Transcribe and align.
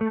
Olá, 0.00 0.08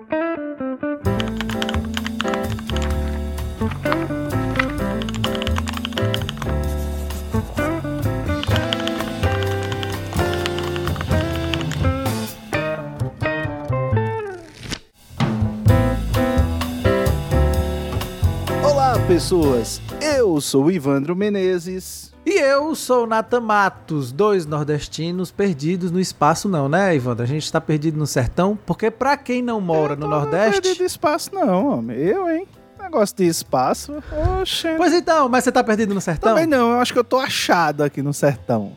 pessoas. 19.08 19.82
Eu 20.00 20.40
sou 20.40 20.66
o 20.66 20.72
Ivandro 20.72 21.16
Menezes. 21.16 22.14
E 22.40 22.42
eu 22.42 22.74
sou 22.74 23.04
o 23.04 23.06
Natan 23.06 23.42
Matos, 23.42 24.14
dois 24.14 24.46
nordestinos 24.46 25.30
perdidos 25.30 25.92
no 25.92 26.00
espaço 26.00 26.48
não, 26.48 26.70
né, 26.70 26.96
Ivandro? 26.96 27.22
A 27.22 27.28
gente 27.28 27.52
tá 27.52 27.60
perdido 27.60 28.00
no 28.00 28.08
sertão, 28.08 28.58
porque 28.66 28.90
pra 28.90 29.18
quem 29.18 29.42
não 29.42 29.60
mora 29.60 29.94
no 29.94 30.08
Nordeste... 30.08 30.62
perdido 30.62 30.78
de 30.78 30.86
espaço, 30.86 31.36
não, 31.36 31.80
homem. 31.80 31.98
Eu, 31.98 32.30
hein? 32.30 32.48
Negócio 32.82 33.18
de 33.18 33.26
espaço. 33.26 34.02
Oxe. 34.42 34.70
Pois 34.78 34.94
então, 34.94 35.28
mas 35.28 35.44
você 35.44 35.52
tá 35.52 35.62
perdido 35.62 35.94
no 35.94 36.00
sertão? 36.00 36.30
Também 36.30 36.48
não, 36.48 36.72
eu 36.72 36.80
acho 36.80 36.94
que 36.94 37.00
eu 37.00 37.04
tô 37.04 37.18
achado 37.18 37.84
aqui 37.84 38.02
no 38.02 38.14
sertão. 38.14 38.72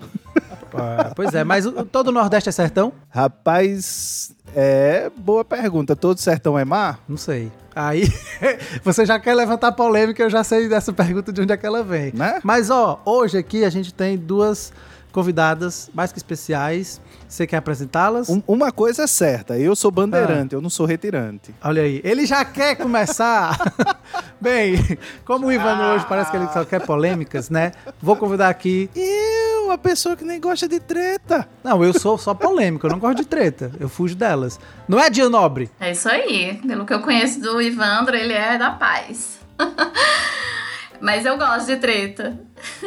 Ah, 0.79 1.13
Pois 1.15 1.35
é, 1.35 1.45
mas 1.45 1.65
todo 1.91 2.09
o 2.09 2.13
Nordeste 2.13 2.49
é 2.49 2.53
sertão? 2.53 2.93
Rapaz, 3.11 4.33
é 4.55 5.11
boa 5.17 5.45
pergunta. 5.45 5.95
Todo 5.97 6.19
sertão 6.19 6.59
é 6.59 6.65
mar? 6.65 7.01
Não 7.09 7.17
sei. 7.17 7.51
Aí, 7.75 8.07
você 8.85 9.07
já 9.07 9.19
quer 9.19 9.35
levantar 9.35 9.73
polêmica, 9.73 10.23
eu 10.23 10.31
já 10.31 10.45
sei 10.45 10.69
dessa 10.69 10.93
pergunta 10.93 11.33
de 11.33 11.41
onde 11.41 11.53
é 11.53 11.57
que 11.57 11.65
ela 11.67 11.83
vem. 11.83 12.13
Né? 12.15 12.41
Mas, 12.43 12.71
ó, 12.71 13.01
hoje 13.05 13.39
aqui 13.39 13.65
a 13.65 13.71
gente 13.71 13.93
tem 13.95 14.17
duas 14.17 14.73
convidadas 15.11 15.91
mais 15.95 16.13
que 16.13 16.19
especiais. 16.19 17.01
Você 17.33 17.47
quer 17.47 17.57
apresentá-las? 17.57 18.29
Um- 18.29 18.43
uma 18.47 18.71
coisa 18.71 19.05
é 19.05 19.07
certa, 19.07 19.57
eu 19.59 19.75
sou 19.75 19.91
bandeirante, 19.91 20.55
eu 20.55 20.61
não 20.61 20.69
sou 20.69 20.85
retirante. 20.85 21.55
Olha 21.65 21.81
aí, 21.81 21.99
ele 22.05 22.27
já 22.27 22.45
quer 22.45 22.77
começar. 22.77 23.57
Bem, 24.39 24.77
como 25.25 25.47
o 25.47 25.53
Ivan 25.53 25.95
hoje 25.95 26.05
parece 26.07 26.31
que 26.31 26.37
ele 26.37 26.47
só 26.49 26.63
quer 26.63 26.85
polêmicas, 26.85 27.49
né? 27.49 27.73
Vou 28.03 28.17
convidar 28.17 28.51
aqui. 28.51 28.91
Eu, 28.95 29.71
a 29.71 29.79
pessoa 29.79 30.15
que 30.15 30.27
nem 30.27 30.39
gosta 30.39 30.69
de 30.69 30.79
treta. 30.79 31.49
Não, 31.65 31.83
eu 31.83 31.99
sou 31.99 32.19
só 32.19 32.35
polêmico, 32.35 32.87
eu 32.87 32.91
não 32.91 32.99
gosto 32.99 33.17
de 33.17 33.25
treta. 33.25 33.73
Eu 33.81 33.89
fujo 33.89 34.15
delas. 34.15 34.61
Não 34.87 35.01
é 35.01 35.09
dia 35.09 35.31
nobre? 35.31 35.71
É 35.81 35.93
isso 35.93 36.11
aí. 36.11 36.61
Pelo 36.67 36.85
que 36.85 36.93
eu 36.93 37.01
conheço 37.01 37.41
do 37.41 37.63
Ivandro, 37.63 38.15
ele 38.15 38.35
é 38.35 38.59
da 38.59 38.73
paz. 38.73 39.39
Mas 41.03 41.27
eu 41.27 41.37
gosto 41.37 41.67
de 41.67 41.77
treta. 41.79 42.39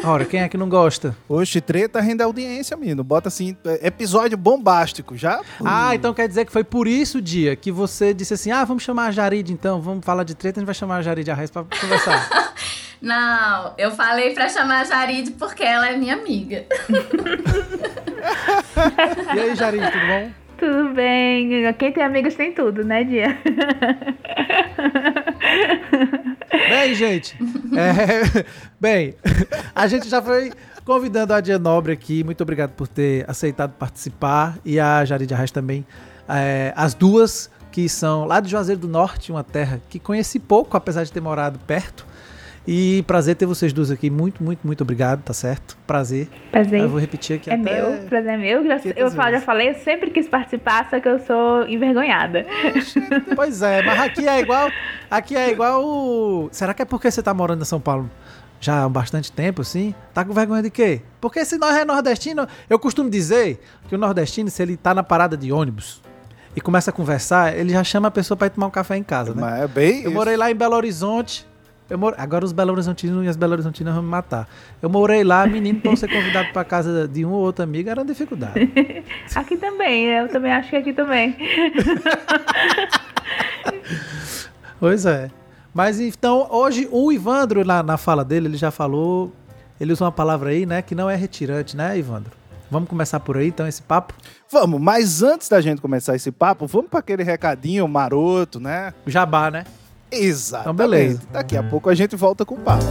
Ora, 0.02 0.24
quem 0.24 0.42
é 0.42 0.48
que 0.48 0.56
não 0.56 0.70
gosta? 0.70 1.14
Oxe, 1.28 1.60
treta 1.60 2.00
rende 2.00 2.24
audiência, 2.24 2.78
menino. 2.78 3.04
Bota 3.04 3.28
assim, 3.28 3.58
é, 3.66 3.88
episódio 3.88 4.38
bombástico, 4.38 5.18
já? 5.18 5.42
Ah, 5.64 5.94
então 5.94 6.14
quer 6.14 6.26
dizer 6.26 6.46
que 6.46 6.52
foi 6.52 6.64
por 6.64 6.88
isso, 6.88 7.22
dia, 7.22 7.58
que 7.58 7.74
você 7.74 8.14
disse 8.14 8.34
assim: 8.34 8.52
ah, 8.52 8.64
vamos 8.64 8.84
chamar 8.84 9.08
a 9.08 9.12
Jarid 9.12 9.52
então, 9.52 9.82
vamos 9.82 10.06
falar 10.06 10.24
de 10.24 10.34
treta, 10.34 10.58
a 10.58 10.62
gente 10.62 10.66
vai 10.66 10.74
chamar 10.74 10.96
a 10.96 11.02
Jarid 11.02 11.30
Arraes 11.30 11.52
pra 11.52 11.66
conversar. 11.66 12.54
Não, 13.02 13.74
eu 13.78 13.92
falei 13.92 14.34
pra 14.34 14.48
chamar 14.48 14.80
a 14.80 14.86
Jarid 14.86 15.32
porque 15.32 15.64
ela 15.64 15.90
é 15.90 15.98
minha 15.98 16.16
amiga. 16.16 16.66
e 19.36 19.40
aí, 19.42 19.54
Jarid, 19.56 19.92
tudo 19.92 20.08
bom? 20.08 20.32
Tudo 20.58 20.94
bem. 20.94 21.74
Quem 21.74 21.92
tem 21.92 22.02
amigos 22.02 22.34
tem 22.34 22.54
tudo, 22.54 22.86
né, 22.86 23.04
Dia? 23.04 23.38
Bem, 26.70 26.96
gente, 26.96 27.38
é, 27.76 28.46
bem, 28.80 29.16
a 29.74 29.88
gente 29.88 30.10
já 30.10 30.22
foi 30.22 30.52
convidando 30.86 31.34
a 31.34 31.42
Dia 31.42 31.60
Nobre 31.60 31.92
aqui. 31.92 32.24
Muito 32.24 32.42
obrigado 32.42 32.72
por 32.72 32.88
ter 32.88 33.30
aceitado 33.30 33.72
participar. 33.72 34.58
E 34.64 34.80
a 34.80 35.04
Jarid 35.04 35.34
Arraes 35.34 35.52
também. 35.52 35.86
É, 36.30 36.74
as 36.76 36.94
duas 36.94 37.50
que 37.72 37.90
são 37.90 38.26
lá 38.26 38.40
de 38.40 38.50
Juazeiro 38.50 38.80
do 38.80 38.88
Norte, 38.88 39.32
uma 39.32 39.44
terra 39.44 39.82
que 39.90 40.00
conheci 40.00 40.40
pouco, 40.40 40.78
apesar 40.78 41.04
de 41.04 41.12
ter 41.12 41.20
morado 41.20 41.60
perto. 41.60 42.06
E 42.68 43.04
prazer 43.04 43.36
ter 43.36 43.46
vocês 43.46 43.72
duas 43.72 43.92
aqui. 43.92 44.10
Muito, 44.10 44.44
muito, 44.44 44.60
muito 44.66 44.82
obrigado, 44.82 45.22
tá 45.22 45.34
certo? 45.34 45.78
Prazer. 45.86 46.28
Prazer. 46.52 46.82
Eu 46.82 46.90
vou 46.90 47.00
repetir 47.00 47.36
aqui 47.38 47.50
É 47.50 47.54
até... 47.54 47.62
meu, 47.82 48.08
prazer 48.08 48.34
é 48.34 48.38
meu. 48.38 48.66
Já- 48.66 48.80
500 48.80 48.98
eu 49.02 49.32
já 49.32 49.42
falei, 49.42 49.70
eu 49.70 49.76
sempre 49.76 50.10
quis 50.10 50.28
participar, 50.28 50.88
só 50.90 51.00
que 51.00 51.08
eu 51.08 51.20
sou 51.20 51.68
envergonhada. 51.68 52.46
Pois 53.36 53.62
é, 53.62 53.84
mas 53.84 54.00
aqui 54.00 54.28
é 54.28 54.40
igual. 54.40 54.70
Aqui 55.12 55.36
é 55.36 55.52
igual. 55.52 55.84
o- 55.86 56.50
Será 56.52 56.74
que 56.74 56.82
é 56.82 56.86
porque 56.86 57.10
você 57.12 57.22
tá 57.22 57.34
morando 57.34 57.62
em 57.62 57.66
São 57.66 57.80
Paulo 57.80 58.10
já 58.60 58.84
há 58.84 58.90
bastante 58.90 59.32
tempo, 59.32 59.62
assim? 59.62 59.94
Tá 60.14 60.26
com 60.26 60.34
vergonha 60.34 60.64
de 60.64 60.72
quê? 60.72 61.02
Porque 61.22 61.46
se 61.46 61.58
nós 61.60 61.76
é 61.76 61.86
nordestino, 61.86 62.48
eu 62.68 62.80
costumo 62.80 63.10
dizer 63.12 63.60
que 63.88 63.94
o 63.94 63.98
nordestino, 63.98 64.50
se 64.50 64.64
ele 64.64 64.76
tá 64.76 64.92
na 64.94 65.04
parada 65.04 65.38
de 65.38 65.52
ônibus 65.52 66.02
e 66.56 66.62
começa 66.62 66.90
a 66.90 66.94
conversar, 66.94 67.56
ele 67.56 67.72
já 67.74 67.84
chama 67.84 68.08
a 68.08 68.12
pessoa 68.12 68.36
pra 68.36 68.48
ir 68.48 68.52
tomar 68.52 68.68
um 68.68 68.72
café 68.72 68.98
em 68.98 69.04
casa, 69.04 69.36
né? 69.36 69.42
Mas 69.42 69.62
é 69.62 69.68
bem. 69.68 70.04
Eu 70.04 70.12
morei 70.12 70.36
lá 70.36 70.50
em 70.50 70.56
Belo 70.56 70.76
Horizonte. 70.76 71.46
Eu 71.90 71.98
moro... 71.98 72.16
Agora 72.18 72.44
os 72.44 72.52
Belo 72.52 72.72
Horizontinos 72.72 73.24
e 73.26 73.28
as 73.28 73.36
Belo 73.36 73.54
Horizontinas 73.54 73.94
vão 73.94 74.04
me 74.04 74.10
matar. 74.10 74.48
Eu 74.82 74.90
morei 74.90 75.24
lá, 75.24 75.46
menino, 75.46 75.80
eu 75.84 75.96
ser 75.96 76.08
convidado 76.08 76.52
pra 76.52 76.64
casa 76.64 77.08
de 77.08 77.26
um 77.26 77.32
ou 77.32 77.42
outro 77.42 77.64
amigo 77.64 77.90
era 77.90 78.02
uma 78.02 78.08
dificuldade. 78.08 78.72
Aqui 79.36 79.58
também, 79.58 80.06
eu 80.06 80.28
também 80.28 80.52
acho 80.52 80.70
que 80.70 80.76
aqui 80.76 80.94
também. 80.94 81.36
Pois 84.80 85.06
é. 85.06 85.32
Mas 85.74 86.00
então, 86.00 86.48
hoje 86.52 86.88
o 86.92 87.12
Ivandro, 87.12 87.66
na, 87.66 87.82
na 87.82 87.98
fala 87.98 88.24
dele, 88.24 88.48
ele 88.48 88.58
já 88.58 88.72
falou. 88.72 89.32
Ele 89.80 89.92
usa 89.92 90.06
uma 90.06 90.12
palavra 90.12 90.52
aí, 90.52 90.66
né? 90.66 90.82
Que 90.82 90.96
não 90.96 91.10
é 91.10 91.16
retirante, 91.16 91.76
né, 91.76 91.98
Ivandro? 91.98 92.32
Vamos 92.70 92.90
começar 92.90 93.20
por 93.20 93.38
aí, 93.38 93.48
então, 93.48 93.68
esse 93.68 93.82
papo? 93.82 94.14
Vamos, 94.52 94.82
mas 94.82 95.22
antes 95.22 95.50
da 95.50 95.62
gente 95.62 95.82
começar 95.82 96.16
esse 96.16 96.32
papo, 96.32 96.66
vamos 96.66 96.90
para 96.90 97.00
aquele 97.00 97.24
recadinho 97.24 97.88
maroto, 97.88 98.60
né? 98.60 98.94
Jabá, 99.06 99.52
né? 99.52 99.66
Exato. 100.16 100.64
Então, 100.64 100.74
beleza. 100.74 101.22
Daqui 101.32 101.58
a 101.58 101.64
pouco 101.64 101.90
a 101.90 101.96
gente 101.96 102.16
volta 102.16 102.46
com 102.46 102.56
o 102.56 102.60
papo. 102.60 102.86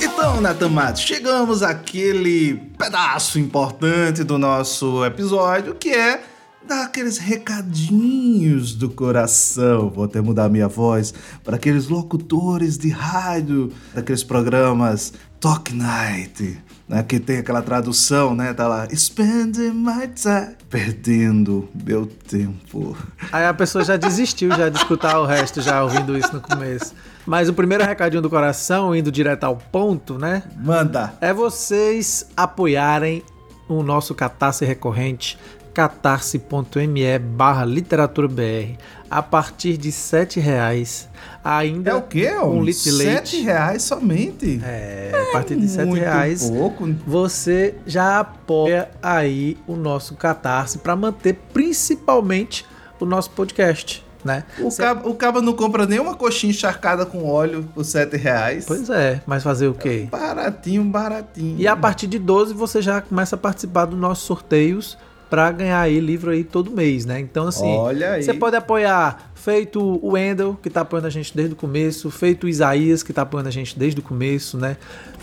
Então, 0.00 0.40
Nathan 0.40 0.68
Matos, 0.68 1.02
chegamos 1.02 1.62
àquele 1.62 2.54
pedaço 2.78 3.38
importante 3.38 4.22
do 4.22 4.38
nosso 4.38 5.04
episódio, 5.04 5.74
que 5.74 5.90
é 5.90 6.22
dar 6.68 6.84
aqueles 6.84 7.16
recadinhos 7.16 8.74
do 8.74 8.90
coração. 8.90 9.88
Vou 9.88 10.04
até 10.04 10.20
mudar 10.20 10.50
minha 10.50 10.68
voz 10.68 11.14
para 11.42 11.56
aqueles 11.56 11.88
locutores 11.88 12.76
de 12.76 12.90
rádio, 12.90 13.72
daqueles 13.94 14.22
programas 14.22 15.14
Talk 15.40 15.72
Night, 15.74 16.60
né, 16.88 17.02
que 17.02 17.18
tem 17.18 17.38
aquela 17.38 17.62
tradução, 17.62 18.34
né? 18.34 18.52
Tá 18.52 18.66
lá, 18.66 18.88
spending 18.94 19.70
my 19.70 20.08
time, 20.08 20.56
perdendo 20.68 21.68
meu 21.84 22.06
tempo. 22.06 22.96
Aí 23.32 23.46
a 23.46 23.54
pessoa 23.54 23.84
já 23.84 23.96
desistiu 23.96 24.50
já 24.50 24.68
de 24.68 24.76
escutar 24.76 25.18
o 25.20 25.24
resto, 25.24 25.62
já 25.62 25.82
ouvindo 25.82 26.18
isso 26.18 26.32
no 26.34 26.40
começo. 26.40 26.92
Mas 27.24 27.48
o 27.48 27.54
primeiro 27.54 27.84
recadinho 27.84 28.20
do 28.20 28.28
coração, 28.28 28.94
indo 28.94 29.12
direto 29.12 29.44
ao 29.44 29.56
ponto, 29.56 30.18
né? 30.18 30.42
Manda. 30.56 31.14
É 31.20 31.32
vocês 31.32 32.26
apoiarem 32.36 33.22
o 33.68 33.82
nosso 33.82 34.14
catarse 34.14 34.64
recorrente 34.64 35.38
catarse.me 35.78 37.18
barra 37.18 37.64
literatura 37.64 38.26
BR 38.28 38.76
a 39.10 39.22
partir 39.22 39.76
de 39.76 39.90
sete 39.92 40.38
reais 40.40 41.08
ainda 41.42 41.92
É 41.92 41.94
o 41.94 42.02
quê? 42.02 42.30
um 42.42 42.62
litro 42.62 42.82
de 42.82 42.90
leite 42.90 43.12
Sete 43.14 43.40
reais 43.42 43.82
somente? 43.82 44.60
é, 44.64 45.12
a 45.28 45.32
partir 45.32 45.56
de 45.56 45.68
sete 45.68 45.94
reais 45.98 46.50
pouco. 46.50 46.88
você 47.06 47.74
já 47.86 48.20
apoia 48.20 48.90
aí 49.02 49.56
o 49.66 49.76
nosso 49.76 50.14
catarse 50.14 50.78
para 50.78 50.94
manter 50.96 51.34
principalmente 51.54 52.66
o 53.00 53.04
nosso 53.06 53.30
podcast 53.30 54.04
né 54.24 54.42
O 54.60 54.70
Cê- 54.70 54.82
cabo, 54.82 55.08
o 55.08 55.14
cabo 55.14 55.40
não 55.40 55.52
compra 55.54 55.86
nenhuma 55.86 56.14
coxinha 56.16 56.50
encharcada 56.50 57.06
com 57.06 57.24
óleo 57.24 57.66
por 57.72 57.84
7 57.84 58.16
reais. 58.16 58.64
pois 58.66 58.90
é 58.90 59.22
mas 59.26 59.42
fazer 59.44 59.68
o 59.68 59.74
quê 59.74 60.08
Baratinho, 60.10 60.82
baratinho. 60.84 61.56
E 61.58 61.66
a 61.68 61.76
partir 61.76 62.08
de 62.08 62.18
12 62.18 62.52
você 62.52 62.82
já 62.82 63.00
começa 63.00 63.36
a 63.36 63.38
participar 63.38 63.84
dos 63.86 63.98
nossos 63.98 64.24
sorteios 64.24 64.98
para 65.28 65.50
ganhar 65.52 65.80
aí 65.80 66.00
livro 66.00 66.30
aí 66.30 66.44
todo 66.44 66.70
mês, 66.70 67.04
né? 67.04 67.20
Então 67.20 67.48
assim, 67.48 67.76
Olha 67.76 68.12
aí. 68.12 68.22
você 68.22 68.34
pode 68.34 68.56
apoiar 68.56 69.30
feito 69.34 69.80
o 69.80 70.12
Wendel, 70.12 70.58
que 70.62 70.68
tá 70.68 70.82
apoiando 70.82 71.06
a 71.06 71.10
gente 71.10 71.34
desde 71.34 71.54
o 71.54 71.56
começo, 71.56 72.10
feito 72.10 72.44
o 72.44 72.48
Isaías, 72.48 73.02
que 73.02 73.12
tá 73.12 73.22
apoiando 73.22 73.48
a 73.48 73.52
gente 73.52 73.78
desde 73.78 74.00
o 74.00 74.02
começo, 74.02 74.58
né? 74.58 74.76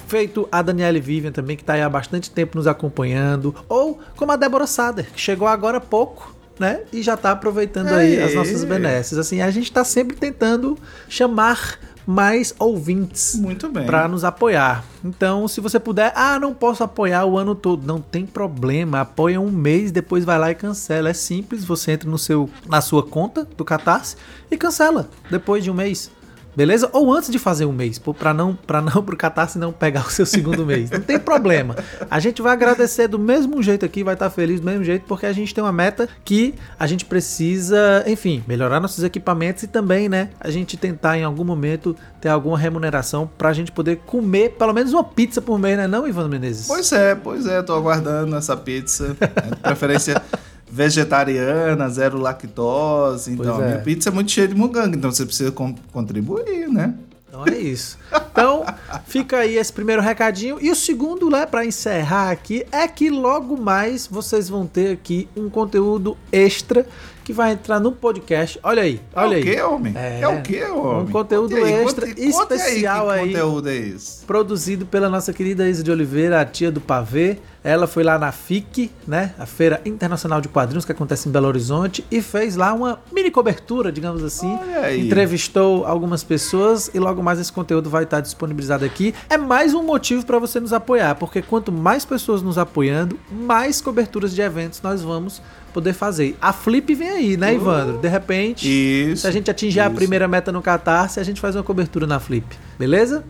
Feito 0.07 0.48
a 0.52 0.62
Daniele 0.62 1.00
Vivian 1.00 1.31
também, 1.31 1.57
que 1.57 1.63
tá 1.63 1.74
aí 1.74 1.81
há 1.81 1.90
bastante 1.90 2.30
tempo 2.30 2.57
nos 2.57 2.68
acompanhando, 2.68 3.56
ou 3.68 4.00
como 4.16 4.31
a 4.31 4.36
Débora 4.36 4.68
Sader, 4.68 5.07
que 5.12 5.19
chegou 5.19 5.48
agora 5.48 5.78
há 5.78 5.81
pouco, 5.81 6.36
né? 6.60 6.81
E 6.94 7.02
já 7.02 7.18
tá 7.18 7.31
aproveitando 7.31 7.90
aí 7.90 8.18
Aê. 8.18 8.24
as 8.24 8.36
nossas 8.36 8.63
benesses. 8.63 9.18
Assim, 9.18 9.42
a 9.42 9.52
gente 9.52 9.72
tá 9.72 9.84
sempre 9.84 10.16
tentando 10.16 10.78
chamar 11.10 11.80
mais 12.06 12.54
ouvintes 12.60 13.40
para 13.86 14.07
nos 14.07 14.24
apoiar. 14.24 14.84
Então, 15.04 15.48
se 15.48 15.60
você 15.62 15.80
puder, 15.80 16.12
ah, 16.16 16.40
não 16.40 16.54
posso 16.54 16.84
apoiar 16.84 17.25
o 17.25 17.38
ano 17.38 17.56
todo, 17.56 17.86
não 17.86 18.00
tem 18.00 18.25
problema. 18.25 19.02
Apoia 19.02 19.40
um 19.40 19.52
mês, 19.52 19.92
depois 19.92 20.24
vai 20.24 20.38
lá 20.38 20.52
e 20.52 20.56
cancela. 20.56 21.10
É 21.10 21.13
simples, 21.13 21.63
você 21.63 21.94
entra 21.94 22.10
no 22.10 22.18
seu 22.18 22.50
na 22.68 22.81
sua 22.81 23.04
conta 23.04 23.48
do 23.57 23.66
Catarse 23.66 24.16
e 24.50 24.57
cancela 24.57 25.10
depois 25.30 25.63
de 25.63 25.72
um 25.72 25.74
mês. 25.74 26.12
Beleza? 26.56 26.90
Ou 26.94 27.13
antes 27.13 27.30
de 27.30 27.38
fazer 27.38 27.66
um 27.66 27.74
mês, 27.74 28.00
para 28.00 28.34
não 28.34 28.56
para 28.56 28.81
não 28.81 29.04
pro 29.04 29.18
Catarse 29.18 29.60
não 29.60 29.72
pegar 29.72 30.07
o 30.07 30.10
seu 30.10 30.25
segundo 30.25 30.66
mês. 30.66 30.90
Não 30.90 31.02
tem 31.02 31.19
problema. 31.19 31.75
A 32.10 32.19
gente 32.19 32.42
vai 32.42 32.54
agradecer 32.54 33.07
do 33.07 33.19
mesmo 33.19 33.62
jeito 33.62 33.86
aqui, 33.86 34.04
vai 34.04 34.13
estar 34.13 34.30
feliz 34.30 34.60
do 34.60 34.66
mesmo 34.66 34.84
jeito, 34.84 35.06
porque 35.07 35.25
a 35.25 35.34
gente 35.34 35.54
tem 35.54 35.63
uma 35.63 35.72
meta 35.72 36.07
que 36.24 36.56
a 36.80 36.88
gente 36.88 37.06
precisa, 37.06 38.04
enfim, 38.07 38.44
melhorar 38.48 38.80
nossos 38.80 39.04
equipamentos 39.04 39.63
e 39.63 39.68
também, 39.68 40.07
né, 40.07 40.30
a 40.40 40.50
gente 40.50 40.78
tentar 40.78 41.18
em 41.18 41.24
algum 41.24 41.44
momento 41.44 41.96
ter 42.22 42.30
alguma 42.30 42.57
remuneração 42.57 43.30
pra 43.38 43.54
gente 43.54 43.72
poder 43.72 43.98
comer 44.06 44.52
pelo 44.52 44.74
menos 44.74 44.94
uma 44.94 45.04
pizza 45.04 45.42
por 45.42 45.60
mês, 45.60 45.78
né, 45.78 45.88
não, 45.88 46.07
Ivan 46.07 46.28
Menezes? 46.28 46.68
Pois 46.68 46.92
é, 46.92 47.16
pois 47.16 47.46
é, 47.46 47.62
tô 47.62 47.74
aguardando 47.74 48.36
essa 48.36 48.56
pizza. 48.56 49.16
É, 49.19 49.56
de 49.56 49.62
preferência 49.62 50.22
vegetariana, 50.70 51.90
zero 51.90 52.20
lactose. 52.20 53.32
Então, 53.32 53.62
é. 53.62 53.68
minha 53.68 53.80
pizza 53.80 54.10
é 54.10 54.12
muito 54.12 54.32
cheia 54.32 54.48
de 54.48 54.56
muganga, 54.56 54.96
então 54.98 55.12
você 55.12 55.26
precisa 55.26 55.52
con- 55.52 55.76
contribuir, 55.92 56.68
né? 56.70 56.94
Então 57.28 57.46
é 57.48 57.58
isso. 57.58 57.98
Então, 58.32 58.64
fica 59.08 59.40
aí 59.40 59.58
esse 59.58 59.72
primeiro 59.72 60.02
recadinho. 60.02 60.58
E 60.62 60.72
o 60.72 60.76
segundo, 60.76 61.30
né, 61.30 61.46
pra 61.46 61.66
encerrar 61.66 62.32
aqui, 62.32 62.66
é 62.72 62.88
que 62.88 63.10
logo 63.10 63.58
mais 63.58 64.08
vocês 64.08 64.48
vão 64.48 64.66
ter 64.66 64.94
aqui 64.94 65.28
um 65.36 65.50
conteúdo 65.50 66.18
extra 66.32 66.86
que 67.25 67.33
vai 67.33 67.54
entrar 67.54 67.80
no 67.80 67.92
podcast. 67.92 68.60
Olha 68.62 68.83
aí, 68.83 69.01
olha 69.16 69.33
é 69.33 69.38
aí. 69.38 69.42
o 69.42 69.44
quê, 69.45 69.62
homem? 69.63 69.94
É. 69.98 70.19
É, 70.22 70.27
o 70.27 70.42
quê, 70.44 70.63
homem? 70.66 71.06
Um 71.07 71.12
conteúdo 71.12 71.56
Conte 71.56 71.63
aí, 71.68 71.74
extra 71.83 72.07
conte- 72.07 72.31
conte 72.31 72.54
especial 72.54 73.10
aí. 73.10 73.19
aí. 73.22 73.27
Que 73.30 73.33
conteúdo 73.33 73.69
é 73.69 73.75
esse? 73.75 74.24
Produzido 74.25 74.86
pela 74.86 75.10
nossa 75.10 75.33
querida 75.33 75.68
Isa 75.68 75.81
de 75.83 75.89
Oliveira, 75.89 76.39
a 76.39 76.45
tia 76.45 76.72
do 76.72 76.80
pavê. 76.80 77.39
Ela 77.63 77.88
foi 77.88 78.04
lá 78.04 78.19
na 78.19 78.31
FIC, 78.31 78.92
né? 79.07 79.33
A 79.39 79.48
Feira 79.48 79.81
Internacional 79.83 80.39
de 80.39 80.48
Quadrinhos 80.48 80.86
que 80.86 80.92
acontece 80.92 81.27
em 81.27 81.31
Belo 81.31 81.48
Horizonte 81.48 82.06
e 82.12 82.22
fez 82.22 82.56
lá 82.56 82.72
uma 82.74 83.00
mini 83.12 83.31
cobertura, 83.31 83.92
digamos 83.92 84.24
assim. 84.24 84.56
Aí. 84.83 85.07
Entrevistou 85.07 85.83
algumas 85.83 86.24
pessoas 86.24 86.92
e 86.94 87.00
logo 87.00 87.24
mais 87.24 87.39
esse 87.39 87.51
conteúdo 87.51 87.89
vai 87.89 88.04
estar 88.04 88.21
disponibilizado 88.21 88.86
aqui. 88.86 89.16
É 89.28 89.36
mais 89.36 89.74
um 89.74 89.81
motivo 89.81 90.24
para 90.24 90.38
você 90.38 90.60
nos 90.60 90.74
apoiar, 90.74 91.16
porque 91.16 91.42
quanto 91.42 91.71
mais 91.71 92.06
pessoas 92.06 92.44
nos 92.44 92.60
apoiando, 92.60 93.19
mais 93.31 93.81
coberturas 93.81 94.36
de 94.36 94.44
eventos 94.44 94.80
nós 94.83 95.01
vamos 95.01 95.42
poder 95.75 95.94
fazer. 95.94 96.36
A 96.42 96.51
Flip 96.51 96.95
vem 96.95 97.10
aí, 97.10 97.38
né, 97.38 97.54
Ivandro? 97.54 97.98
De 97.98 98.07
repente, 98.07 98.68
Isso. 98.68 99.22
se 99.22 99.27
a 99.27 99.31
gente 99.31 99.51
atingir 99.51 99.81
a 99.81 99.88
isso. 99.88 99.95
primeira 99.95 100.27
meta 100.27 100.51
no 100.51 100.62
Catarse, 100.62 101.19
a 101.19 101.24
gente 101.24 101.39
faz 101.39 101.56
uma 101.56 101.63
cobertura 101.63 102.07
na 102.07 102.19
Flip. 102.19 102.48
Beleza? 102.80 103.24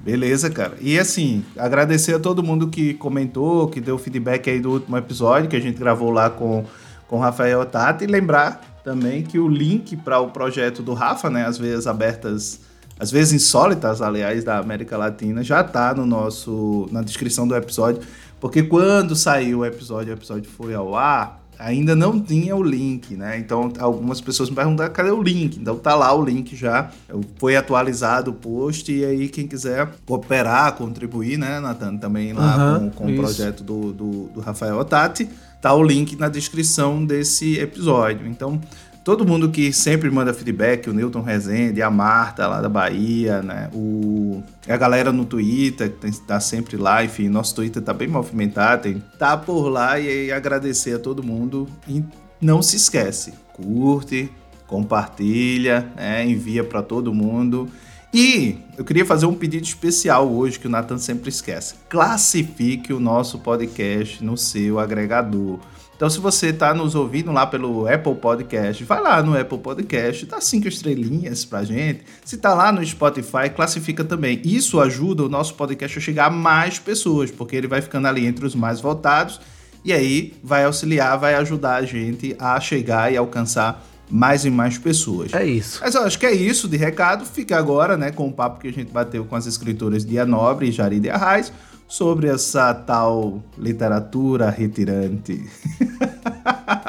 Beleza, 0.00 0.48
cara. 0.48 0.74
E 0.80 0.98
assim, 0.98 1.44
agradecer 1.56 2.14
a 2.14 2.18
todo 2.18 2.42
mundo 2.42 2.68
que 2.68 2.94
comentou, 2.94 3.68
que 3.68 3.80
deu 3.80 3.98
feedback 3.98 4.48
aí 4.48 4.60
do 4.60 4.70
último 4.70 4.96
episódio 4.96 5.48
que 5.50 5.56
a 5.56 5.60
gente 5.60 5.78
gravou 5.78 6.10
lá 6.10 6.30
com 6.30 6.64
com 7.12 7.18
o 7.18 7.20
Rafael 7.20 7.62
Tati 7.66 8.04
e 8.04 8.06
lembrar 8.06 8.80
também 8.82 9.22
que 9.22 9.38
o 9.38 9.46
link 9.46 9.98
para 9.98 10.18
o 10.18 10.30
projeto 10.30 10.82
do 10.82 10.94
Rafa, 10.94 11.28
né, 11.28 11.44
as 11.44 11.58
vezes 11.58 11.86
abertas, 11.86 12.60
às 12.98 13.10
vezes 13.10 13.34
insólitas, 13.34 14.00
aliás, 14.00 14.42
da 14.44 14.56
América 14.56 14.96
Latina, 14.96 15.42
já 15.42 15.62
tá 15.62 15.92
no 15.92 16.06
nosso 16.06 16.88
na 16.90 17.02
descrição 17.02 17.46
do 17.46 17.54
episódio, 17.54 18.00
porque 18.40 18.62
quando 18.62 19.14
saiu 19.14 19.58
o 19.58 19.66
episódio, 19.66 20.14
o 20.14 20.16
episódio 20.16 20.50
foi 20.50 20.72
ao 20.72 20.96
ar, 20.96 21.41
ainda 21.62 21.94
não 21.94 22.20
tinha 22.20 22.54
o 22.56 22.62
link, 22.62 23.14
né? 23.14 23.38
Então 23.38 23.72
algumas 23.78 24.20
pessoas 24.20 24.50
me 24.50 24.56
perguntaram 24.56 24.92
cadê 24.92 25.10
o 25.10 25.22
link? 25.22 25.58
Então 25.58 25.76
tá 25.76 25.94
lá 25.94 26.12
o 26.14 26.24
link 26.24 26.56
já. 26.56 26.90
Foi 27.36 27.56
atualizado 27.56 28.32
o 28.32 28.34
post 28.34 28.92
e 28.92 29.04
aí 29.04 29.28
quem 29.28 29.46
quiser 29.46 29.88
cooperar, 30.04 30.74
contribuir, 30.74 31.38
né, 31.38 31.60
Nathan? 31.60 31.96
Também 31.96 32.32
lá 32.32 32.80
com, 32.80 32.90
com 32.90 33.12
o 33.12 33.16
projeto 33.16 33.62
do, 33.62 33.92
do, 33.92 34.10
do 34.34 34.40
Rafael 34.40 34.78
Otati. 34.78 35.28
Tá 35.60 35.72
o 35.72 35.82
link 35.82 36.16
na 36.16 36.28
descrição 36.28 37.04
desse 37.04 37.56
episódio. 37.56 38.26
Então, 38.26 38.60
todo 39.04 39.26
mundo 39.26 39.50
que 39.50 39.72
sempre 39.72 40.10
manda 40.10 40.32
feedback, 40.32 40.88
o 40.88 40.92
Newton 40.92 41.22
Rezende, 41.22 41.82
a 41.82 41.90
Marta 41.90 42.46
lá 42.46 42.60
da 42.60 42.68
Bahia, 42.68 43.42
né? 43.42 43.68
O, 43.72 44.42
a 44.68 44.76
galera 44.76 45.12
no 45.12 45.24
Twitter, 45.24 45.92
que 45.92 46.20
tá 46.20 46.38
sempre 46.40 46.76
lá, 46.76 47.04
enfim, 47.04 47.28
nosso 47.28 47.54
Twitter 47.54 47.82
tá 47.82 47.92
bem 47.92 48.08
movimentado, 48.08 48.82
tem, 48.82 49.02
tá 49.18 49.36
por 49.36 49.68
lá 49.68 49.98
e 49.98 50.08
aí 50.08 50.32
agradecer 50.32 50.94
a 50.94 50.98
todo 50.98 51.22
mundo. 51.22 51.68
E 51.88 52.02
não 52.40 52.62
se 52.62 52.76
esquece, 52.76 53.34
curte, 53.52 54.30
compartilha, 54.66 55.92
né? 55.96 56.24
envia 56.26 56.64
para 56.64 56.82
todo 56.82 57.12
mundo. 57.12 57.68
E 58.14 58.58
eu 58.76 58.84
queria 58.84 59.06
fazer 59.06 59.24
um 59.24 59.34
pedido 59.34 59.64
especial 59.64 60.30
hoje 60.30 60.58
que 60.58 60.66
o 60.66 60.70
Nathan 60.70 60.98
sempre 60.98 61.30
esquece. 61.30 61.76
Classifique 61.88 62.92
o 62.92 63.00
nosso 63.00 63.38
podcast 63.38 64.22
no 64.22 64.36
seu 64.36 64.78
agregador. 64.78 65.58
Então, 65.94 66.10
se 66.10 66.18
você 66.18 66.48
está 66.48 66.74
nos 66.74 66.94
ouvindo 66.94 67.30
lá 67.30 67.46
pelo 67.46 67.86
Apple 67.86 68.14
Podcast, 68.16 68.82
vai 68.84 69.00
lá 69.00 69.22
no 69.22 69.38
Apple 69.38 69.58
Podcast, 69.58 70.26
dá 70.26 70.40
cinco 70.40 70.66
estrelinhas 70.66 71.44
pra 71.44 71.62
gente. 71.62 72.02
Se 72.24 72.38
tá 72.38 72.54
lá 72.54 72.72
no 72.72 72.84
Spotify, 72.84 73.48
classifica 73.54 74.02
também. 74.02 74.40
Isso 74.44 74.80
ajuda 74.80 75.24
o 75.24 75.28
nosso 75.28 75.54
podcast 75.54 75.98
a 75.98 76.00
chegar 76.00 76.26
a 76.26 76.30
mais 76.30 76.78
pessoas, 76.78 77.30
porque 77.30 77.54
ele 77.54 77.68
vai 77.68 77.80
ficando 77.80 78.08
ali 78.08 78.26
entre 78.26 78.44
os 78.44 78.54
mais 78.54 78.80
votados 78.80 79.40
e 79.84 79.92
aí 79.92 80.34
vai 80.42 80.64
auxiliar, 80.64 81.18
vai 81.18 81.34
ajudar 81.34 81.76
a 81.76 81.82
gente 81.84 82.36
a 82.38 82.58
chegar 82.60 83.12
e 83.12 83.16
alcançar 83.16 83.84
mais 84.08 84.44
e 84.44 84.50
mais 84.50 84.78
pessoas. 84.78 85.32
É 85.32 85.44
isso. 85.44 85.80
Mas 85.82 85.94
eu 85.94 86.02
acho 86.02 86.18
que 86.18 86.26
é 86.26 86.32
isso 86.32 86.68
de 86.68 86.76
recado. 86.76 87.24
Fica 87.24 87.56
agora, 87.56 87.96
né, 87.96 88.10
com 88.10 88.28
o 88.28 88.32
papo 88.32 88.60
que 88.60 88.68
a 88.68 88.72
gente 88.72 88.92
bateu 88.92 89.24
com 89.24 89.34
as 89.34 89.46
escritoras 89.46 90.04
Dia 90.04 90.26
Nobre 90.26 90.68
e 90.68 90.72
Jaride 90.72 91.08
Arraes 91.10 91.52
sobre 91.92 92.26
essa 92.26 92.72
tal 92.72 93.42
literatura 93.58 94.48
retirante. 94.48 95.46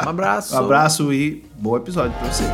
Um 0.06 0.10
abraço. 0.10 0.56
Um 0.56 0.60
abraço 0.60 1.14
e 1.14 1.44
bom 1.60 1.76
episódio 1.76 2.18
pra 2.18 2.32
vocês. 2.32 2.50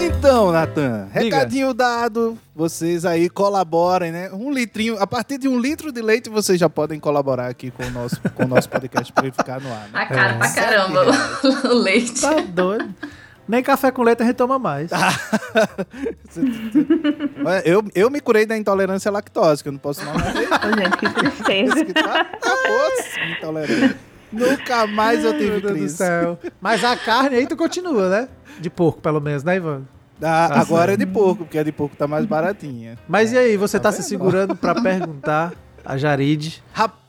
Então, 0.00 0.52
Natan, 0.52 1.06
recadinho 1.12 1.74
dado. 1.74 2.38
Vocês 2.56 3.04
aí 3.04 3.28
colaborem, 3.28 4.10
né? 4.10 4.30
Um 4.32 4.50
litrinho, 4.50 4.96
a 4.98 5.06
partir 5.06 5.36
de 5.36 5.48
um 5.48 5.60
litro 5.60 5.92
de 5.92 6.00
leite, 6.00 6.30
vocês 6.30 6.58
já 6.58 6.70
podem 6.70 6.98
colaborar 6.98 7.48
aqui 7.48 7.70
com 7.70 7.84
o 7.84 7.90
nosso, 7.90 8.18
com 8.34 8.44
o 8.44 8.48
nosso 8.48 8.70
podcast 8.70 9.12
pra 9.12 9.24
ele 9.24 9.32
ficar 9.32 9.60
no 9.60 9.70
ar. 9.70 9.88
Né? 9.88 9.90
Tá 9.92 10.06
caro 10.06 10.38
pra 10.38 10.48
Sete 10.48 10.66
caramba 10.66 11.04
o 11.68 11.74
leite. 11.74 12.22
Tá 12.22 12.40
doido. 12.40 12.94
Nem 13.50 13.62
café 13.64 13.90
com 13.90 14.02
leite 14.04 14.22
a 14.22 14.26
gente 14.26 14.36
toma 14.36 14.58
mais. 14.60 14.90
Olha, 17.44 17.62
Eu, 17.64 17.84
eu 17.94 18.08
me 18.10 18.20
curei 18.20 18.46
da 18.46 18.56
intolerância 18.56 19.08
à 19.08 19.12
lactose, 19.12 19.62
que 19.62 19.68
eu 19.68 19.72
não 19.72 19.78
posso 19.78 20.00
tomar 20.00 20.14
mais 20.18 20.34
leite. 20.34 20.52
Ô, 20.52 20.78
gente, 20.78 20.96
que 20.96 21.10
tristeza. 21.10 21.84
que 21.84 21.92
tá. 21.92 22.26
Nunca 24.32 24.86
mais 24.86 25.24
eu 25.24 25.32
tive 25.32 25.50
Deus 25.60 25.62
do 25.62 25.68
crise. 25.70 25.96
céu. 25.96 26.38
Mas 26.60 26.84
a 26.84 26.96
carne 26.96 27.36
aí 27.36 27.46
tu 27.46 27.56
continua, 27.56 28.08
né? 28.08 28.28
De 28.60 28.70
porco, 28.70 29.00
pelo 29.00 29.20
menos, 29.20 29.42
né, 29.42 29.56
Ivan? 29.56 29.82
Ah, 30.22 30.48
Tá 30.48 30.60
agora 30.60 30.92
é 30.92 30.96
de 30.96 31.06
pouco, 31.06 31.44
porque 31.44 31.58
a 31.58 31.62
de 31.64 31.72
pouco 31.72 31.96
tá 31.96 32.06
mais 32.06 32.24
baratinha. 32.26 32.96
Mas 33.08 33.32
e 33.32 33.38
aí, 33.38 33.56
você 33.56 33.78
tá, 33.80 33.90
Tá 33.90 33.92
se 33.96 34.02
segurando 34.04 34.54
pra 34.54 34.80
perguntar 34.80 35.52
a 35.84 35.96
Jaride? 35.96 36.62
Rapaz, 36.72 36.99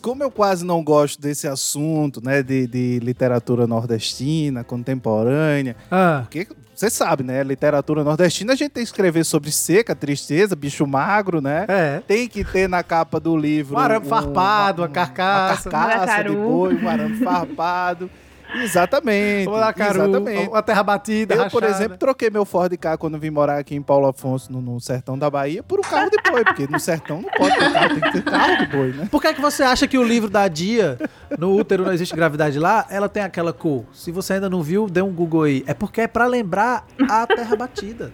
como 0.00 0.22
eu 0.22 0.30
quase 0.30 0.64
não 0.64 0.82
gosto 0.82 1.20
desse 1.20 1.46
assunto, 1.46 2.22
né, 2.24 2.42
de, 2.42 2.66
de 2.66 2.98
literatura 3.00 3.66
nordestina, 3.66 4.64
contemporânea, 4.64 5.76
Ah, 5.90 6.20
porque 6.22 6.46
você 6.74 6.88
sabe, 6.88 7.22
né, 7.22 7.42
literatura 7.42 8.02
nordestina 8.02 8.54
a 8.54 8.56
gente 8.56 8.70
tem 8.70 8.82
que 8.82 8.88
escrever 8.88 9.24
sobre 9.24 9.50
seca, 9.52 9.94
tristeza, 9.94 10.56
bicho 10.56 10.86
magro, 10.86 11.40
né? 11.40 11.66
é. 11.68 12.02
Tem 12.06 12.26
que 12.26 12.42
ter 12.42 12.68
na 12.68 12.82
capa 12.82 13.20
do 13.20 13.36
livro 13.36 13.76
Um 13.76 13.78
arame 13.78 14.06
farpado, 14.06 14.82
uma 14.82 14.88
carcaça. 14.88 15.68
uma 15.68 15.78
carcaça 15.78 16.22
de 16.24 16.34
boi, 16.34 16.74
um 16.74 16.88
arame 16.88 17.16
farpado. 17.16 18.10
Exatamente. 18.56 19.48
Na 19.50 19.72
caru, 19.72 20.02
exatamente. 20.02 20.48
uma 20.48 20.62
terra 20.62 20.82
batida, 20.82 21.34
Eu, 21.34 21.50
por 21.50 21.62
rachada. 21.62 21.78
exemplo, 21.82 21.98
troquei 21.98 22.30
meu 22.30 22.44
Ford 22.44 22.76
K 22.76 22.96
quando 22.96 23.18
vim 23.18 23.30
morar 23.30 23.58
aqui 23.58 23.74
em 23.74 23.82
Paulo 23.82 24.06
Afonso, 24.08 24.52
no, 24.52 24.60
no 24.60 24.80
sertão 24.80 25.18
da 25.18 25.30
Bahia, 25.30 25.62
por 25.62 25.78
um 25.78 25.82
carro 25.82 26.10
de 26.10 26.18
boi, 26.30 26.44
porque 26.44 26.66
no 26.66 26.78
sertão 26.80 27.22
não 27.22 27.30
pode 27.30 27.56
ter 27.58 27.72
carro, 27.72 27.88
tem 27.88 28.00
que 28.00 28.12
ter 28.12 28.22
carro 28.22 28.56
de 28.58 28.66
boi, 28.66 28.92
né? 28.92 29.08
Por 29.10 29.20
que, 29.20 29.28
é 29.28 29.34
que 29.34 29.40
você 29.40 29.62
acha 29.62 29.86
que 29.86 29.96
o 29.98 30.02
livro 30.02 30.28
da 30.30 30.48
Dia, 30.48 30.98
no 31.38 31.54
útero 31.56 31.84
não 31.84 31.92
existe 31.92 32.14
gravidade 32.14 32.58
lá, 32.58 32.86
ela 32.90 33.08
tem 33.08 33.22
aquela 33.22 33.52
cor? 33.52 33.84
Se 33.92 34.10
você 34.10 34.34
ainda 34.34 34.48
não 34.50 34.62
viu, 34.62 34.88
dê 34.88 35.02
um 35.02 35.12
Google 35.12 35.42
aí. 35.44 35.64
É 35.66 35.74
porque 35.74 36.02
é 36.02 36.06
pra 36.08 36.26
lembrar 36.26 36.84
a 37.08 37.26
terra 37.26 37.56
batida. 37.56 38.12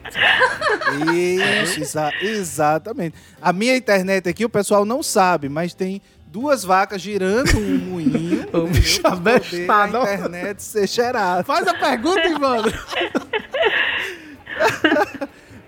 Isso, 1.14 1.80
exa- 1.80 2.12
exatamente. 2.20 3.14
A 3.40 3.52
minha 3.52 3.76
internet 3.76 4.28
aqui, 4.28 4.44
o 4.44 4.48
pessoal 4.48 4.84
não 4.84 5.02
sabe, 5.02 5.48
mas 5.48 5.74
tem 5.74 6.00
duas 6.26 6.64
vacas 6.64 7.00
girando 7.00 7.56
um 7.58 7.78
moinho. 7.90 8.40
O 8.52 8.58
entendeu? 8.66 8.66
bicho. 8.68 9.00
A 9.06 9.88
internet 9.88 10.62
ser 10.62 10.88
cheirada. 10.88 11.44
Faz 11.44 11.66
a 11.66 11.74
pergunta, 11.74 12.26
Ivandro. 12.26 12.72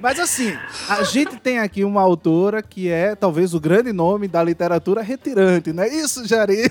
Mas 0.00 0.20
assim, 0.20 0.56
a 0.88 1.02
gente 1.02 1.36
tem 1.40 1.58
aqui 1.58 1.82
uma 1.82 2.00
autora 2.00 2.62
que 2.62 2.88
é 2.88 3.16
talvez 3.16 3.52
o 3.52 3.58
grande 3.58 3.92
nome 3.92 4.28
da 4.28 4.40
literatura 4.42 5.02
retirante, 5.02 5.72
não 5.72 5.82
é 5.82 5.88
isso, 5.88 6.26
Jaride? 6.26 6.70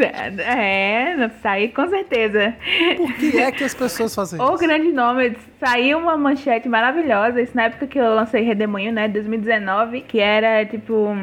É, 0.00 1.30
saí 1.40 1.68
com 1.68 1.88
certeza. 1.88 2.54
Por 2.96 3.12
que 3.14 3.38
é 3.38 3.52
que 3.52 3.64
as 3.64 3.74
pessoas 3.74 4.14
fazem 4.14 4.40
O 4.40 4.48
isso? 4.54 4.58
grande 4.58 4.92
nome, 4.92 5.36
saiu 5.60 5.98
uma 5.98 6.16
manchete 6.16 6.68
maravilhosa, 6.68 7.40
isso 7.40 7.52
na 7.54 7.64
época 7.64 7.86
que 7.86 7.98
eu 7.98 8.14
lancei 8.14 8.42
Redemoinho, 8.42 8.92
né, 8.92 9.08
2019, 9.08 10.00
que 10.02 10.18
era 10.18 10.64
tipo 10.66 11.16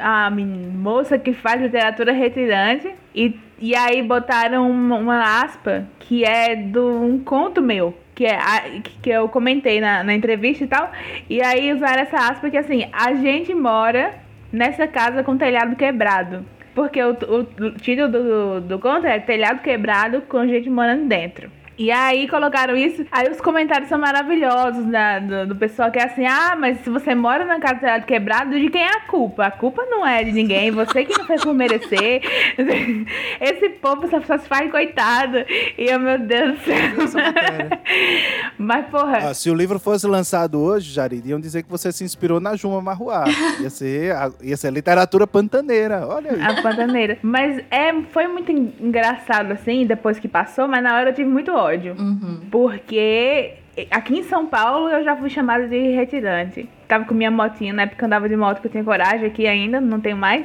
a 0.00 0.30
moça 0.30 1.18
que 1.18 1.32
faz 1.32 1.60
literatura 1.60 2.12
retirante 2.12 2.92
e, 3.14 3.38
e 3.58 3.74
aí 3.76 4.02
botaram 4.02 4.70
uma, 4.70 4.96
uma 4.96 5.42
aspa 5.42 5.84
que 5.98 6.24
é 6.24 6.54
de 6.56 6.78
um 6.78 7.18
conto 7.22 7.60
meu. 7.62 7.96
Que, 8.14 8.26
é 8.26 8.36
a- 8.36 8.64
que 9.02 9.08
eu 9.08 9.28
comentei 9.28 9.80
na, 9.80 10.02
na 10.04 10.12
entrevista 10.14 10.64
e 10.64 10.66
tal. 10.66 10.90
E 11.28 11.40
aí 11.42 11.72
usaram 11.72 12.02
essa 12.02 12.16
aspa 12.16 12.50
que 12.50 12.56
assim, 12.56 12.86
a 12.92 13.14
gente 13.14 13.54
mora 13.54 14.14
nessa 14.52 14.86
casa 14.86 15.22
com 15.22 15.38
telhado 15.38 15.74
quebrado. 15.76 16.44
Porque 16.74 17.02
o, 17.02 17.12
o- 17.12 17.64
o 17.66 17.70
título 17.72 18.08
do, 18.08 18.60
do 18.60 18.78
conto 18.78 19.06
é 19.06 19.18
Telhado 19.18 19.60
Quebrado 19.62 20.20
com 20.22 20.46
gente 20.46 20.68
morando 20.68 21.06
dentro. 21.06 21.50
E 21.80 21.90
aí 21.90 22.28
colocaram 22.28 22.76
isso, 22.76 23.06
aí 23.10 23.30
os 23.30 23.40
comentários 23.40 23.88
são 23.88 23.98
maravilhosos 23.98 24.84
né, 24.84 25.18
do, 25.20 25.46
do 25.46 25.56
pessoal 25.56 25.90
que 25.90 25.98
é 25.98 26.04
assim, 26.04 26.26
ah, 26.26 26.54
mas 26.54 26.78
se 26.80 26.90
você 26.90 27.14
mora 27.14 27.46
na 27.46 27.58
casa 27.58 27.76
do 27.76 27.80
telhado 27.80 28.04
quebrado, 28.04 28.50
de 28.60 28.68
quem 28.68 28.82
é 28.82 28.90
a 28.96 29.00
culpa? 29.00 29.46
A 29.46 29.50
culpa 29.50 29.86
não 29.86 30.06
é 30.06 30.22
de 30.22 30.30
ninguém, 30.30 30.70
você 30.70 31.06
que 31.06 31.16
não 31.18 31.24
fez 31.24 31.42
por 31.42 31.54
merecer. 31.54 32.20
Esse 33.40 33.70
povo 33.70 34.06
só, 34.10 34.20
só 34.20 34.36
se 34.36 34.46
faz 34.46 34.70
coitado. 34.70 35.38
E 35.78 35.86
eu, 35.90 35.98
meu 35.98 36.18
Deus 36.18 36.58
do 36.58 36.64
céu. 36.64 37.22
Matéria. 37.24 37.80
Mas, 38.58 38.86
porra, 38.88 39.30
Ah, 39.30 39.34
se 39.34 39.48
o 39.50 39.54
livro 39.54 39.78
fosse 39.78 40.06
lançado 40.06 40.60
hoje, 40.60 40.92
Jarid, 40.92 41.26
iam 41.26 41.40
dizer 41.40 41.62
que 41.62 41.70
você 41.70 41.90
se 41.92 42.04
inspirou 42.04 42.40
na 42.40 42.56
Juma 42.56 42.82
Marruá. 42.82 43.24
Ia 43.60 43.70
ser, 43.70 44.12
a- 44.12 44.30
ia 44.42 44.56
ser 44.56 44.70
literatura 44.70 45.26
pantaneira. 45.26 46.06
Olha 46.06 46.32
aí. 46.32 46.42
A 46.42 46.60
pantaneira. 46.60 47.16
Mas 47.22 47.58
é, 47.70 47.90
foi 48.12 48.26
muito 48.28 48.52
en- 48.52 48.72
engraçado, 48.80 49.52
assim, 49.52 49.86
depois 49.86 50.18
que 50.18 50.28
passou, 50.28 50.68
mas 50.68 50.82
na 50.82 50.94
hora 50.96 51.08
eu 51.10 51.14
tive 51.14 51.28
muito 51.30 51.50
ódio. 51.52 51.69
Uhum. 51.98 52.40
Porque 52.50 53.54
aqui 53.90 54.18
em 54.18 54.22
São 54.24 54.46
Paulo 54.46 54.88
eu 54.88 55.04
já 55.04 55.16
fui 55.16 55.30
chamada 55.30 55.66
de 55.68 55.92
retirante. 55.92 56.68
Tava 56.90 57.04
com 57.04 57.14
minha 57.14 57.30
motinha, 57.30 57.72
na 57.72 57.82
época 57.82 58.02
eu 58.02 58.06
andava 58.06 58.28
de 58.28 58.34
moto, 58.36 58.60
que 58.60 58.66
eu 58.66 58.70
tinha 58.72 58.82
coragem 58.82 59.24
aqui 59.28 59.46
ainda, 59.46 59.80
não 59.80 60.00
tenho 60.00 60.16
mais. 60.16 60.44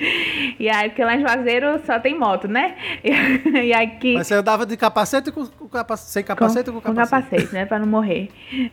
e 0.58 0.68
aí, 0.70 0.88
porque 0.88 1.04
lá 1.04 1.14
em 1.16 1.20
Juazeiro 1.20 1.78
só 1.84 1.98
tem 2.00 2.18
moto, 2.18 2.48
né? 2.48 2.74
E, 3.62 3.72
aqui. 3.74 4.14
Mas 4.14 4.26
você 4.26 4.34
andava 4.34 4.64
de 4.64 4.74
capacete 4.76 5.28
ou 5.28 5.34
com, 5.34 5.46
com 5.46 5.68
capa- 5.68 5.96
sem 5.98 6.24
capacete 6.24 6.70
ou 6.70 6.76
com 6.76 6.80
com 6.80 6.94
capacete? 6.94 7.24
capacete, 7.30 7.54
né? 7.54 7.66
Pra 7.66 7.78
não 7.78 7.86
morrer. 7.86 8.30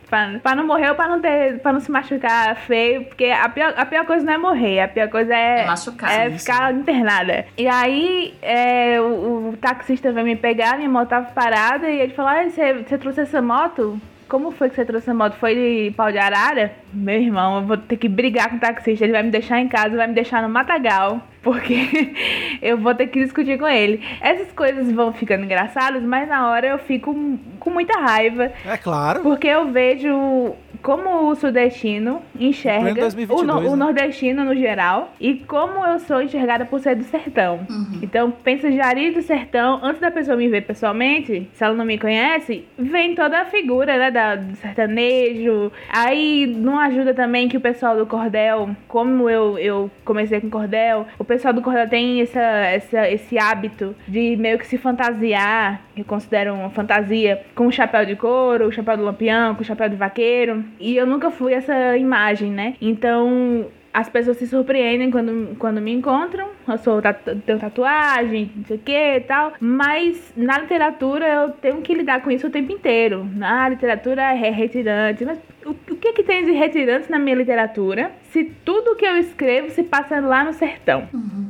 Pra, 0.08 0.38
pra 0.42 0.54
não 0.54 0.66
morrer 0.66 0.88
ou 0.88 0.94
pra 0.94 1.08
não, 1.08 1.20
ter, 1.20 1.58
pra 1.60 1.72
não 1.72 1.80
se 1.80 1.90
machucar 1.90 2.56
feio, 2.56 3.04
porque 3.04 3.26
a 3.26 3.48
pior, 3.50 3.74
a 3.76 3.84
pior 3.84 4.06
coisa 4.06 4.24
não 4.24 4.32
é 4.32 4.38
morrer, 4.38 4.80
a 4.80 4.88
pior 4.88 5.08
coisa 5.08 5.34
é, 5.34 5.60
É 5.62 5.66
machucar. 5.66 6.10
é 6.10 6.30
Sim, 6.30 6.38
ficar 6.38 6.72
internada. 6.74 7.44
E 7.58 7.68
aí 7.68 8.34
é, 8.40 8.98
o, 9.00 9.50
o 9.50 9.56
taxista 9.60 10.10
veio 10.12 10.24
me 10.26 10.36
pegar, 10.36 10.78
minha 10.78 10.88
moto 10.88 11.08
tava 11.10 11.26
parada, 11.32 11.88
e 11.90 12.00
ele 12.00 12.14
falou: 12.14 12.30
ah, 12.30 12.48
você, 12.48 12.72
você 12.74 12.96
trouxe 12.98 13.20
essa 13.20 13.42
moto? 13.42 14.00
Como 14.30 14.52
foi 14.52 14.70
que 14.70 14.76
você 14.76 14.84
trouxe 14.84 15.06
essa 15.06 15.12
moto? 15.12 15.34
Foi 15.34 15.56
de 15.56 15.92
pau 15.96 16.12
de 16.12 16.18
arara? 16.18 16.72
Meu 16.94 17.20
irmão, 17.20 17.56
eu 17.56 17.66
vou 17.66 17.76
ter 17.76 17.96
que 17.96 18.08
brigar 18.08 18.48
com 18.48 18.56
o 18.56 18.60
taxista. 18.60 19.04
Ele 19.04 19.12
vai 19.12 19.24
me 19.24 19.30
deixar 19.30 19.58
em 19.58 19.66
casa, 19.66 19.96
vai 19.96 20.06
me 20.06 20.14
deixar 20.14 20.40
no 20.40 20.48
matagal. 20.48 21.20
Porque 21.42 21.74
eu 22.62 22.78
vou 22.78 22.94
ter 22.94 23.08
que 23.08 23.24
discutir 23.24 23.58
com 23.58 23.66
ele. 23.66 24.00
Essas 24.20 24.52
coisas 24.52 24.92
vão 24.92 25.12
ficando 25.12 25.44
engraçadas, 25.44 26.04
mas 26.04 26.28
na 26.28 26.48
hora 26.48 26.68
eu 26.68 26.78
fico 26.78 27.12
com 27.58 27.70
muita 27.70 27.98
raiva. 27.98 28.52
É 28.64 28.76
claro. 28.76 29.20
Porque 29.20 29.48
eu 29.48 29.72
vejo 29.72 30.54
como 30.82 31.28
o 31.28 31.34
sudestino 31.34 32.22
enxerga 32.38 32.80
Pleno 32.82 33.00
2022, 33.00 33.40
o, 33.42 33.44
no- 33.46 33.58
o 33.68 33.76
né? 33.76 33.84
nordestino 33.84 34.44
no 34.44 34.54
geral 34.54 35.12
e 35.20 35.34
como 35.34 35.84
eu 35.86 35.98
sou 36.00 36.22
enxergada 36.22 36.64
por 36.64 36.80
ser 36.80 36.94
do 36.96 37.04
sertão. 37.04 37.60
Então, 38.02 38.30
pensa 38.30 38.70
Jari 38.70 39.10
do 39.10 39.22
sertão, 39.22 39.78
antes 39.82 40.00
da 40.00 40.10
pessoa 40.10 40.36
me 40.36 40.48
ver 40.48 40.62
pessoalmente, 40.62 41.48
se 41.52 41.62
ela 41.64 41.74
não 41.74 41.84
me 41.84 41.98
conhece, 41.98 42.64
vem 42.78 43.14
toda 43.14 43.40
a 43.40 43.44
figura 43.44 43.96
né, 43.98 44.10
da, 44.10 44.36
do 44.36 44.56
sertanejo. 44.56 45.70
Aí 45.88 46.46
não 46.46 46.78
ajuda 46.78 47.12
também 47.14 47.48
que 47.48 47.56
o 47.56 47.60
pessoal 47.60 47.96
do 47.96 48.06
cordel, 48.06 48.70
como 48.88 49.28
eu, 49.28 49.58
eu 49.58 49.90
comecei 50.04 50.40
com 50.40 50.48
cordel, 50.50 51.06
o 51.18 51.24
pessoal 51.24 51.52
do 51.54 51.62
cordel 51.62 51.88
tem 51.88 52.20
essa, 52.20 52.40
essa, 52.40 53.08
esse 53.10 53.38
hábito 53.38 53.94
de 54.08 54.36
meio 54.36 54.58
que 54.58 54.66
se 54.66 54.78
fantasiar, 54.78 55.80
que 55.94 56.04
consideram 56.04 56.54
uma 56.60 56.70
fantasia, 56.70 57.42
com 57.54 57.66
o 57.66 57.72
chapéu 57.72 58.04
de 58.06 58.16
couro, 58.16 58.66
o 58.68 58.72
chapéu 58.72 58.96
do 58.96 59.04
lampião, 59.04 59.54
com 59.54 59.62
o 59.62 59.64
chapéu 59.64 59.88
de 59.88 59.96
vaqueiro. 59.96 60.64
E 60.78 60.96
eu 60.96 61.06
nunca 61.06 61.30
fui 61.30 61.52
essa 61.52 61.96
imagem, 61.96 62.50
né? 62.50 62.74
Então, 62.80 63.66
as 63.92 64.08
pessoas 64.08 64.36
se 64.36 64.46
surpreendem 64.46 65.10
quando, 65.10 65.56
quando 65.56 65.80
me 65.80 65.92
encontram. 65.92 66.48
Eu 66.66 66.78
sou 66.78 67.02
tatu, 67.02 67.36
tenho 67.44 67.58
tatuagem, 67.58 68.50
não 68.54 68.64
sei 68.64 68.76
o 68.76 68.80
que 68.80 69.16
e 69.16 69.20
tal. 69.20 69.52
Mas 69.60 70.32
na 70.36 70.58
literatura 70.58 71.26
eu 71.26 71.50
tenho 71.50 71.80
que 71.82 71.94
lidar 71.94 72.22
com 72.22 72.30
isso 72.30 72.46
o 72.46 72.50
tempo 72.50 72.72
inteiro. 72.72 73.28
Na 73.34 73.68
literatura 73.68 74.22
é 74.32 74.50
retirante. 74.50 75.24
Mas 75.24 75.38
o, 75.64 75.70
o 75.70 75.96
que, 75.96 76.12
que 76.12 76.22
tem 76.22 76.44
de 76.44 76.52
retirante 76.52 77.10
na 77.10 77.18
minha 77.18 77.36
literatura 77.36 78.12
se 78.30 78.44
tudo 78.64 78.94
que 78.94 79.04
eu 79.04 79.16
escrevo 79.16 79.70
se 79.70 79.82
passa 79.82 80.20
lá 80.20 80.44
no 80.44 80.52
sertão? 80.52 81.08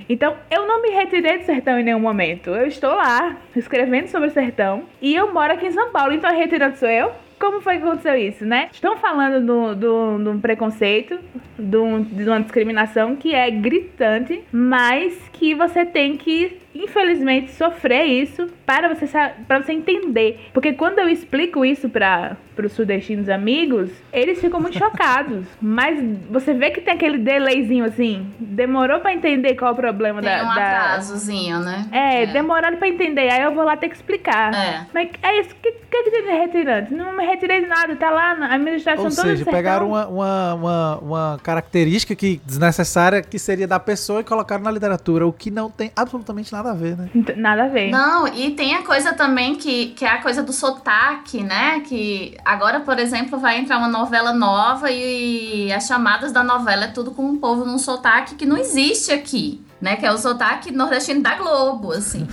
Então, 0.09 0.35
eu 0.51 0.67
não 0.67 0.83
me 0.83 0.91
retirei 0.91 1.39
do 1.39 1.45
sertão 1.45 1.79
em 1.79 1.85
nenhum 1.85 2.01
momento. 2.01 2.51
Eu 2.51 2.67
estou 2.67 2.95
lá, 2.95 3.37
escrevendo 3.55 4.09
sobre 4.09 4.29
o 4.29 4.33
sertão. 4.33 4.85
E 5.01 5.15
eu 5.15 5.33
moro 5.33 5.53
aqui 5.53 5.67
em 5.67 5.73
São 5.73 5.91
Paulo. 5.93 6.13
Então, 6.13 6.31
a 6.31 6.33
retirante 6.33 6.79
sou 6.79 6.89
eu? 6.89 7.13
Como 7.41 7.61
foi 7.63 7.79
que 7.79 7.83
aconteceu 7.85 8.15
isso, 8.17 8.45
né? 8.45 8.69
Estão 8.71 8.97
falando 8.99 9.45
do- 9.45 9.75
do- 9.75 10.23
de 10.23 10.29
um 10.29 10.39
preconceito, 10.41 11.19
de, 11.59 11.77
um- 11.77 12.03
de 12.03 12.25
uma 12.29 12.41
discriminação 12.41 13.17
que 13.17 13.35
é 13.35 13.51
gritante, 13.51 14.43
mas 14.53 15.19
que 15.33 15.55
você 15.55 15.87
tem 15.87 16.17
que, 16.19 16.59
infelizmente, 16.75 17.51
sofrer 17.53 18.05
isso 18.05 18.47
para 18.67 18.93
você, 18.95 19.07
para 19.49 19.63
você 19.63 19.73
entender. 19.73 20.39
Porque 20.53 20.75
quando 20.75 20.99
eu 20.99 21.09
explico 21.09 21.65
isso 21.65 21.89
para 21.89 22.37
os 22.63 22.73
sudestinos 22.73 23.29
amigos, 23.31 23.91
eles 24.13 24.39
ficam 24.39 24.61
muito 24.61 24.77
chocados. 24.77 25.47
Mas 25.63 25.99
você 26.31 26.53
vê 26.53 26.71
que 26.71 26.83
tem 26.83 26.93
aquele 26.93 27.17
delayzinho 27.17 27.87
assim, 27.87 28.27
demorou 28.39 29.01
para 29.01 29.15
entender 29.15 29.55
qual 29.55 29.71
é 29.71 29.73
o 29.73 29.77
problema 29.77 30.21
Tem 30.21 30.31
da, 30.31 30.43
um 30.45 30.55
da- 30.55 30.79
atrasozinho, 30.81 31.61
né? 31.61 31.87
É, 31.91 32.27
demorando 32.27 32.77
pra 32.77 32.87
entender. 32.89 33.31
Aí 33.31 33.41
eu 33.43 33.55
vou 33.55 33.65
lá 33.65 33.77
ter 33.79 33.89
que 33.89 33.97
explicar. 33.97 34.55
É. 34.55 34.87
Mas 34.93 35.09
é 35.23 35.41
isso. 35.41 35.51
O 35.53 35.55
que, 35.63 35.73
que, 35.73 36.03
que 36.05 36.11
tem 36.11 36.23
de 36.23 36.31
retirante? 36.33 36.93
Não 36.95 37.17
me 37.17 37.25
retirei 37.31 37.63
de 37.63 37.67
nada. 37.67 37.97
Tá 37.97 38.11
lá 38.11 38.35
na 38.35 38.55
administração 38.55 39.05
Ou 39.05 39.11
toda 39.11 39.23
seja, 39.23 39.45
pegaram 39.45 39.89
uma, 39.89 40.07
uma, 40.07 40.55
uma, 40.55 40.99
uma 40.99 41.41
característica 41.43 42.15
que 42.15 42.41
desnecessária 42.45 43.23
que 43.23 43.39
seria 43.39 43.67
da 43.67 43.79
pessoa 43.79 44.21
e 44.21 44.25
colocaram 44.25 44.63
na 44.63 44.71
literatura, 44.71 45.27
o 45.27 45.33
que 45.33 45.51
não 45.51 45.71
tem 45.71 45.91
absolutamente 45.97 46.53
nada 46.53 46.71
a 46.71 46.75
ver, 46.75 46.97
né? 46.97 47.11
Nada 47.37 47.65
a 47.65 47.69
ver. 47.69 47.91
Não, 47.91 48.27
e 48.29 48.51
tem 48.53 48.75
a 48.75 48.83
coisa 48.83 49.13
também 49.13 49.55
que, 49.57 49.87
que 49.89 50.05
é 50.05 50.09
a 50.09 50.23
coisa 50.23 50.43
do 50.43 50.53
sotaque, 50.53 51.43
né? 51.43 51.81
Que 51.81 52.37
agora, 52.45 52.81
por 52.81 52.99
exemplo, 52.99 53.39
vai 53.39 53.59
entrar 53.59 53.79
uma 53.79 53.89
novela 53.89 54.33
nova 54.33 54.91
e 54.91 55.73
as 55.73 55.87
chamadas 55.87 56.33
da 56.33 56.43
novela 56.43 56.85
é 56.85 56.89
tudo 56.89 57.11
com 57.13 57.23
um 57.23 57.39
povo 57.39 57.65
num 57.65 57.79
sotaque 57.79 58.35
que 58.35 58.47
não 58.47 58.57
existe 58.57 59.13
aqui. 59.13 59.61
Né, 59.81 59.97
que 59.97 60.05
é 60.05 60.13
o 60.13 60.19
sotaque 60.19 60.71
nordestino 60.71 61.23
da 61.23 61.37
Globo, 61.37 61.93
assim. 61.93 62.29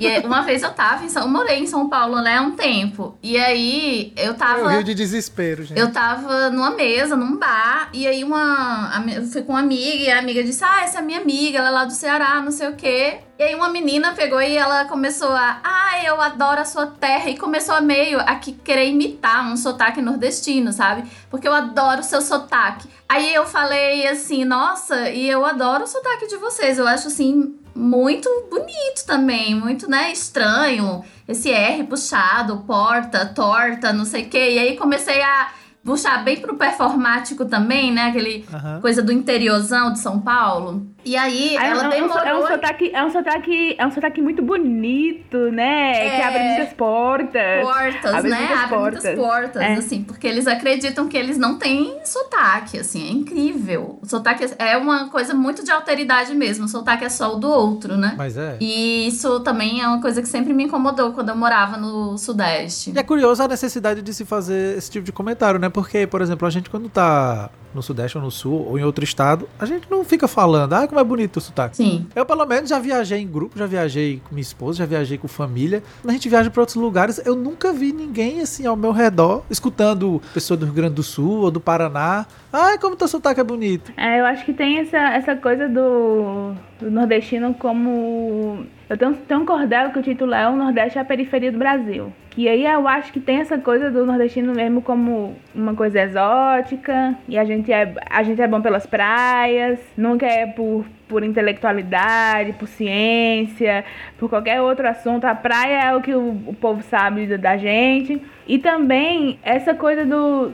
e 0.00 0.06
aí, 0.08 0.26
uma 0.26 0.42
vez 0.42 0.62
eu 0.62 0.70
tava 0.70 1.04
em 1.04 1.08
São... 1.08 1.22
Eu 1.22 1.28
morei 1.28 1.60
em 1.60 1.66
São 1.66 1.88
Paulo, 1.88 2.20
né, 2.20 2.38
há 2.38 2.42
um 2.42 2.52
tempo. 2.52 3.16
E 3.22 3.36
aí, 3.36 4.12
eu 4.16 4.32
É 4.32 4.34
tava... 4.34 4.72
rio 4.72 4.82
de 4.82 4.92
desespero, 4.94 5.62
gente. 5.62 5.78
Eu 5.78 5.92
tava 5.92 6.50
numa 6.50 6.70
mesa, 6.72 7.14
num 7.16 7.36
bar, 7.36 7.90
e 7.92 8.08
aí 8.08 8.24
uma. 8.24 9.04
Eu 9.14 9.24
fui 9.24 9.42
com 9.42 9.52
uma 9.52 9.60
amiga, 9.60 10.02
e 10.02 10.10
a 10.10 10.18
amiga 10.18 10.42
disse: 10.42 10.64
Ah, 10.64 10.82
essa 10.82 10.98
é 10.98 11.02
minha 11.02 11.20
amiga, 11.20 11.58
ela 11.58 11.68
é 11.68 11.70
lá 11.70 11.84
do 11.84 11.92
Ceará, 11.92 12.40
não 12.42 12.50
sei 12.50 12.68
o 12.68 12.74
quê. 12.74 13.18
E 13.40 13.42
aí 13.42 13.54
uma 13.54 13.70
menina 13.70 14.12
pegou 14.12 14.42
e 14.42 14.54
ela 14.54 14.84
começou 14.84 15.30
a. 15.30 15.60
Ah, 15.64 16.04
eu 16.04 16.20
adoro 16.20 16.60
a 16.60 16.64
sua 16.66 16.88
terra. 16.88 17.30
E 17.30 17.38
começou 17.38 17.74
a 17.74 17.80
meio 17.80 18.20
a 18.20 18.34
que 18.34 18.52
querer 18.52 18.90
imitar 18.90 19.50
um 19.50 19.56
sotaque 19.56 20.02
nordestino, 20.02 20.74
sabe? 20.74 21.10
Porque 21.30 21.48
eu 21.48 21.54
adoro 21.54 22.00
o 22.00 22.04
seu 22.04 22.20
sotaque. 22.20 22.86
Aí 23.08 23.32
eu 23.32 23.46
falei 23.46 24.06
assim, 24.06 24.44
nossa, 24.44 25.08
e 25.08 25.26
eu 25.26 25.42
adoro 25.42 25.84
o 25.84 25.86
sotaque 25.86 26.26
de 26.26 26.36
vocês. 26.36 26.78
Eu 26.78 26.86
acho 26.86 27.08
assim. 27.08 27.56
Muito 27.74 28.28
bonito 28.50 29.06
também, 29.06 29.54
muito, 29.54 29.88
né, 29.88 30.12
estranho. 30.12 31.02
Esse 31.26 31.50
R 31.50 31.84
puxado, 31.84 32.58
porta, 32.66 33.24
torta, 33.24 33.90
não 33.90 34.04
sei 34.04 34.24
o 34.24 34.28
quê. 34.28 34.50
E 34.50 34.58
aí 34.58 34.76
comecei 34.76 35.22
a 35.22 35.50
puxar 35.84 36.22
bem 36.22 36.36
pro 36.36 36.56
performático 36.56 37.44
também, 37.46 37.92
né? 37.92 38.08
Aquele 38.08 38.44
Aham. 38.52 38.80
coisa 38.80 39.02
do 39.02 39.12
interiorzão 39.12 39.92
de 39.92 39.98
São 39.98 40.20
Paulo. 40.20 40.86
E 41.04 41.16
aí, 41.16 41.56
Aí 41.56 41.70
ela 41.70 41.84
é, 41.84 41.88
um, 41.88 41.92
é, 41.92 41.96
um, 41.96 42.08
demorou. 42.08 42.24
é 42.24 42.34
um 42.36 42.46
sotaque, 42.48 42.90
é 42.94 43.04
um 43.04 43.10
sotaque, 43.10 43.74
é 43.78 43.86
um 43.86 43.90
sotaque 43.90 44.20
muito 44.20 44.42
bonito, 44.42 45.36
né? 45.50 45.92
Que 45.94 46.00
É. 46.20 46.24
abre 46.26 46.42
muitas 46.42 46.72
portas. 46.74 47.62
portas, 47.62 48.14
Abre 48.14 48.30
né? 48.30 48.38
muitas 48.38 48.58
Abre 48.64 48.78
muitas 48.78 49.02
portas. 49.02 49.14
portas, 49.16 49.62
É. 49.62 49.72
assim, 49.74 50.02
porque 50.02 50.26
eles 50.26 50.46
acreditam 50.46 51.08
que 51.08 51.16
eles 51.16 51.38
não 51.38 51.58
têm 51.58 51.98
sotaque, 52.04 52.78
assim, 52.78 53.08
é 53.08 53.12
incrível. 53.12 53.98
O 54.02 54.06
sotaque 54.06 54.46
é 54.58 54.76
uma 54.76 55.08
coisa 55.08 55.32
muito 55.32 55.64
de 55.64 55.70
alteridade 55.70 56.34
mesmo, 56.34 56.64
o 56.66 56.68
sotaque 56.68 57.04
é 57.04 57.08
só 57.08 57.34
o 57.34 57.38
do 57.38 57.48
outro, 57.48 57.96
né? 57.96 58.14
Mas 58.18 58.36
é. 58.36 58.56
E 58.60 59.06
isso 59.06 59.40
também 59.40 59.80
é 59.80 59.86
uma 59.86 60.00
coisa 60.02 60.20
que 60.20 60.28
sempre 60.28 60.52
me 60.52 60.64
incomodou 60.64 61.12
quando 61.12 61.28
eu 61.30 61.36
morava 61.36 61.76
no 61.76 62.18
Sudeste. 62.18 62.92
E 62.94 62.98
é 62.98 63.02
curioso 63.02 63.42
a 63.42 63.48
necessidade 63.48 64.02
de 64.02 64.12
se 64.12 64.24
fazer 64.24 64.76
esse 64.76 64.90
tipo 64.90 65.04
de 65.06 65.12
comentário, 65.12 65.58
né? 65.58 65.60
né? 65.60 65.68
Porque, 65.68 66.06
por 66.06 66.22
exemplo, 66.22 66.48
a 66.48 66.50
gente 66.50 66.70
quando 66.70 66.88
tá 66.88 67.50
no 67.74 67.82
Sudeste 67.82 68.16
ou 68.18 68.24
no 68.24 68.30
Sul 68.30 68.66
ou 68.68 68.78
em 68.78 68.84
outro 68.84 69.04
estado, 69.04 69.48
a 69.58 69.66
gente 69.66 69.90
não 69.90 70.04
fica 70.04 70.26
falando, 70.26 70.72
ah, 70.72 70.86
como 70.86 71.00
é 71.00 71.04
bonito 71.04 71.36
o 71.36 71.40
sotaque. 71.40 71.76
Sim. 71.76 72.06
Eu, 72.14 72.26
pelo 72.26 72.44
menos, 72.46 72.70
já 72.70 72.78
viajei 72.78 73.20
em 73.20 73.26
grupo, 73.26 73.58
já 73.58 73.66
viajei 73.66 74.20
com 74.28 74.34
minha 74.34 74.42
esposa, 74.42 74.78
já 74.78 74.86
viajei 74.86 75.18
com 75.18 75.28
família. 75.28 75.82
Quando 76.02 76.10
a 76.10 76.12
gente 76.12 76.28
viaja 76.28 76.50
para 76.50 76.60
outros 76.60 76.76
lugares, 76.76 77.20
eu 77.24 77.34
nunca 77.34 77.72
vi 77.72 77.92
ninguém, 77.92 78.40
assim, 78.40 78.66
ao 78.66 78.76
meu 78.76 78.92
redor, 78.92 79.44
escutando 79.50 80.20
pessoa 80.32 80.56
do 80.56 80.64
Rio 80.66 80.74
Grande 80.74 80.94
do 80.94 81.02
Sul 81.02 81.40
ou 81.40 81.50
do 81.50 81.60
Paraná. 81.60 82.26
Ai, 82.52 82.78
como 82.78 82.96
teu 82.96 83.08
sotaque 83.08 83.40
é 83.40 83.44
bonito. 83.44 83.92
É, 83.96 84.20
eu 84.20 84.26
acho 84.26 84.44
que 84.44 84.52
tem 84.52 84.78
essa, 84.78 84.98
essa 84.98 85.36
coisa 85.36 85.68
do, 85.68 86.54
do 86.80 86.90
nordestino 86.90 87.54
como. 87.54 88.66
Eu 88.90 88.98
tenho, 88.98 89.14
tenho 89.14 89.40
um 89.42 89.46
cordel 89.46 89.90
que 89.90 90.00
o 90.00 90.02
título 90.02 90.34
é 90.34 90.48
O 90.48 90.56
Nordeste 90.56 90.98
é 90.98 91.00
a 91.00 91.04
Periferia 91.04 91.52
do 91.52 91.58
Brasil. 91.58 92.12
Que 92.28 92.48
aí 92.48 92.66
eu 92.66 92.88
acho 92.88 93.12
que 93.12 93.20
tem 93.20 93.38
essa 93.38 93.56
coisa 93.56 93.88
do 93.88 94.04
nordestino 94.04 94.52
mesmo 94.52 94.82
como 94.82 95.36
uma 95.54 95.76
coisa 95.76 96.00
exótica. 96.00 97.14
E 97.28 97.38
a 97.38 97.44
gente 97.44 97.72
é, 97.72 97.94
a 98.10 98.24
gente 98.24 98.42
é 98.42 98.48
bom 98.48 98.60
pelas 98.60 98.86
praias, 98.86 99.78
nunca 99.96 100.26
é 100.26 100.44
por, 100.44 100.84
por 101.06 101.22
intelectualidade, 101.22 102.52
por 102.54 102.66
ciência, 102.66 103.84
por 104.18 104.28
qualquer 104.28 104.60
outro 104.60 104.88
assunto. 104.88 105.24
A 105.24 105.36
praia 105.36 105.90
é 105.90 105.94
o 105.94 106.00
que 106.00 106.12
o, 106.12 106.30
o 106.48 106.54
povo 106.60 106.82
sabe 106.82 107.38
da, 107.38 107.56
gente. 107.56 108.20
E 108.44 108.58
também 108.58 109.38
essa 109.44 109.72
coisa 109.72 110.04
do 110.04 110.52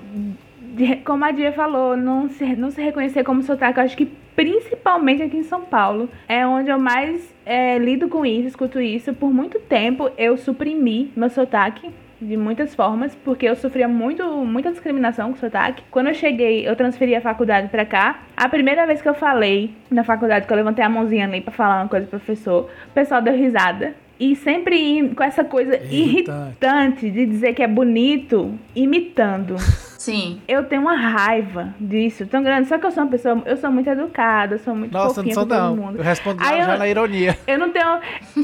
como 1.04 1.24
a 1.24 1.30
Dia 1.30 1.52
falou, 1.52 1.96
não 1.96 2.28
se, 2.28 2.44
não 2.56 2.70
se 2.70 2.82
reconhecer 2.82 3.24
como 3.24 3.42
sotaque, 3.42 3.78
eu 3.78 3.84
acho 3.84 3.96
que 3.96 4.06
principalmente 4.34 5.22
aqui 5.22 5.38
em 5.38 5.42
São 5.42 5.62
Paulo, 5.62 6.08
é 6.28 6.46
onde 6.46 6.70
eu 6.70 6.78
mais 6.78 7.34
é, 7.44 7.78
lido 7.78 8.08
com 8.08 8.24
isso, 8.24 8.48
escuto 8.48 8.80
isso. 8.80 9.14
Por 9.14 9.32
muito 9.32 9.58
tempo 9.58 10.10
eu 10.18 10.36
suprimi 10.36 11.10
meu 11.16 11.30
sotaque 11.30 11.90
de 12.20 12.36
muitas 12.36 12.74
formas, 12.74 13.14
porque 13.14 13.46
eu 13.46 13.56
sofria 13.56 13.88
muito, 13.88 14.24
muita 14.44 14.70
discriminação 14.70 15.32
com 15.32 15.38
sotaque. 15.38 15.82
Quando 15.90 16.08
eu 16.08 16.14
cheguei, 16.14 16.66
eu 16.66 16.74
transferi 16.74 17.14
a 17.14 17.20
faculdade 17.20 17.68
pra 17.68 17.84
cá. 17.84 18.22
A 18.36 18.48
primeira 18.48 18.86
vez 18.86 19.02
que 19.02 19.08
eu 19.08 19.14
falei 19.14 19.74
na 19.90 20.02
faculdade, 20.02 20.46
que 20.46 20.52
eu 20.52 20.56
levantei 20.56 20.84
a 20.84 20.88
mãozinha 20.88 21.26
ali 21.26 21.40
pra 21.40 21.52
falar 21.52 21.82
uma 21.82 21.88
coisa 21.88 22.06
pro 22.06 22.18
professor, 22.18 22.70
o 22.88 22.92
pessoal 22.92 23.20
deu 23.20 23.34
risada. 23.34 23.94
E 24.18 24.34
sempre 24.34 25.12
com 25.14 25.22
essa 25.22 25.44
coisa 25.44 25.76
Irritante. 25.76 26.30
irritante 26.30 27.10
de 27.10 27.26
dizer 27.26 27.52
que 27.52 27.62
é 27.62 27.68
bonito, 27.68 28.54
imitando. 28.74 29.56
Sim. 30.06 30.40
Eu 30.46 30.62
tenho 30.64 30.82
uma 30.82 30.94
raiva 30.96 31.74
disso 31.80 32.26
tão 32.26 32.42
grande. 32.42 32.68
Só 32.68 32.78
que 32.78 32.86
eu 32.86 32.90
sou 32.92 33.02
uma 33.02 33.10
pessoa, 33.10 33.42
eu 33.44 33.56
sou 33.56 33.70
muito 33.72 33.90
educada, 33.90 34.54
eu 34.54 34.58
sou 34.60 34.74
muito 34.74 34.92
Nossa, 34.92 35.06
não 35.08 35.14
fofinha 35.14 35.34
sou 35.34 35.42
com 35.44 35.48
todo 35.48 35.58
não. 35.60 35.76
mundo. 35.76 35.98
Eu 35.98 36.04
respondi 36.04 36.44
Aí 36.44 36.62
já 36.62 36.74
eu- 36.74 36.78
na 36.78 36.88
ironia. 36.88 37.36
Eu 37.46 37.58
não 37.58 37.70
tenho, 37.70 37.98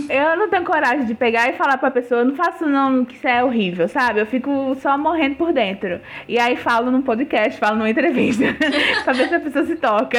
eu 0.09 0.37
não 0.37 0.49
tenho 0.49 0.65
coragem 0.65 1.05
de 1.07 1.15
pegar 1.15 1.49
e 1.49 1.53
falar 1.55 1.77
pra 1.77 1.91
pessoa, 1.91 2.21
eu 2.21 2.25
não 2.25 2.35
faço 2.35 2.65
não, 2.67 3.05
que 3.05 3.15
isso 3.15 3.27
é 3.29 3.43
horrível, 3.45 3.89
sabe? 3.89 4.21
Eu 4.21 4.27
fico 4.27 4.75
só 4.81 4.97
morrendo 4.97 5.37
por 5.37 5.53
dentro. 5.53 6.01
E 6.29 6.39
aí 6.39 6.57
falo 6.57 6.91
num 6.91 7.03
podcast, 7.03 7.59
falo 7.59 7.77
numa 7.77 7.91
entrevista, 7.91 8.45
pra 9.05 9.13
ver 9.13 9.29
se 9.29 9.35
a 9.35 9.41
pessoa 9.41 9.65
se 9.67 9.77
toca. 9.77 10.19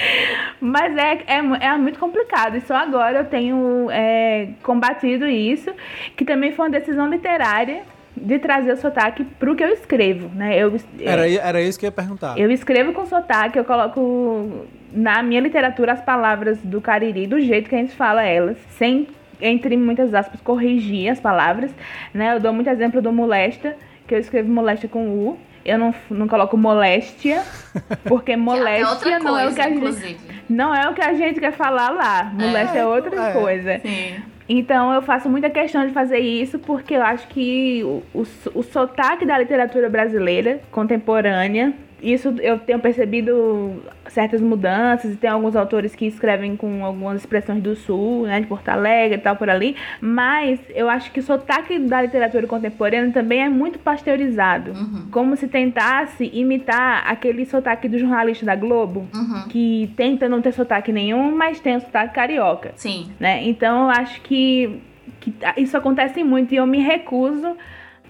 Mas 0.60 0.96
é, 0.96 1.12
é, 1.26 1.66
é 1.68 1.76
muito 1.76 1.98
complicado. 1.98 2.56
E 2.56 2.60
só 2.62 2.74
agora 2.76 3.18
eu 3.20 3.24
tenho 3.26 3.88
é, 3.90 4.48
combatido 4.62 5.26
isso, 5.26 5.70
que 6.16 6.24
também 6.24 6.52
foi 6.52 6.66
uma 6.66 6.70
decisão 6.70 7.08
literária 7.08 7.82
de 8.16 8.38
trazer 8.38 8.72
o 8.72 8.76
sotaque 8.76 9.24
pro 9.24 9.54
que 9.56 9.64
eu 9.64 9.68
escrevo, 9.68 10.28
né? 10.34 10.56
Eu, 10.56 10.74
Era, 11.00 11.28
era 11.28 11.60
isso 11.62 11.78
que 11.78 11.84
eu 11.84 11.88
ia 11.88 11.92
perguntar. 11.92 12.38
eu 12.38 12.50
escrevo 12.50 12.92
com 12.92 13.04
sotaque, 13.06 13.58
eu 13.58 13.64
coloco 13.64 14.66
na 14.92 15.22
minha 15.22 15.40
literatura 15.40 15.92
as 15.92 16.00
palavras 16.00 16.58
do 16.62 16.80
Cariri 16.80 17.26
do 17.26 17.40
jeito 17.40 17.68
que 17.68 17.74
a 17.74 17.78
gente 17.78 17.94
fala 17.94 18.22
elas, 18.22 18.56
sem, 18.78 19.08
entre 19.40 19.76
muitas 19.76 20.14
aspas, 20.14 20.40
corrigir 20.40 21.10
as 21.10 21.18
palavras, 21.18 21.70
né? 22.12 22.34
Eu 22.36 22.40
dou 22.40 22.52
muito 22.52 22.70
exemplo 22.70 23.02
do 23.02 23.12
molesta, 23.12 23.76
que 24.06 24.14
eu 24.14 24.18
escrevo 24.18 24.50
molesta 24.50 24.86
com 24.86 25.08
U. 25.08 25.38
Eu 25.64 25.78
não, 25.78 25.94
não 26.10 26.28
coloco 26.28 26.58
moléstia, 26.58 27.42
porque 28.04 28.26
Que 28.26 28.32
é 28.32 28.36
moléstia 28.36 28.88
outra 28.88 29.18
não 29.18 29.38
é 29.38 29.48
o 29.48 29.54
que 29.54 29.60
a 29.62 29.64
gente 29.64 29.76
inclusive. 29.78 30.18
não 30.46 30.74
é 30.74 30.88
o 30.90 30.92
que 30.92 31.00
a 31.00 31.14
gente 31.14 31.40
quer 31.40 31.52
falar 31.52 31.88
lá. 31.88 32.30
Moléstia 32.34 32.80
é, 32.80 32.86
outra 32.86 33.30
é. 33.30 33.32
coisa. 33.32 33.78
Sim. 33.80 34.16
Então 34.48 34.92
eu 34.92 35.00
faço 35.00 35.28
muita 35.28 35.48
questão 35.48 35.86
de 35.86 35.92
fazer 35.92 36.18
isso 36.18 36.58
porque 36.58 36.94
eu 36.94 37.02
acho 37.02 37.26
que 37.28 37.82
o, 37.82 38.02
o, 38.14 38.26
o 38.54 38.62
sotaque 38.62 39.24
da 39.24 39.38
literatura 39.38 39.88
brasileira 39.88 40.60
contemporânea, 40.70 41.72
isso 42.02 42.34
eu 42.40 42.58
tenho 42.58 42.78
percebido 42.78 43.82
certas 44.08 44.40
mudanças 44.40 45.12
e 45.14 45.16
tem 45.16 45.30
alguns 45.30 45.56
autores 45.56 45.94
que 45.94 46.06
escrevem 46.06 46.56
com 46.56 46.84
algumas 46.84 47.20
expressões 47.20 47.62
do 47.62 47.74
sul, 47.74 48.26
né, 48.26 48.40
de 48.40 48.46
Porto 48.46 48.68
Alegre 48.68 49.16
e 49.16 49.20
tal 49.20 49.36
por 49.36 49.48
ali, 49.48 49.74
mas 50.00 50.60
eu 50.74 50.88
acho 50.90 51.10
que 51.12 51.20
o 51.20 51.22
sotaque 51.22 51.78
da 51.78 52.02
literatura 52.02 52.46
contemporânea 52.46 53.10
também 53.12 53.42
é 53.42 53.48
muito 53.48 53.78
pasteurizado, 53.78 54.72
Uhum. 54.72 55.06
como 55.10 55.36
se 55.36 55.48
tentasse 55.48 56.30
imitar 56.34 57.04
aquele 57.06 57.46
sotaque 57.46 57.88
do 57.88 57.98
jornalista 57.98 58.44
da 58.44 58.54
Globo, 58.56 59.08
Uhum. 59.14 59.48
que 59.48 59.90
tenta 59.96 60.28
não 60.28 60.42
ter 60.42 60.52
sotaque 60.52 60.92
nenhum, 60.92 61.34
mas 61.34 61.58
tem 61.60 61.76
o 61.76 61.80
sotaque 61.80 62.14
carioca 62.14 62.72
Sim. 62.76 63.10
né? 63.18 63.42
Então 63.44 63.84
eu 63.84 63.90
acho 63.90 64.20
que, 64.22 64.80
que 65.20 65.32
isso 65.56 65.76
acontece 65.76 66.22
muito 66.22 66.52
e 66.52 66.56
eu 66.58 66.66
me 66.66 66.78
recuso 66.80 67.56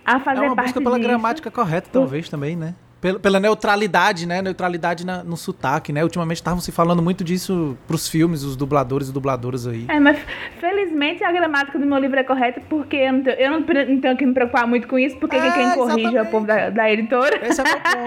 a 0.04 0.16
É 0.16 0.18
fazer 0.20 0.40
uma 0.46 0.56
parte 0.56 0.66
busca 0.68 0.80
pela 0.82 0.96
disso. 0.98 1.08
gramática 1.08 1.50
correta, 1.50 1.88
talvez, 1.92 2.28
também, 2.28 2.56
né? 2.56 2.74
Pela, 3.04 3.18
pela 3.18 3.38
neutralidade, 3.38 4.24
né? 4.26 4.40
Neutralidade 4.40 5.04
na- 5.04 5.22
no 5.22 5.36
sotaque, 5.36 5.92
né? 5.92 6.02
Ultimamente 6.02 6.38
estavam 6.38 6.58
se 6.58 6.72
falando 6.72 7.02
muito 7.02 7.22
disso 7.22 7.76
pros 7.86 8.08
filmes, 8.08 8.42
os 8.42 8.56
dubladores 8.56 9.10
e 9.10 9.12
dubladoras 9.12 9.66
aí. 9.66 9.84
É, 9.88 10.00
mas 10.00 10.18
felizmente 10.58 11.22
a 11.22 11.30
gramática 11.30 11.78
do 11.78 11.84
meu 11.84 11.98
livro 11.98 12.18
é 12.18 12.24
correta 12.24 12.62
porque 12.66 12.96
eu 12.96 13.12
não 13.12 13.22
tenho, 13.22 13.36
eu 13.38 13.50
não 13.50 14.00
tenho 14.00 14.16
que 14.16 14.24
me 14.24 14.32
preocupar 14.32 14.66
muito 14.66 14.88
com 14.88 14.98
isso, 14.98 15.18
porque 15.18 15.36
É, 15.36 15.50
quem 15.50 15.70
corrige 15.72 16.00
é 16.00 16.08
o 16.08 16.08
exatamente. 16.22 16.30
povo 16.30 16.46
da, 16.46 16.70
da 16.70 16.90
editora. 16.90 17.46
Esse 17.46 17.60
é 17.60 17.64
o 17.64 17.66
meu 17.66 17.76
ponto. 17.76 18.04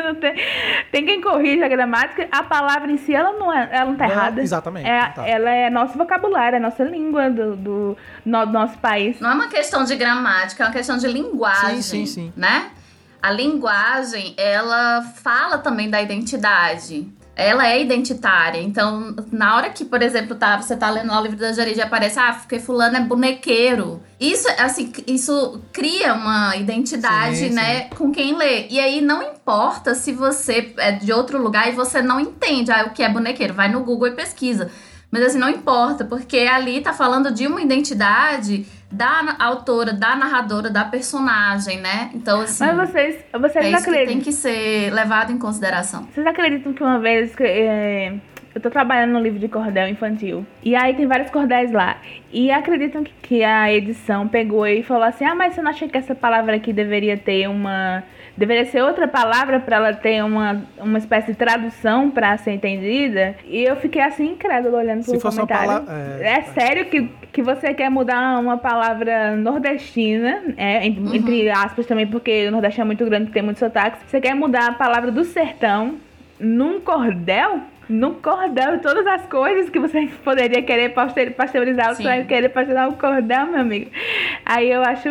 Não 0.06 0.14
tem, 0.16 0.34
tem 0.90 1.04
quem 1.06 1.20
corrige 1.20 1.62
a 1.62 1.68
gramática. 1.68 2.26
A 2.32 2.42
palavra 2.42 2.90
em 2.90 2.96
si, 2.96 3.14
ela 3.14 3.32
não, 3.32 3.52
é, 3.52 3.68
ela 3.70 3.90
não 3.90 3.96
tá 3.96 4.06
Não, 4.06 4.12
errada. 4.12 4.42
exatamente, 4.42 4.88
É, 4.88 5.06
tá. 5.10 5.24
Ela 5.26 5.50
é 5.50 5.70
nosso 5.70 5.96
vocabulário, 5.96 6.56
é 6.56 6.60
nossa 6.60 6.82
língua 6.82 7.30
do, 7.30 7.54
do, 7.56 7.96
no- 8.24 8.46
do 8.46 8.52
nosso 8.52 8.76
país. 8.78 9.20
Não 9.20 9.30
é 9.30 9.34
uma 9.34 9.48
questão 9.48 9.84
de 9.84 9.94
gramática, 9.94 10.64
é 10.64 10.66
uma 10.66 10.72
questão 10.72 10.96
de 10.98 11.06
linguagem. 11.06 11.80
Sim, 11.82 12.04
sim, 12.04 12.06
sim. 12.06 12.32
Né? 12.36 12.70
A 13.26 13.32
linguagem, 13.32 14.34
ela 14.36 15.02
fala 15.02 15.58
também 15.58 15.90
da 15.90 16.00
identidade. 16.00 17.12
Ela 17.34 17.66
é 17.66 17.82
identitária. 17.82 18.62
Então, 18.62 19.16
na 19.32 19.56
hora 19.56 19.68
que, 19.70 19.84
por 19.84 20.00
exemplo, 20.00 20.36
tá, 20.36 20.56
você 20.62 20.76
tá 20.76 20.88
lendo 20.88 21.12
o 21.12 21.20
livro 21.20 21.36
da 21.36 21.52
Jarid 21.52 21.76
e 21.76 21.82
aparece, 21.82 22.20
ah, 22.20 22.34
porque 22.34 22.60
fulano 22.60 22.98
é 22.98 23.00
bonequeiro. 23.00 24.00
Isso, 24.20 24.46
assim, 24.56 24.92
isso 25.08 25.60
cria 25.72 26.14
uma 26.14 26.54
identidade, 26.54 27.38
Sim, 27.38 27.48
sim. 27.48 27.54
né, 27.54 27.88
com 27.96 28.12
quem 28.12 28.36
lê. 28.36 28.68
E 28.68 28.78
aí 28.78 29.00
não 29.00 29.20
importa 29.20 29.96
se 29.96 30.12
você 30.12 30.72
é 30.78 30.92
de 30.92 31.12
outro 31.12 31.42
lugar 31.42 31.68
e 31.68 31.72
você 31.72 32.00
não 32.00 32.20
entende 32.20 32.70
ah, 32.70 32.84
o 32.86 32.90
que 32.90 33.02
é 33.02 33.08
bonequeiro. 33.08 33.54
Vai 33.54 33.68
no 33.68 33.80
Google 33.80 34.06
e 34.06 34.12
pesquisa. 34.12 34.70
Mas 35.10 35.22
assim, 35.22 35.38
não 35.38 35.48
importa, 35.48 36.04
porque 36.04 36.38
ali 36.38 36.80
tá 36.80 36.92
falando 36.92 37.32
de 37.32 37.46
uma 37.46 37.62
identidade 37.62 38.66
da 38.90 39.36
autora, 39.38 39.92
da 39.92 40.14
narradora, 40.16 40.70
da 40.70 40.84
personagem, 40.84 41.80
né? 41.80 42.10
Então, 42.14 42.40
assim, 42.40 42.64
Mas 42.64 42.90
vocês, 42.90 43.24
vocês 43.32 43.64
é 43.64 43.70
isso 43.70 43.84
que 43.84 43.90
acreditam. 43.90 44.06
tem 44.06 44.20
que 44.20 44.32
ser 44.32 44.90
levado 44.92 45.32
em 45.32 45.38
consideração. 45.38 46.04
Vocês 46.12 46.26
acreditam 46.26 46.72
que 46.72 46.82
uma 46.82 46.98
vez 46.98 47.34
que, 47.34 47.42
é, 47.42 48.14
eu 48.54 48.60
tô 48.60 48.70
trabalhando 48.70 49.12
no 49.12 49.20
livro 49.20 49.38
de 49.38 49.48
cordel 49.48 49.88
infantil 49.88 50.46
e 50.62 50.74
aí 50.74 50.94
tem 50.94 51.06
vários 51.06 51.30
cordéis 51.30 51.72
lá 51.72 51.98
e 52.32 52.50
acreditam 52.50 53.04
que, 53.04 53.12
que 53.22 53.44
a 53.44 53.72
edição 53.72 54.26
pegou 54.28 54.66
e 54.66 54.82
falou 54.82 55.04
assim: 55.04 55.24
"Ah, 55.24 55.34
mas 55.34 55.54
você 55.54 55.62
não 55.62 55.70
acha 55.70 55.86
que 55.86 55.96
essa 55.96 56.14
palavra 56.14 56.56
aqui 56.56 56.72
deveria 56.72 57.16
ter 57.18 57.48
uma 57.48 58.02
deveria 58.36 58.64
ser 58.66 58.82
outra 58.82 59.08
palavra 59.08 59.58
para 59.60 59.76
ela 59.76 59.92
ter 59.94 60.22
uma, 60.24 60.62
uma 60.78 60.98
espécie 60.98 61.28
de 61.32 61.38
tradução 61.38 62.10
para 62.10 62.36
ser 62.38 62.52
entendida?" 62.52 63.34
E 63.46 63.62
eu 63.64 63.76
fiquei 63.76 64.02
assim 64.02 64.32
incrédula 64.32 64.78
olhando 64.78 65.02
Se 65.02 65.10
pro 65.12 65.20
fosse 65.20 65.38
uma 65.38 65.46
comentário. 65.46 65.84
palavra- 65.86 66.18
É, 66.22 66.38
é, 66.38 66.42
sério 66.42 66.84
que, 66.86 67.08
que 67.32 67.42
você 67.42 67.72
quer 67.74 67.90
mudar 67.90 68.38
uma 68.40 68.56
palavra 68.58 69.34
nordestina, 69.36 70.42
é, 70.56 70.86
en- 70.86 71.14
entre 71.16 71.48
aspas 71.50 71.86
também, 71.86 72.06
porque 72.06 72.46
o 72.48 72.50
Nordeste 72.50 72.80
é 72.80 72.84
muito 72.84 73.04
grande, 73.04 73.30
tem 73.30 73.42
muitos 73.42 73.60
sotaques. 73.60 74.00
Você 74.06 74.20
quer 74.20 74.34
mudar 74.34 74.68
a 74.68 74.72
palavra 74.72 75.10
do 75.10 75.24
sertão 75.24 75.96
num 76.38 76.80
cordel? 76.80 77.60
Num 77.88 78.14
cordel, 78.14 78.80
todas 78.80 79.06
as 79.06 79.22
coisas 79.26 79.70
que 79.70 79.78
você 79.78 80.08
poderia 80.24 80.60
querer 80.62 80.88
pasteur- 80.94 81.32
pasteurizar, 81.32 81.94
você 81.94 82.02
vai 82.02 82.24
querer 82.24 82.48
pasteurizar 82.48 82.88
o 82.88 82.94
cordel, 82.96 83.46
meu 83.46 83.60
amigo. 83.60 83.90
Aí 84.44 84.70
eu 84.72 84.82
acho 84.82 85.08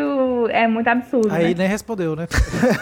é 0.50 0.68
muito 0.68 0.88
absurdo. 0.88 1.32
Aí 1.32 1.50
né? 1.50 1.56
nem 1.60 1.68
respondeu, 1.68 2.16
né? 2.18 2.28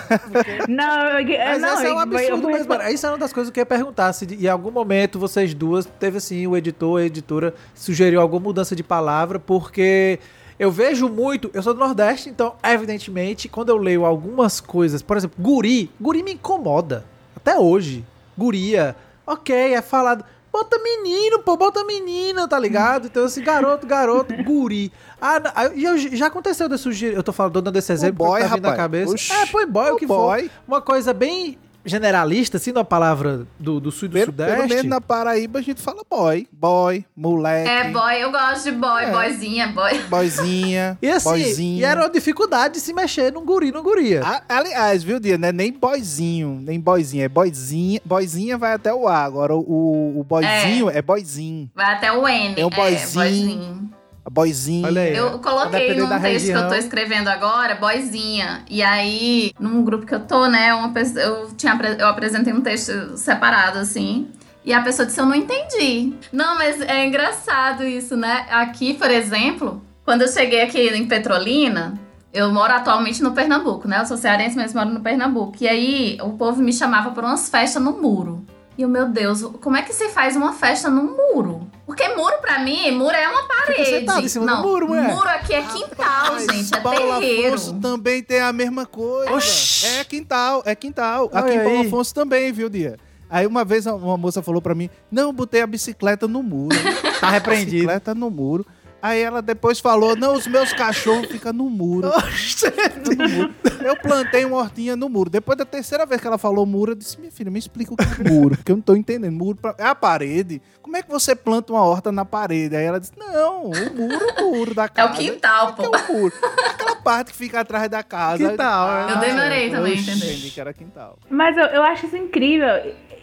Não, 0.67 1.19
eu, 1.19 1.37
Mas 1.37 1.61
não, 1.61 1.73
esse 1.75 1.85
é 1.85 1.89
um 1.89 1.89
eu- 1.89 1.93
eu 1.93 1.99
absurdo 1.99 2.47
mesmo. 2.47 2.49
responder- 2.57 2.91
Isso 2.91 3.05
é 3.05 3.09
uma 3.09 3.17
das 3.17 3.31
coisas 3.33 3.51
que 3.51 3.59
eu 3.59 3.61
ia 3.61 3.65
perguntar. 3.65 4.11
Se 4.13 4.25
em 4.25 4.47
algum 4.47 4.71
momento 4.71 5.19
vocês 5.19 5.53
duas, 5.53 5.85
teve 5.99 6.17
assim, 6.17 6.47
o 6.47 6.57
editor, 6.57 7.01
a 7.01 7.05
editora, 7.05 7.53
sugeriu 7.75 8.19
alguma 8.21 8.41
mudança 8.43 8.75
de 8.75 8.83
palavra, 8.83 9.39
porque 9.39 10.19
eu 10.59 10.71
vejo 10.71 11.07
muito, 11.09 11.49
eu 11.53 11.61
sou 11.61 11.73
do 11.73 11.79
Nordeste, 11.79 12.29
então, 12.29 12.55
evidentemente, 12.63 13.47
quando 13.47 13.69
eu 13.69 13.77
leio 13.77 14.05
algumas 14.05 14.59
coisas, 14.59 15.01
por 15.01 15.17
exemplo, 15.17 15.35
guri, 15.39 15.89
guri 15.99 16.23
me 16.23 16.33
incomoda. 16.33 17.05
Até 17.35 17.57
hoje. 17.57 18.03
Guria, 18.35 18.95
ok, 19.25 19.73
é 19.73 19.81
falado. 19.81 20.23
bota 20.51 20.77
menino, 20.79 21.39
pô, 21.39 21.57
bota 21.57 21.83
menina, 21.83 22.47
tá 22.47 22.59
ligado? 22.59 23.07
Então, 23.07 23.25
assim, 23.25 23.41
garoto, 23.43 23.87
garoto, 23.87 24.33
guri. 24.43 24.91
Ah, 25.21 25.41
e 25.73 26.15
já 26.15 26.27
aconteceu 26.27 26.69
de 26.69 26.77
sugerir, 26.77 27.15
eu 27.15 27.23
tô 27.23 27.33
falando, 27.33 27.61
dando 27.61 27.75
esse 27.77 27.91
exemplo, 27.91 28.25
boy, 28.25 28.41
tá 28.41 28.47
vindo 28.47 28.61
na 28.61 28.69
rapaz. 28.69 28.77
cabeça. 28.77 29.11
Oxi. 29.13 29.31
É, 29.31 29.45
põe 29.47 29.65
boy, 29.65 29.91
o 29.91 29.93
O 29.95 29.97
que 29.97 30.05
boy. 30.05 30.43
for. 30.43 30.51
Uma 30.67 30.81
coisa 30.81 31.13
bem 31.13 31.57
generalista, 31.85 32.57
assim, 32.57 32.71
uma 32.71 32.85
palavra 32.85 33.45
do, 33.59 33.79
do 33.79 33.91
sul 33.91 34.05
e 34.05 34.09
do 34.09 34.13
Pelo, 34.13 34.33
pelo 34.33 34.51
sudeste. 34.51 34.69
menos 34.69 34.85
na 34.89 35.01
Paraíba 35.01 35.59
a 35.59 35.61
gente 35.61 35.81
fala 35.81 36.01
boy. 36.09 36.47
Boy, 36.51 37.05
moleque, 37.15 37.69
É, 37.69 37.89
boy, 37.91 38.13
eu 38.21 38.31
gosto 38.31 38.63
de 38.63 38.71
boy, 38.71 39.03
É. 39.03 39.11
boyzinha, 39.11 39.67
boy. 39.67 39.99
boyzinha, 40.09 40.97
E 41.03 41.09
assim, 41.09 41.29
boyzinho. 41.29 41.79
e 41.81 41.83
era 41.83 42.01
uma 42.01 42.09
dificuldade 42.09 42.75
de 42.75 42.79
se 42.79 42.93
mexer 42.93 43.31
num 43.31 43.45
guri, 43.45 43.71
num 43.71 43.83
guria. 43.83 44.21
A- 44.23 44.43
aliás, 44.49 45.03
viu, 45.03 45.19
Dia, 45.19 45.37
não 45.37 45.47
é 45.47 45.51
nem 45.51 45.71
boyzinho, 45.71 46.59
nem 46.61 46.79
boyzinho, 46.79 47.23
é 47.23 47.29
boyzinha. 47.29 48.01
Boyzinha 48.05 48.57
vai 48.57 48.73
até 48.73 48.93
o 48.93 49.07
A, 49.07 49.17
agora 49.23 49.55
o, 49.55 50.19
o 50.19 50.23
boyzinho 50.23 50.89
é. 50.89 51.01
boyzinho. 51.01 51.69
Vai 51.75 51.93
até 51.93 52.11
o 52.11 52.27
N. 52.27 52.59
É 52.59 52.65
um 52.65 52.69
boyzinho. 52.69 53.89
A 53.93 54.02
boyzinha. 54.29 54.87
Olha 54.87 55.01
aí. 55.01 55.15
Eu 55.15 55.39
coloquei 55.39 55.93
num 55.95 56.07
texto 56.19 56.45
que 56.45 56.51
eu 56.51 56.57
tô 56.57 56.61
região. 56.61 56.79
escrevendo 56.79 57.27
agora, 57.27 57.75
boyzinha. 57.75 58.63
E 58.69 58.81
aí, 58.81 59.51
num 59.59 59.83
grupo 59.83 60.05
que 60.05 60.15
eu 60.15 60.21
tô, 60.21 60.47
né, 60.47 60.73
uma 60.73 60.93
pessoa, 60.93 61.21
eu, 61.21 61.51
tinha, 61.55 61.77
eu 61.99 62.07
apresentei 62.07 62.53
um 62.53 62.61
texto 62.61 63.17
separado, 63.17 63.79
assim. 63.79 64.27
E 64.65 64.73
a 64.73 64.81
pessoa 64.81 65.05
disse, 65.05 65.19
eu 65.19 65.25
não 65.25 65.35
entendi. 65.35 66.13
Não, 66.31 66.57
mas 66.57 66.79
é 66.81 67.05
engraçado 67.05 67.83
isso, 67.83 68.15
né? 68.15 68.45
Aqui, 68.49 68.93
por 68.93 69.11
exemplo, 69.11 69.81
quando 70.05 70.21
eu 70.21 70.27
cheguei 70.29 70.61
aqui 70.61 70.79
em 70.79 71.05
Petrolina, 71.05 71.93
eu 72.33 72.51
moro 72.51 72.71
atualmente 72.73 73.21
no 73.21 73.33
Pernambuco, 73.33 73.87
né? 73.87 73.99
Eu 73.99 74.05
sou 74.05 74.17
cearense, 74.17 74.55
mas 74.55 74.73
moro 74.73 74.89
no 74.89 75.01
Pernambuco. 75.01 75.57
E 75.59 75.67
aí, 75.67 76.17
o 76.21 76.31
povo 76.31 76.61
me 76.61 76.71
chamava 76.71 77.11
pra 77.11 77.25
umas 77.25 77.49
festas 77.49 77.83
no 77.83 78.01
muro. 78.01 78.45
E 78.77 78.81
eu, 78.81 78.89
meu 78.89 79.07
Deus, 79.07 79.41
como 79.61 79.77
é 79.77 79.83
que 79.83 79.93
se 79.93 80.09
faz 80.09 80.35
uma 80.35 80.51
festa 80.53 80.89
num 80.89 81.15
muro? 81.15 81.69
Porque 81.85 82.07
muro, 82.09 82.37
pra 82.41 82.59
mim, 82.59 82.89
muro 82.91 83.15
é 83.15 83.27
uma 83.27 83.43
parede. 83.47 83.85
sentado 83.85 84.25
em 84.25 84.27
cima 84.27 84.45
do 84.45 84.51
Não, 84.51 84.61
muro, 84.63 84.87
mulher. 84.87 85.13
Muro 85.13 85.29
aqui 85.29 85.53
é 85.53 85.61
quintal, 85.61 86.25
Rapaz, 86.25 86.45
gente. 86.51 86.73
É 86.73 86.79
Paulo 86.79 87.19
terreiro. 87.19 87.55
Afonso 87.55 87.73
também 87.79 88.23
tem 88.23 88.39
a 88.41 88.51
mesma 88.51 88.85
coisa. 88.85 89.31
Oxi. 89.33 89.85
É 89.85 90.03
quintal, 90.03 90.63
é 90.65 90.73
quintal. 90.73 91.29
Olha 91.31 91.39
Aqui 91.45 91.53
em 91.55 91.63
Paulo. 91.63 91.87
Afonso 91.87 92.13
também, 92.15 92.51
viu, 92.51 92.67
Dia? 92.67 92.97
Aí 93.29 93.45
uma 93.45 93.63
vez 93.65 93.85
uma 93.85 94.17
moça 94.17 94.41
falou 94.41 94.61
pra 94.61 94.73
mim, 94.75 94.89
não, 95.11 95.23
eu 95.23 95.33
botei 95.33 95.61
a 95.61 95.67
bicicleta 95.67 96.27
no 96.27 96.41
muro. 96.41 96.75
Tá 97.19 97.29
repreendido. 97.29 97.71
bicicleta 97.71 98.15
no 98.15 98.29
muro. 98.29 98.65
Aí 99.05 99.21
ela 99.21 99.41
depois 99.41 99.81
falou, 99.81 100.15
não, 100.15 100.33
os 100.33 100.47
meus 100.47 100.71
cachorros 100.71 101.27
ficam 101.27 101.51
no 101.51 101.69
muro. 101.69 102.07
Oxe. 102.07 102.71
Fica 102.71 102.89
no 103.25 103.29
muro. 103.29 103.53
Eu 103.83 103.97
plantei 103.97 104.45
uma 104.45 104.55
hortinha 104.55 104.95
no 104.95 105.09
muro. 105.09 105.29
Depois 105.29 105.57
da 105.57 105.65
terceira 105.65 106.05
vez 106.05 106.21
que 106.21 106.27
ela 106.27 106.37
falou 106.37 106.65
muro, 106.65 106.93
eu 106.93 106.95
disse, 106.95 107.19
minha 107.19 107.29
filha, 107.29 107.51
me 107.51 107.59
explica 107.59 107.93
o 107.93 107.97
que 107.97 108.03
é 108.05 108.31
muro, 108.31 108.55
porque 108.55 108.71
eu 108.71 108.77
não 108.77 108.81
tô 108.81 108.95
entendendo. 108.95 109.33
Muro 109.33 109.57
pra- 109.61 109.75
é 109.77 109.83
a 109.83 109.93
parede. 109.93 110.61
Como 110.81 110.95
é 110.95 111.01
que 111.01 111.11
você 111.11 111.35
planta 111.35 111.73
uma 111.73 111.83
horta 111.83 112.13
na 112.13 112.23
parede? 112.23 112.77
Aí 112.77 112.85
ela 112.85 112.97
disse, 112.97 113.11
não, 113.17 113.65
o 113.65 113.71
muro, 113.93 114.25
o 114.41 114.55
muro 114.55 114.73
da 114.73 114.85
É 114.85 114.87
casa. 114.87 115.11
o 115.11 115.15
quintal, 115.17 115.73
pô. 115.73 115.83
É 115.83 115.87
o 115.87 116.13
muro. 116.13 116.33
Aquela 116.73 116.95
parte 116.95 117.31
que 117.33 117.37
fica 117.37 117.59
atrás 117.59 117.89
da 117.89 118.03
casa. 118.03 118.49
Quintal, 118.51 118.87
Ah, 118.89 119.07
Eu 119.09 119.17
demorei 119.19 119.69
também. 119.69 119.97
Entendi 119.99 120.49
que 120.49 120.61
era 120.61 120.73
quintal. 120.73 121.19
Mas 121.29 121.57
eu, 121.57 121.65
eu 121.65 121.83
acho 121.83 122.05
isso 122.05 122.15
incrível. 122.15 122.69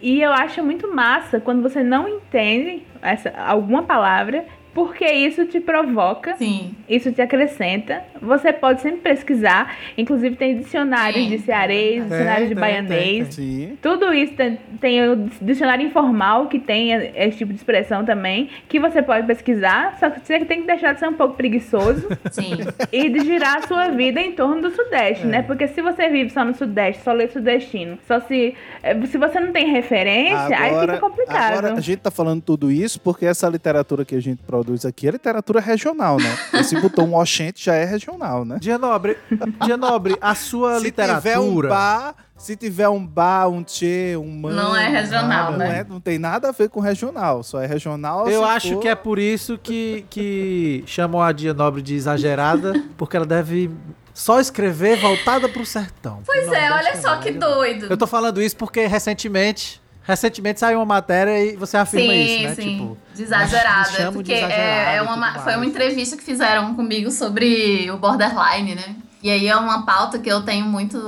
E 0.02 0.20
eu 0.20 0.30
acho 0.32 0.62
muito 0.62 0.94
massa 0.94 1.40
quando 1.40 1.62
você 1.62 1.82
não 1.82 2.06
entende 2.06 2.86
essa, 3.00 3.30
alguma 3.30 3.82
palavra, 3.82 4.44
porque 4.74 5.04
isso 5.04 5.46
te 5.46 5.58
provoca, 5.60 6.36
Sim. 6.36 6.74
isso 6.88 7.10
te 7.12 7.20
acrescenta. 7.20 8.02
Você 8.22 8.52
pode 8.52 8.80
sempre 8.80 9.00
pesquisar. 9.00 9.76
Inclusive, 9.98 10.36
tem 10.36 10.56
dicionários 10.58 11.24
Sim. 11.24 11.30
de 11.30 11.38
cearês, 11.38 12.02
dicionários 12.04 12.48
de 12.48 12.54
tem, 12.54 12.60
baianês. 12.60 13.34
tem, 13.36 13.68
Sim. 13.68 13.78
Tudo 13.82 14.12
isso 14.14 14.34
tem, 14.34 14.58
tem 14.80 15.08
o 15.08 15.28
dicionário 15.42 15.84
informal 15.86 16.46
que 16.46 16.58
tem 16.58 16.92
esse 16.92 17.38
tipo 17.38 17.52
de 17.52 17.58
expressão 17.58 18.04
também, 18.04 18.48
que 18.68 18.78
você 18.78 19.02
pode 19.02 19.26
pesquisar, 19.26 19.96
só 19.98 20.08
que 20.10 20.20
você 20.24 20.44
tem 20.44 20.60
que 20.60 20.66
deixar 20.66 20.92
de 20.92 21.00
ser 21.00 21.08
um 21.08 21.14
pouco 21.14 21.34
preguiçoso 21.34 22.08
Sim. 22.30 22.52
e 22.92 23.08
de 23.08 23.20
girar 23.24 23.56
a 23.58 23.62
sua 23.66 23.88
vida 23.88 24.20
em 24.20 24.32
torno 24.32 24.62
do 24.62 24.70
Sudeste, 24.70 25.26
né? 25.26 25.42
Porque 25.42 25.66
se 25.66 25.82
você 25.82 26.08
vive 26.08 26.30
só 26.30 26.44
no 26.44 26.54
Sudeste, 26.54 27.02
só 27.02 27.12
lê 27.12 27.26
sudestino, 27.28 27.98
só 28.06 28.20
se. 28.20 28.54
eh, 28.82 28.96
Se 29.06 29.18
você 29.18 29.40
não 29.40 29.50
tem 29.52 29.66
referência, 29.72 30.56
aí 30.58 30.78
fica 30.80 30.98
complicado. 30.98 31.52
agora 31.58 31.74
a 31.74 31.80
gente 31.80 31.98
tá 31.98 32.10
falando 32.10 32.40
tudo 32.42 32.70
isso 32.70 33.00
porque 33.00 33.26
essa 33.26 33.48
literatura 33.48 34.04
que 34.04 34.14
a 34.14 34.20
gente 34.20 34.40
produz 34.42 34.59
aqui 34.86 35.08
é 35.08 35.10
literatura 35.10 35.60
regional, 35.60 36.16
né? 36.18 36.36
E 36.54 36.64
se 36.64 36.78
botou 36.80 37.06
um 37.06 37.14
oxente, 37.16 37.64
já 37.64 37.74
é 37.74 37.84
regional, 37.84 38.44
né? 38.44 38.58
Dia 38.60 38.78
Nobre, 38.78 39.16
Dia 39.64 39.76
Nobre, 39.76 40.16
a 40.20 40.34
sua 40.34 40.78
se 40.80 40.90
tiver 40.90 41.38
um 41.38 41.44
literatura. 41.44 41.68
bar, 41.68 42.14
se 42.36 42.56
tiver 42.56 42.88
um 42.88 43.04
bar, 43.06 43.48
um 43.48 43.62
tchê, 43.62 44.16
um 44.16 44.30
mano, 44.40 44.56
Não 44.56 44.76
é 44.76 44.88
regional, 44.88 45.52
não, 45.52 45.58
né? 45.58 45.80
é- 45.80 45.84
não 45.88 46.00
tem 46.00 46.18
nada 46.18 46.48
a 46.48 46.52
ver 46.52 46.68
com 46.68 46.80
regional, 46.80 47.42
só 47.42 47.60
é 47.60 47.66
regional 47.66 48.28
Eu 48.28 48.44
acho 48.44 48.74
for- 48.74 48.80
que 48.80 48.88
é 48.88 48.94
por 48.94 49.18
isso 49.18 49.58
que, 49.58 50.04
que 50.10 50.82
chamam 50.86 51.20
a 51.22 51.32
Dia 51.32 51.52
Nobre 51.54 51.82
de 51.82 51.94
exagerada, 51.94 52.72
porque 52.96 53.16
ela 53.16 53.26
deve 53.26 53.70
só 54.14 54.38
escrever 54.40 54.98
voltada 55.00 55.48
pro 55.48 55.64
sertão. 55.64 56.20
Pois 56.26 56.48
é, 56.52 56.70
olha 56.72 56.96
só 57.00 57.16
que 57.16 57.30
doido. 57.30 57.86
Eu 57.88 57.96
tô 57.96 58.06
falando 58.06 58.42
isso 58.42 58.56
porque 58.56 58.86
recentemente, 58.86 59.79
recentemente 60.02 60.60
saiu 60.60 60.78
uma 60.78 60.86
matéria 60.86 61.44
e 61.44 61.56
você 61.56 61.76
afirma 61.76 62.12
sim, 62.12 62.34
isso, 62.34 62.42
né? 62.42 62.54
sim. 62.54 62.78
Tipo, 62.78 62.98
de 63.14 63.22
exagerada. 63.22 63.90
me 63.90 63.96
chamam 63.96 64.10
de 64.10 64.16
porque 64.16 64.32
exagerada 64.32 64.90
é, 64.90 64.96
é 64.96 65.02
uma, 65.02 65.38
foi 65.40 65.56
uma 65.56 65.66
entrevista 65.66 66.16
que 66.16 66.24
fizeram 66.24 66.74
comigo 66.74 67.10
sobre 67.10 67.90
o 67.90 67.96
borderline, 67.96 68.74
né? 68.74 68.96
E 69.22 69.30
aí 69.30 69.48
é 69.48 69.56
uma 69.56 69.84
pauta 69.84 70.18
que 70.18 70.30
eu 70.30 70.40
tenho 70.42 70.64
muito 70.64 70.98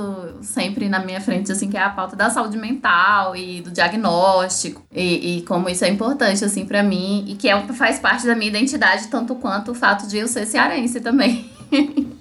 sempre 0.43 0.87
na 0.87 0.99
minha 0.99 1.19
frente, 1.19 1.51
assim, 1.51 1.67
que 1.67 1.75
é 1.75 1.81
a 1.81 1.89
pauta 1.89 2.15
da 2.15 2.29
saúde 2.29 2.57
mental 2.57 3.35
e 3.35 3.61
do 3.61 3.71
diagnóstico. 3.71 4.83
E, 4.91 5.37
e 5.37 5.41
como 5.41 5.67
isso 5.67 5.83
é 5.83 5.89
importante, 5.89 6.45
assim, 6.45 6.63
pra 6.63 6.83
mim. 6.83 7.25
E 7.27 7.35
que 7.35 7.49
é, 7.49 7.59
faz 7.73 7.97
parte 7.97 8.27
da 8.27 8.35
minha 8.35 8.49
identidade, 8.49 9.07
tanto 9.07 9.33
quanto 9.33 9.71
o 9.71 9.75
fato 9.75 10.07
de 10.07 10.19
eu 10.19 10.27
ser 10.27 10.45
cearense 10.45 11.01
também. 11.01 11.49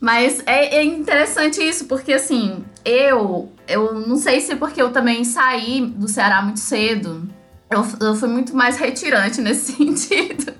Mas 0.00 0.42
é, 0.46 0.76
é 0.76 0.84
interessante 0.84 1.60
isso, 1.60 1.86
porque 1.86 2.12
assim, 2.12 2.64
eu, 2.84 3.52
eu 3.66 3.94
não 3.94 4.16
sei 4.16 4.40
se 4.40 4.54
porque 4.54 4.80
eu 4.80 4.92
também 4.92 5.24
saí 5.24 5.84
do 5.84 6.08
Ceará 6.08 6.40
muito 6.40 6.60
cedo. 6.60 7.28
Eu, 7.70 7.86
eu 8.00 8.14
fui 8.14 8.28
muito 8.28 8.56
mais 8.56 8.76
retirante 8.76 9.40
nesse 9.42 9.72
sentido. 9.72 10.54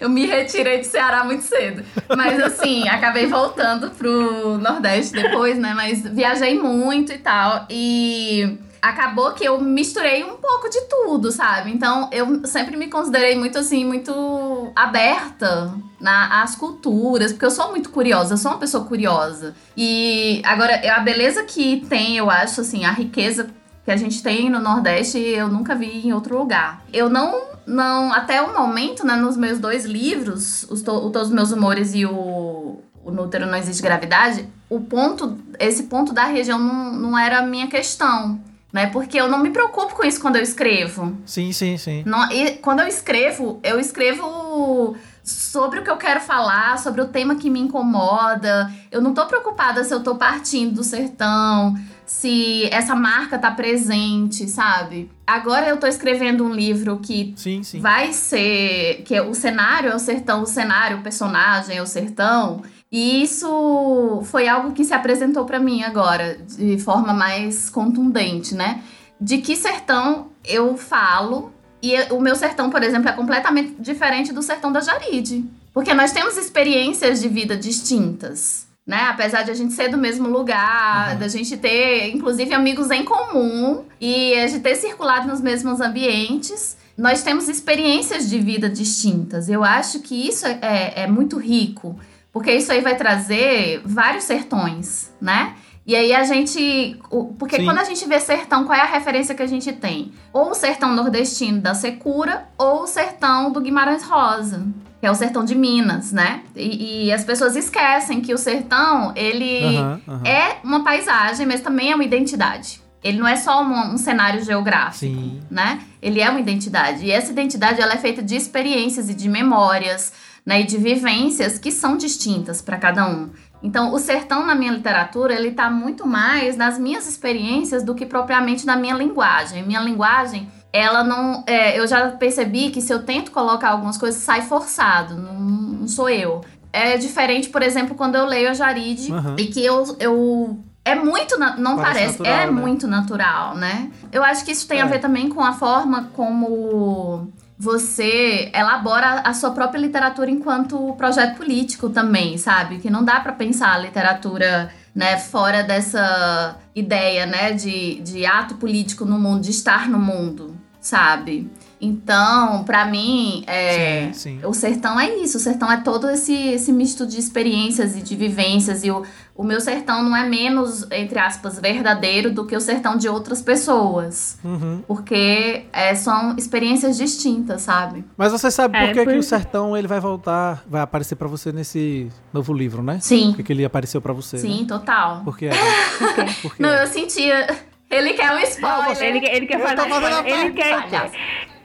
Eu 0.00 0.08
me 0.08 0.26
retirei 0.26 0.78
do 0.78 0.84
Ceará 0.84 1.24
muito 1.24 1.42
cedo. 1.42 1.84
Mas 2.16 2.40
assim, 2.40 2.88
acabei 2.88 3.26
voltando 3.26 3.90
pro 3.90 4.56
Nordeste 4.58 5.12
depois, 5.12 5.58
né? 5.58 5.74
Mas 5.74 6.02
viajei 6.02 6.58
muito 6.58 7.12
e 7.12 7.18
tal. 7.18 7.66
E 7.68 8.58
acabou 8.82 9.32
que 9.32 9.44
eu 9.44 9.60
misturei 9.60 10.24
um 10.24 10.36
pouco 10.36 10.68
de 10.68 10.80
tudo, 10.88 11.30
sabe? 11.30 11.70
Então 11.70 12.10
eu 12.12 12.44
sempre 12.44 12.76
me 12.76 12.88
considerei 12.88 13.38
muito 13.38 13.56
assim, 13.56 13.84
muito 13.84 14.72
aberta 14.74 15.72
na, 16.00 16.42
às 16.42 16.56
culturas, 16.56 17.30
porque 17.30 17.46
eu 17.46 17.50
sou 17.50 17.70
muito 17.70 17.90
curiosa, 17.90 18.34
eu 18.34 18.38
sou 18.38 18.50
uma 18.50 18.58
pessoa 18.58 18.84
curiosa. 18.84 19.54
E 19.76 20.42
agora, 20.44 20.74
a 20.96 20.98
beleza 20.98 21.44
que 21.44 21.86
tem, 21.88 22.16
eu 22.16 22.28
acho, 22.28 22.60
assim, 22.60 22.84
a 22.84 22.90
riqueza 22.90 23.48
que 23.84 23.90
a 23.90 23.96
gente 23.96 24.20
tem 24.20 24.50
no 24.50 24.60
Nordeste, 24.60 25.16
eu 25.18 25.48
nunca 25.48 25.76
vi 25.76 26.06
em 26.06 26.12
outro 26.12 26.36
lugar. 26.36 26.82
Eu 26.92 27.08
não, 27.08 27.42
não 27.64 28.12
até 28.12 28.42
o 28.42 28.52
momento, 28.52 29.06
né, 29.06 29.14
nos 29.14 29.36
meus 29.36 29.60
dois 29.60 29.84
livros, 29.84 30.64
os 30.68 30.82
to, 30.82 31.10
Todos 31.10 31.28
os 31.28 31.34
Meus 31.34 31.52
Humores 31.52 31.94
e 31.94 32.04
o, 32.04 32.80
o 33.04 33.10
No 33.12 33.22
Útero 33.24 33.46
Não 33.46 33.56
Existe 33.56 33.82
Gravidade, 33.82 34.48
o 34.68 34.80
ponto, 34.80 35.38
esse 35.58 35.84
ponto 35.84 36.12
da 36.12 36.24
região 36.24 36.58
não, 36.58 36.92
não 36.92 37.18
era 37.18 37.38
a 37.38 37.42
minha 37.42 37.68
questão. 37.68 38.40
Né? 38.72 38.86
Porque 38.86 39.20
eu 39.20 39.28
não 39.28 39.38
me 39.38 39.50
preocupo 39.50 39.94
com 39.94 40.02
isso 40.04 40.20
quando 40.20 40.36
eu 40.36 40.42
escrevo. 40.42 41.16
sim, 41.26 41.52
sim, 41.52 41.76
sim. 41.76 42.02
Não- 42.06 42.30
e 42.32 42.52
quando 42.52 42.80
eu 42.80 42.88
escrevo, 42.88 43.60
eu 43.62 43.78
escrevo 43.78 44.96
sobre 45.22 45.80
o 45.80 45.84
que 45.84 45.90
eu 45.90 45.96
quero 45.98 46.20
falar, 46.20 46.78
sobre 46.78 47.00
o 47.02 47.08
tema 47.08 47.36
que 47.36 47.48
me 47.50 47.60
incomoda. 47.60 48.72
Eu 48.90 49.00
não 49.02 49.12
tô 49.14 49.26
preocupada 49.26 49.84
se 49.84 49.92
eu 49.92 50.02
tô 50.02 50.16
partindo 50.16 50.76
do 50.76 50.82
sertão, 50.84 51.74
se 52.06 52.66
essa 52.72 52.94
marca 52.94 53.38
tá 53.38 53.50
presente, 53.50 54.48
sabe? 54.48 55.10
Agora 55.26 55.68
eu 55.68 55.76
tô 55.76 55.86
escrevendo 55.86 56.44
um 56.44 56.52
livro 56.52 56.98
que 56.98 57.32
Sim, 57.36 57.62
sim. 57.62 57.78
vai 57.80 58.12
ser 58.12 59.02
que 59.04 59.20
o 59.20 59.34
cenário 59.34 59.90
é 59.90 59.94
o 59.94 59.98
sertão, 59.98 60.42
o 60.42 60.46
cenário, 60.46 60.98
o 60.98 61.02
personagem 61.02 61.76
é 61.76 61.82
o 61.82 61.86
sertão. 61.86 62.62
E 62.92 63.22
isso 63.22 64.20
foi 64.24 64.46
algo 64.46 64.72
que 64.72 64.84
se 64.84 64.92
apresentou 64.92 65.46
pra 65.46 65.58
mim 65.58 65.82
agora 65.82 66.36
de 66.46 66.78
forma 66.78 67.14
mais 67.14 67.70
contundente, 67.70 68.54
né? 68.54 68.82
De 69.18 69.38
que 69.38 69.56
sertão 69.56 70.28
eu 70.44 70.76
falo 70.76 71.50
e 71.82 71.94
o 72.12 72.20
meu 72.20 72.36
sertão, 72.36 72.68
por 72.68 72.82
exemplo, 72.82 73.08
é 73.08 73.12
completamente 73.12 73.74
diferente 73.80 74.32
do 74.32 74.42
sertão 74.42 74.70
da 74.70 74.80
Jaride, 74.80 75.44
porque 75.72 75.94
nós 75.94 76.12
temos 76.12 76.36
experiências 76.36 77.20
de 77.20 77.28
vida 77.28 77.56
distintas. 77.56 78.70
Né? 78.86 79.00
Apesar 79.08 79.42
de 79.42 79.50
a 79.50 79.54
gente 79.54 79.72
ser 79.72 79.88
do 79.88 79.96
mesmo 79.96 80.28
lugar, 80.28 81.16
da 81.16 81.28
gente 81.28 81.56
ter, 81.56 82.10
inclusive, 82.10 82.52
amigos 82.52 82.90
em 82.90 83.04
comum 83.04 83.84
e 84.00 84.34
a 84.34 84.46
gente 84.48 84.60
ter 84.60 84.74
circulado 84.74 85.28
nos 85.28 85.40
mesmos 85.40 85.80
ambientes, 85.80 86.76
nós 86.98 87.22
temos 87.22 87.48
experiências 87.48 88.28
de 88.28 88.38
vida 88.40 88.68
distintas. 88.68 89.48
Eu 89.48 89.62
acho 89.62 90.00
que 90.00 90.28
isso 90.28 90.46
é, 90.46 90.92
é 90.96 91.06
muito 91.06 91.38
rico, 91.38 91.96
porque 92.32 92.52
isso 92.52 92.72
aí 92.72 92.80
vai 92.80 92.96
trazer 92.96 93.82
vários 93.84 94.24
sertões, 94.24 95.12
né? 95.20 95.54
E 95.84 95.96
aí 95.96 96.14
a 96.14 96.24
gente. 96.24 96.96
Porque 97.38 97.56
Sim. 97.56 97.64
quando 97.64 97.78
a 97.78 97.84
gente 97.84 98.06
vê 98.06 98.18
sertão, 98.20 98.64
qual 98.64 98.78
é 98.78 98.82
a 98.82 98.86
referência 98.86 99.34
que 99.34 99.42
a 99.42 99.46
gente 99.46 99.72
tem? 99.72 100.12
Ou 100.32 100.50
o 100.50 100.54
sertão 100.54 100.94
nordestino 100.94 101.60
da 101.60 101.74
Secura, 101.74 102.46
ou 102.56 102.84
o 102.84 102.86
sertão 102.86 103.50
do 103.50 103.60
Guimarães 103.60 104.04
Rosa. 104.04 104.64
Que 105.00 105.06
é 105.06 105.10
o 105.10 105.14
sertão 105.16 105.44
de 105.44 105.56
Minas, 105.56 106.12
né? 106.12 106.42
E, 106.54 107.06
e 107.06 107.12
as 107.12 107.24
pessoas 107.24 107.56
esquecem 107.56 108.20
que 108.20 108.32
o 108.32 108.38
sertão, 108.38 109.12
ele 109.16 109.76
uhum, 109.76 110.00
uhum. 110.06 110.24
é 110.24 110.58
uma 110.62 110.84
paisagem, 110.84 111.44
mas 111.44 111.60
também 111.60 111.90
é 111.90 111.94
uma 111.96 112.04
identidade. 112.04 112.80
Ele 113.02 113.18
não 113.18 113.26
é 113.26 113.34
só 113.34 113.64
um, 113.64 113.94
um, 113.94 113.98
cenário 113.98 114.44
geográfico, 114.44 115.12
Sim. 115.12 115.40
né? 115.50 115.80
Ele 116.00 116.20
é 116.20 116.30
uma 116.30 116.38
identidade. 116.38 117.04
E 117.04 117.10
essa 117.10 117.32
identidade 117.32 117.80
ela 117.80 117.94
é 117.94 117.96
feita 117.96 118.22
de 118.22 118.36
experiências 118.36 119.10
e 119.10 119.14
de 119.14 119.28
memórias, 119.28 120.12
né? 120.44 120.60
E 120.60 120.64
de 120.64 120.76
vivências 120.76 121.58
que 121.58 121.70
são 121.70 121.96
distintas 121.96 122.60
para 122.60 122.76
cada 122.76 123.08
um. 123.08 123.30
Então, 123.62 123.92
o 123.92 123.98
sertão 123.98 124.44
na 124.44 124.54
minha 124.54 124.72
literatura, 124.72 125.34
ele 125.34 125.48
está 125.48 125.70
muito 125.70 126.06
mais 126.06 126.56
nas 126.56 126.78
minhas 126.78 127.06
experiências 127.06 127.84
do 127.84 127.94
que 127.94 128.04
propriamente 128.04 128.66
na 128.66 128.76
minha 128.76 128.94
linguagem. 128.94 129.64
Minha 129.64 129.80
linguagem, 129.80 130.50
ela 130.72 131.04
não. 131.04 131.44
É, 131.46 131.78
eu 131.78 131.86
já 131.86 132.10
percebi 132.10 132.70
que 132.70 132.80
se 132.80 132.92
eu 132.92 133.04
tento 133.04 133.30
colocar 133.30 133.70
algumas 133.70 133.96
coisas, 133.96 134.20
sai 134.20 134.42
forçado, 134.42 135.16
não, 135.16 135.40
não 135.40 135.88
sou 135.88 136.10
eu. 136.10 136.40
É 136.72 136.96
diferente, 136.96 137.50
por 137.50 137.62
exemplo, 137.62 137.94
quando 137.94 138.16
eu 138.16 138.24
leio 138.24 138.50
a 138.50 138.54
Jaride 138.54 139.12
uhum. 139.12 139.36
e 139.38 139.46
que 139.46 139.64
eu, 139.64 139.96
eu 140.00 140.58
é 140.84 140.94
muito, 140.96 141.38
não 141.38 141.76
parece, 141.76 142.16
parece 142.16 142.18
natural, 142.18 142.40
é 142.40 142.46
né? 142.46 142.50
muito 142.50 142.86
natural, 142.88 143.54
né? 143.54 143.90
Eu 144.10 144.24
acho 144.24 144.44
que 144.44 144.50
isso 144.50 144.66
tem 144.66 144.80
é. 144.80 144.82
a 144.82 144.86
ver 144.86 144.98
também 144.98 145.28
com 145.28 145.40
a 145.40 145.52
forma 145.52 146.10
como 146.14 147.30
você 147.58 148.50
elabora 148.54 149.20
a 149.20 149.34
sua 149.34 149.50
própria 149.52 149.78
literatura 149.78 150.30
enquanto 150.30 150.94
projeto 150.94 151.36
político 151.36 151.90
também, 151.90 152.36
sabe? 152.38 152.78
Que 152.78 152.90
não 152.90 153.04
dá 153.04 153.20
para 153.20 153.32
pensar 153.32 153.74
a 153.74 153.78
literatura, 153.78 154.70
né, 154.94 155.16
fora 155.18 155.62
dessa 155.62 156.56
ideia, 156.74 157.26
né, 157.26 157.52
de, 157.52 158.00
de 158.00 158.26
ato 158.26 158.56
político 158.56 159.04
no 159.04 159.18
mundo, 159.18 159.42
de 159.42 159.50
estar 159.50 159.88
no 159.88 159.98
mundo, 159.98 160.56
sabe? 160.80 161.50
Então, 161.84 162.62
para 162.62 162.84
mim, 162.86 163.42
é, 163.44 164.12
sim, 164.12 164.38
sim. 164.38 164.46
o 164.46 164.54
sertão 164.54 165.00
é 165.00 165.16
isso. 165.16 165.36
O 165.36 165.40
sertão 165.40 165.70
é 165.70 165.78
todo 165.78 166.08
esse, 166.08 166.32
esse 166.32 166.72
misto 166.72 167.04
de 167.04 167.18
experiências 167.18 167.96
e 167.96 168.02
de 168.02 168.14
vivências. 168.14 168.84
E 168.84 168.90
o, 168.92 169.02
o 169.34 169.42
meu 169.42 169.60
sertão 169.60 170.00
não 170.00 170.16
é 170.16 170.24
menos, 170.24 170.86
entre 170.92 171.18
aspas, 171.18 171.58
verdadeiro 171.58 172.32
do 172.32 172.46
que 172.46 172.54
o 172.54 172.60
sertão 172.60 172.96
de 172.96 173.08
outras 173.08 173.42
pessoas. 173.42 174.38
Uhum. 174.44 174.80
Porque 174.86 175.64
é, 175.72 175.92
são 175.96 176.36
experiências 176.36 176.96
distintas, 176.96 177.62
sabe? 177.62 178.04
Mas 178.16 178.30
você 178.30 178.48
sabe 178.48 178.78
por 178.78 178.84
é, 178.84 178.92
que, 178.92 179.02
por... 179.02 179.12
que 179.14 179.18
o 179.18 179.22
sertão 179.24 179.76
ele 179.76 179.88
vai 179.88 179.98
voltar, 179.98 180.62
vai 180.68 180.82
aparecer 180.82 181.16
para 181.16 181.26
você 181.26 181.50
nesse 181.50 182.08
novo 182.32 182.52
livro, 182.52 182.80
né? 182.80 182.98
Sim. 183.00 183.30
Por 183.30 183.38
que, 183.38 183.42
que 183.42 183.52
ele 183.52 183.64
apareceu 183.64 184.00
para 184.00 184.12
você? 184.12 184.38
Sim, 184.38 184.60
né? 184.60 184.66
total. 184.68 185.22
Por 185.24 185.36
quê? 185.36 185.50
Por 186.42 186.54
quê? 186.54 186.62
Não, 186.62 186.70
eu 186.70 186.86
sentia. 186.86 187.48
Ele 187.90 188.12
quer 188.12 188.30
um 188.30 188.38
spoiler. 188.38 188.78
Não, 188.78 188.94
você... 188.94 189.04
ele, 189.04 189.26
ele 189.26 189.46
quer 189.46 189.58
fazer. 189.58 190.28
Ele 190.28 190.52
quer. 190.52 191.10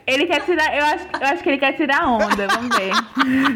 Ele 0.08 0.26
quer 0.26 0.42
tirar. 0.46 0.74
Eu 0.74 0.86
acho, 0.86 1.06
eu 1.20 1.28
acho 1.28 1.44
que 1.44 1.50
ele 1.50 1.58
quer 1.58 1.74
tirar 1.74 2.08
onda, 2.08 2.48
vamos 2.48 2.74
ver. 2.78 2.94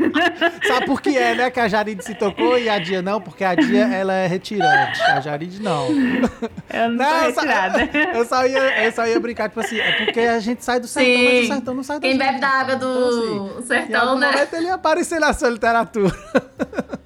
Sabe 0.67 0.85
por 0.85 1.01
que 1.01 1.17
é, 1.17 1.33
né? 1.33 1.49
Que 1.49 1.61
a 1.61 1.67
Jaride 1.69 2.03
se 2.03 2.13
tocou 2.13 2.59
e 2.59 2.67
a 2.67 2.77
Dia 2.77 3.01
não? 3.01 3.21
Porque 3.21 3.45
a 3.45 3.55
Dia 3.55 3.85
ela 3.85 4.13
é 4.13 4.27
retirante. 4.27 5.01
A 5.01 5.21
Jaride 5.21 5.61
não. 5.61 5.87
Eu 5.89 6.89
não, 6.89 6.97
não 6.97 7.23
eu, 7.23 7.33
só, 7.33 7.41
eu, 8.13 8.25
só 8.25 8.45
ia, 8.45 8.85
eu 8.85 8.91
só 8.91 9.07
ia 9.07 9.17
brincar, 9.17 9.47
tipo 9.47 9.61
assim, 9.61 9.79
é 9.79 10.03
porque 10.03 10.19
a 10.19 10.39
gente 10.39 10.61
sai 10.61 10.81
do 10.81 10.87
sertão, 10.87 11.13
Sim. 11.13 11.23
mas 11.23 11.43
o 11.45 11.53
sertão 11.53 11.73
não 11.73 11.83
sai 11.83 11.99
do 11.99 12.01
Quem 12.01 12.17
bebe 12.17 12.39
da 12.41 12.49
água 12.49 12.75
do 12.75 12.85
então, 12.85 13.57
assim, 13.57 13.67
sertão, 13.67 14.19
né? 14.19 14.31
momento 14.31 14.53
ele 14.53 14.65
ia 14.65 14.73
aparecer 14.73 15.21
na 15.21 15.31
sua 15.31 15.49
literatura. 15.49 16.13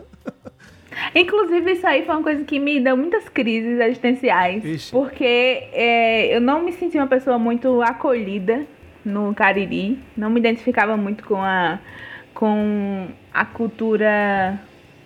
Inclusive, 1.14 1.74
isso 1.74 1.86
aí 1.86 2.04
foi 2.04 2.16
uma 2.16 2.24
coisa 2.24 2.44
que 2.44 2.58
me 2.58 2.80
deu 2.80 2.98
muitas 2.98 3.30
crises 3.30 3.80
existenciais. 3.80 4.66
Ixi. 4.66 4.92
Porque 4.92 5.70
é, 5.72 6.36
eu 6.36 6.42
não 6.42 6.64
me 6.64 6.74
senti 6.74 6.98
uma 6.98 7.08
pessoa 7.08 7.38
muito 7.38 7.82
acolhida 7.82 8.66
no 9.06 9.34
Cariri. 9.34 10.00
Não 10.18 10.30
me 10.30 10.40
identificava 10.40 10.98
muito 10.98 11.24
com 11.24 11.42
a, 11.42 11.80
com 12.34 13.08
a 13.34 13.46
cultura 13.46 14.60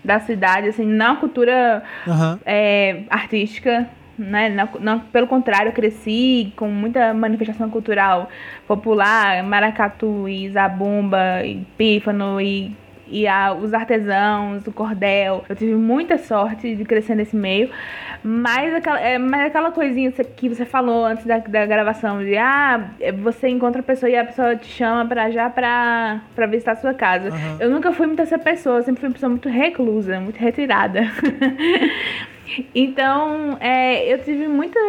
da 0.04 0.20
cidade, 0.20 0.70
assim, 0.70 0.86
não 0.86 1.14
a 1.14 1.16
cultura 1.18 1.84
uhum. 2.08 2.40
é, 2.46 3.04
artística, 3.10 3.88
né? 4.18 4.50
Não, 4.50 4.70
não, 4.80 5.00
pelo 5.00 5.28
contrário, 5.28 5.70
eu 5.70 5.74
cresci 5.74 6.54
com 6.56 6.70
muita 6.70 7.14
manifestação 7.14 7.70
cultural 7.70 8.30
popular, 8.68 9.44
maracatu, 9.44 10.28
e 10.28 10.50
zabumba, 10.50 11.44
e 11.46 11.66
pífano 11.78 12.40
e 12.40 12.76
e 13.10 13.28
a, 13.28 13.54
os 13.54 13.74
artesãos, 13.74 14.66
o 14.66 14.72
cordel. 14.72 15.44
Eu 15.48 15.56
tive 15.56 15.76
muita 15.76 16.18
sorte 16.18 16.76
de 16.76 16.86
crescer 16.86 17.16
nesse 17.16 17.36
meio. 17.36 17.70
Mas 18.24 18.74
aquela, 18.74 19.00
é, 19.00 19.18
mas 19.18 19.46
aquela 19.46 19.72
coisinha 19.72 20.12
que 20.12 20.50
você 20.50 20.66
falou 20.66 21.06
antes 21.06 21.26
da, 21.26 21.38
da 21.38 21.66
gravação, 21.66 22.20
de 22.20 22.36
ah, 22.38 22.92
é, 23.00 23.12
você 23.12 23.48
encontra 23.48 23.80
a 23.80 23.84
pessoa 23.84 24.10
e 24.10 24.18
a 24.18 24.26
pessoa 24.26 24.56
te 24.58 24.68
chama 24.68 25.06
pra 25.06 25.32
já 25.32 25.50
pra, 25.50 26.22
pra 26.36 26.46
visitar 26.46 26.74
a 26.74 26.76
sua 26.76 26.94
casa. 26.94 27.30
Uhum. 27.30 27.58
Eu 27.60 27.70
nunca 27.70 27.94
fui 27.94 28.08
muito 28.08 28.22
essa 28.22 28.38
pessoa, 28.38 28.80
eu 28.80 28.84
sempre 28.84 29.00
fui 29.00 29.10
uma 29.10 29.14
pessoa 29.14 29.30
muito 29.30 29.48
reclusa, 29.48 30.20
muito 30.20 30.38
retirada. 30.38 31.02
então, 32.76 33.58
é, 33.62 34.12
eu 34.14 34.20
tive 34.20 34.50
muita 34.50 34.80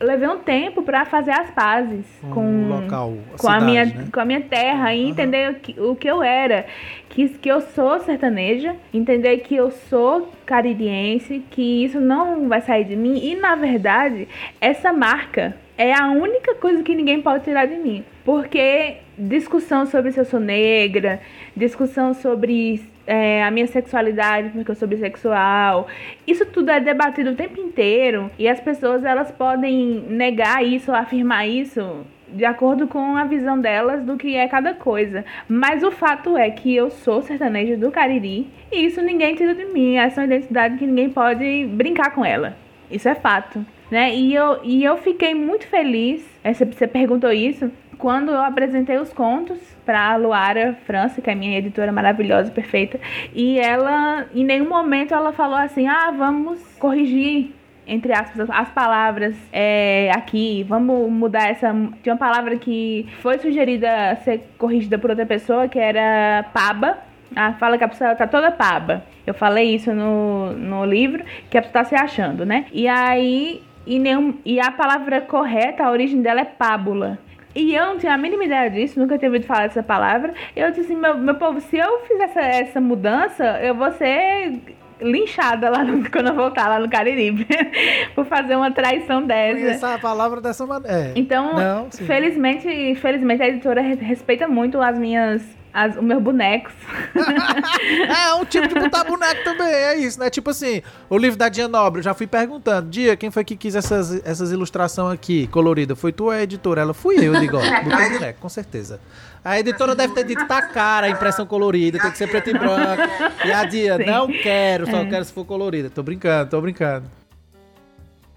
levei 0.00 0.28
um 0.28 0.38
tempo 0.38 0.82
para 0.82 1.04
fazer 1.04 1.32
as 1.32 1.50
pazes 1.50 2.04
com, 2.22 2.30
com 2.30 2.68
local, 2.68 3.14
a 3.34 3.38
com 3.38 3.38
cidade, 3.38 3.62
a 3.62 3.66
minha 3.66 3.84
né? 3.84 4.08
com 4.12 4.20
a 4.20 4.24
minha 4.24 4.40
terra 4.40 4.94
e 4.94 5.08
entender 5.08 5.50
o, 5.50 5.54
que, 5.54 5.80
o 5.80 5.96
que 5.96 6.08
eu 6.08 6.22
era, 6.22 6.66
que 7.08 7.28
que 7.28 7.48
eu 7.48 7.60
sou 7.60 7.98
sertaneja, 8.00 8.76
entender 8.92 9.38
que 9.38 9.54
eu 9.56 9.70
sou 9.70 10.32
caririense, 10.46 11.42
que 11.50 11.84
isso 11.84 12.00
não 12.00 12.48
vai 12.48 12.60
sair 12.60 12.84
de 12.84 12.96
mim. 12.96 13.18
E 13.22 13.34
na 13.34 13.54
verdade 13.54 14.28
essa 14.60 14.92
marca 14.92 15.56
é 15.76 15.92
a 15.92 16.08
única 16.10 16.54
coisa 16.54 16.82
que 16.82 16.94
ninguém 16.94 17.20
pode 17.22 17.44
tirar 17.44 17.66
de 17.66 17.76
mim, 17.76 18.04
porque 18.24 18.96
discussão 19.16 19.86
sobre 19.86 20.12
se 20.12 20.20
eu 20.20 20.24
sou 20.24 20.40
negra, 20.40 21.20
discussão 21.56 22.14
sobre 22.14 22.82
é, 23.08 23.42
a 23.42 23.50
minha 23.50 23.66
sexualidade, 23.66 24.50
porque 24.50 24.70
eu 24.70 24.74
sou 24.74 24.86
bissexual. 24.86 25.88
Isso 26.26 26.44
tudo 26.44 26.70
é 26.70 26.78
debatido 26.78 27.30
o 27.30 27.34
tempo 27.34 27.58
inteiro 27.58 28.30
e 28.38 28.46
as 28.46 28.60
pessoas 28.60 29.02
elas 29.02 29.32
podem 29.32 30.04
negar 30.08 30.62
isso, 30.62 30.92
afirmar 30.92 31.48
isso 31.48 32.04
de 32.28 32.44
acordo 32.44 32.86
com 32.86 33.16
a 33.16 33.24
visão 33.24 33.58
delas 33.58 34.04
do 34.04 34.18
que 34.18 34.36
é 34.36 34.46
cada 34.46 34.74
coisa. 34.74 35.24
Mas 35.48 35.82
o 35.82 35.90
fato 35.90 36.36
é 36.36 36.50
que 36.50 36.76
eu 36.76 36.90
sou 36.90 37.22
sertaneja 37.22 37.78
do 37.78 37.90
Cariri 37.90 38.46
e 38.70 38.84
isso 38.84 39.00
ninguém 39.00 39.34
tira 39.34 39.54
de 39.54 39.64
mim. 39.64 39.96
Essa 39.96 40.20
é 40.20 40.24
uma 40.24 40.34
identidade 40.34 40.76
que 40.76 40.86
ninguém 40.86 41.08
pode 41.08 41.66
brincar 41.72 42.14
com 42.14 42.22
ela. 42.22 42.54
Isso 42.90 43.08
é 43.08 43.14
fato. 43.14 43.64
Né? 43.90 44.14
E, 44.14 44.34
eu, 44.34 44.60
e 44.62 44.84
eu 44.84 44.98
fiquei 44.98 45.34
muito 45.34 45.66
feliz. 45.66 46.22
Você 46.44 46.86
perguntou 46.86 47.32
isso 47.32 47.70
quando 47.98 48.30
eu 48.30 48.42
apresentei 48.42 48.98
os 48.98 49.12
contos 49.12 49.58
para 49.84 50.12
a 50.12 50.16
Luara 50.16 50.78
França, 50.86 51.20
que 51.20 51.28
é 51.28 51.34
minha 51.34 51.58
editora 51.58 51.92
maravilhosa, 51.92 52.50
perfeita, 52.50 53.00
e 53.34 53.58
ela, 53.58 54.26
em 54.34 54.44
nenhum 54.44 54.68
momento, 54.68 55.12
ela 55.12 55.32
falou 55.32 55.56
assim: 55.56 55.86
ah, 55.86 56.10
vamos 56.10 56.60
corrigir 56.78 57.52
entre 57.88 58.12
aspas, 58.12 58.50
as 58.50 58.68
palavras 58.68 59.34
é, 59.50 60.10
aqui, 60.14 60.62
vamos 60.68 61.10
mudar 61.10 61.48
essa. 61.48 61.72
Tinha 62.02 62.12
uma 62.12 62.18
palavra 62.18 62.56
que 62.58 63.08
foi 63.20 63.38
sugerida 63.38 64.14
ser 64.24 64.46
corrigida 64.58 64.98
por 64.98 65.08
outra 65.08 65.24
pessoa, 65.24 65.66
que 65.68 65.78
era 65.78 66.44
paba. 66.52 66.98
Ah, 67.34 67.54
fala 67.54 67.78
que 67.78 67.84
a 67.84 67.88
pessoa 67.88 68.14
tá 68.14 68.26
toda 68.26 68.50
paba. 68.50 69.04
Eu 69.26 69.32
falei 69.32 69.74
isso 69.74 69.92
no, 69.94 70.52
no 70.52 70.84
livro, 70.84 71.24
que 71.50 71.56
a 71.56 71.62
pessoa 71.62 71.82
tá 71.82 71.84
se 71.84 71.94
achando, 71.94 72.44
né? 72.44 72.66
E 72.72 72.86
aí, 72.86 73.62
e, 73.86 73.98
nenhum, 73.98 74.34
e 74.44 74.60
a 74.60 74.70
palavra 74.70 75.22
correta, 75.22 75.84
a 75.84 75.90
origem 75.90 76.20
dela 76.20 76.42
é 76.42 76.44
pábula. 76.44 77.18
E 77.54 77.74
eu 77.74 77.86
não 77.86 77.98
tinha 77.98 78.14
a 78.14 78.18
mínima 78.18 78.44
ideia 78.44 78.70
disso, 78.70 78.98
nunca 78.98 79.18
tinha 79.18 79.28
ouvido 79.28 79.46
falar 79.46 79.66
dessa 79.66 79.82
palavra. 79.82 80.34
Eu 80.54 80.70
disse 80.70 80.82
assim, 80.82 80.96
meu, 80.96 81.16
meu 81.16 81.34
povo, 81.34 81.60
se 81.60 81.76
eu 81.76 82.00
fizer 82.00 82.24
essa, 82.24 82.40
essa 82.40 82.80
mudança, 82.80 83.44
eu 83.62 83.74
vou 83.74 83.90
ser 83.92 84.60
linchada 85.00 85.70
lá 85.70 85.84
no, 85.84 86.08
quando 86.10 86.28
eu 86.28 86.34
voltar 86.34 86.68
lá 86.68 86.78
no 86.78 86.88
Cariribe 86.88 87.46
por 88.14 88.26
fazer 88.26 88.56
uma 88.56 88.70
traição 88.70 89.22
dessa. 89.22 89.86
Essa 89.86 89.98
palavra 89.98 90.40
dessa 90.40 90.66
maneira. 90.66 90.96
É. 90.96 91.12
Então, 91.16 91.54
Não, 91.54 91.90
felizmente, 91.90 92.94
felizmente 92.96 93.42
a 93.42 93.48
editora 93.48 93.80
respeita 93.80 94.46
muito 94.46 94.80
as 94.80 94.98
minhas 94.98 95.42
as, 95.72 95.96
os 95.96 96.02
meus 96.02 96.22
bonecos. 96.22 96.72
é, 97.14 98.34
um 98.34 98.44
tipo 98.44 98.68
de 98.68 98.74
botar 98.74 99.04
boneco 99.04 99.44
também, 99.44 99.66
é 99.66 99.96
isso, 99.96 100.18
né? 100.18 100.30
Tipo 100.30 100.50
assim, 100.50 100.82
o 101.08 101.16
livro 101.16 101.38
da 101.38 101.48
Dia 101.48 101.68
Nobre, 101.68 102.00
eu 102.00 102.04
já 102.04 102.14
fui 102.14 102.26
perguntando, 102.26 102.88
Dia, 102.90 103.16
quem 103.16 103.30
foi 103.30 103.44
que 103.44 103.56
quis 103.56 103.74
essas, 103.74 104.24
essas 104.26 104.52
ilustrações 104.52 105.14
aqui, 105.14 105.46
colorida? 105.48 105.94
Foi 105.96 106.12
tu 106.12 106.30
a 106.30 106.42
editora? 106.42 106.80
Ela, 106.80 106.94
fui 106.94 107.16
eu, 107.18 107.38
digo, 107.40 107.56
ó, 107.56 107.60
botei 107.84 108.10
boneco, 108.10 108.40
com 108.40 108.48
certeza. 108.48 109.00
A 109.44 109.58
editora 109.58 109.94
deve 109.94 110.14
ter 110.14 110.24
dito, 110.24 110.46
tá 110.46 110.62
cara 110.62 111.06
a 111.06 111.10
impressão 111.10 111.46
colorida, 111.46 111.98
tem 111.98 112.10
que 112.10 112.18
ser 112.18 112.28
preto 112.28 112.50
e 112.50 112.52
branco. 112.54 113.02
E 113.44 113.52
a 113.52 113.64
Dia, 113.64 113.96
Sim. 113.98 114.04
não 114.04 114.26
quero, 114.26 114.90
só 114.90 114.98
é. 114.98 115.06
quero 115.06 115.24
se 115.24 115.32
for 115.32 115.44
colorida. 115.44 115.88
Tô 115.88 116.02
brincando, 116.02 116.50
tô 116.50 116.60
brincando. 116.60 117.17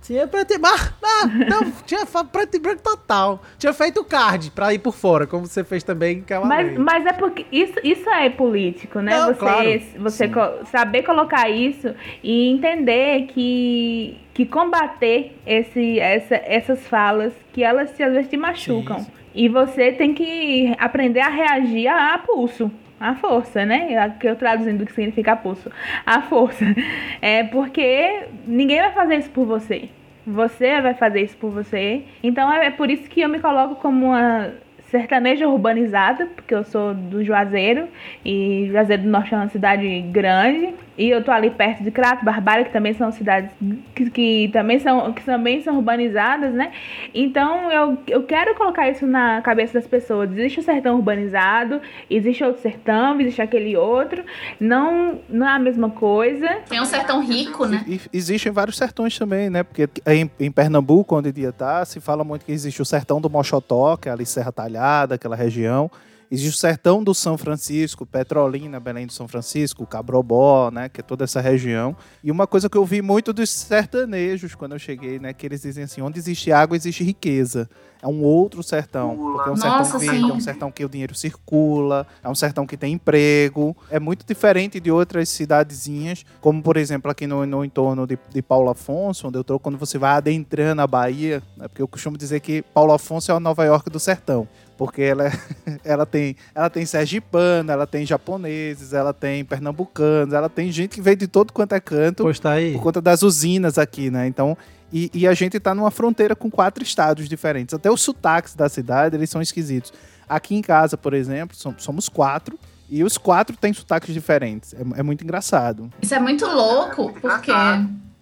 Tinha 0.01 0.27
preto 0.27 0.53
e 0.53 0.57
branco. 0.57 0.93
Não, 1.01 1.27
não, 1.61 1.71
tinha 1.85 2.05
preto 2.05 2.55
e 2.55 2.59
branco 2.59 2.81
total. 2.81 3.41
Tinha 3.57 3.71
feito 3.71 4.03
card 4.03 4.51
pra 4.51 4.73
ir 4.73 4.79
por 4.79 4.93
fora, 4.93 5.27
como 5.27 5.45
você 5.45 5.63
fez 5.63 5.83
também 5.83 6.17
em 6.17 6.45
Mas, 6.45 6.77
mas 6.77 7.05
é 7.05 7.13
porque 7.13 7.45
isso, 7.51 7.75
isso 7.83 8.09
é 8.09 8.29
político, 8.29 8.99
né? 8.99 9.11
Não, 9.11 9.27
você 9.27 9.39
claro. 9.39 9.81
você 9.97 10.27
co 10.27 10.65
saber 10.65 11.03
colocar 11.03 11.49
isso 11.49 11.93
e 12.23 12.49
entender 12.49 13.27
que, 13.27 14.17
que 14.33 14.45
combater 14.45 15.37
esse, 15.45 15.99
essa, 15.99 16.35
essas 16.35 16.87
falas, 16.87 17.33
que 17.53 17.63
elas 17.63 17.91
às 17.91 18.13
vezes 18.13 18.29
te 18.29 18.37
machucam. 18.37 18.99
Sim. 18.99 19.11
E 19.33 19.47
você 19.47 19.91
tem 19.93 20.13
que 20.13 20.75
aprender 20.77 21.21
a 21.21 21.29
reagir 21.29 21.87
a, 21.87 22.15
a 22.15 22.17
pulso 22.17 22.71
a 23.01 23.15
força, 23.15 23.65
né? 23.65 24.09
Que 24.19 24.27
eu 24.29 24.35
traduzindo 24.35 24.83
o 24.83 24.85
que 24.85 24.93
significa 24.93 25.35
pulso. 25.35 25.71
A 26.05 26.21
força. 26.21 26.63
É 27.21 27.43
porque 27.43 28.23
ninguém 28.47 28.79
vai 28.79 28.91
fazer 28.91 29.17
isso 29.17 29.29
por 29.29 29.45
você. 29.45 29.89
Você 30.25 30.81
vai 30.81 30.93
fazer 30.93 31.21
isso 31.21 31.37
por 31.37 31.51
você. 31.51 32.03
Então 32.23 32.51
é 32.51 32.69
por 32.71 32.89
isso 32.89 33.09
que 33.09 33.21
eu 33.21 33.29
me 33.29 33.39
coloco 33.39 33.75
como 33.75 34.07
uma 34.07 34.51
sertaneja 34.91 35.47
urbanizada, 35.47 36.27
porque 36.27 36.53
eu 36.53 36.63
sou 36.65 36.93
do 36.93 37.23
Juazeiro, 37.23 37.87
e 38.23 38.67
Juazeiro 38.69 39.03
do 39.03 39.09
Norte 39.09 39.33
é 39.33 39.37
uma 39.37 39.47
cidade 39.47 40.01
grande, 40.11 40.75
e 40.97 41.09
eu 41.09 41.23
tô 41.23 41.31
ali 41.31 41.49
perto 41.49 41.83
de 41.83 41.89
Crato, 41.89 42.23
Barbária, 42.23 42.65
que 42.65 42.71
também 42.71 42.93
são 42.93 43.11
cidades 43.11 43.49
que, 43.95 44.09
que, 44.11 44.49
também, 44.51 44.77
são, 44.77 45.11
que 45.13 45.23
também 45.23 45.61
são 45.63 45.77
urbanizadas, 45.77 46.53
né? 46.53 46.71
Então 47.13 47.71
eu, 47.71 47.97
eu 48.07 48.23
quero 48.23 48.53
colocar 48.55 48.89
isso 48.89 49.07
na 49.07 49.41
cabeça 49.41 49.73
das 49.73 49.87
pessoas. 49.87 50.31
Existe 50.31 50.59
o 50.59 50.63
sertão 50.63 50.97
urbanizado, 50.97 51.81
existe 52.09 52.43
outro 52.43 52.61
sertão, 52.61 53.19
existe 53.19 53.41
aquele 53.41 53.75
outro. 53.77 54.23
Não, 54.59 55.19
não 55.29 55.47
é 55.47 55.53
a 55.53 55.59
mesma 55.59 55.89
coisa. 55.89 56.47
Tem 56.69 56.81
um 56.81 56.85
sertão 56.85 57.25
rico, 57.25 57.65
né? 57.65 57.83
E, 57.87 57.99
existem 58.13 58.51
vários 58.51 58.77
sertões 58.77 59.17
também, 59.17 59.49
né? 59.49 59.63
Porque 59.63 59.89
em, 60.05 60.29
em 60.39 60.51
Pernambuco, 60.51 61.15
onde 61.15 61.31
dia 61.31 61.53
tá, 61.53 61.85
se 61.85 61.99
fala 62.01 62.23
muito 62.23 62.45
que 62.45 62.51
existe 62.51 62.81
o 62.81 62.85
sertão 62.85 63.21
do 63.21 63.29
Mochotó, 63.29 63.95
que 63.95 64.09
é 64.09 64.11
ali 64.11 64.25
Serra 64.25 64.51
Talhada, 64.51 64.80
aquela 64.83 65.35
região. 65.35 65.89
Existe 66.29 66.55
o 66.55 66.57
sertão 66.57 67.03
do 67.03 67.13
São 67.13 67.37
Francisco, 67.37 68.05
Petrolina, 68.05 68.79
Belém 68.79 69.05
do 69.05 69.11
São 69.11 69.27
Francisco, 69.27 69.85
Cabrobó, 69.85 70.71
né, 70.71 70.87
que 70.87 71.01
é 71.01 71.03
toda 71.03 71.25
essa 71.25 71.41
região. 71.41 71.93
E 72.23 72.31
uma 72.31 72.47
coisa 72.47 72.69
que 72.69 72.77
eu 72.77 72.85
vi 72.85 73.01
muito 73.01 73.33
dos 73.33 73.49
sertanejos 73.49 74.55
quando 74.55 74.71
eu 74.71 74.79
cheguei, 74.79 75.19
né, 75.19 75.33
que 75.33 75.45
eles 75.45 75.61
dizem 75.61 75.83
assim, 75.83 76.01
onde 76.01 76.17
existe 76.17 76.49
água 76.49 76.77
existe 76.77 77.03
riqueza 77.03 77.69
é 78.01 78.07
um 78.07 78.23
outro 78.23 78.63
sertão. 78.63 79.15
Porque 79.15 79.49
é 79.49 79.51
um 79.51 79.55
Nossa, 79.55 79.83
sertão 79.83 79.99
verde, 79.99 80.31
é 80.31 80.33
um 80.33 80.39
sertão 80.39 80.71
que 80.71 80.83
o 80.83 80.89
dinheiro 80.89 81.13
circula, 81.13 82.07
é 82.23 82.27
um 82.27 82.35
sertão 82.35 82.65
que 82.65 82.75
tem 82.75 82.93
emprego. 82.93 83.77
É 83.89 83.99
muito 83.99 84.25
diferente 84.25 84.79
de 84.79 84.91
outras 84.91 85.29
cidadezinhas, 85.29 86.25
como 86.41 86.61
por 86.63 86.77
exemplo 86.77 87.11
aqui 87.11 87.27
no, 87.27 87.45
no 87.45 87.63
entorno 87.63 88.07
de, 88.07 88.17
de 88.33 88.41
Paulo 88.41 88.69
Afonso, 88.69 89.27
onde 89.27 89.37
eu 89.37 89.43
tô, 89.43 89.59
quando 89.59 89.77
você 89.77 89.97
vai 89.97 90.11
adentrando 90.11 90.81
a 90.81 90.87
Bahia, 90.87 91.43
né, 91.55 91.67
porque 91.67 91.81
eu 91.81 91.87
costumo 91.87 92.17
dizer 92.17 92.39
que 92.39 92.61
Paulo 92.61 92.91
Afonso 92.91 93.31
é 93.31 93.35
a 93.35 93.39
Nova 93.39 93.63
York 93.63 93.89
do 93.89 93.99
sertão 93.99 94.47
porque 94.81 95.03
ela, 95.03 95.27
é, 95.27 95.31
ela 95.85 96.07
tem 96.07 96.35
ela 96.55 96.67
tem 96.67 96.87
sergipana, 96.87 97.71
ela 97.71 97.85
tem 97.85 98.03
japoneses, 98.03 98.93
ela 98.93 99.13
tem 99.13 99.45
pernambucanos, 99.45 100.33
ela 100.33 100.49
tem 100.49 100.71
gente 100.71 100.95
que 100.95 101.01
veio 101.03 101.15
de 101.15 101.27
todo 101.27 101.53
quanto 101.53 101.75
é 101.75 101.79
canto 101.79 102.23
pois 102.23 102.39
tá 102.39 102.53
aí. 102.53 102.73
por 102.73 102.81
conta 102.81 102.99
das 102.99 103.21
usinas 103.21 103.77
aqui, 103.77 104.09
né? 104.09 104.25
Então 104.25 104.57
e, 104.91 105.11
e 105.13 105.27
a 105.27 105.35
gente 105.35 105.57
está 105.57 105.75
numa 105.75 105.91
fronteira 105.91 106.35
com 106.35 106.49
quatro 106.49 106.83
estados 106.83 107.29
diferentes. 107.29 107.75
Até 107.75 107.91
os 107.91 108.01
sotaques 108.01 108.55
da 108.55 108.67
cidade, 108.67 109.15
eles 109.15 109.29
são 109.29 109.39
esquisitos. 109.39 109.93
Aqui 110.27 110.55
em 110.55 110.63
casa, 110.63 110.97
por 110.97 111.13
exemplo, 111.13 111.55
somos 111.77 112.09
quatro. 112.09 112.57
E 112.89 113.03
os 113.03 113.19
quatro 113.19 113.55
têm 113.55 113.71
sotaques 113.71 114.11
diferentes. 114.11 114.73
É, 114.73 114.99
é 114.99 115.03
muito 115.03 115.23
engraçado. 115.23 115.91
Isso 116.01 116.15
é 116.15 116.19
muito 116.19 116.45
louco, 116.47 117.13
porque 117.21 117.51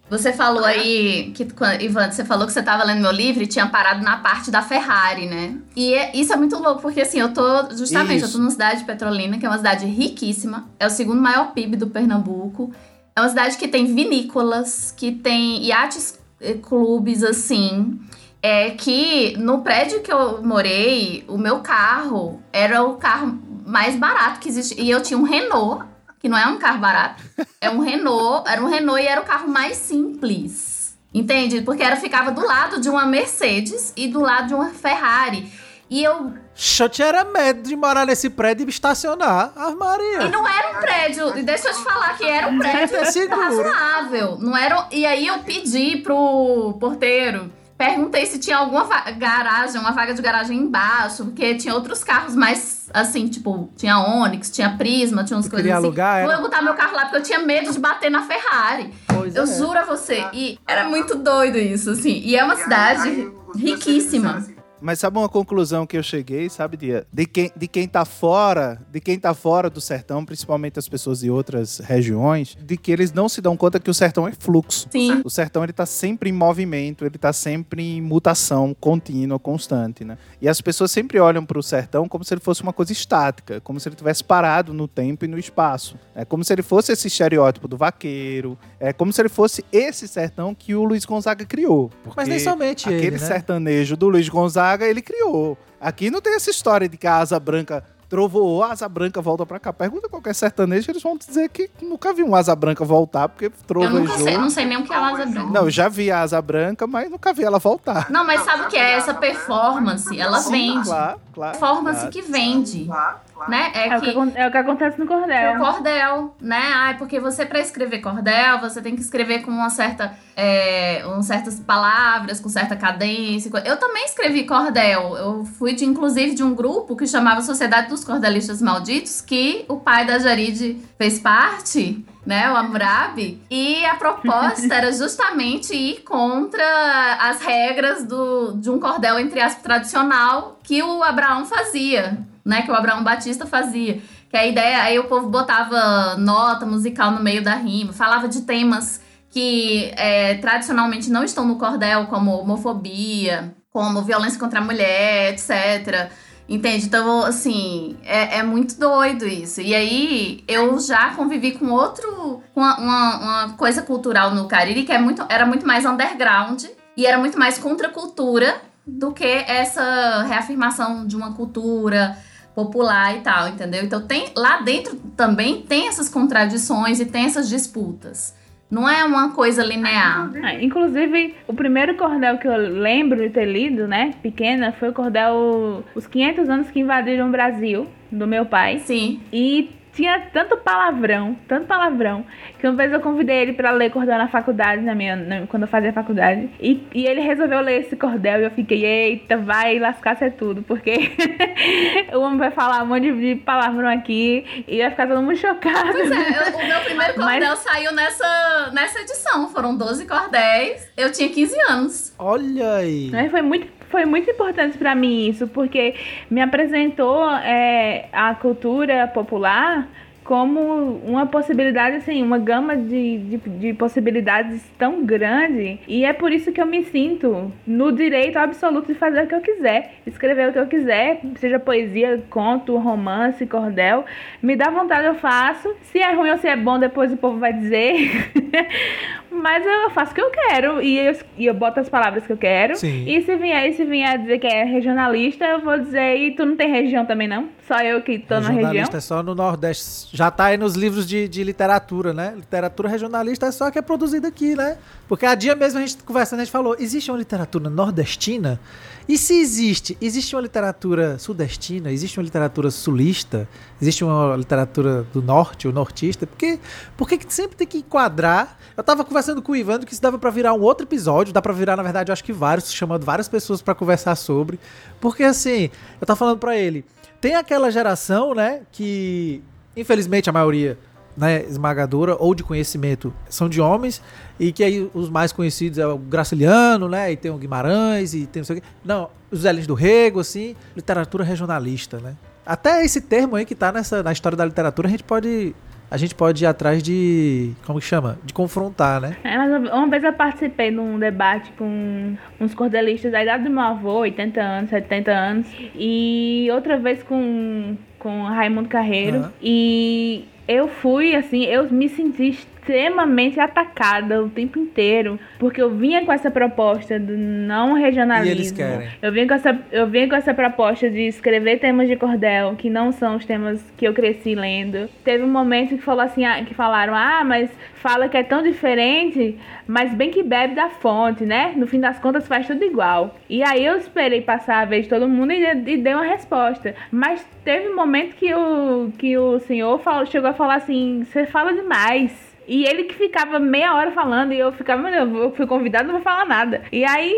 você 0.10 0.34
falou 0.34 0.65
aí, 0.65 1.32
que, 1.36 1.48
Ivan, 1.82 2.12
você 2.12 2.26
falou 2.26 2.48
que 2.48 2.54
você 2.54 2.62
estava 2.62 2.84
lendo 2.84 3.02
meu 3.02 3.12
livro 3.12 3.43
e 3.43 3.48
tinha 3.48 3.67
parado 3.67 4.04
na 4.04 4.17
parte 4.17 4.50
da 4.50 4.62
Ferrari, 4.62 5.28
né? 5.28 5.56
E 5.76 5.93
é, 5.93 6.15
isso 6.15 6.34
é 6.34 6.36
muito 6.36 6.58
louco, 6.58 6.82
porque 6.82 7.02
assim, 7.02 7.19
eu 7.19 7.32
tô, 7.32 7.43
justamente, 7.76 8.17
isso. 8.17 8.26
eu 8.26 8.32
tô 8.32 8.38
numa 8.39 8.50
cidade 8.50 8.80
de 8.80 8.86
Petrolina, 8.86 9.38
que 9.38 9.45
é 9.45 9.50
uma 9.50 9.58
cidade 9.58 9.86
riquíssima, 9.86 10.67
é 10.80 10.88
o 10.88 10.89
segundo 10.89 11.22
maior 11.22 11.52
PIB 11.54 11.78
do 11.78 11.88
Pernambuco. 11.88 12.74
É 13.15 13.22
uma 13.22 13.30
cidade 13.30 13.58
que 13.58 13.67
tem 13.67 13.93
vinícolas, 13.93 14.93
que 14.95 15.12
tem 15.12 15.63
iates 15.65 16.17
eh, 16.39 16.54
clubes 16.54 17.24
assim. 17.24 18.00
É 18.41 18.69
que 18.72 19.36
no 19.38 19.62
prédio 19.62 20.02
que 20.02 20.12
eu 20.12 20.41
morei, 20.41 21.26
o 21.28 21.38
meu 21.38 21.60
carro 21.60 22.41
era 22.54 22.82
o 22.84 22.95
carro 22.95 23.38
mais 23.65 23.95
barato 23.95 24.39
que 24.39 24.48
existe. 24.48 24.80
E 24.82 24.89
eu 24.89 25.02
tinha 25.02 25.19
um 25.19 25.24
Renault, 25.24 25.86
que 26.20 26.28
não 26.28 26.38
é 26.38 26.46
um 26.48 26.58
carro 26.58 26.80
barato. 26.80 27.24
É 27.62 27.70
um 27.70 27.80
Renault, 27.80 28.50
era 28.50 28.62
um 28.62 28.68
Renault 28.68 29.02
e 29.02 29.08
era 29.08 29.22
o 29.22 29.26
carro 29.26 29.48
mais 29.48 29.78
simples. 29.78 30.98
Entende? 31.14 31.62
Porque 31.62 31.82
era 31.82 31.96
ficava 31.96 32.32
do 32.32 32.46
lado 32.46 32.80
de 32.80 32.90
uma 32.90 33.06
Mercedes 33.06 33.94
e 33.96 34.08
do 34.08 34.20
lado 34.20 34.50
de 34.50 34.54
uma 34.54 34.70
Ferrari. 34.70 35.52
E 35.90 36.04
eu. 36.04 36.34
Shot 36.54 37.02
era 37.02 37.24
medo 37.24 37.64
de 37.68 37.76
morar 37.76 38.06
nesse 38.06 38.30
prédio 38.30 38.68
e 38.68 38.70
estacionar. 38.70 39.52
Ah, 39.56 39.72
Maria. 39.72 40.24
E 40.24 40.30
não 40.30 40.48
era 40.48 40.78
um 40.78 40.82
prédio. 40.82 41.38
E 41.38 41.42
deixa 41.42 41.70
eu 41.70 41.74
te 41.74 41.84
falar 41.84 42.16
que 42.16 42.26
era 42.26 42.48
um 42.48 42.60
prédio 42.60 43.00
razoável. 43.30 44.38
Não 44.40 44.56
era, 44.56 44.88
e 44.92 45.06
aí 45.06 45.26
eu 45.26 45.40
pedi 45.40 45.98
pro 45.98 46.78
porteiro. 46.80 47.52
Perguntei 47.80 48.26
se 48.26 48.38
tinha 48.39 48.58
alguma 48.58 48.84
garagem, 49.12 49.80
uma 49.80 49.92
vaga 49.92 50.13
de 50.13 50.22
garagem 50.22 50.58
embaixo, 50.58 51.24
porque 51.24 51.56
tinha 51.56 51.74
outros 51.74 52.04
carros 52.04 52.36
mais 52.36 52.89
assim, 52.94 53.30
tipo, 53.30 53.72
tinha 53.78 53.98
Onix, 53.98 54.50
tinha 54.50 54.76
Prisma, 54.76 55.24
tinha 55.24 55.39
uns 55.39 55.48
coisas 55.48 55.62
queria 55.62 55.78
assim. 55.78 55.86
Alugar, 55.86 56.28
Vou 56.28 56.42
botar 56.42 56.62
meu 56.62 56.74
carro 56.74 56.94
lá 56.94 57.04
porque 57.04 57.15
eu 57.15 57.24
tinha 57.24 57.39
medo 57.39 57.72
de 57.72 57.80
bater 57.80 58.12
na 58.12 58.24
Ferrari. 58.24 58.94
Pois 59.08 59.34
eu 59.34 59.44
é. 59.44 59.48
juro 59.48 59.80
a 59.80 59.86
você. 59.86 60.26
E 60.34 60.60
era 60.68 60.89
muito 60.89 61.15
doido 61.15 61.58
isso, 61.58 61.92
assim. 61.92 62.22
E 62.22 62.36
é 62.36 62.44
uma 62.44 62.58
cidade 62.58 63.32
riquíssima. 63.56 64.46
Mas 64.82 65.00
sabe 65.00 65.18
uma 65.18 65.30
conclusão 65.30 65.86
que 65.86 65.98
eu 65.98 66.04
cheguei, 66.04 66.50
sabe, 66.50 66.78
Dia? 66.78 67.06
De 67.12 67.26
quem, 67.26 67.52
de 67.56 67.68
quem 67.68 67.88
tá 67.88 68.06
fora, 68.06 68.82
de 68.92 69.00
quem 69.00 69.20
tá 69.20 69.34
fora 69.34 69.70
do 69.70 69.82
sertão, 69.82 70.26
principalmente 70.26 70.80
as 70.80 70.88
pessoas 70.88 71.20
de 71.20 71.30
outras 71.30 71.80
regiões, 71.80 72.58
de 72.60 72.78
que 72.78 72.92
eles 72.92 73.12
não 73.12 73.28
se 73.28 73.42
dão 73.42 73.58
conta 73.58 73.80
que 73.80 73.89
o 73.89 73.94
sertão 73.94 74.28
é 74.28 74.32
fluxo. 74.32 74.88
Sim. 74.92 75.22
O 75.24 75.30
sertão 75.30 75.63
ele 75.63 75.74
tá 75.74 75.86
sempre 75.86 76.30
em 76.30 76.34
movimento, 76.34 77.06
ele 77.06 77.18
tá 77.18 77.34
sempre 77.34 77.98
em 77.98 78.02
mutação 78.02 78.76
contínua, 78.80 79.38
constante, 79.38 80.06
né? 80.06 80.18
E 80.42 80.48
as 80.48 80.62
pessoas 80.62 80.92
sempre 80.92 81.20
olham 81.20 81.46
para 81.46 81.60
o 81.60 81.63
sertão 81.63 82.08
como 82.08 82.24
se 82.24 82.34
ele 82.34 82.42
fosse 82.42 82.62
uma 82.63 82.74
coisa 82.74 82.92
estática, 82.92 83.60
como 83.62 83.80
se 83.80 83.89
ele 83.89 83.96
tivesse 83.96 84.24
parado 84.24 84.74
no 84.74 84.88
tempo 84.88 85.26
e 85.26 85.28
no 85.28 85.38
espaço. 85.38 85.98
É 86.15 86.24
como 86.24 86.44
se 86.44 86.54
ele 86.54 86.62
fosse 86.62 86.92
esse 86.92 87.08
estereótipo 87.08 87.68
do 87.68 87.76
vaqueiro, 87.78 88.58
é 88.80 88.94
como 88.94 89.12
se 89.12 89.22
ele 89.22 89.30
fosse 89.30 89.63
esse 89.72 90.08
sertão 90.08 90.56
que 90.56 90.74
o 90.74 90.84
Luiz 90.84 91.04
Gonzaga 91.06 91.46
criou. 91.46 91.92
Mas 92.15 92.28
nem 92.28 92.39
somente 92.39 92.88
aquele 92.88 93.08
ele, 93.08 93.18
né? 93.18 93.26
sertanejo 93.26 93.98
do 93.98 94.08
Luiz 94.08 94.30
Gonzaga 94.30 94.69
ele 94.82 95.02
criou. 95.02 95.58
Aqui 95.80 96.10
não 96.12 96.22
tem 96.22 96.36
essa 96.36 96.50
história 96.50 96.90
de 96.90 96.98
que 96.98 97.08
a 97.08 97.18
asa 97.18 97.40
branca 97.40 97.84
trovoou, 98.10 98.64
a 98.64 98.72
asa 98.72 98.90
branca 98.90 99.22
volta 99.22 99.46
pra 99.46 99.60
cá. 99.60 99.72
Pergunta 99.72 100.10
qualquer 100.10 100.34
sertanejo, 100.34 100.92
eles 100.92 101.02
vão 101.02 101.16
dizer 101.16 101.48
que 101.50 101.70
nunca 101.82 102.12
vi 102.12 102.24
uma 102.24 102.40
asa 102.40 102.56
branca 102.56 102.84
voltar, 102.84 103.30
porque 103.30 103.50
trovejou. 103.68 104.00
Eu 104.00 104.04
nunca 104.04 104.18
sei, 104.18 104.38
não 104.38 104.50
sei 104.50 104.66
nem 104.66 104.78
o 104.78 104.84
que 104.84 104.92
é 104.92 104.96
a 104.96 105.08
asa 105.08 105.26
branca. 105.26 105.52
Não, 105.52 105.62
eu 105.62 105.70
já 105.70 105.88
vi 105.88 106.12
a 106.12 106.22
asa 106.22 106.42
branca, 106.42 106.88
mas 106.88 107.10
nunca 107.10 107.32
vi 107.32 107.44
ela 107.44 107.60
voltar. 107.60 108.10
Não, 108.10 108.26
mas 108.26 108.42
sabe 108.42 108.64
o 108.64 108.68
que 108.68 108.78
é 108.78 108.94
essa 108.94 109.14
performance? 109.14 110.20
Ela 110.20 110.40
Sim, 110.40 110.52
vende. 110.52 110.88
Claro, 110.88 111.22
claro. 111.34 111.58
Performance 111.58 112.00
claro. 112.00 112.12
que 112.12 112.22
vende. 112.24 112.86
Claro. 112.86 113.18
Né? 113.47 113.71
É, 113.73 113.88
é, 113.88 113.99
que, 113.99 114.10
o 114.10 114.32
que, 114.32 114.38
é 114.38 114.47
o 114.47 114.52
que 114.52 114.58
acontece 114.58 114.99
no 114.99 115.08
cordel. 115.08 115.56
O 115.56 115.60
cordel, 115.60 116.36
né? 116.41 116.71
Ai, 116.73 116.97
porque 116.97 117.19
você, 117.19 117.45
para 117.45 117.60
escrever 117.60 117.99
cordel, 117.99 118.60
você 118.60 118.82
tem 118.82 118.95
que 118.95 119.02
escrever 119.02 119.43
com 119.43 119.52
uma 119.52 119.69
certa. 119.69 120.13
É, 120.36 121.04
um, 121.06 121.21
certas 121.21 121.60
palavras, 121.60 122.39
com 122.39 122.49
certa 122.49 122.75
cadência. 122.75 123.52
Eu 123.65 123.78
também 123.78 124.06
escrevi 124.06 124.45
cordel. 124.45 125.17
Eu 125.17 125.45
fui, 125.45 125.73
de, 125.73 125.86
inclusive, 125.86 126.34
de 126.34 126.43
um 126.43 126.54
grupo 126.54 126.95
que 126.95 127.06
chamava 127.06 127.41
Sociedade 127.41 127.89
dos 127.89 128.04
Cordelistas 128.04 128.62
Malditos, 128.62 129.21
que 129.21 129.65
o 129.67 129.78
pai 129.78 130.06
da 130.06 130.17
Jaride 130.17 130.82
fez 130.97 131.19
parte 131.19 132.06
né, 132.25 132.52
o 132.52 132.56
Amurabi. 132.56 133.41
E 133.49 133.84
a 133.86 133.95
proposta 133.95 134.73
era 134.73 134.91
justamente 134.91 135.73
ir 135.73 136.02
contra 136.04 137.17
as 137.21 137.41
regras 137.41 138.04
do, 138.04 138.54
de 138.54 138.69
um 138.69 138.80
cordel, 138.80 139.19
entre 139.19 139.41
aspas, 139.41 139.63
tradicional 139.63 140.60
que 140.62 140.84
o 140.84 141.04
Abraão 141.04 141.45
fazia 141.45 142.19
né, 142.45 142.62
que 142.62 142.71
o 142.71 142.75
Abraão 142.75 143.04
Batista 143.04 143.45
fazia. 143.45 144.02
Que 144.30 144.38
a 144.38 144.45
ideia, 144.45 144.82
aí 144.84 144.99
o 144.99 145.06
povo 145.06 145.30
botava 145.30 146.15
nota 146.17 146.65
musical 146.65 147.12
no 147.12 147.23
meio 147.23 147.43
da 147.43 147.56
rima, 147.56 147.93
falava 147.93 148.28
de 148.28 148.41
temas 148.41 149.02
que 149.32 149.91
é, 149.95 150.36
tradicionalmente 150.36 151.10
não 151.10 151.23
estão 151.23 151.47
no 151.47 151.58
cordel, 151.58 152.08
como 152.08 152.32
homofobia, 152.32 153.54
como 153.71 154.02
violência 154.02 154.39
contra 154.39 154.60
a 154.60 154.63
mulher, 154.63 155.34
etc. 155.34 156.12
Entende? 156.47 156.86
Então, 156.88 157.23
assim, 157.23 157.95
é, 158.04 158.39
é, 158.39 158.43
muito 158.43 158.80
doido 158.80 159.28
isso. 159.28 159.62
E 159.62 159.75
aí, 159.75 160.43
eu 160.47 160.80
já 160.80 161.12
convivi 161.13 161.52
com 161.52 161.69
outro, 161.69 162.41
com 162.56 162.60
uma, 162.60 163.17
uma, 163.17 163.54
coisa 163.54 163.84
cultural 163.84 164.34
no 164.34 164.47
Cariri 164.47 164.84
que 164.84 164.91
é 164.91 164.97
muito, 164.97 165.23
era 165.30 165.45
muito 165.45 165.65
mais 165.65 165.86
underground 165.86 166.63
e 166.97 167.06
era 167.06 167.19
muito 167.19 167.38
mais 167.38 167.60
contracultura 167.60 168.60
do 168.86 169.12
que 169.12 169.25
essa 169.25 170.23
reafirmação 170.23 171.06
de 171.06 171.15
uma 171.15 171.34
cultura 171.34 172.17
popular 172.60 173.15
e 173.15 173.22
tal, 173.22 173.48
entendeu? 173.48 173.84
Então 173.84 174.06
tem 174.06 174.32
lá 174.36 174.62
dentro 174.62 174.98
também 175.15 175.62
tem 175.62 175.88
essas 175.88 176.10
contradições 176.10 177.00
e 177.00 177.06
tem 177.06 177.26
essas 177.26 177.48
disputas, 177.48 178.36
Não 178.69 178.88
é 178.88 179.04
uma 179.04 179.32
coisa 179.32 179.63
linear. 179.63 180.30
Ah, 180.43 180.54
inclusive, 180.62 181.34
o 181.48 181.54
primeiro 181.54 181.95
cordel 181.95 182.38
que 182.38 182.48
eu 182.48 182.56
lembro 182.56 183.17
de 183.17 183.30
ter 183.30 183.45
lido, 183.45 183.88
né, 183.88 184.13
pequena, 184.22 184.71
foi 184.73 184.90
o 184.90 184.94
cordel 184.94 185.84
Os 185.96 186.06
500 186.06 186.50
anos 186.50 186.69
que 186.69 186.79
invadiram 186.79 187.29
o 187.29 187.31
Brasil, 187.31 187.88
do 188.12 188.27
meu 188.27 188.46
pai. 188.46 188.79
Sim. 188.79 189.21
E 189.31 189.71
tinha 190.00 190.29
tanto 190.31 190.56
palavrão, 190.56 191.37
tanto 191.45 191.67
palavrão, 191.67 192.25
que 192.58 192.65
uma 192.65 192.77
vez 192.77 192.93
eu 192.93 193.02
convidei 193.02 193.35
ele 193.35 193.54
para 193.54 193.71
ler 193.71 193.91
cordel 193.91 194.17
na 194.17 194.29
faculdade, 194.29 194.81
na 194.81 194.95
minha, 194.95 195.17
na, 195.17 195.45
quando 195.47 195.63
eu 195.63 195.67
fazia 195.67 195.91
faculdade. 195.91 196.50
E, 196.58 196.81
e, 196.93 197.06
ele 197.06 197.19
resolveu 197.19 197.60
ler 197.60 197.81
esse 197.81 197.97
cordel 197.97 198.39
e 198.39 198.43
eu 198.45 198.52
fiquei, 198.52 198.85
eita, 198.85 199.35
vai 199.35 199.77
lascar 199.77 200.15
ser 200.15 200.31
tudo, 200.31 200.63
porque 200.63 201.12
o 202.15 202.19
homem 202.19 202.37
vai 202.37 202.50
falar 202.50 202.81
um 202.83 202.85
monte 202.85 203.12
de, 203.12 203.35
palavrão 203.35 203.89
aqui 203.89 204.63
e 204.65 204.79
vai 204.79 204.89
ficar 204.89 205.08
todo 205.08 205.21
mundo 205.21 205.35
chocado. 205.35 205.91
Pois 205.91 206.12
é, 206.12 206.15
eu, 206.15 206.56
o 206.56 206.67
meu 206.67 206.79
primeiro 206.81 207.13
cordel 207.15 207.50
Mas... 207.50 207.60
saiu 207.60 207.91
nessa, 207.91 208.71
nessa 208.73 209.00
edição. 209.02 209.50
Foram 209.50 209.75
12 209.75 210.06
cordéis. 210.06 210.89
Eu 210.95 211.12
tinha 211.12 211.27
15 211.27 211.60
anos. 211.69 212.15
Olha 212.17 212.75
aí. 212.75 213.12
Aí 213.13 213.29
foi 213.29 213.41
muito 213.41 213.67
foi 213.90 214.06
muito 214.06 214.29
importante 214.29 214.77
para 214.77 214.96
mim 214.96 215.27
isso, 215.27 215.48
porque 215.48 215.96
me 216.29 216.42
apresentou 216.42 217.29
é, 217.29 218.08
a 218.13 218.33
cultura 218.35 219.08
popular 219.08 219.87
como 220.30 221.02
uma 221.08 221.25
possibilidade, 221.25 221.96
assim, 221.96 222.21
uma 222.21 222.38
gama 222.38 222.77
de, 222.77 223.17
de, 223.17 223.38
de, 223.38 223.73
possibilidades 223.73 224.62
tão 224.77 225.04
grande. 225.04 225.80
E 225.88 226.06
é 226.06 226.13
por 226.13 226.32
isso 226.32 226.52
que 226.52 226.62
eu 226.62 226.67
me 226.67 226.84
sinto 226.84 227.52
no 227.65 227.92
direito 227.92 228.38
absoluto 228.38 228.94
de 228.94 228.94
fazer 228.94 229.23
o 229.23 229.27
que 229.27 229.34
eu 229.34 229.42
quiser, 229.42 229.96
escrever 230.06 230.50
o 230.50 230.54
que 230.54 230.60
eu 230.60 230.67
quiser, 230.67 231.19
seja 231.38 231.58
poesia, 231.58 232.23
conto, 232.30 232.77
romance, 232.77 233.44
cordel. 233.48 234.06
Me 234.40 234.56
dá 234.56 234.69
vontade, 234.69 235.08
eu 235.08 235.15
faço. 235.15 235.75
Se 235.82 235.98
é 235.98 236.13
ruim 236.13 236.30
ou 236.30 236.38
se 236.38 236.48
é 236.48 236.56
bom, 236.56 236.77
depois 236.77 237.12
o 237.12 237.17
povo 237.17 237.40
vai 237.40 237.52
dizer. 237.52 238.32
Mas 239.32 239.65
eu 239.65 239.90
faço 239.92 240.12
o 240.12 240.15
que 240.15 240.21
eu 240.21 240.30
quero 240.30 240.82
e 240.82 240.98
eu, 240.98 241.15
e 241.38 241.46
eu 241.46 241.54
boto 241.54 241.80
as 241.80 241.90
palavras 241.90 242.25
que 242.25 242.34
eu 242.34 242.38
quero. 242.38 242.75
Sim. 242.75 243.06
E 243.08 243.21
se 243.21 243.36
vier, 243.36 243.69
e 243.69 243.73
se 243.73 243.86
vier 243.86 244.17
dizer 244.17 244.38
que 244.38 244.48
é 244.48 244.63
regionalista, 244.63 245.46
eu 245.46 245.60
vou 245.60 245.80
dizer, 245.80 246.17
e 246.17 246.32
tu 246.32 246.46
não 246.46 246.56
tem 246.56 246.69
região 246.69 247.06
também 247.06 247.27
não? 247.27 247.48
Só 247.67 247.80
eu 247.80 248.02
que 248.02 248.19
tô 248.19 248.36
na 248.36 248.42
região? 248.42 248.56
Regionalista 248.56 248.98
é 248.98 249.02
só 249.02 249.23
no 249.23 249.34
Nordeste. 249.34 250.15
Já 250.20 250.30
tá 250.30 250.48
aí 250.48 250.58
nos 250.58 250.76
livros 250.76 251.08
de, 251.08 251.30
de 251.30 251.46
literatura, 251.46 252.13
né? 252.13 252.34
Literatura 252.36 252.90
regionalista 252.90 253.46
é 253.46 253.54
só 253.54 253.72
que 253.72 253.80
é 253.80 253.82
produzida 253.82 254.28
aqui, 254.28 254.54
né? 254.54 254.78
Porque 255.08 255.26
a 255.26 255.34
dia 255.34 255.56
mesmo 255.56 255.80
a 255.80 255.82
gente 255.82 256.04
conversando, 256.04 256.42
a 256.42 256.44
gente 256.44 256.52
falou, 256.52 256.76
existe 256.78 257.10
uma 257.10 257.17
literatura 257.17 257.70
nordestina? 257.70 258.60
E 259.08 259.17
se 259.17 259.40
existe, 259.40 259.98
existe 260.02 260.36
uma 260.36 260.42
literatura 260.42 261.17
sudestina, 261.17 261.90
existe 261.90 262.20
uma 262.20 262.26
literatura 262.26 262.70
sulista, 262.70 263.48
existe 263.82 264.04
uma 264.04 264.36
literatura 264.36 265.04
do 265.13 265.22
norte 265.22 265.70
ou 265.70 265.74
nortista? 265.74 266.28
Porque, 266.28 266.60
porque 266.98 267.17
sempre 267.30 267.56
tem 267.56 267.65
que 267.65 267.78
enquadrar. 267.78 268.60
Eu 268.76 268.84
tava 268.84 269.06
conversando 269.06 269.42
com 269.42 269.54
o 269.54 269.56
Ivan 269.56 269.80
que 269.80 269.94
isso 269.94 270.02
dava 270.02 270.20
para 270.20 270.30
virar 270.32 270.54
um 270.54 270.60
outro 270.60 270.86
episódio, 270.86 271.32
dá 271.32 271.42
para 271.42 271.54
virar, 271.54 271.78
na 271.78 271.84
verdade, 271.84 272.12
eu 272.12 272.13
acho 272.13 272.26
que 272.26 272.34
vários, 272.34 272.74
chamando 272.74 273.06
várias 273.06 273.30
pessoas 273.30 273.62
para 273.62 273.74
conversar 273.74 274.17
sobre. 274.17 274.60
Porque 275.00 275.24
assim, 275.24 275.70
eu 276.02 276.06
tava 276.06 276.17
falando 276.17 276.40
para 276.40 276.58
ele, 276.58 276.84
tem 277.22 277.36
aquela 277.36 277.72
geração, 277.72 278.36
né, 278.36 278.63
que 278.70 279.42
infelizmente 279.80 280.30
a 280.30 280.34
maioria 280.34 280.77
né, 281.15 281.44
esmagadora 281.44 282.15
ou 282.17 282.34
de 282.34 282.44
conhecimento 282.44 283.13
são 283.30 283.50
de 283.50 283.60
homens 283.60 284.02
e 284.40 284.52
que 284.52 284.63
aí 284.63 284.90
os 284.94 285.10
mais 285.10 285.32
conhecidos 285.32 285.77
é 285.77 285.86
o 285.86 285.98
Graciliano, 285.98 286.88
né, 286.88 287.12
e 287.12 287.17
tem 287.17 287.30
o 287.30 287.38
Guimarães 287.38 288.13
e 288.13 288.25
tem 288.25 288.40
não 288.40 288.46
sei 288.46 288.58
o 288.58 288.62
quê. 288.62 288.67
Não, 288.84 289.10
os 289.30 289.42
Zélins 289.42 289.67
do 289.67 289.73
Rego, 289.73 290.19
assim, 290.19 290.56
literatura 290.75 291.23
regionalista, 291.23 292.00
né? 292.00 292.15
Até 292.46 292.84
esse 292.84 293.02
termo 293.02 293.36
aí 293.36 293.46
que 293.46 293.54
tá 293.54 293.71
nessa 293.71 294.02
na 294.02 294.12
história 294.12 294.36
da 294.36 294.46
literatura, 294.46 294.88
a 294.88 294.92
gente 294.92 295.04
pode 295.04 295.54
a 295.92 295.98
gente 295.98 296.13
pode 296.13 296.44
ir 296.44 296.48
atrás 296.48 296.83
de. 296.83 297.52
Como 297.65 297.79
que 297.79 297.85
chama? 297.85 298.19
De 298.23 298.33
confrontar, 298.33 299.02
né? 299.02 299.17
É, 299.23 299.37
mas 299.37 299.71
uma 299.71 299.87
vez 299.87 300.04
eu 300.04 300.13
participei 300.13 300.71
de 300.71 300.79
um 300.79 301.00
debate 301.00 301.52
com 301.58 302.15
uns 302.40 302.54
cordelistas 302.54 303.12
da 303.12 303.23
idade 303.23 303.44
do 303.44 303.50
meu 303.50 303.63
avô, 303.63 304.00
80 304.00 304.42
anos, 304.42 304.69
70 304.69 305.12
anos, 305.12 305.48
e 305.75 306.48
outra 306.52 306.77
vez 306.77 307.02
com, 307.04 307.75
com 307.98 308.23
Raimundo 308.23 308.69
Carreiro. 308.69 309.19
Uhum. 309.19 309.29
E 309.42 310.25
eu 310.48 310.67
fui, 310.67 311.15
assim, 311.15 311.44
eu 311.46 311.69
me 311.71 311.90
senti 311.90 312.40
extremamente 312.70 313.40
atacada 313.40 314.22
o 314.22 314.30
tempo 314.30 314.60
inteiro, 314.60 315.20
porque 315.40 315.60
eu 315.60 315.72
vinha 315.72 316.06
com 316.06 316.13
essa 316.13 316.30
proposta 316.30 317.00
do 317.00 317.17
não 317.17 317.74
regionalismo. 317.74 318.28
E 318.28 318.32
eles 318.32 318.52
querem. 318.52 318.88
Eu 319.02 319.12
vinha 319.12 319.28
com 319.28 319.34
essa, 319.34 319.60
eu 319.72 319.88
vinha 319.88 320.08
com 320.08 320.15
essa 320.15 320.34
proposta 320.34 320.88
de 320.88 321.08
escrever 321.08 321.60
temas 321.60 321.88
de 321.88 321.96
cordel 321.96 322.56
que 322.56 322.70
não 322.70 322.92
são 322.92 323.15
os 323.15 323.26
temas 323.26 323.60
que 323.76 323.88
eu 323.88 323.94
cresci 323.94 324.36
lendo. 324.36 324.88
Teve 325.04 325.24
um 325.24 325.30
momento 325.30 325.70
que 325.70 325.82
falou 325.82 326.02
assim, 326.02 326.26
ah, 326.26 326.44
que 326.44 326.54
falaram: 326.54 326.94
"Ah, 326.94 327.24
mas 327.26 327.50
fala 327.74 328.08
que 328.08 328.17
é 328.17 328.24
tão 328.24 328.44
diferente, 328.44 329.36
mas 329.65 329.92
bem 329.94 330.12
que 330.12 330.22
bebe 330.22 330.54
da 330.54 330.70
fonte, 330.70 331.26
né? 331.26 331.54
No 331.56 331.65
fim 331.65 331.80
das 331.80 331.98
contas 332.00 332.28
faz 332.28 332.46
tudo 332.46 332.63
igual". 332.63 333.15
E 333.28 333.42
aí 333.42 333.65
eu 333.65 333.78
esperei 333.78 334.22
passar 334.22 334.60
a 334.60 334.65
vez 334.65 334.84
de 334.84 334.90
todo 334.90 335.08
mundo 335.10 335.32
e, 335.32 335.44
e 335.44 335.78
dei 335.78 335.94
uma 335.96 336.06
resposta. 336.06 336.76
Mas 336.92 337.26
teve 337.44 337.70
um 337.70 337.76
momento 337.76 338.15
que 338.15 338.32
o 338.34 338.92
que 338.98 339.17
o 339.17 339.40
senhor 339.40 339.80
falou, 339.80 340.06
chegou 340.06 340.30
a 340.30 340.34
falar 340.34 340.56
assim: 340.56 341.04
"Você 341.04 341.26
fala 341.26 341.52
demais". 341.52 342.29
E 342.50 342.65
ele 342.65 342.85
que 342.85 342.95
ficava 342.95 343.37
meia 343.37 343.75
hora 343.75 343.91
falando 343.91 344.33
e 344.33 344.39
eu 344.39 344.52
ficava, 344.52 344.81
meu, 344.81 345.15
eu 345.15 345.31
fui 345.31 345.45
convidado, 345.45 345.85
não 345.85 345.93
vou 345.93 346.02
falar 346.02 346.25
nada. 346.25 346.63
E 346.71 346.83
aí, 346.83 347.15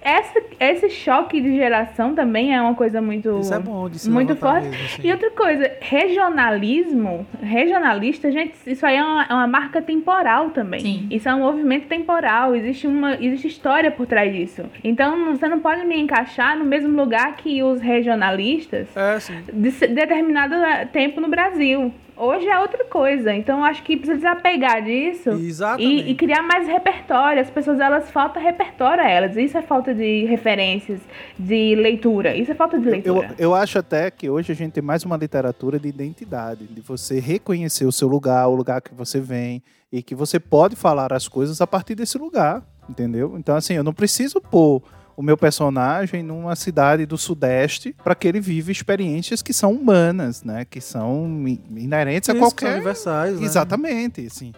essa, 0.00 0.40
esse 0.60 0.88
choque 0.88 1.40
de 1.40 1.56
geração 1.56 2.14
também 2.14 2.54
é 2.54 2.62
uma 2.62 2.76
coisa 2.76 3.02
muito. 3.02 3.40
Isso 3.40 3.52
é 3.52 3.58
bom 3.58 3.88
de 3.88 4.08
Muito 4.08 4.36
forte. 4.36 4.68
Mesmo, 4.68 4.84
assim. 4.84 5.02
E 5.08 5.10
outra 5.10 5.30
coisa, 5.32 5.72
regionalismo, 5.80 7.26
regionalista, 7.42 8.30
gente, 8.30 8.54
isso 8.64 8.86
aí 8.86 8.96
é 8.96 9.02
uma, 9.02 9.24
é 9.24 9.34
uma 9.34 9.48
marca 9.48 9.82
temporal 9.82 10.50
também. 10.50 10.80
Sim. 10.80 11.08
Isso 11.10 11.28
é 11.28 11.34
um 11.34 11.40
movimento 11.40 11.88
temporal. 11.88 12.54
Existe 12.54 12.86
uma 12.86 13.14
existe 13.14 13.48
história 13.48 13.90
por 13.90 14.06
trás 14.06 14.32
disso. 14.32 14.62
Então, 14.84 15.34
você 15.34 15.48
não 15.48 15.58
pode 15.58 15.84
me 15.84 15.98
encaixar 15.98 16.56
no 16.56 16.64
mesmo 16.64 16.96
lugar 16.96 17.34
que 17.34 17.64
os 17.64 17.80
regionalistas 17.80 18.96
é, 18.96 19.18
sim. 19.18 19.42
de 19.52 19.70
determinado 19.88 20.54
tempo 20.92 21.20
no 21.20 21.26
Brasil. 21.26 21.92
Hoje 22.18 22.48
é 22.48 22.58
outra 22.58 22.84
coisa. 22.84 23.34
Então 23.34 23.64
acho 23.64 23.82
que 23.82 23.96
precisa 23.96 24.16
desapegar 24.16 24.82
disso 24.82 25.30
e, 25.78 26.10
e, 26.10 26.14
criar 26.14 26.42
mais 26.42 26.66
repertório. 26.66 27.40
As 27.40 27.48
pessoas 27.48 27.78
elas 27.78 28.10
falta 28.10 28.40
repertório 28.40 29.02
a 29.02 29.08
elas. 29.08 29.36
Isso 29.36 29.56
é 29.56 29.62
falta 29.62 29.94
de 29.94 30.24
referências, 30.24 31.00
de 31.38 31.74
leitura. 31.76 32.36
Isso 32.36 32.50
é 32.50 32.54
falta 32.54 32.78
de 32.78 32.88
leitura. 32.88 33.34
Eu, 33.38 33.50
eu 33.50 33.54
acho 33.54 33.78
até 33.78 34.10
que 34.10 34.28
hoje 34.28 34.52
a 34.52 34.54
gente 34.54 34.72
tem 34.72 34.82
mais 34.82 35.04
uma 35.04 35.16
literatura 35.16 35.78
de 35.78 35.88
identidade, 35.88 36.66
de 36.66 36.80
você 36.80 37.20
reconhecer 37.20 37.86
o 37.86 37.92
seu 37.92 38.08
lugar, 38.08 38.48
o 38.48 38.54
lugar 38.54 38.80
que 38.80 38.94
você 38.94 39.20
vem 39.20 39.62
e 39.92 40.02
que 40.02 40.14
você 40.14 40.40
pode 40.40 40.76
falar 40.76 41.12
as 41.12 41.28
coisas 41.28 41.60
a 41.60 41.66
partir 41.66 41.94
desse 41.94 42.18
lugar, 42.18 42.62
entendeu? 42.88 43.36
Então 43.38 43.54
assim, 43.54 43.74
eu 43.74 43.84
não 43.84 43.92
preciso 43.92 44.40
pôr 44.40 44.82
o 45.18 45.22
meu 45.22 45.36
personagem 45.36 46.22
numa 46.22 46.54
cidade 46.54 47.04
do 47.04 47.18
Sudeste 47.18 47.92
para 48.04 48.14
que 48.14 48.28
ele 48.28 48.38
viva 48.38 48.70
experiências 48.70 49.42
que 49.42 49.52
são 49.52 49.72
humanas, 49.72 50.44
né? 50.44 50.64
Que 50.64 50.80
são 50.80 51.44
inerentes 51.76 52.28
Isso, 52.28 52.36
a 52.36 52.40
qualquer. 52.40 52.74
universais, 52.74 53.40
né? 53.40 53.44
Exatamente, 53.44 54.24
assim. 54.24 54.52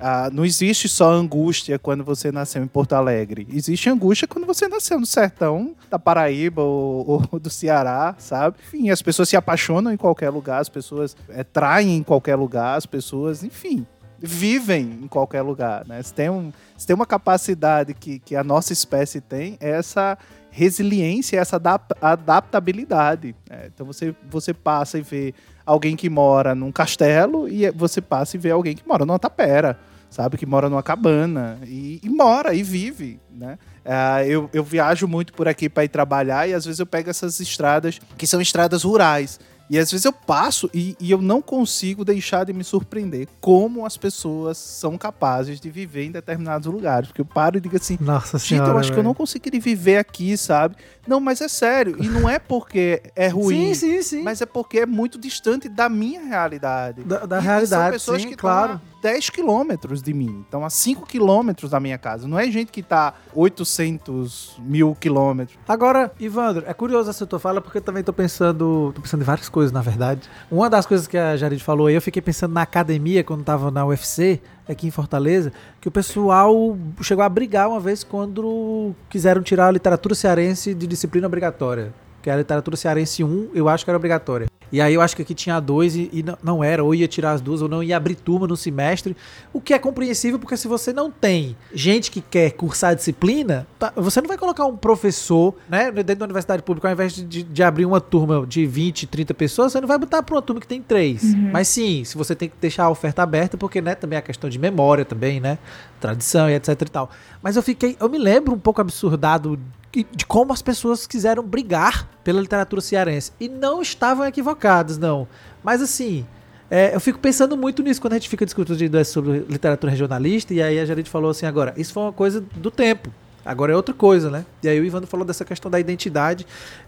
Ah, 0.00 0.30
não 0.32 0.46
existe 0.46 0.88
só 0.88 1.12
angústia 1.12 1.78
quando 1.78 2.02
você 2.02 2.32
nasceu 2.32 2.62
em 2.62 2.66
Porto 2.66 2.94
Alegre. 2.94 3.46
Existe 3.52 3.90
angústia 3.90 4.26
quando 4.26 4.46
você 4.46 4.66
nasceu 4.68 4.98
no 4.98 5.04
sertão 5.04 5.74
da 5.90 5.98
Paraíba 5.98 6.62
ou, 6.62 7.28
ou 7.30 7.38
do 7.38 7.50
Ceará, 7.50 8.14
sabe? 8.18 8.56
Enfim, 8.68 8.88
as 8.88 9.02
pessoas 9.02 9.28
se 9.28 9.36
apaixonam 9.36 9.92
em 9.92 9.98
qualquer 9.98 10.30
lugar, 10.30 10.62
as 10.62 10.70
pessoas 10.70 11.14
é, 11.28 11.44
traem 11.44 11.94
em 11.94 12.02
qualquer 12.02 12.36
lugar, 12.36 12.76
as 12.76 12.86
pessoas, 12.86 13.44
enfim, 13.44 13.86
vivem 14.18 15.00
em 15.02 15.08
qualquer 15.08 15.42
lugar, 15.42 15.86
né? 15.86 16.02
Se 16.02 16.12
tem, 16.12 16.30
um, 16.30 16.52
se 16.76 16.86
tem 16.86 16.94
uma 16.94 17.06
capacidade 17.06 17.94
que, 17.94 18.18
que 18.18 18.36
a 18.36 18.44
nossa 18.44 18.72
espécie 18.72 19.20
tem, 19.20 19.56
é 19.60 19.70
essa 19.70 20.16
resiliência, 20.56 21.38
essa 21.38 21.60
adaptabilidade. 22.00 23.36
Né? 23.48 23.68
Então 23.74 23.84
você, 23.84 24.14
você 24.30 24.54
passa 24.54 24.98
e 24.98 25.02
vê 25.02 25.34
alguém 25.66 25.94
que 25.94 26.08
mora 26.08 26.54
num 26.54 26.72
castelo 26.72 27.46
e 27.46 27.70
você 27.72 28.00
passa 28.00 28.36
e 28.36 28.40
vê 28.40 28.50
alguém 28.50 28.74
que 28.74 28.88
mora 28.88 29.04
numa 29.04 29.18
tapera, 29.18 29.78
sabe? 30.08 30.38
Que 30.38 30.46
mora 30.46 30.70
numa 30.70 30.82
cabana 30.82 31.58
e, 31.64 32.00
e 32.02 32.08
mora 32.08 32.54
e 32.54 32.62
vive, 32.62 33.20
né? 33.30 33.58
Uh, 33.84 34.24
eu, 34.26 34.50
eu 34.52 34.64
viajo 34.64 35.06
muito 35.06 35.32
por 35.34 35.46
aqui 35.46 35.68
para 35.68 35.84
ir 35.84 35.88
trabalhar 35.88 36.48
e 36.48 36.54
às 36.54 36.64
vezes 36.64 36.80
eu 36.80 36.86
pego 36.86 37.10
essas 37.10 37.38
estradas 37.38 38.00
que 38.16 38.26
são 38.26 38.40
estradas 38.40 38.82
rurais. 38.82 39.38
E 39.68 39.78
às 39.78 39.90
vezes 39.90 40.04
eu 40.04 40.12
passo 40.12 40.70
e, 40.72 40.96
e, 41.00 41.10
eu 41.10 41.20
não 41.20 41.42
consigo 41.42 42.04
deixar 42.04 42.44
de 42.44 42.52
me 42.52 42.62
surpreender 42.62 43.26
como 43.40 43.84
as 43.84 43.96
pessoas 43.96 44.56
são 44.58 44.96
capazes 44.96 45.60
de 45.60 45.70
viver 45.70 46.04
em 46.04 46.10
determinados 46.12 46.72
lugares. 46.72 47.08
Porque 47.08 47.20
eu 47.20 47.26
paro 47.26 47.58
e 47.58 47.60
digo 47.60 47.76
assim: 47.76 47.98
Nossa 48.00 48.38
Senhora. 48.38 48.70
eu 48.70 48.78
acho 48.78 48.88
véio. 48.88 48.94
que 48.94 49.00
eu 49.00 49.04
não 49.04 49.14
conseguiria 49.14 49.60
viver 49.60 49.98
aqui, 49.98 50.36
sabe? 50.36 50.76
Não, 51.06 51.20
mas 51.20 51.40
é 51.40 51.48
sério. 51.48 51.96
E 52.00 52.08
não 52.08 52.28
é 52.28 52.38
porque 52.38 53.02
é 53.14 53.28
ruim. 53.28 53.74
sim, 53.74 53.74
sim, 53.74 54.02
sim. 54.02 54.22
Mas 54.22 54.40
é 54.40 54.46
porque 54.46 54.80
é 54.80 54.86
muito 54.86 55.18
distante 55.18 55.68
da 55.68 55.88
minha 55.88 56.22
realidade. 56.22 57.02
Da, 57.02 57.26
da 57.26 57.40
realidade, 57.40 57.82
são 57.82 57.90
pessoas 57.90 58.22
sim, 58.22 58.28
que 58.28 58.36
claro. 58.36 58.80
10 59.02 59.30
quilômetros 59.30 60.02
de 60.02 60.12
mim. 60.12 60.44
Então, 60.48 60.64
a 60.64 60.70
5 60.70 61.06
quilômetros 61.06 61.70
da 61.70 61.80
minha 61.80 61.98
casa. 61.98 62.26
Não 62.26 62.38
é 62.38 62.50
gente 62.50 62.72
que 62.72 62.82
tá 62.82 63.14
800 63.34 64.56
mil 64.58 64.96
quilômetros. 64.98 65.58
Agora, 65.68 66.12
Ivandro, 66.18 66.64
é 66.66 66.74
curioso 66.74 67.10
essa 67.10 67.26
tua 67.26 67.38
fala, 67.38 67.60
porque 67.60 67.78
eu 67.78 67.82
também 67.82 68.02
tô 68.02 68.12
pensando, 68.12 68.92
tô 68.94 69.00
pensando 69.00 69.22
em 69.22 69.24
várias 69.24 69.48
coisas, 69.48 69.72
na 69.72 69.82
verdade. 69.82 70.28
Uma 70.50 70.68
das 70.70 70.86
coisas 70.86 71.06
que 71.06 71.16
a 71.16 71.36
Jarid 71.36 71.62
falou 71.62 71.86
aí, 71.86 71.94
eu 71.94 72.02
fiquei 72.02 72.22
pensando 72.22 72.52
na 72.52 72.62
academia, 72.62 73.22
quando 73.22 73.44
tava 73.44 73.70
na 73.70 73.86
UFC, 73.86 74.40
aqui 74.68 74.86
em 74.86 74.90
Fortaleza, 74.90 75.52
que 75.80 75.88
o 75.88 75.90
pessoal 75.90 76.76
chegou 77.02 77.22
a 77.22 77.28
brigar 77.28 77.68
uma 77.68 77.80
vez 77.80 78.02
quando 78.02 78.94
quiseram 79.08 79.42
tirar 79.42 79.68
a 79.68 79.70
literatura 79.70 80.14
cearense 80.14 80.74
de 80.74 80.86
disciplina 80.86 81.26
obrigatória. 81.26 81.92
Que 82.26 82.30
a 82.30 82.34
literatura 82.34 82.76
cearense 82.76 83.22
1, 83.22 83.50
eu 83.54 83.68
acho 83.68 83.84
que 83.84 83.90
era 83.92 83.96
obrigatória. 83.96 84.48
E 84.72 84.80
aí 84.80 84.94
eu 84.94 85.00
acho 85.00 85.14
que 85.14 85.22
aqui 85.22 85.32
tinha 85.32 85.60
dois 85.60 85.94
e, 85.94 86.10
e 86.12 86.24
não 86.42 86.64
era, 86.64 86.82
ou 86.82 86.92
ia 86.92 87.06
tirar 87.06 87.30
as 87.30 87.40
duas, 87.40 87.62
ou 87.62 87.68
não 87.68 87.84
ia 87.84 87.96
abrir 87.96 88.16
turma 88.16 88.48
no 88.48 88.56
semestre. 88.56 89.16
O 89.52 89.60
que 89.60 89.72
é 89.72 89.78
compreensível, 89.78 90.36
porque 90.36 90.56
se 90.56 90.66
você 90.66 90.92
não 90.92 91.08
tem 91.08 91.56
gente 91.72 92.10
que 92.10 92.20
quer 92.20 92.50
cursar 92.50 92.90
a 92.90 92.94
disciplina, 92.94 93.64
tá, 93.78 93.92
você 93.94 94.20
não 94.20 94.26
vai 94.26 94.36
colocar 94.36 94.66
um 94.66 94.76
professor, 94.76 95.54
né, 95.68 95.92
dentro 95.92 96.16
da 96.16 96.24
universidade 96.24 96.64
pública, 96.64 96.88
ao 96.88 96.94
invés 96.94 97.14
de, 97.14 97.44
de 97.44 97.62
abrir 97.62 97.86
uma 97.86 98.00
turma 98.00 98.44
de 98.44 98.66
20, 98.66 99.06
30 99.06 99.32
pessoas, 99.34 99.70
você 99.70 99.80
não 99.80 99.86
vai 99.86 99.98
botar 99.98 100.20
para 100.20 100.34
uma 100.34 100.42
turma 100.42 100.60
que 100.60 100.66
tem 100.66 100.82
três. 100.82 101.22
Uhum. 101.22 101.50
Mas 101.52 101.68
sim, 101.68 102.02
se 102.02 102.18
você 102.18 102.34
tem 102.34 102.48
que 102.48 102.56
deixar 102.60 102.86
a 102.86 102.90
oferta 102.90 103.22
aberta, 103.22 103.56
porque, 103.56 103.80
né, 103.80 103.94
também 103.94 104.16
é 104.16 104.18
a 104.18 104.22
questão 104.22 104.50
de 104.50 104.58
memória 104.58 105.04
também, 105.04 105.38
né, 105.38 105.58
tradição 106.00 106.48
e 106.48 106.54
etc 106.54 106.68
e 106.68 106.84
tal. 106.90 107.10
Mas 107.42 107.56
eu 107.56 107.62
fiquei, 107.62 107.96
eu 108.00 108.08
me 108.08 108.18
lembro 108.18 108.54
um 108.54 108.58
pouco 108.58 108.80
absurdado 108.80 109.58
de 109.92 110.26
como 110.26 110.52
as 110.52 110.60
pessoas 110.60 111.06
quiseram 111.06 111.42
brigar 111.42 112.08
pela 112.22 112.40
literatura 112.40 112.82
cearense. 112.82 113.32
E 113.40 113.48
não 113.48 113.80
estavam 113.80 114.26
equivocados, 114.26 114.98
não. 114.98 115.26
Mas 115.64 115.80
assim, 115.80 116.26
é, 116.70 116.94
eu 116.94 117.00
fico 117.00 117.18
pensando 117.18 117.56
muito 117.56 117.82
nisso 117.82 118.00
quando 118.00 118.14
a 118.14 118.16
gente 118.16 118.28
fica 118.28 118.44
discutindo 118.44 119.04
sobre 119.04 119.44
literatura 119.48 119.90
regionalista, 119.90 120.52
e 120.52 120.62
aí 120.62 120.78
a 120.78 120.84
gente 120.84 121.08
falou 121.08 121.30
assim 121.30 121.46
agora, 121.46 121.72
isso 121.76 121.92
foi 121.92 122.02
uma 122.02 122.12
coisa 122.12 122.40
do 122.40 122.70
tempo. 122.70 123.10
Agora 123.44 123.72
é 123.72 123.76
outra 123.76 123.94
coisa, 123.94 124.28
né? 124.28 124.44
E 124.60 124.68
aí 124.68 124.80
o 124.80 124.84
Ivandro 124.84 125.06
falou 125.06 125.24
dessa 125.24 125.44
questão 125.44 125.70
da 125.70 125.78
identidade. 125.78 126.44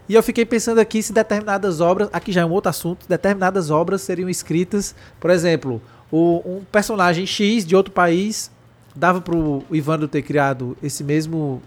E 0.09 0.13
eu 0.13 0.21
fiquei 0.21 0.45
pensando 0.45 0.79
aqui 0.79 1.01
se 1.01 1.13
determinadas 1.13 1.79
obras, 1.79 2.09
aqui 2.11 2.33
já 2.33 2.41
é 2.41 2.45
um 2.45 2.51
outro 2.51 2.69
assunto, 2.69 3.07
determinadas 3.07 3.71
obras 3.71 4.01
seriam 4.01 4.27
escritas, 4.27 4.93
por 5.21 5.29
exemplo, 5.31 5.81
o, 6.11 6.41
um 6.45 6.63
personagem 6.69 7.25
X 7.25 7.65
de 7.65 7.77
outro 7.77 7.93
país 7.93 8.51
dava 8.95 9.21
pro 9.21 9.63
Ivandro 9.71 10.07
ter 10.07 10.21
criado 10.21 10.77
esse 10.81 11.03
mesmo 11.03 11.61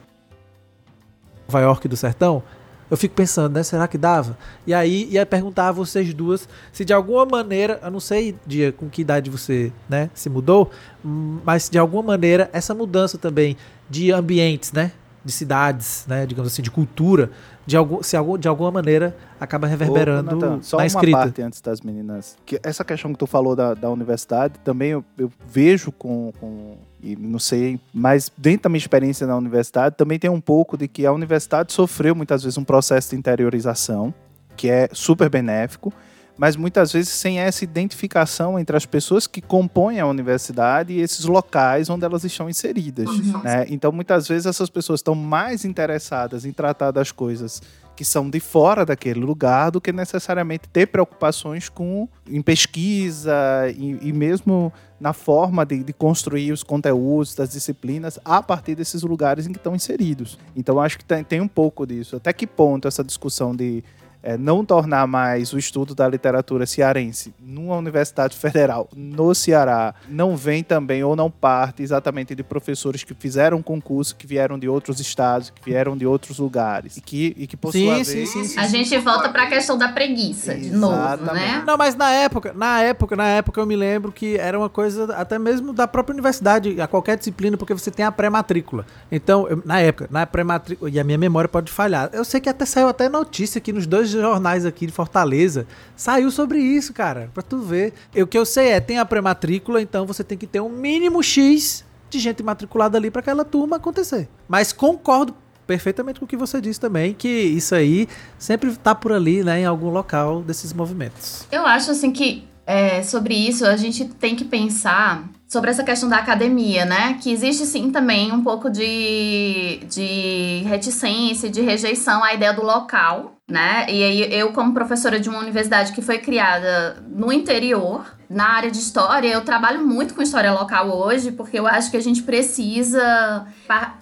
Nova 1.48 1.60
York 1.60 1.86
do 1.88 1.96
sertão, 1.96 2.42
eu 2.90 2.96
fico 2.96 3.14
pensando, 3.14 3.54
né? 3.54 3.62
Será 3.62 3.88
que 3.88 3.96
dava? 3.96 4.36
E 4.66 4.74
aí 4.74 5.08
ia 5.10 5.24
perguntar 5.24 5.68
a 5.68 5.72
vocês 5.72 6.12
duas 6.12 6.46
se 6.70 6.84
de 6.84 6.92
alguma 6.92 7.24
maneira, 7.24 7.80
eu 7.82 7.90
não 7.90 8.00
sei 8.00 8.36
dia 8.46 8.70
com 8.70 8.86
que 8.88 9.00
idade 9.00 9.30
você, 9.30 9.72
né, 9.88 10.10
se 10.12 10.28
mudou, 10.28 10.70
mas 11.02 11.70
de 11.70 11.78
alguma 11.78 12.02
maneira 12.02 12.50
essa 12.52 12.74
mudança 12.74 13.16
também 13.16 13.56
de 13.88 14.12
ambientes, 14.12 14.72
né, 14.72 14.92
de 15.24 15.32
cidades, 15.32 16.04
né, 16.06 16.26
digamos 16.26 16.52
assim, 16.52 16.60
de 16.60 16.70
cultura, 16.70 17.30
de 17.66 17.76
algum, 17.76 18.02
se 18.02 18.16
algum, 18.16 18.36
de 18.36 18.48
alguma 18.48 18.70
maneira 18.70 19.16
acaba 19.40 19.66
reverberando 19.66 20.30
Ô, 20.30 20.34
Nathan, 20.34 20.62
só 20.62 20.78
na 20.78 20.86
escrita. 20.86 21.16
uma 21.16 21.24
parte 21.24 21.42
antes 21.42 21.60
das 21.60 21.80
meninas. 21.80 22.36
Que 22.44 22.60
essa 22.62 22.84
questão 22.84 23.12
que 23.12 23.18
tu 23.18 23.26
falou 23.26 23.54
da, 23.54 23.74
da 23.74 23.90
universidade, 23.90 24.54
também 24.64 24.90
eu, 24.90 25.04
eu 25.16 25.30
vejo 25.46 25.92
com, 25.92 26.32
com 26.40 26.76
e 27.02 27.16
não 27.16 27.38
sei, 27.38 27.80
mas 27.92 28.30
dentro 28.36 28.64
da 28.64 28.68
minha 28.68 28.78
experiência 28.78 29.26
na 29.26 29.36
universidade 29.36 29.96
também 29.96 30.18
tem 30.18 30.30
um 30.30 30.40
pouco 30.40 30.76
de 30.76 30.86
que 30.86 31.04
a 31.04 31.12
universidade 31.12 31.72
sofreu 31.72 32.14
muitas 32.14 32.44
vezes 32.44 32.56
um 32.56 32.64
processo 32.64 33.10
de 33.10 33.16
interiorização 33.16 34.14
que 34.56 34.68
é 34.68 34.88
super 34.92 35.28
benéfico, 35.28 35.92
mas 36.36 36.56
muitas 36.56 36.92
vezes 36.92 37.10
sem 37.10 37.38
essa 37.38 37.64
identificação 37.64 38.58
entre 38.58 38.76
as 38.76 38.86
pessoas 38.86 39.26
que 39.26 39.40
compõem 39.40 40.00
a 40.00 40.06
universidade 40.06 40.92
e 40.92 41.00
esses 41.00 41.24
locais 41.24 41.90
onde 41.90 42.04
elas 42.04 42.24
estão 42.24 42.48
inseridas. 42.48 43.08
Uhum. 43.08 43.42
Né? 43.42 43.66
Então, 43.68 43.92
muitas 43.92 44.26
vezes 44.26 44.46
essas 44.46 44.70
pessoas 44.70 45.00
estão 45.00 45.14
mais 45.14 45.64
interessadas 45.64 46.44
em 46.44 46.52
tratar 46.52 46.90
das 46.90 47.12
coisas 47.12 47.60
que 47.94 48.04
são 48.04 48.28
de 48.28 48.40
fora 48.40 48.86
daquele 48.86 49.20
lugar 49.20 49.70
do 49.70 49.80
que 49.80 49.92
necessariamente 49.92 50.68
ter 50.68 50.86
preocupações 50.86 51.68
com 51.68 52.08
em 52.26 52.40
pesquisa 52.40 53.34
e, 53.76 54.08
e 54.08 54.12
mesmo 54.12 54.72
na 54.98 55.12
forma 55.12 55.66
de, 55.66 55.82
de, 55.82 55.92
construir 55.92 56.52
os 56.52 56.62
conteúdos 56.62 57.34
das 57.34 57.50
disciplinas 57.50 58.18
a 58.24 58.42
partir 58.42 58.74
desses 58.74 59.02
lugares 59.02 59.46
em 59.46 59.52
que 59.52 59.58
estão 59.58 59.74
inseridos. 59.74 60.38
Então 60.56 60.80
acho 60.80 60.98
que 60.98 61.04
tem, 61.04 61.22
tem 61.22 61.40
um 61.40 61.48
pouco 61.48 61.86
disso. 61.86 62.16
Até 62.16 62.32
que 62.32 62.46
ponto 62.46 62.88
essa 62.88 63.04
discussão 63.04 63.54
de 63.54 63.84
é, 64.22 64.36
não 64.36 64.64
tornar 64.64 65.06
mais 65.06 65.52
o 65.52 65.58
estudo 65.58 65.94
da 65.94 66.08
literatura 66.08 66.66
cearense 66.66 67.34
numa 67.40 67.76
universidade 67.76 68.36
federal 68.36 68.88
no 68.96 69.34
Ceará 69.34 69.94
não 70.08 70.36
vem 70.36 70.62
também 70.62 71.02
ou 71.02 71.16
não 71.16 71.30
parte 71.30 71.82
exatamente 71.82 72.34
de 72.34 72.42
professores 72.42 73.04
que 73.04 73.14
fizeram 73.14 73.62
concurso, 73.62 74.14
que 74.16 74.26
vieram 74.26 74.58
de 74.58 74.68
outros 74.68 75.00
estados, 75.00 75.50
que 75.50 75.62
vieram 75.64 75.96
de 75.96 76.06
outros 76.06 76.38
lugares 76.38 76.96
e 76.96 77.00
que, 77.00 77.34
e 77.36 77.46
que 77.46 77.56
por 77.56 77.72
sim, 77.72 78.04
sim. 78.04 78.26
Sim, 78.26 78.44
sim, 78.44 78.58
a 78.58 78.66
gente 78.66 78.96
volta 78.98 79.28
para 79.28 79.44
a 79.44 79.46
questão 79.46 79.76
da 79.76 79.88
preguiça 79.88 80.54
de 80.54 80.70
novo, 80.70 81.32
né? 81.32 81.62
Não, 81.66 81.76
mas 81.76 81.94
na 81.94 82.10
época, 82.10 82.52
na 82.54 82.80
época, 82.82 83.16
na 83.16 83.26
época 83.26 83.60
eu 83.60 83.66
me 83.66 83.76
lembro 83.76 84.12
que 84.12 84.36
era 84.36 84.58
uma 84.58 84.68
coisa 84.68 85.14
até 85.16 85.38
mesmo 85.38 85.72
da 85.72 85.86
própria 85.86 86.12
universidade, 86.12 86.80
a 86.80 86.86
qualquer 86.86 87.16
disciplina, 87.16 87.56
porque 87.56 87.74
você 87.74 87.90
tem 87.90 88.04
a 88.04 88.12
pré-matrícula. 88.12 88.86
Então, 89.10 89.48
eu, 89.48 89.62
na 89.64 89.80
época, 89.80 90.08
na 90.10 90.26
pré-matrícula, 90.26 90.90
e 90.90 90.98
a 90.98 91.04
minha 91.04 91.18
memória 91.18 91.48
pode 91.48 91.70
falhar. 91.70 92.10
Eu 92.12 92.24
sei 92.24 92.40
que 92.40 92.48
até 92.48 92.64
saiu 92.64 92.88
até 92.88 93.08
notícia 93.08 93.58
aqui 93.58 93.72
nos 93.72 93.86
dois 93.86 94.11
jornais 94.20 94.66
aqui 94.66 94.86
de 94.86 94.92
Fortaleza. 94.92 95.66
Saiu 95.96 96.30
sobre 96.30 96.58
isso, 96.58 96.92
cara, 96.92 97.30
pra 97.32 97.42
tu 97.42 97.58
ver. 97.58 97.92
O 98.16 98.26
que 98.26 98.36
eu 98.36 98.44
sei 98.44 98.68
é, 98.68 98.80
tem 98.80 98.98
a 98.98 99.04
pré-matrícula, 99.04 99.80
então 99.80 100.06
você 100.06 100.22
tem 100.22 100.36
que 100.36 100.46
ter 100.46 100.60
um 100.60 100.68
mínimo 100.68 101.22
X 101.22 101.84
de 102.10 102.18
gente 102.18 102.42
matriculada 102.42 102.98
ali 102.98 103.10
para 103.10 103.20
aquela 103.20 103.44
turma 103.44 103.76
acontecer. 103.76 104.28
Mas 104.46 104.72
concordo 104.72 105.34
perfeitamente 105.66 106.18
com 106.18 106.26
o 106.26 106.28
que 106.28 106.36
você 106.36 106.60
disse 106.60 106.78
também, 106.78 107.14
que 107.14 107.28
isso 107.28 107.74
aí 107.74 108.08
sempre 108.38 108.74
tá 108.76 108.94
por 108.94 109.12
ali, 109.12 109.42
né, 109.42 109.60
em 109.60 109.64
algum 109.64 109.88
local 109.88 110.42
desses 110.42 110.72
movimentos. 110.72 111.46
Eu 111.50 111.64
acho 111.64 111.90
assim 111.90 112.10
que 112.10 112.44
é, 112.66 113.02
sobre 113.02 113.34
isso 113.34 113.66
a 113.66 113.76
gente 113.76 114.04
tem 114.04 114.36
que 114.36 114.44
pensar 114.44 115.28
sobre 115.48 115.70
essa 115.70 115.82
questão 115.82 116.08
da 116.08 116.16
academia, 116.16 116.84
né? 116.84 117.18
Que 117.20 117.30
existe 117.30 117.66
sim 117.66 117.90
também 117.90 118.32
um 118.32 118.42
pouco 118.42 118.70
de, 118.70 119.80
de 119.86 120.62
reticência, 120.66 121.50
de 121.50 121.60
rejeição 121.60 122.22
à 122.24 122.32
ideia 122.32 122.52
do 122.52 122.62
local, 122.62 123.31
né? 123.48 123.86
E 123.88 124.02
aí 124.02 124.34
eu, 124.34 124.52
como 124.52 124.72
professora 124.72 125.20
de 125.20 125.28
uma 125.28 125.38
universidade 125.38 125.92
que 125.92 126.00
foi 126.00 126.18
criada 126.18 127.02
no 127.08 127.32
interior, 127.32 128.16
na 128.28 128.48
área 128.48 128.70
de 128.70 128.78
história, 128.78 129.28
eu 129.28 129.44
trabalho 129.44 129.86
muito 129.86 130.14
com 130.14 130.22
história 130.22 130.52
local 130.52 130.88
hoje, 130.88 131.32
porque 131.32 131.58
eu 131.58 131.66
acho 131.66 131.90
que 131.90 131.96
a 131.96 132.02
gente 132.02 132.22
precisa 132.22 133.46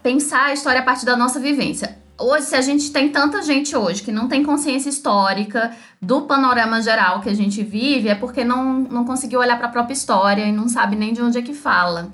pensar 0.02 0.46
a 0.46 0.52
história 0.52 0.80
a 0.80 0.84
partir 0.84 1.04
da 1.04 1.16
nossa 1.16 1.40
vivência 1.40 2.00
hoje, 2.20 2.46
se 2.46 2.54
a 2.54 2.60
gente 2.60 2.92
tem 2.92 3.08
tanta 3.08 3.42
gente 3.42 3.74
hoje 3.74 4.02
que 4.02 4.12
não 4.12 4.28
tem 4.28 4.44
consciência 4.44 4.90
histórica 4.90 5.74
do 6.00 6.22
panorama 6.22 6.80
geral 6.82 7.20
que 7.20 7.28
a 7.28 7.34
gente 7.34 7.62
vive, 7.62 8.08
é 8.08 8.14
porque 8.14 8.44
não, 8.44 8.80
não 8.80 9.04
conseguiu 9.04 9.40
olhar 9.40 9.56
para 9.56 9.68
a 9.68 9.70
própria 9.70 9.94
história 9.94 10.44
e 10.44 10.52
não 10.52 10.68
sabe 10.68 10.94
nem 10.94 11.12
de 11.12 11.22
onde 11.22 11.38
é 11.38 11.42
que 11.42 11.54
fala. 11.54 12.12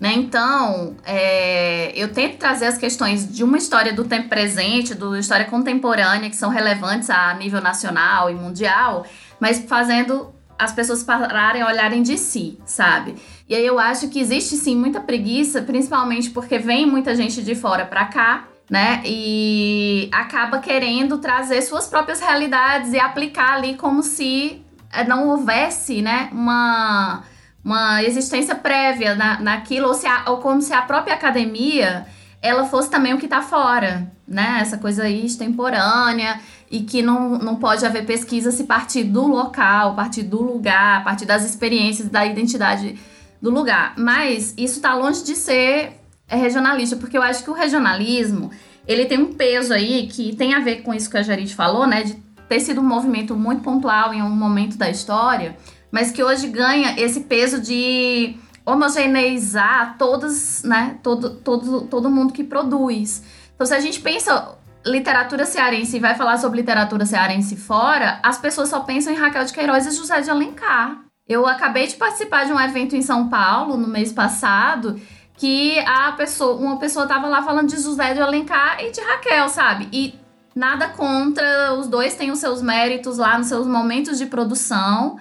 Né? 0.00 0.12
Então, 0.14 0.96
é, 1.04 1.92
eu 1.96 2.12
tento 2.12 2.36
trazer 2.36 2.66
as 2.66 2.78
questões 2.78 3.28
de 3.28 3.42
uma 3.42 3.58
história 3.58 3.92
do 3.92 4.04
tempo 4.04 4.28
presente, 4.28 4.94
do 4.94 5.16
história 5.16 5.46
contemporânea, 5.46 6.30
que 6.30 6.36
são 6.36 6.50
relevantes 6.50 7.10
a 7.10 7.34
nível 7.34 7.60
nacional 7.60 8.30
e 8.30 8.34
mundial, 8.34 9.04
mas 9.40 9.64
fazendo 9.66 10.32
as 10.56 10.72
pessoas 10.72 11.02
pararem 11.02 11.64
olharem 11.64 12.02
de 12.02 12.16
si, 12.16 12.58
sabe? 12.64 13.16
E 13.48 13.54
aí 13.54 13.64
eu 13.64 13.78
acho 13.78 14.08
que 14.08 14.20
existe 14.20 14.56
sim 14.56 14.76
muita 14.76 15.00
preguiça, 15.00 15.62
principalmente 15.62 16.30
porque 16.30 16.58
vem 16.58 16.86
muita 16.86 17.14
gente 17.14 17.42
de 17.42 17.54
fora 17.54 17.84
para 17.84 18.04
cá 18.06 18.48
né? 18.70 19.00
E 19.04 20.10
acaba 20.12 20.58
querendo 20.58 21.18
trazer 21.18 21.62
suas 21.62 21.86
próprias 21.86 22.20
realidades 22.20 22.92
e 22.92 22.98
aplicar 22.98 23.54
ali 23.54 23.74
como 23.74 24.02
se 24.02 24.62
eh, 24.92 25.04
não 25.04 25.28
houvesse, 25.28 26.02
né, 26.02 26.28
uma, 26.32 27.22
uma 27.68 28.02
existência 28.02 28.54
prévia 28.54 29.14
na, 29.14 29.38
naquilo, 29.38 29.88
ou, 29.88 29.94
se 29.94 30.06
a, 30.06 30.24
ou 30.28 30.38
como 30.38 30.62
se 30.62 30.72
a 30.72 30.80
própria 30.80 31.14
academia 31.14 32.06
ela 32.40 32.64
fosse 32.64 32.88
também 32.88 33.12
o 33.12 33.18
que 33.18 33.26
está 33.26 33.42
fora, 33.42 34.10
né? 34.26 34.58
Essa 34.62 34.78
coisa 34.78 35.02
aí 35.02 35.26
extemporânea 35.26 36.40
e 36.70 36.80
que 36.80 37.02
não, 37.02 37.36
não 37.36 37.56
pode 37.56 37.84
haver 37.84 38.06
pesquisa 38.06 38.50
se 38.50 38.64
partir 38.64 39.04
do 39.04 39.26
local, 39.26 39.94
partir 39.94 40.22
do 40.22 40.40
lugar, 40.40 41.04
partir 41.04 41.26
das 41.26 41.44
experiências, 41.44 42.08
da 42.08 42.24
identidade 42.24 42.98
do 43.42 43.50
lugar. 43.50 43.92
Mas 43.98 44.54
isso 44.56 44.76
está 44.76 44.94
longe 44.94 45.22
de 45.22 45.34
ser 45.34 45.92
é 46.26 46.36
regionalista, 46.36 46.96
porque 46.96 47.18
eu 47.18 47.22
acho 47.22 47.44
que 47.44 47.50
o 47.50 47.54
regionalismo, 47.54 48.50
ele 48.86 49.04
tem 49.04 49.18
um 49.18 49.34
peso 49.34 49.74
aí 49.74 50.06
que 50.06 50.34
tem 50.34 50.54
a 50.54 50.60
ver 50.60 50.76
com 50.82 50.94
isso 50.94 51.10
que 51.10 51.18
a 51.18 51.22
Jarid 51.22 51.54
falou, 51.54 51.86
né, 51.86 52.02
de 52.02 52.14
ter 52.48 52.60
sido 52.60 52.80
um 52.80 52.84
movimento 52.84 53.36
muito 53.36 53.62
pontual 53.62 54.14
em 54.14 54.22
um 54.22 54.30
momento 54.30 54.78
da 54.78 54.88
história, 54.88 55.56
mas 55.90 56.10
que 56.10 56.22
hoje 56.22 56.48
ganha 56.48 56.98
esse 56.98 57.20
peso 57.20 57.60
de 57.60 58.36
homogeneizar 58.64 59.96
todos, 59.98 60.62
né, 60.62 60.98
todo, 61.02 61.30
todo, 61.36 61.82
todo 61.82 62.10
mundo 62.10 62.32
que 62.32 62.44
produz. 62.44 63.22
Então, 63.54 63.66
se 63.66 63.74
a 63.74 63.80
gente 63.80 64.00
pensa 64.00 64.56
literatura 64.84 65.44
cearense 65.44 65.96
e 65.96 66.00
vai 66.00 66.14
falar 66.14 66.38
sobre 66.38 66.60
literatura 66.60 67.06
cearense 67.06 67.56
fora, 67.56 68.20
as 68.22 68.38
pessoas 68.38 68.68
só 68.68 68.80
pensam 68.80 69.12
em 69.12 69.16
Raquel 69.16 69.44
de 69.44 69.52
Queiroz 69.52 69.86
e 69.86 69.90
José 69.90 70.20
de 70.20 70.30
Alencar. 70.30 71.02
Eu 71.26 71.46
acabei 71.46 71.86
de 71.86 71.96
participar 71.96 72.46
de 72.46 72.52
um 72.52 72.60
evento 72.60 72.96
em 72.96 73.02
São 73.02 73.28
Paulo 73.28 73.76
no 73.76 73.88
mês 73.88 74.12
passado 74.12 75.00
que 75.36 75.78
a 75.80 76.12
pessoa, 76.12 76.56
uma 76.56 76.78
pessoa 76.78 77.06
tava 77.06 77.28
lá 77.28 77.42
falando 77.42 77.68
de 77.68 77.80
José 77.80 78.12
de 78.12 78.20
Alencar 78.20 78.82
e 78.82 78.90
de 78.90 79.00
Raquel, 79.00 79.48
sabe? 79.48 79.88
E 79.92 80.14
nada 80.54 80.88
contra, 80.88 81.74
os 81.74 81.86
dois 81.86 82.14
têm 82.16 82.32
os 82.32 82.40
seus 82.40 82.60
méritos 82.60 83.18
lá 83.18 83.38
nos 83.38 83.46
seus 83.46 83.66
momentos 83.66 84.18
de 84.18 84.26
produção, 84.26 85.16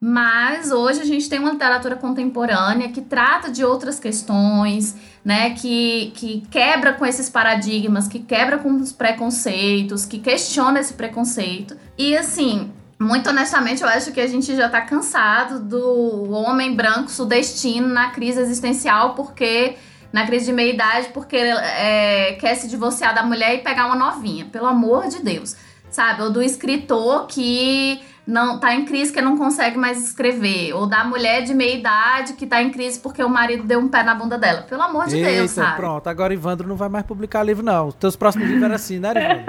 mas 0.00 0.70
hoje 0.70 1.00
a 1.00 1.04
gente 1.04 1.28
tem 1.28 1.40
uma 1.40 1.50
literatura 1.50 1.96
contemporânea 1.96 2.88
que 2.88 3.00
trata 3.00 3.50
de 3.50 3.64
outras 3.64 3.98
questões, 3.98 4.94
né, 5.24 5.50
que, 5.50 6.12
que 6.14 6.46
quebra 6.50 6.92
com 6.92 7.04
esses 7.04 7.28
paradigmas, 7.28 8.06
que 8.06 8.20
quebra 8.20 8.58
com 8.58 8.70
os 8.76 8.92
preconceitos, 8.92 10.04
que 10.04 10.20
questiona 10.20 10.78
esse 10.78 10.94
preconceito. 10.94 11.76
E 11.98 12.16
assim, 12.16 12.70
muito 12.98 13.30
honestamente, 13.30 13.82
eu 13.82 13.88
acho 13.88 14.12
que 14.12 14.20
a 14.20 14.26
gente 14.26 14.54
já 14.56 14.68
tá 14.68 14.80
cansado 14.80 15.60
do 15.60 16.30
homem 16.32 16.74
branco 16.74 17.10
sudestino 17.10 17.86
na 17.86 18.10
crise 18.10 18.40
existencial, 18.40 19.14
porque. 19.14 19.76
Na 20.10 20.24
crise 20.24 20.46
de 20.46 20.54
meia 20.54 20.72
idade, 20.72 21.08
porque 21.12 21.36
é, 21.36 22.38
quer 22.40 22.54
se 22.54 22.66
divorciar 22.66 23.14
da 23.14 23.22
mulher 23.22 23.56
e 23.56 23.58
pegar 23.58 23.84
uma 23.84 23.94
novinha. 23.94 24.46
Pelo 24.46 24.64
amor 24.64 25.06
de 25.06 25.22
Deus. 25.22 25.54
Sabe? 25.90 26.22
Ou 26.22 26.30
do 26.30 26.40
escritor 26.40 27.26
que 27.26 28.00
não 28.28 28.60
tá 28.60 28.74
em 28.74 28.84
crise 28.84 29.10
que 29.10 29.22
não 29.22 29.38
consegue 29.38 29.78
mais 29.78 30.04
escrever. 30.04 30.74
Ou 30.74 30.86
da 30.86 31.02
mulher 31.02 31.42
de 31.44 31.54
meia 31.54 31.78
idade 31.78 32.34
que 32.34 32.46
tá 32.46 32.62
em 32.62 32.70
crise 32.70 33.00
porque 33.00 33.24
o 33.24 33.28
marido 33.28 33.62
deu 33.64 33.80
um 33.80 33.88
pé 33.88 34.02
na 34.02 34.14
bunda 34.14 34.36
dela. 34.36 34.60
Pelo 34.62 34.82
amor 34.82 35.06
de 35.06 35.16
Eita, 35.16 35.30
Deus, 35.30 35.50
sabe? 35.52 35.76
pronto. 35.76 36.06
Agora 36.08 36.34
Ivandro 36.34 36.68
não 36.68 36.76
vai 36.76 36.90
mais 36.90 37.06
publicar 37.06 37.42
livro, 37.42 37.64
não. 37.64 37.86
Os 37.86 37.94
teus 37.94 38.16
próximos 38.16 38.46
livros 38.46 38.64
eram 38.64 38.74
assim, 38.74 38.98
né, 38.98 39.12
Ivandro? 39.14 39.44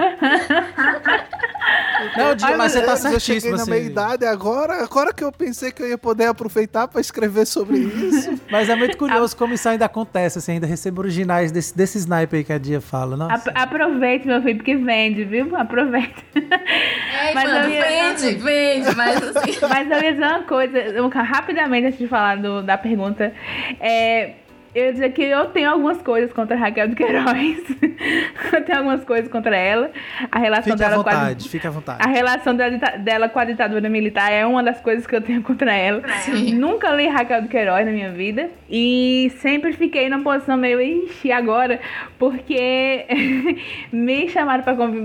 Não, 2.16 2.34
Di, 2.34 2.44
mas 2.56 2.72
você 2.72 2.82
tá 2.82 2.92
eu 2.92 2.96
cheguei 2.98 3.20
certíssimo, 3.20 3.56
na 3.56 3.62
assim. 3.62 3.70
meia 3.70 3.82
idade 3.84 4.24
agora, 4.24 4.82
agora 4.82 5.12
que 5.12 5.22
eu 5.24 5.30
pensei 5.32 5.70
que 5.72 5.82
eu 5.82 5.88
ia 5.88 5.98
poder 5.98 6.26
aproveitar 6.26 6.88
pra 6.88 7.00
escrever 7.00 7.46
sobre 7.46 7.78
isso. 7.78 8.40
Mas 8.50 8.68
é 8.68 8.74
muito 8.74 8.96
curioso 8.96 9.36
como 9.36 9.54
isso 9.54 9.68
ainda 9.68 9.84
acontece, 9.84 10.38
assim, 10.38 10.52
ainda 10.52 10.66
recebo 10.66 11.00
originais 11.00 11.52
desse, 11.52 11.76
desse 11.76 11.98
sniper 11.98 12.38
aí 12.38 12.44
que 12.44 12.52
a 12.52 12.58
Dia 12.58 12.80
fala. 12.80 13.16
Nossa. 13.16 13.50
Ap- 13.50 13.56
aproveite, 13.56 14.26
meu 14.26 14.42
filho, 14.42 14.56
porque 14.56 14.76
vende, 14.76 15.24
viu? 15.24 15.54
Aproveite. 15.56 16.24
Ei, 16.34 17.34
Mas 17.34 17.50
mano, 17.50 17.68
ia- 17.70 17.84
vende, 17.84 18.34
vende, 18.36 18.96
mas 18.96 19.22
assim. 19.36 19.50
Mas 19.68 19.90
eu 19.90 20.00
ia 20.02 20.12
dizer 20.12 20.24
uma 20.26 20.42
coisa, 20.42 21.22
rapidamente 21.22 21.86
antes 21.88 21.98
de 21.98 22.08
falar 22.08 22.36
do- 22.38 22.62
da 22.62 22.76
pergunta. 22.78 23.32
É, 23.78 24.32
eu 24.74 24.86
ia 24.86 24.92
dizer 24.92 25.12
que 25.12 25.22
eu 25.22 25.46
tenho 25.46 25.70
algumas 25.70 26.00
coisas 26.00 26.32
contra 26.32 26.56
a 26.56 26.58
Raquel 26.58 26.88
do 26.88 26.96
Queiroz. 26.96 27.26
eu 28.52 28.64
tenho 28.64 28.78
algumas 28.78 29.04
coisas 29.04 29.30
contra 29.30 29.56
ela. 29.56 29.90
A 30.30 30.38
relação 30.38 30.72
Fique 30.72 30.84
à 30.84 30.88
dela 30.88 31.02
com 31.02 31.08
a, 31.08 31.12
vontade, 31.12 31.48
fique 31.48 31.66
à 31.66 31.70
vontade. 31.70 31.98
a 32.02 32.08
relação 32.08 32.54
dela, 32.54 32.78
dela 32.98 33.28
com 33.28 33.38
a 33.38 33.44
ditadura 33.44 33.88
militar 33.88 34.30
é 34.30 34.46
uma 34.46 34.62
das 34.62 34.80
coisas 34.80 35.06
que 35.06 35.14
eu 35.16 35.20
tenho 35.20 35.42
contra 35.42 35.72
ela. 35.74 36.02
Sim. 36.20 36.54
Nunca 36.54 36.90
li 36.92 37.08
Raquel 37.08 37.42
do 37.42 37.48
Queiroz 37.48 37.84
na 37.84 37.92
minha 37.92 38.10
vida. 38.10 38.48
E 38.68 39.32
sempre 39.38 39.72
fiquei 39.72 40.08
numa 40.08 40.22
posição 40.22 40.56
meio, 40.56 40.80
ixi, 40.80 41.32
agora? 41.32 41.80
Porque 42.18 43.06
me 43.92 44.28
chamaram 44.28 44.62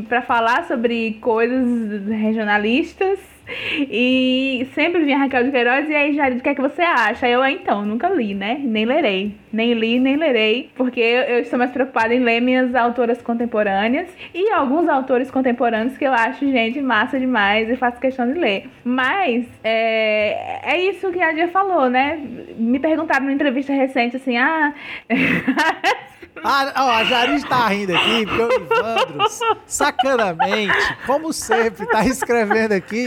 pra 0.07 0.22
falar 0.22 0.66
sobre 0.66 1.18
coisas 1.22 2.07
regionalistas. 2.07 3.34
E 3.48 4.68
sempre 4.74 5.04
vinha 5.04 5.18
Raquel 5.18 5.43
de 5.43 5.52
Queiroz 5.52 5.89
e 5.89 5.96
aí, 5.96 6.14
Jarid, 6.16 6.39
o 6.39 6.43
que 6.43 6.50
é 6.50 6.56
que 6.56 6.62
você 6.62 6.82
acha? 6.82 7.28
Eu, 7.28 7.41
"Ah, 7.41 7.52
então, 7.52 7.86
nunca 7.86 8.10
li, 8.10 8.34
né? 8.34 8.58
Nem 8.62 8.86
lerei. 8.86 9.36
Nem 9.54 9.74
li, 9.74 10.00
nem 10.00 10.18
lerei. 10.18 10.70
Porque 10.76 11.00
eu, 11.00 11.22
eu 11.24 11.39
estou 11.39 11.58
mais 11.60 11.72
preocupada 11.72 12.14
em 12.14 12.20
ler 12.20 12.41
minhas 12.41 12.74
autoras 12.76 13.22
contemporâneas 13.22 14.10
e 14.34 14.52
alguns 14.52 14.88
autores 14.89 15.30
contemporâneos 15.32 15.98
que 15.98 16.06
eu 16.06 16.14
acho, 16.14 16.50
gente, 16.52 16.82
massa 16.82 17.20
demais 17.20 17.70
e 17.70 17.76
faço 17.76 18.00
questão 18.00 18.32
de 18.32 18.39
ler. 18.39 18.70
Mas 18.84 19.46
é, 19.64 20.60
é 20.74 20.82
isso 20.89 21.12
que 21.12 21.22
a 21.22 21.32
Dia 21.32 21.48
falou, 21.50 21.89
né? 21.89 22.20
Me 22.58 22.80
perguntaram 22.80 23.24
numa 23.26 23.34
entrevista 23.34 23.74
recente 23.74 24.16
assim, 24.18 24.38
ah. 24.38 24.74
Ah, 26.43 26.71
ó, 26.75 26.91
a 26.91 27.03
Jarid 27.05 27.45
tá 27.47 27.67
rindo 27.67 27.95
aqui, 27.95 28.25
porque 28.25 28.41
o 28.41 28.63
Ivandro, 28.63 29.25
sacanamente, 29.65 30.97
como 31.05 31.33
sempre, 31.33 31.88
tá 31.88 32.05
escrevendo 32.05 32.73
aqui 32.73 33.05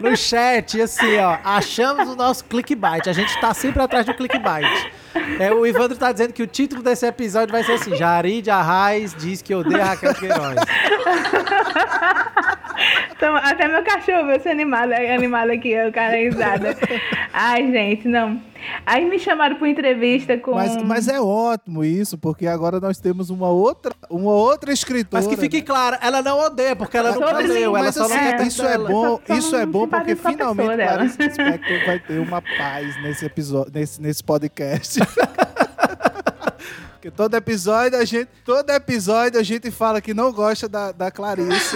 no 0.00 0.16
chat, 0.16 0.80
assim, 0.82 1.16
ó, 1.18 1.38
achamos 1.44 2.08
o 2.08 2.16
nosso 2.16 2.44
clickbait. 2.44 3.06
A 3.08 3.12
gente 3.12 3.38
tá 3.40 3.54
sempre 3.54 3.80
atrás 3.80 4.04
do 4.04 4.14
clickbait. 4.14 4.90
É, 5.38 5.52
o 5.52 5.66
Ivandro 5.66 5.96
tá 5.96 6.12
dizendo 6.12 6.32
que 6.32 6.42
o 6.42 6.46
título 6.46 6.82
desse 6.82 7.06
episódio 7.06 7.52
vai 7.52 7.64
ser 7.64 7.72
assim: 7.72 7.96
Jarid 7.96 8.48
Arraes 8.50 9.14
diz 9.14 9.40
que 9.42 9.54
odeia 9.54 9.84
Raquel 9.84 10.14
Queiroz. 10.14 10.56
Então, 13.16 13.36
até 13.36 13.68
meu 13.68 13.84
cachorro 13.84 14.26
veio 14.26 14.40
ser 14.40 14.50
animado, 14.50 14.92
animado 14.92 15.50
aqui, 15.50 15.74
o 15.86 15.92
cara 15.92 16.16
risada. 16.16 16.76
Ai, 17.32 17.70
gente, 17.70 18.08
não. 18.08 18.40
Aí 18.84 19.08
me 19.08 19.18
chamaram 19.18 19.56
pra 19.56 19.64
uma 19.64 19.70
entrevista 19.70 20.36
com. 20.38 20.54
Mas, 20.54 20.76
mas 20.82 21.08
é 21.08 21.20
ótimo 21.20 21.84
isso, 21.84 22.18
porque 22.18 22.46
agora 22.46 22.80
nós 22.80 22.98
temos 22.98 23.30
uma 23.30 23.48
outra, 23.48 23.94
uma 24.08 24.32
outra 24.32 24.72
escritora. 24.72 25.22
Mas 25.22 25.26
que 25.26 25.36
fique 25.40 25.62
claro, 25.62 25.96
ela 26.00 26.22
não 26.22 26.38
odeia, 26.40 26.74
porque 26.76 26.96
ela 26.96 27.12
não 27.12 27.26
Sobre 27.26 27.46
leu, 27.46 27.76
ela 27.76 27.92
só 27.92 28.00
não 28.00 28.06
assim, 28.06 28.18
quer 28.18 28.36
tanto 28.36 28.48
isso 28.48 28.62
é 28.66 28.78
bom, 28.78 29.16
Só- 29.16 29.22
só 29.26 29.34
isso 29.34 29.56
é 29.56 29.66
bom 29.66 29.88
porque 29.88 30.16
finalmente. 30.16 30.76
Clarice 30.76 31.16
Lispector 31.18 31.86
vai 31.86 31.98
ter 32.00 32.18
uma 32.18 32.42
paz 32.42 33.02
nesse 33.02 33.24
episódio, 33.24 33.72
nesse, 33.74 34.00
nesse 34.00 34.22
podcast. 34.24 35.00
Porque 37.00 37.10
todo 37.10 37.34
episódio 37.34 37.98
a 37.98 38.04
gente, 38.04 38.28
todo 38.44 38.68
episódio 38.68 39.40
a 39.40 39.42
gente 39.42 39.70
fala 39.70 40.02
que 40.02 40.12
não 40.12 40.30
gosta 40.30 40.68
da, 40.68 40.92
da 40.92 41.10
Clarice. 41.10 41.74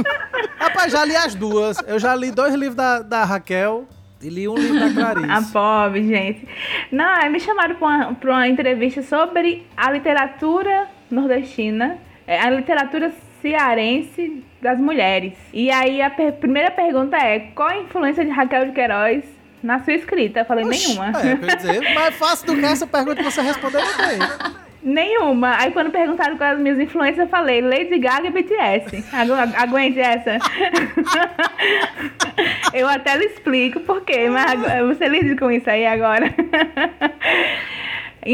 Rapaz, 0.58 0.90
já 0.90 1.04
li 1.04 1.14
as 1.14 1.34
duas. 1.34 1.76
Eu 1.86 1.98
já 1.98 2.14
li 2.14 2.30
dois 2.30 2.54
livros 2.54 2.74
da, 2.74 3.00
da 3.00 3.22
Raquel 3.22 3.86
e 4.22 4.28
li 4.28 4.48
um 4.48 4.54
livro 4.54 4.78
da 4.94 5.10
A 5.12 5.14
Clarice. 5.14 5.52
pobre, 5.52 6.06
gente. 6.06 6.48
Não, 6.90 7.30
me 7.30 7.40
chamaram 7.40 7.74
pra 7.76 7.86
uma, 7.88 8.14
pra 8.14 8.30
uma 8.30 8.48
entrevista 8.48 9.02
sobre 9.02 9.66
a 9.76 9.90
literatura 9.90 10.86
nordestina, 11.10 11.98
é, 12.26 12.40
a 12.40 12.50
literatura 12.50 13.12
cearense 13.40 14.42
das 14.60 14.78
mulheres. 14.78 15.34
E 15.52 15.70
aí 15.70 16.00
a 16.00 16.10
per- 16.10 16.32
primeira 16.34 16.70
pergunta 16.70 17.16
é: 17.16 17.38
qual 17.54 17.68
a 17.68 17.76
influência 17.78 18.24
de 18.24 18.30
Raquel 18.30 18.66
de 18.66 18.72
Queiroz 18.72 19.24
na 19.62 19.80
sua 19.80 19.94
escrita? 19.94 20.40
Eu 20.40 20.44
falei: 20.44 20.64
Oxi, 20.64 20.88
nenhuma. 20.88 21.08
É, 21.20 21.36
quer 21.36 21.56
dizer, 21.56 21.94
mais 21.94 22.14
fácil 22.16 22.46
do 22.46 22.56
que 22.58 22.64
essa 22.64 22.86
pergunta 22.86 23.16
que 23.16 23.24
você 23.24 23.42
respondeu. 23.42 23.80
Nenhuma. 24.82 25.56
Aí 25.58 25.70
quando 25.70 25.90
perguntaram 25.90 26.36
quais 26.36 26.56
as 26.56 26.60
minhas 26.60 26.78
influências, 26.78 27.20
eu 27.20 27.28
falei 27.28 27.60
Lady 27.60 27.98
Gaga 27.98 28.26
e 28.26 28.30
BTS. 28.30 29.04
Agu 29.12 29.32
aguente 29.32 30.00
essa. 30.00 30.38
eu 32.74 32.88
até 32.88 33.16
lhe 33.16 33.26
explico 33.26 33.80
por 33.80 34.02
quê, 34.02 34.28
mas 34.28 34.60
você 34.88 35.08
lide 35.08 35.36
com 35.36 35.50
isso 35.50 35.68
aí 35.70 35.86
agora. 35.86 36.34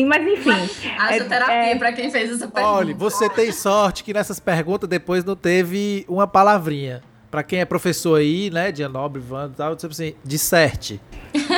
Mas 0.07 0.27
enfim. 0.27 0.91
Haja 0.99 1.25
é- 1.25 1.25
terapia 1.25 1.55
é- 1.55 1.75
pra 1.77 1.93
quem 1.93 2.11
fez 2.11 2.31
essa 2.31 2.49
pergunta. 2.49 2.75
Olha, 2.77 2.95
você 2.95 3.29
tem 3.31 3.51
sorte 3.53 4.05
que 4.05 4.13
nessas 4.13 4.39
perguntas 4.39 4.89
depois 4.89 5.25
não 5.25 5.37
teve 5.37 6.05
uma 6.09 6.27
palavrinha. 6.27 7.03
Pra 7.31 7.43
quem 7.43 7.61
é 7.61 7.65
professor 7.67 8.19
aí, 8.19 8.51
né, 8.51 8.73
Dia 8.73 8.89
Nobre, 8.89 9.21
Vando 9.21 9.53
e 9.53 9.57
tal, 9.57 9.77
tipo 9.77 9.93
assim, 9.93 10.15
disserte. 10.25 10.99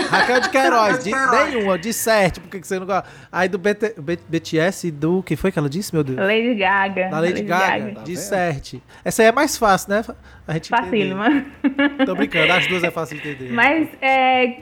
Raquel 0.08 0.40
de 0.40 0.48
Queiroz, 0.50 1.04
de, 1.04 1.10
nenhuma, 1.10 1.78
disserte, 1.78 2.40
por 2.40 2.48
que 2.50 2.60
que 2.60 2.66
você 2.66 2.78
não 2.78 2.86
gosta? 2.86 3.08
Aí 3.30 3.48
do 3.48 3.58
BT, 3.58 3.94
B- 4.00 4.18
BTS 4.28 4.88
e 4.88 4.90
do, 4.90 5.22
que 5.22 5.36
foi 5.36 5.50
que 5.52 5.58
ela 5.58 5.68
disse, 5.68 5.94
meu 5.94 6.02
Deus? 6.04 6.18
Lady 6.18 6.54
Gaga. 6.54 7.08
Da 7.08 7.20
Lady 7.20 7.42
Gaga, 7.42 7.94
Tá 7.94 8.02
disserte. 8.02 8.82
Essa 9.04 9.22
aí 9.22 9.28
é 9.28 9.32
mais 9.32 9.56
fácil, 9.56 9.90
né? 9.90 10.04
A 10.46 10.54
gente 10.54 10.68
Facílima. 10.68 11.28
entender. 11.28 12.04
Tô 12.06 12.14
brincando, 12.14 12.52
as 12.52 12.66
duas 12.66 12.82
é 12.84 12.90
fácil 12.90 13.18
de 13.20 13.28
entender. 13.28 13.52
Mas 13.52 13.88
é, 14.02 14.58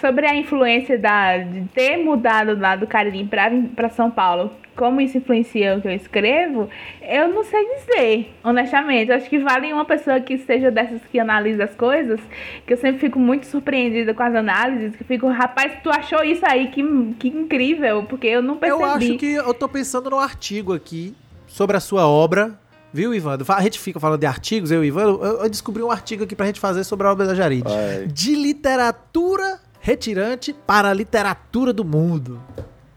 sobre 0.00 0.26
a 0.26 0.34
influência 0.34 0.98
da, 0.98 1.38
de 1.38 1.62
ter 1.68 1.96
mudado 1.96 2.58
lá 2.58 2.76
do 2.76 2.86
Cariri 2.86 3.24
pra, 3.24 3.50
pra 3.74 3.88
São 3.88 4.10
Paulo, 4.10 4.50
como 4.78 5.00
isso 5.00 5.18
influencia 5.18 5.76
o 5.76 5.80
que 5.82 5.88
eu 5.88 5.92
escrevo, 5.92 6.68
eu 7.02 7.28
não 7.28 7.42
sei 7.42 7.66
dizer, 7.74 8.32
honestamente. 8.44 9.10
Eu 9.10 9.16
acho 9.16 9.28
que 9.28 9.38
vale 9.38 9.72
uma 9.72 9.84
pessoa 9.84 10.20
que 10.20 10.38
seja 10.38 10.70
dessas 10.70 11.00
que 11.10 11.18
analisa 11.18 11.64
as 11.64 11.74
coisas, 11.74 12.20
que 12.64 12.72
eu 12.72 12.76
sempre 12.76 13.00
fico 13.00 13.18
muito 13.18 13.46
surpreendida 13.46 14.14
com 14.14 14.22
as 14.22 14.34
análises, 14.34 14.94
que 14.94 15.02
fico, 15.02 15.28
rapaz, 15.28 15.72
tu 15.82 15.90
achou 15.90 16.22
isso 16.22 16.46
aí, 16.46 16.68
que, 16.68 16.82
que 17.18 17.28
incrível, 17.28 18.04
porque 18.04 18.28
eu 18.28 18.40
não 18.40 18.56
percebi. 18.56 18.82
Eu 18.82 18.86
acho 18.86 19.18
que 19.18 19.32
eu 19.32 19.52
tô 19.52 19.68
pensando 19.68 20.10
no 20.10 20.18
artigo 20.18 20.72
aqui 20.72 21.14
sobre 21.46 21.76
a 21.76 21.80
sua 21.80 22.06
obra. 22.06 22.58
Viu, 22.92 23.12
Ivandro? 23.12 23.44
A 23.52 23.60
gente 23.60 23.78
fica 23.78 24.00
falando 24.00 24.20
de 24.20 24.26
artigos, 24.26 24.70
eu 24.70 24.82
e 24.82 24.86
o 24.86 24.88
Ivandro. 24.88 25.22
Eu, 25.22 25.42
eu 25.42 25.50
descobri 25.50 25.82
um 25.82 25.90
artigo 25.90 26.24
aqui 26.24 26.34
pra 26.34 26.46
gente 26.46 26.60
fazer 26.60 26.84
sobre 26.84 27.06
a 27.06 27.12
obra 27.12 27.26
da 27.26 27.34
Jarid. 27.34 27.64
De 28.06 28.34
literatura 28.34 29.60
retirante 29.88 30.52
para 30.66 30.90
a 30.90 30.92
literatura 30.92 31.72
do 31.72 31.82
mundo. 31.82 32.38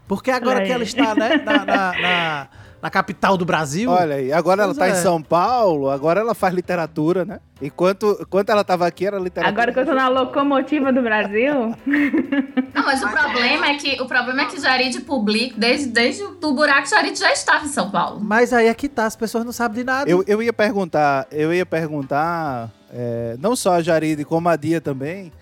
Porque 0.06 0.30
agora 0.30 0.56
Olha 0.58 0.66
que 0.66 0.72
aí. 0.72 0.74
ela 0.74 0.84
está 0.84 1.14
né, 1.14 1.36
na, 1.42 1.64
na, 1.64 1.92
na- 2.02 2.48
na 2.82 2.90
capital 2.90 3.36
do 3.38 3.44
Brasil. 3.46 3.88
Olha 3.88 4.16
aí, 4.16 4.32
agora 4.32 4.64
ela 4.64 4.74
Pois 4.74 4.78
tá 4.90 4.94
é. 4.94 4.98
em 4.98 5.02
São 5.02 5.22
Paulo, 5.22 5.88
agora 5.88 6.20
ela 6.20 6.34
faz 6.34 6.52
literatura, 6.52 7.24
né? 7.24 7.38
Enquanto, 7.62 8.18
enquanto 8.20 8.50
ela 8.50 8.64
tava 8.64 8.86
aqui, 8.88 9.06
era 9.06 9.18
literatura. 9.18 9.48
Agora 9.48 9.72
que 9.72 9.78
eu 9.78 9.86
tô 9.86 9.94
na 9.94 10.08
locomotiva 10.08 10.92
do 10.92 11.00
Brasil, 11.00 11.54
Não, 12.74 12.82
mas 12.84 13.02
o 13.02 13.08
problema 13.08 13.68
é 13.68 13.74
que 13.76 14.02
o 14.02 14.06
problema 14.06 14.42
é 14.42 14.44
que 14.46 14.60
Jarid 14.60 15.00
publica 15.02 15.54
desde, 15.56 15.86
desde 15.90 16.24
o 16.24 16.52
buraco 16.52 16.88
Jarid 16.88 17.16
já 17.18 17.32
estava 17.32 17.64
em 17.64 17.68
São 17.68 17.88
Paulo. 17.90 18.18
Mas 18.20 18.52
aí 18.52 18.66
é 18.66 18.74
que 18.74 18.88
tá, 18.88 19.06
as 19.06 19.14
pessoas 19.16 19.44
não 19.44 19.52
sabem 19.52 19.78
de 19.78 19.84
nada. 19.84 20.10
Eu, 20.10 20.24
eu 20.26 20.42
ia 20.42 20.52
perguntar, 20.52 21.26
eu 21.30 21.54
ia 21.54 21.64
perguntar, 21.64 22.68
é, 22.92 23.36
não 23.38 23.54
só 23.56 23.74
a 23.74 23.80
Jaride, 23.82 24.24
como 24.24 24.48
a 24.48 24.56
Dia 24.56 24.80
também, 24.80 25.32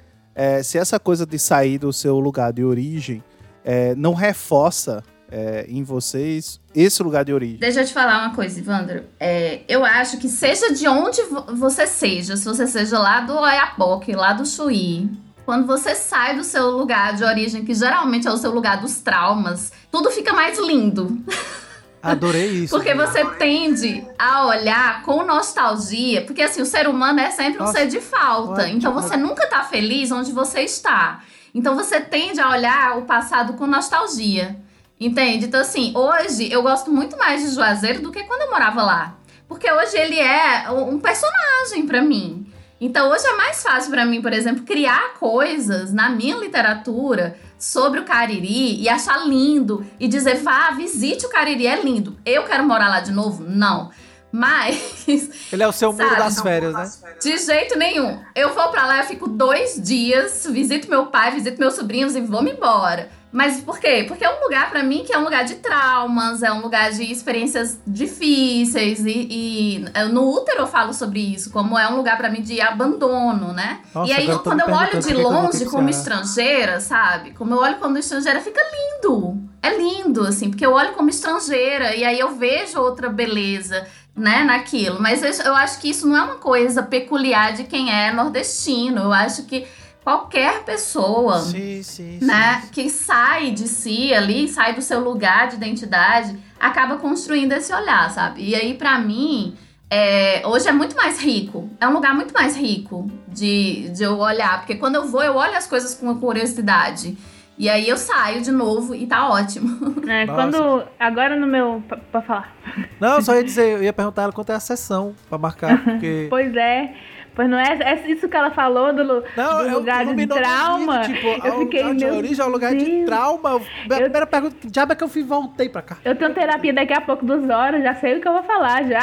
é, 0.41 0.63
se 0.63 0.79
essa 0.79 0.99
coisa 0.99 1.27
de 1.27 1.39
sair 1.39 1.77
do 1.77 1.93
seu 1.93 2.19
lugar 2.19 2.51
de 2.51 2.65
origem 2.65 3.23
é, 3.63 3.95
não 3.95 4.15
reforça 4.15 5.05
é, 5.31 5.67
em 5.69 5.83
vocês 5.83 6.59
esse 6.75 7.03
lugar 7.03 7.27
de 7.27 7.33
origem. 7.35 7.59
Deixa 7.59 7.83
eu 7.83 7.87
te 7.87 7.93
falar 7.93 8.25
uma 8.25 8.35
coisa, 8.35 8.59
Ivandro. 8.59 9.05
É, 9.21 9.61
eu 9.69 9.85
acho 9.85 10.17
que 10.17 10.31
seja 10.31 10.73
de 10.73 10.89
onde 10.89 11.21
você 11.59 11.87
seja, 11.87 12.39
se 12.39 12.47
você 12.47 12.67
seja 12.67 12.99
lá 12.99 13.21
do 13.21 13.37
Oiapoque, 13.37 14.15
lá 14.15 14.33
do 14.33 14.47
Chuí, 14.47 15.11
quando 15.45 15.67
você 15.67 15.95
sai 15.95 16.35
do 16.35 16.43
seu 16.43 16.71
lugar 16.71 17.15
de 17.17 17.23
origem, 17.23 17.63
que 17.63 17.75
geralmente 17.75 18.27
é 18.27 18.33
o 18.33 18.39
seu 18.39 18.51
lugar 18.51 18.81
dos 18.81 18.99
traumas, 19.01 19.71
tudo 19.93 20.11
fica 20.11 20.33
mais 20.33 20.59
lindo. 20.59 21.19
Adorei 22.03 22.49
isso. 22.51 22.75
Porque 22.75 22.95
você 22.95 23.25
tende 23.33 24.05
a 24.19 24.47
olhar 24.47 25.03
com 25.03 25.23
nostalgia, 25.23 26.23
porque 26.23 26.43
assim, 26.43 26.63
o 26.63 26.67
ser 26.67 26.89
humano 26.89 27.21
é 27.21 27.31
sempre 27.31 27.61
um 27.61 27.67
Nossa, 27.67 27.79
ser 27.79 27.87
de 27.89 28.01
falta. 28.01 28.69
Então 28.69 28.95
você 28.95 29.17
nunca 29.17 29.47
tá 29.47 29.63
feliz 29.65 30.11
onde 30.11 30.33
você 30.33 30.61
está. 30.61 31.23
Então 31.55 31.75
você 31.75 32.01
tende 32.01 32.41
a 32.41 32.49
olhar 32.51 32.99
o 32.99 33.03
passado 33.03 33.55
com 33.55 33.67
nostalgia. 33.67 34.57
Entende? 34.99 35.47
Então, 35.47 35.63
assim, 35.63 35.95
hoje 35.97 36.53
eu 36.53 36.63
gosto 36.63 36.93
muito 36.93 37.17
mais 37.17 37.43
de 37.43 37.55
Juazeiro 37.55 38.03
do 38.03 38.13
que 38.13 38.23
quando 38.25 38.43
eu 38.43 38.51
morava 38.51 38.83
lá. 38.83 39.17
Porque 39.49 39.71
hoje 39.71 39.97
ele 39.97 40.19
é 40.19 40.71
um 40.71 41.01
personagem 41.01 41.87
para 41.87 42.03
mim. 42.03 42.47
Então, 42.79 43.11
hoje 43.11 43.27
é 43.27 43.33
mais 43.33 43.63
fácil 43.63 43.91
para 43.91 44.05
mim, 44.05 44.21
por 44.21 44.33
exemplo, 44.33 44.63
criar 44.63 45.15
coisas 45.19 45.93
na 45.93 46.11
minha 46.11 46.37
literatura 46.37 47.39
sobre 47.61 48.01
o 48.01 48.05
Cariri 48.05 48.81
e 48.81 48.89
achar 48.89 49.29
lindo 49.29 49.87
e 50.01 50.09
dizer, 50.09 50.37
vá, 50.37 50.71
visite 50.71 51.27
o 51.27 51.29
Cariri, 51.29 51.67
é 51.67 51.81
lindo. 51.81 52.17
Eu 52.25 52.45
quero 52.45 52.67
morar 52.67 52.89
lá 52.89 53.01
de 53.01 53.13
novo? 53.13 53.45
Não. 53.45 53.91
Mas. 54.33 55.07
Ele 55.53 55.63
é 55.63 55.69
o 55.69 55.73
seu 55.73 55.93
muro 55.93 56.17
das 56.17 56.41
férias, 56.41 56.73
né? 56.73 56.91
De 57.21 57.37
jeito 57.37 57.77
nenhum. 57.77 58.19
Eu 58.35 58.55
vou 58.55 58.69
para 58.71 58.87
lá, 58.87 58.99
eu 58.99 59.05
fico 59.05 59.29
dois 59.29 59.81
dias, 59.81 60.47
visito 60.51 60.89
meu 60.89 61.07
pai, 61.07 61.33
visito 61.33 61.61
meus 61.61 61.75
sobrinhos 61.75 62.17
e 62.17 62.21
vou 62.21 62.43
me 62.43 62.53
embora. 62.53 63.11
Mas 63.33 63.61
por 63.61 63.79
quê? 63.79 64.05
Porque 64.09 64.25
é 64.25 64.31
um 64.31 64.43
lugar 64.43 64.71
para 64.71 64.83
mim 64.83 65.05
que 65.05 65.13
é 65.13 65.19
um 65.19 65.23
lugar 65.23 65.45
de 65.45 65.57
traumas, 65.57 66.43
é 66.43 66.53
um 66.53 66.61
lugar 66.61 66.91
de 66.91 67.05
experiências 67.05 67.81
difíceis 67.87 69.05
e, 69.07 69.29
e 69.31 69.85
no 70.11 70.29
útero 70.29 70.63
eu 70.63 70.67
falo 70.67 70.93
sobre 70.93 71.21
isso, 71.21 71.51
como 71.51 71.79
é 71.79 71.89
um 71.89 71.97
lugar 71.97 72.17
para 72.17 72.29
mim 72.29 72.43
de 72.43 72.61
abandono, 72.61 73.53
né? 73.53 73.81
Nossa, 73.95 74.11
e 74.11 74.15
aí 74.15 74.39
quando 74.39 74.61
eu 74.61 74.75
olho 74.75 74.99
de 75.01 75.15
longe 75.15 75.65
como 75.67 75.89
estrangeira, 75.89 76.81
sabe? 76.81 77.31
Como 77.33 77.55
eu 77.55 77.59
olho 77.59 77.77
como 77.77 77.97
estrangeira, 77.99 78.41
fica 78.41 78.61
lindo. 78.61 79.39
É 79.63 79.77
lindo 79.77 80.27
assim, 80.27 80.51
porque 80.51 80.67
eu 80.67 80.73
olho 80.73 80.93
como 80.95 81.09
estrangeira 81.09 81.95
e 81.95 82.05
aí 82.05 82.19
eu 82.19 82.35
vejo 82.35 82.81
outra 82.81 83.09
beleza 83.09 83.87
né, 84.17 84.43
naquilo. 84.43 85.01
Mas 85.01 85.23
eu, 85.23 85.47
eu 85.47 85.55
acho 85.55 85.79
que 85.81 85.89
isso 85.91 86.07
não 86.09 86.17
é 86.17 86.23
uma 86.23 86.37
coisa 86.37 86.83
peculiar 86.83 87.53
de 87.53 87.65
quem 87.65 87.93
é 87.93 88.13
nordestino. 88.13 89.03
Eu 89.03 89.13
acho 89.13 89.45
que 89.45 89.67
qualquer 90.11 90.65
pessoa, 90.65 91.39
sim, 91.39 91.83
sim, 91.85 92.19
né, 92.21 92.63
sim. 92.63 92.69
que 92.73 92.91
sai 92.91 93.53
de 93.53 93.69
si 93.69 94.13
ali, 94.13 94.49
sai 94.49 94.75
do 94.75 94.83
seu 94.83 94.99
lugar 94.99 95.47
de 95.47 95.55
identidade, 95.55 96.37
acaba 96.59 96.97
construindo 96.97 97.53
esse 97.53 97.73
olhar, 97.73 98.11
sabe? 98.11 98.43
E 98.43 98.57
aí, 98.57 98.75
para 98.75 98.99
mim, 98.99 99.57
é, 99.89 100.43
hoje 100.45 100.69
é 100.69 100.73
muito 100.73 100.97
mais 100.97 101.21
rico. 101.23 101.71
É 101.81 101.87
um 101.87 101.93
lugar 101.93 102.13
muito 102.13 102.35
mais 102.35 102.57
rico 102.57 103.09
de, 103.29 103.89
de 103.91 104.03
eu 104.03 104.19
olhar. 104.19 104.59
Porque 104.59 104.75
quando 104.75 104.97
eu 104.97 105.07
vou, 105.07 105.23
eu 105.23 105.37
olho 105.37 105.57
as 105.57 105.69
coisas 105.69 105.95
com 105.95 106.13
curiosidade. 106.17 107.17
E 107.57 107.69
aí 107.69 107.89
eu 107.89 107.97
saio 107.97 108.41
de 108.41 108.51
novo 108.51 108.95
e 108.95 109.07
tá 109.07 109.29
ótimo. 109.29 109.91
É, 110.11 110.27
quando. 110.27 110.83
Agora 110.99 111.37
no 111.37 111.47
meu. 111.47 111.85
Pra, 111.87 111.97
pra 111.99 112.23
falar. 112.23 112.57
Não, 112.99 113.15
eu 113.15 113.23
só 113.23 113.33
ia 113.37 113.45
dizer, 113.45 113.77
eu 113.77 113.83
ia 113.85 113.93
perguntar 113.93 114.23
ela 114.23 114.33
quanto 114.33 114.51
é 114.51 114.57
a 114.57 114.61
sessão 114.61 115.15
pra 115.29 115.39
marcar, 115.39 115.85
porque. 115.85 116.27
pois 116.29 116.53
é. 116.57 116.93
Pois 117.35 117.49
não 117.49 117.59
é, 117.59 117.79
é 117.83 118.11
isso 118.11 118.29
que 118.29 118.37
ela 118.37 118.51
falou 118.51 118.93
do, 118.93 119.05
não, 119.05 119.65
do 119.65 119.71
lugar 119.71 120.05
de 120.05 120.27
trauma. 120.27 121.01
tipo, 121.03 121.27
eu 121.47 121.59
fiquei, 121.61 121.85
meu 121.85 121.95
de 121.95 122.05
origem 122.05 122.45
é 122.45 122.49
um 122.49 122.51
lugar 122.51 122.73
Deus. 122.73 122.85
de 122.85 123.05
trauma. 123.05 123.57
A 123.57 123.95
primeira 123.95 124.27
pergunta, 124.27 124.57
que 124.61 124.69
diabo 124.69 124.93
é 124.93 124.97
que 124.97 125.05
eu 125.05 125.09
fui 125.09 125.23
voltei 125.23 125.69
pra 125.69 125.83
cá? 125.83 125.97
Eu 126.05 126.17
tenho 126.17 126.35
terapia 126.35 126.73
daqui 126.73 126.93
a 126.93 127.01
pouco 127.01 127.25
dos 127.25 127.49
horas, 127.49 127.83
já 127.83 127.95
sei 127.95 128.19
o 128.19 128.21
que 128.21 128.29
eu 128.29 128.33
vou 128.33 128.43
falar, 128.43 128.85
já. 128.85 129.01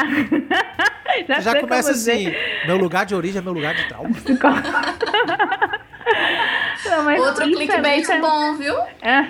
já, 1.28 1.40
já 1.40 1.60
começa 1.60 1.92
assim, 1.92 2.34
meu 2.66 2.78
lugar 2.78 3.06
de 3.06 3.16
origem 3.16 3.40
é 3.40 3.42
meu 3.42 3.54
lugar 3.54 3.74
de 3.76 3.88
trauma. 3.88 4.10
Não, 6.86 7.18
Outro 7.20 7.44
clickbait 7.44 8.10
é, 8.10 8.20
bom, 8.20 8.56
viu? 8.56 8.76
É. 9.02 9.28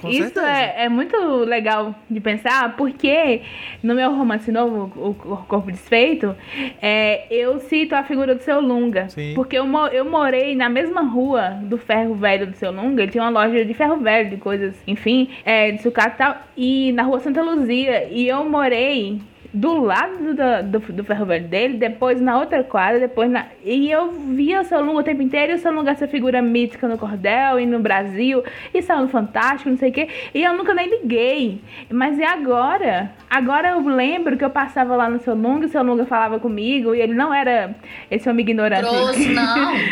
Com 0.00 0.08
Isso 0.08 0.38
é, 0.40 0.84
é, 0.84 0.88
muito 0.88 1.16
legal 1.44 1.94
de 2.10 2.20
pensar, 2.20 2.76
porque 2.76 3.42
no 3.82 3.94
meu 3.94 4.14
romance 4.14 4.50
novo, 4.52 4.92
O 4.96 5.14
Corpo 5.48 5.70
Desfeito, 5.70 6.36
é, 6.80 7.26
eu 7.30 7.58
cito 7.60 7.94
a 7.94 8.02
figura 8.02 8.34
do 8.34 8.42
seu 8.42 8.60
Lunga. 8.60 9.08
Sim. 9.08 9.32
Porque 9.34 9.56
eu, 9.56 9.66
eu 9.92 10.04
morei 10.04 10.54
na 10.54 10.68
mesma 10.68 11.02
rua 11.02 11.58
do 11.62 11.78
ferro 11.78 12.14
velho 12.14 12.46
do 12.46 12.56
seu 12.56 12.70
Lunga, 12.70 13.02
ele 13.02 13.12
tinha 13.12 13.24
uma 13.24 13.30
loja 13.30 13.64
de 13.64 13.74
ferro 13.74 13.96
velho, 13.96 14.30
de 14.30 14.36
coisas, 14.36 14.74
enfim, 14.86 15.30
é, 15.44 15.72
de 15.72 15.82
sucata 15.82 16.12
e 16.12 16.18
tal, 16.18 16.36
e 16.56 16.92
na 16.92 17.02
rua 17.02 17.20
Santa 17.20 17.42
Luzia. 17.42 18.08
E 18.10 18.28
eu 18.28 18.44
morei 18.44 19.20
do 19.52 19.78
lado 19.78 20.34
do, 20.34 20.78
do, 20.78 20.92
do 20.92 21.04
ferro 21.04 21.26
velho 21.26 21.46
dele, 21.46 21.76
depois 21.76 22.20
na 22.20 22.38
outra 22.38 22.64
quadra, 22.64 22.98
depois 22.98 23.30
na. 23.30 23.46
E 23.62 23.90
eu 23.90 24.10
via 24.10 24.62
o 24.62 24.64
seu 24.64 24.80
Lunga 24.80 25.00
o 25.00 25.02
tempo 25.02 25.20
inteiro, 25.20 25.52
e 25.52 25.54
o 25.56 25.58
seu 25.58 25.70
Lunga 25.70 25.90
essa 25.90 26.08
figura 26.08 26.40
mítica 26.40 26.88
no 26.88 26.96
cordel 26.96 27.60
e 27.60 27.66
no 27.66 27.78
Brasil, 27.78 28.42
e 28.72 28.80
saiu 28.80 29.02
no 29.02 29.08
Fantástico, 29.08 29.68
não 29.68 29.76
sei 29.76 29.90
o 29.90 29.92
quê. 29.92 30.08
E 30.32 30.42
eu 30.42 30.56
nunca 30.56 30.72
nem 30.72 30.88
liguei. 30.88 31.60
Mas 31.90 32.18
e 32.18 32.24
agora? 32.24 33.12
Agora 33.28 33.70
eu 33.70 33.86
lembro 33.86 34.38
que 34.38 34.44
eu 34.44 34.50
passava 34.50 34.96
lá 34.96 35.08
no 35.08 35.20
seu 35.20 35.34
Lunga, 35.34 35.66
o 35.66 35.68
seu 35.68 35.82
Lunga 35.82 36.06
falava 36.06 36.40
comigo, 36.40 36.94
e 36.94 37.02
ele 37.02 37.14
não 37.14 37.34
era 37.34 37.74
esse 38.10 38.28
homem 38.30 38.44
ignorante. 38.44 38.82
Grosso, 38.82 39.28
não. 39.30 39.72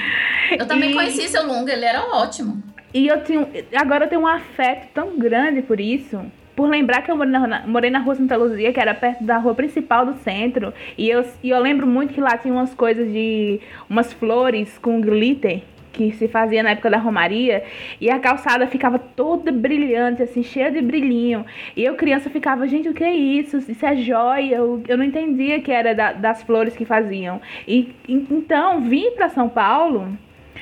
Eu 0.58 0.66
também 0.66 0.90
e... 0.90 0.94
conheci 0.94 1.28
seu 1.28 1.46
Lunga, 1.46 1.72
ele 1.72 1.84
era 1.84 2.06
ótimo. 2.12 2.60
E 2.92 3.06
eu 3.06 3.20
tenho. 3.20 3.46
Agora 3.76 4.06
eu 4.06 4.08
tenho 4.08 4.22
um 4.22 4.26
afeto 4.26 4.88
tão 4.92 5.16
grande 5.16 5.62
por 5.62 5.78
isso 5.78 6.20
por 6.54 6.68
lembrar 6.68 7.02
que 7.02 7.10
eu 7.10 7.16
morei 7.16 7.32
na, 7.32 7.66
morei 7.66 7.90
na 7.90 7.98
rua 7.98 8.14
Santa 8.14 8.36
Luzia, 8.36 8.72
que 8.72 8.80
era 8.80 8.94
perto 8.94 9.24
da 9.24 9.38
rua 9.38 9.54
principal 9.54 10.04
do 10.04 10.14
centro, 10.18 10.72
e 10.96 11.08
eu, 11.08 11.24
e 11.42 11.50
eu 11.50 11.58
lembro 11.58 11.86
muito 11.86 12.12
que 12.12 12.20
lá 12.20 12.36
tinha 12.36 12.52
umas 12.52 12.74
coisas 12.74 13.10
de. 13.10 13.60
umas 13.88 14.12
flores 14.12 14.78
com 14.78 15.00
glitter 15.00 15.62
que 15.92 16.12
se 16.12 16.28
fazia 16.28 16.62
na 16.62 16.70
época 16.70 16.88
da 16.88 16.98
Romaria, 16.98 17.64
e 18.00 18.10
a 18.10 18.18
calçada 18.18 18.66
ficava 18.66 18.98
toda 18.98 19.50
brilhante, 19.50 20.22
assim, 20.22 20.42
cheia 20.42 20.70
de 20.70 20.80
brilhinho. 20.80 21.44
E 21.76 21.84
eu, 21.84 21.94
criança, 21.94 22.30
ficava, 22.30 22.66
gente, 22.66 22.88
o 22.88 22.94
que 22.94 23.04
é 23.04 23.12
isso? 23.12 23.58
Isso 23.58 23.84
é 23.84 23.96
joia? 23.96 24.56
Eu, 24.56 24.82
eu 24.86 24.96
não 24.96 25.04
entendia 25.04 25.60
que 25.60 25.72
era 25.72 25.94
da, 25.94 26.12
das 26.12 26.42
flores 26.42 26.76
que 26.76 26.84
faziam. 26.84 27.40
E 27.66 27.92
então, 28.08 28.80
vir 28.82 29.12
para 29.12 29.28
São 29.28 29.48
Paulo 29.48 30.16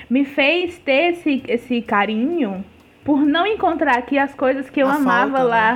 me 0.09 0.25
fez 0.25 0.79
ter 0.79 1.13
esse, 1.13 1.43
esse 1.47 1.83
carinho 1.83 2.65
por 3.09 3.25
não 3.25 3.47
encontrar 3.47 3.97
aqui 3.97 4.19
as 4.19 4.35
coisas 4.35 4.69
que 4.69 4.83
eu 4.83 4.87
a 4.87 4.97
amava 4.97 5.39
falta, 5.39 5.43
lá, 5.43 5.73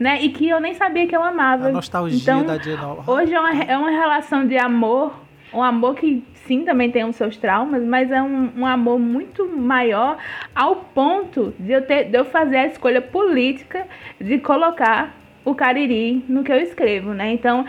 né? 0.00 0.16
né? 0.16 0.22
E 0.22 0.30
que 0.30 0.48
eu 0.48 0.58
nem 0.58 0.74
sabia 0.74 1.06
que 1.06 1.14
eu 1.14 1.22
amava. 1.22 1.68
A 1.68 1.70
nostalgia 1.70 2.18
então, 2.20 2.44
da 2.44 2.58
Genoa. 2.58 3.04
Hoje 3.06 3.32
é 3.32 3.38
uma, 3.38 3.54
é 3.54 3.78
uma 3.78 3.90
relação 3.90 4.44
de 4.44 4.58
amor, 4.58 5.14
um 5.54 5.62
amor 5.62 5.94
que 5.94 6.24
sim 6.44 6.64
também 6.64 6.90
tem 6.90 7.04
os 7.04 7.14
seus 7.14 7.36
traumas, 7.36 7.84
mas 7.84 8.10
é 8.10 8.20
um, 8.20 8.50
um 8.56 8.66
amor 8.66 8.98
muito 8.98 9.46
maior 9.46 10.18
ao 10.52 10.74
ponto 10.74 11.54
de 11.56 11.70
eu, 11.70 11.86
ter, 11.86 12.06
de 12.06 12.18
eu 12.18 12.24
fazer 12.24 12.56
a 12.56 12.66
escolha 12.66 13.00
política 13.00 13.86
de 14.20 14.38
colocar 14.38 15.14
o 15.44 15.54
Cariri 15.54 16.24
no 16.28 16.42
que 16.42 16.50
eu 16.50 16.58
escrevo, 16.58 17.14
né? 17.14 17.32
Então, 17.32 17.64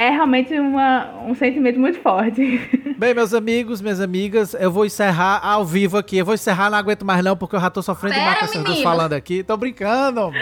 é 0.00 0.08
realmente 0.08 0.58
uma, 0.58 1.10
um 1.26 1.34
sentimento 1.34 1.78
muito 1.78 2.00
forte. 2.00 2.58
Bem, 2.96 3.12
meus 3.12 3.34
amigos, 3.34 3.82
minhas 3.82 4.00
amigas, 4.00 4.56
eu 4.58 4.72
vou 4.72 4.86
encerrar 4.86 5.40
ao 5.44 5.62
vivo 5.62 5.98
aqui. 5.98 6.16
Eu 6.16 6.24
vou 6.24 6.32
encerrar, 6.32 6.70
não 6.70 6.78
aguento 6.78 7.04
mais 7.04 7.22
não, 7.22 7.36
porque 7.36 7.54
eu 7.54 7.60
já 7.60 7.68
tô 7.68 7.82
sofrendo 7.82 8.14
Pera, 8.14 8.24
demais 8.24 8.38
com 8.38 8.44
essas 8.46 8.64
duas 8.64 8.80
falando 8.80 9.12
aqui. 9.12 9.42
Tô 9.42 9.58
brincando. 9.58 10.32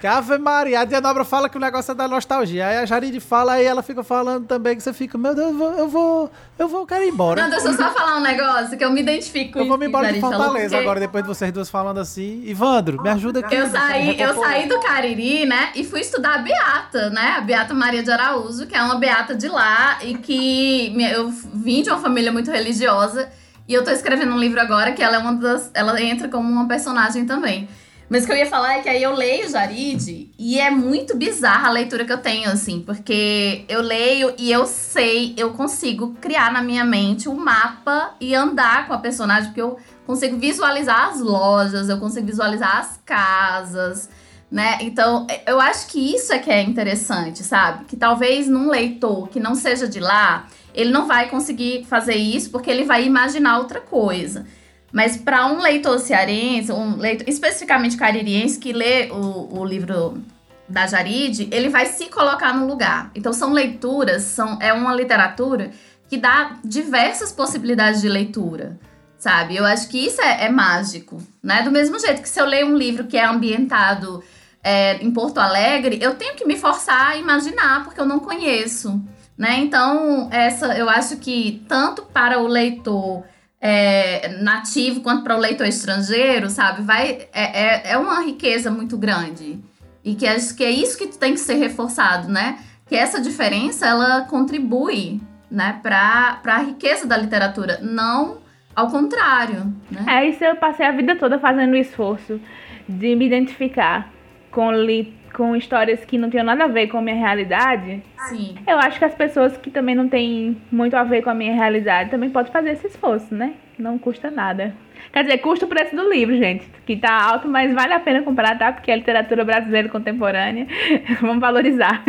Que 0.00 0.06
Ave 0.08 0.36
Maria. 0.38 0.80
A 0.80 0.84
Dianobra 0.84 1.24
fala 1.24 1.48
que 1.48 1.56
o 1.56 1.60
negócio 1.60 1.92
é 1.92 1.94
da 1.94 2.08
nostalgia. 2.08 2.66
Aí 2.66 2.78
a 2.78 2.86
Jaride 2.86 3.20
fala 3.20 3.62
e 3.62 3.64
ela 3.64 3.84
fica 3.84 4.02
falando 4.02 4.48
também 4.48 4.74
que 4.74 4.82
você 4.82 4.92
fica, 4.92 5.16
meu 5.16 5.32
Deus, 5.32 5.48
eu 5.48 5.56
vou, 5.56 5.72
eu 5.74 5.88
vou, 5.88 6.30
eu 6.58 6.68
vou 6.68 6.84
quero 6.84 7.04
ir 7.04 7.10
embora. 7.10 7.40
Não, 7.40 7.50
deixa 7.50 7.68
eu 7.68 7.74
só 7.74 7.94
falar 7.94 8.16
um 8.16 8.22
negócio 8.22 8.76
que 8.76 8.84
eu 8.84 8.90
me 8.90 9.00
identifico 9.00 9.60
Eu 9.60 9.68
vou 9.68 9.78
me 9.78 9.86
embora 9.86 10.12
de 10.12 10.18
Fortaleza 10.18 10.70
porque... 10.70 10.76
agora, 10.76 10.98
depois 10.98 11.22
de 11.22 11.28
vocês 11.28 11.52
duas 11.52 11.70
falando 11.70 12.00
assim. 12.00 12.42
Ivandro, 12.46 13.00
me 13.00 13.10
ajuda 13.10 13.38
aqui. 13.38 13.54
Eu 13.54 13.68
saí, 13.68 14.20
eu 14.20 14.34
saí 14.34 14.68
do 14.68 14.80
Cariri, 14.80 15.46
né, 15.46 15.70
e 15.76 15.84
fui 15.84 16.00
estudar 16.00 16.34
a 16.34 16.38
Beata, 16.38 17.10
né, 17.10 17.36
a 17.38 17.40
Beata 17.40 17.72
Maria 17.74 18.02
de 18.02 18.10
Araújo, 18.10 18.66
que 18.66 18.74
é 18.74 18.82
uma 18.82 19.03
beata 19.04 19.34
de 19.34 19.48
lá 19.48 19.98
e 20.02 20.14
que 20.14 20.94
eu 21.12 21.28
vim 21.28 21.82
de 21.82 21.90
uma 21.90 21.98
família 21.98 22.32
muito 22.32 22.50
religiosa 22.50 23.28
e 23.68 23.74
eu 23.74 23.84
tô 23.84 23.90
escrevendo 23.90 24.32
um 24.32 24.38
livro 24.38 24.58
agora 24.58 24.92
que 24.92 25.02
ela 25.02 25.16
é 25.16 25.18
uma 25.18 25.34
das. 25.34 25.70
Ela 25.74 26.00
entra 26.00 26.28
como 26.28 26.50
uma 26.50 26.66
personagem 26.66 27.26
também. 27.26 27.68
Mas 28.08 28.22
o 28.22 28.26
que 28.26 28.32
eu 28.32 28.36
ia 28.36 28.46
falar 28.46 28.74
é 28.74 28.82
que 28.82 28.88
aí 28.88 29.02
eu 29.02 29.14
leio 29.14 29.48
Jarid 29.48 30.30
e 30.38 30.60
é 30.60 30.70
muito 30.70 31.16
bizarra 31.16 31.68
a 31.68 31.70
leitura 31.70 32.04
que 32.04 32.12
eu 32.12 32.18
tenho, 32.18 32.50
assim, 32.50 32.80
porque 32.80 33.64
eu 33.66 33.80
leio 33.80 34.34
e 34.38 34.52
eu 34.52 34.66
sei, 34.66 35.34
eu 35.38 35.54
consigo 35.54 36.14
criar 36.20 36.52
na 36.52 36.60
minha 36.60 36.84
mente 36.84 37.30
um 37.30 37.34
mapa 37.34 38.14
e 38.20 38.34
andar 38.34 38.86
com 38.86 38.92
a 38.92 38.98
personagem, 38.98 39.46
porque 39.48 39.62
eu 39.62 39.78
consigo 40.06 40.38
visualizar 40.38 41.08
as 41.08 41.20
lojas, 41.20 41.88
eu 41.88 41.98
consigo 41.98 42.26
visualizar 42.26 42.76
as 42.76 43.00
casas 43.06 44.10
né? 44.54 44.78
Então, 44.82 45.26
eu 45.48 45.60
acho 45.60 45.88
que 45.88 46.14
isso 46.14 46.32
é 46.32 46.38
que 46.38 46.48
é 46.48 46.62
interessante, 46.62 47.42
sabe? 47.42 47.86
Que 47.86 47.96
talvez 47.96 48.46
num 48.46 48.70
leitor 48.70 49.28
que 49.28 49.40
não 49.40 49.56
seja 49.56 49.88
de 49.88 49.98
lá, 49.98 50.46
ele 50.72 50.92
não 50.92 51.08
vai 51.08 51.28
conseguir 51.28 51.84
fazer 51.86 52.14
isso 52.14 52.50
porque 52.50 52.70
ele 52.70 52.84
vai 52.84 53.04
imaginar 53.04 53.58
outra 53.58 53.80
coisa. 53.80 54.46
Mas 54.92 55.16
para 55.16 55.46
um 55.46 55.60
leitor 55.60 55.98
cearense, 55.98 56.70
um 56.70 56.96
leitor 56.96 57.28
especificamente 57.28 57.96
caririense 57.96 58.60
que 58.60 58.72
lê 58.72 59.10
o, 59.10 59.58
o 59.58 59.64
livro 59.64 60.22
da 60.68 60.86
Jaride, 60.86 61.48
ele 61.50 61.68
vai 61.68 61.86
se 61.86 62.06
colocar 62.06 62.54
no 62.54 62.64
lugar. 62.64 63.10
Então 63.12 63.32
são 63.32 63.52
leituras, 63.52 64.22
são, 64.22 64.56
é 64.62 64.72
uma 64.72 64.94
literatura 64.94 65.72
que 66.08 66.16
dá 66.16 66.60
diversas 66.64 67.32
possibilidades 67.32 68.00
de 68.00 68.08
leitura, 68.08 68.78
sabe? 69.18 69.56
Eu 69.56 69.64
acho 69.64 69.88
que 69.88 69.98
isso 69.98 70.22
é, 70.22 70.44
é 70.44 70.48
mágico, 70.48 71.20
né? 71.42 71.62
Do 71.62 71.72
mesmo 71.72 71.98
jeito 71.98 72.22
que 72.22 72.28
se 72.28 72.40
eu 72.40 72.46
leio 72.46 72.68
um 72.68 72.76
livro 72.76 73.08
que 73.08 73.16
é 73.16 73.24
ambientado 73.24 74.22
é, 74.64 74.96
em 75.04 75.10
Porto 75.10 75.38
Alegre, 75.38 75.98
eu 76.00 76.14
tenho 76.14 76.34
que 76.34 76.46
me 76.46 76.56
forçar 76.56 77.10
a 77.10 77.16
imaginar, 77.16 77.84
porque 77.84 78.00
eu 78.00 78.06
não 78.06 78.18
conheço, 78.18 78.98
né? 79.36 79.58
Então, 79.58 80.30
essa, 80.32 80.74
eu 80.76 80.88
acho 80.88 81.18
que 81.18 81.62
tanto 81.68 82.02
para 82.02 82.40
o 82.40 82.46
leitor 82.46 83.22
é, 83.60 84.38
nativo 84.40 85.02
quanto 85.02 85.22
para 85.22 85.36
o 85.36 85.38
leitor 85.38 85.66
estrangeiro, 85.66 86.48
sabe? 86.48 86.82
Vai, 86.82 87.28
é, 87.32 87.90
é, 87.90 87.92
é 87.92 87.98
uma 87.98 88.22
riqueza 88.22 88.70
muito 88.70 88.96
grande. 88.96 89.62
E 90.02 90.14
que 90.14 90.26
acho 90.26 90.56
que 90.56 90.64
é 90.64 90.70
isso 90.70 90.96
que 90.96 91.08
tem 91.08 91.34
que 91.34 91.40
ser 91.40 91.54
reforçado, 91.54 92.28
né? 92.28 92.58
Que 92.86 92.96
essa 92.96 93.20
diferença, 93.20 93.86
ela 93.86 94.22
contribui, 94.22 95.20
né, 95.50 95.78
para 95.82 96.40
a 96.44 96.58
riqueza 96.58 97.06
da 97.06 97.16
literatura, 97.16 97.78
não 97.82 98.38
ao 98.74 98.88
contrário, 98.88 99.72
né? 99.90 100.04
É, 100.06 100.28
isso 100.28 100.42
eu 100.42 100.56
passei 100.56 100.86
a 100.86 100.90
vida 100.90 101.16
toda 101.16 101.38
fazendo 101.38 101.72
o 101.72 101.76
esforço 101.76 102.40
de 102.88 103.14
me 103.14 103.26
identificar 103.26 104.13
com, 104.54 104.72
li 104.72 105.12
com 105.34 105.56
histórias 105.56 106.04
que 106.04 106.16
não 106.16 106.30
tinham 106.30 106.44
nada 106.44 106.64
a 106.64 106.68
ver 106.68 106.86
com 106.86 106.98
a 106.98 107.02
minha 107.02 107.16
realidade. 107.16 108.00
Sim. 108.28 108.54
Eu 108.66 108.78
acho 108.78 109.00
que 109.00 109.04
as 109.04 109.14
pessoas 109.14 109.56
que 109.56 109.68
também 109.68 109.94
não 109.94 110.08
têm 110.08 110.56
muito 110.70 110.96
a 110.96 111.02
ver 111.02 111.22
com 111.22 111.30
a 111.30 111.34
minha 111.34 111.52
realidade 111.52 112.10
também 112.10 112.30
podem 112.30 112.52
fazer 112.52 112.70
esse 112.70 112.86
esforço, 112.86 113.34
né? 113.34 113.54
Não 113.76 113.98
custa 113.98 114.30
nada. 114.30 114.72
Quer 115.12 115.24
dizer, 115.24 115.38
custa 115.38 115.66
o 115.66 115.68
preço 115.68 115.94
do 115.94 116.08
livro, 116.08 116.36
gente, 116.36 116.64
que 116.86 116.96
tá 116.96 117.12
alto, 117.12 117.48
mas 117.48 117.74
vale 117.74 117.92
a 117.92 118.00
pena 118.00 118.22
comprar, 118.22 118.56
tá? 118.56 118.72
Porque 118.72 118.90
é 118.90 118.96
literatura 118.96 119.44
brasileira 119.44 119.88
contemporânea. 119.88 120.66
Vamos 121.20 121.40
valorizar. 121.40 122.04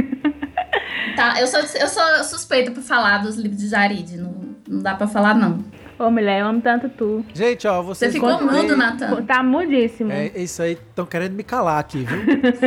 Tá, 1.15 1.39
eu 1.39 1.47
sou, 1.47 1.59
eu 1.59 1.87
sou 1.87 2.23
suspeita 2.23 2.71
por 2.71 2.83
falar 2.83 3.19
dos 3.19 3.37
livros 3.37 3.59
de 3.59 3.69
Jarid, 3.69 4.17
não, 4.17 4.55
não 4.67 4.83
dá 4.83 4.93
pra 4.93 5.07
falar, 5.07 5.33
não. 5.33 5.63
Ô, 5.97 6.09
mulher, 6.11 6.41
eu 6.41 6.47
amo 6.47 6.61
tanto 6.61 6.89
tu. 6.89 7.25
Gente, 7.33 7.65
ó, 7.67 7.81
Você 7.81 7.99
vocês 8.05 8.13
ficou 8.13 8.29
encontrei- 8.31 8.61
mudo, 8.63 8.75
Natan. 8.77 9.21
Tá 9.23 9.41
mudíssimo. 9.41 10.11
É, 10.11 10.27
isso 10.35 10.61
aí 10.61 10.73
estão 10.73 11.05
querendo 11.05 11.33
me 11.33 11.43
calar 11.43 11.79
aqui, 11.79 12.03
viu? 12.03 12.19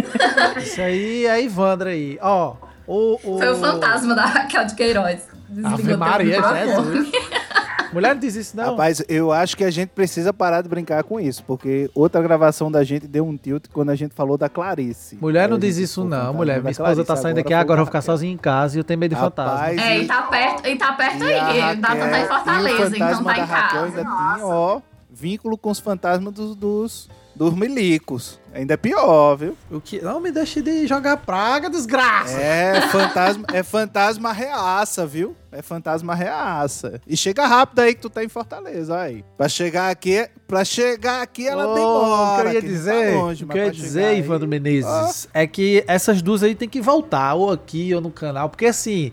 isso 0.63 0.81
aí 0.81 1.27
é 1.27 1.31
a 1.33 1.41
Ivandra 1.41 1.91
aí. 1.91 2.19
Ó, 2.23 2.55
o, 2.87 3.15
o... 3.23 3.39
Foi 3.39 3.49
o 3.51 3.57
fantasma 3.57 4.15
da 4.15 4.25
Raquel 4.25 4.65
de 4.65 4.75
Queiroz. 4.75 5.29
Ave 5.65 5.77
Desligou 5.77 5.99
Maria, 5.99 6.43
teu 6.43 6.53
microfone. 6.53 6.97
Jesus. 6.97 7.13
Mulher 7.93 8.15
não 8.15 8.21
diz 8.21 8.35
isso, 8.35 8.57
não. 8.57 8.71
Rapaz, 8.73 9.03
eu 9.09 9.33
acho 9.33 9.57
que 9.57 9.65
a 9.65 9.71
gente 9.71 9.89
precisa 9.91 10.33
parar 10.33 10.63
de 10.63 10.69
brincar 10.69 11.03
com 11.05 11.19
isso, 11.19 11.43
porque 11.45 11.91
outra 11.95 12.21
gravação 12.21 12.71
da 12.71 12.85
gente 12.85 13.07
deu 13.07 13.27
um 13.27 13.37
tilt 13.37 13.65
quando 13.73 13.91
a 13.91 13.95
gente 13.95 14.15
falou 14.15 14.37
da 14.37 14.49
Clarice. 14.49 15.17
Mulher 15.21 15.49
não 15.49 15.59
diz 15.59 15.77
isso, 15.79 16.05
não. 16.05 16.19
fantasma 16.19 16.33
Mulher, 16.37 16.61
minha 16.61 16.71
esposa 16.71 16.97
tá 16.97 17.05
Clarice, 17.05 17.23
saindo 17.23 17.39
aqui 17.41 17.49
foi 17.49 17.57
agora, 17.57 17.81
eu 17.81 17.85
vou 17.85 17.87
ficar 17.87 17.99
Raquel. 18.01 18.15
sozinho 18.15 18.35
em 18.35 18.37
casa 18.37 18.77
e 18.77 18.81
eu 18.81 18.85
tenho 18.85 19.01
medo 19.01 19.15
de 19.15 19.21
fantasma. 19.21 19.53
Rapaz, 19.55 19.79
É, 19.79 19.99
e 20.01 20.07
tá 20.07 20.23
perto, 20.23 20.67
e 20.69 20.77
tá 20.77 20.93
perto 20.93 21.25
E 21.25 21.33
aí. 21.33 21.77
Data 21.77 21.97
tá 21.97 22.07
em 22.07 22.11
Raquel- 22.11 22.27
Fortaleza, 22.29 22.69
e 22.69 22.73
o 22.73 22.87
então 22.87 22.91
fantasma 23.09 23.33
tá 23.35 23.39
em 23.39 23.41
Raquel 23.45 23.81
casa. 23.83 23.87
ainda 23.87 24.01
tinha, 24.03 24.47
ó, 24.47 24.81
vínculo 25.11 25.57
com 25.57 25.71
os 25.71 25.79
fantasmas 25.79 26.33
dos, 26.35 26.55
dos, 26.57 27.09
dos 27.39 27.55
milicos. 27.55 28.41
Ainda 28.53 28.75
é 28.75 28.77
pior, 28.77 29.37
viu? 29.37 29.57
O 29.71 29.81
que... 29.81 30.03
Não 30.03 30.19
me 30.19 30.33
deixe 30.33 30.61
de 30.61 30.89
jogar 30.89 31.17
praga, 31.19 31.71
desgraça. 31.71 32.37
É 32.37 32.81
fantasma, 32.89 33.47
é 33.53 33.63
fantasma 33.63 34.33
reaça, 34.33 35.07
viu? 35.07 35.37
É 35.53 35.63
fantasma 35.63 36.15
reaça. 36.17 37.01
E 37.07 37.17
chega 37.17 37.47
rápido 37.47 37.79
aí 37.79 37.95
que 37.95 38.01
tu 38.01 38.11
tá 38.11 38.25
em 38.25 38.29
Fortaleza, 38.29 38.99
aí. 38.99 39.25
Pra 39.37 39.49
chegar 39.49 39.89
aqui, 39.91 40.29
pra 40.49 40.65
chegar 40.65 41.23
aqui 41.23 41.47
ela 41.47 41.69
Ô, 41.69 41.75
demora. 41.75 42.41
O 42.41 42.43
que 42.43 42.49
eu 42.49 42.53
ia 42.55 42.61
tá 42.63 42.67
dizer, 42.67 43.15
longe, 43.15 43.45
o 43.45 43.49
que 43.49 43.59
eu 43.59 43.65
ia 43.65 43.71
dizer, 43.71 44.05
aí- 44.07 44.19
Ivandro 44.19 44.49
Menezes, 44.49 45.29
é 45.33 45.47
que 45.47 45.85
essas 45.87 46.21
duas 46.21 46.43
aí 46.43 46.57
tem 46.57 46.69
que 46.69 46.81
voltar, 46.81 47.35
ou 47.35 47.53
aqui 47.53 47.95
ou 47.95 48.01
no 48.01 48.11
canal, 48.11 48.49
porque 48.49 48.67
assim, 48.67 49.13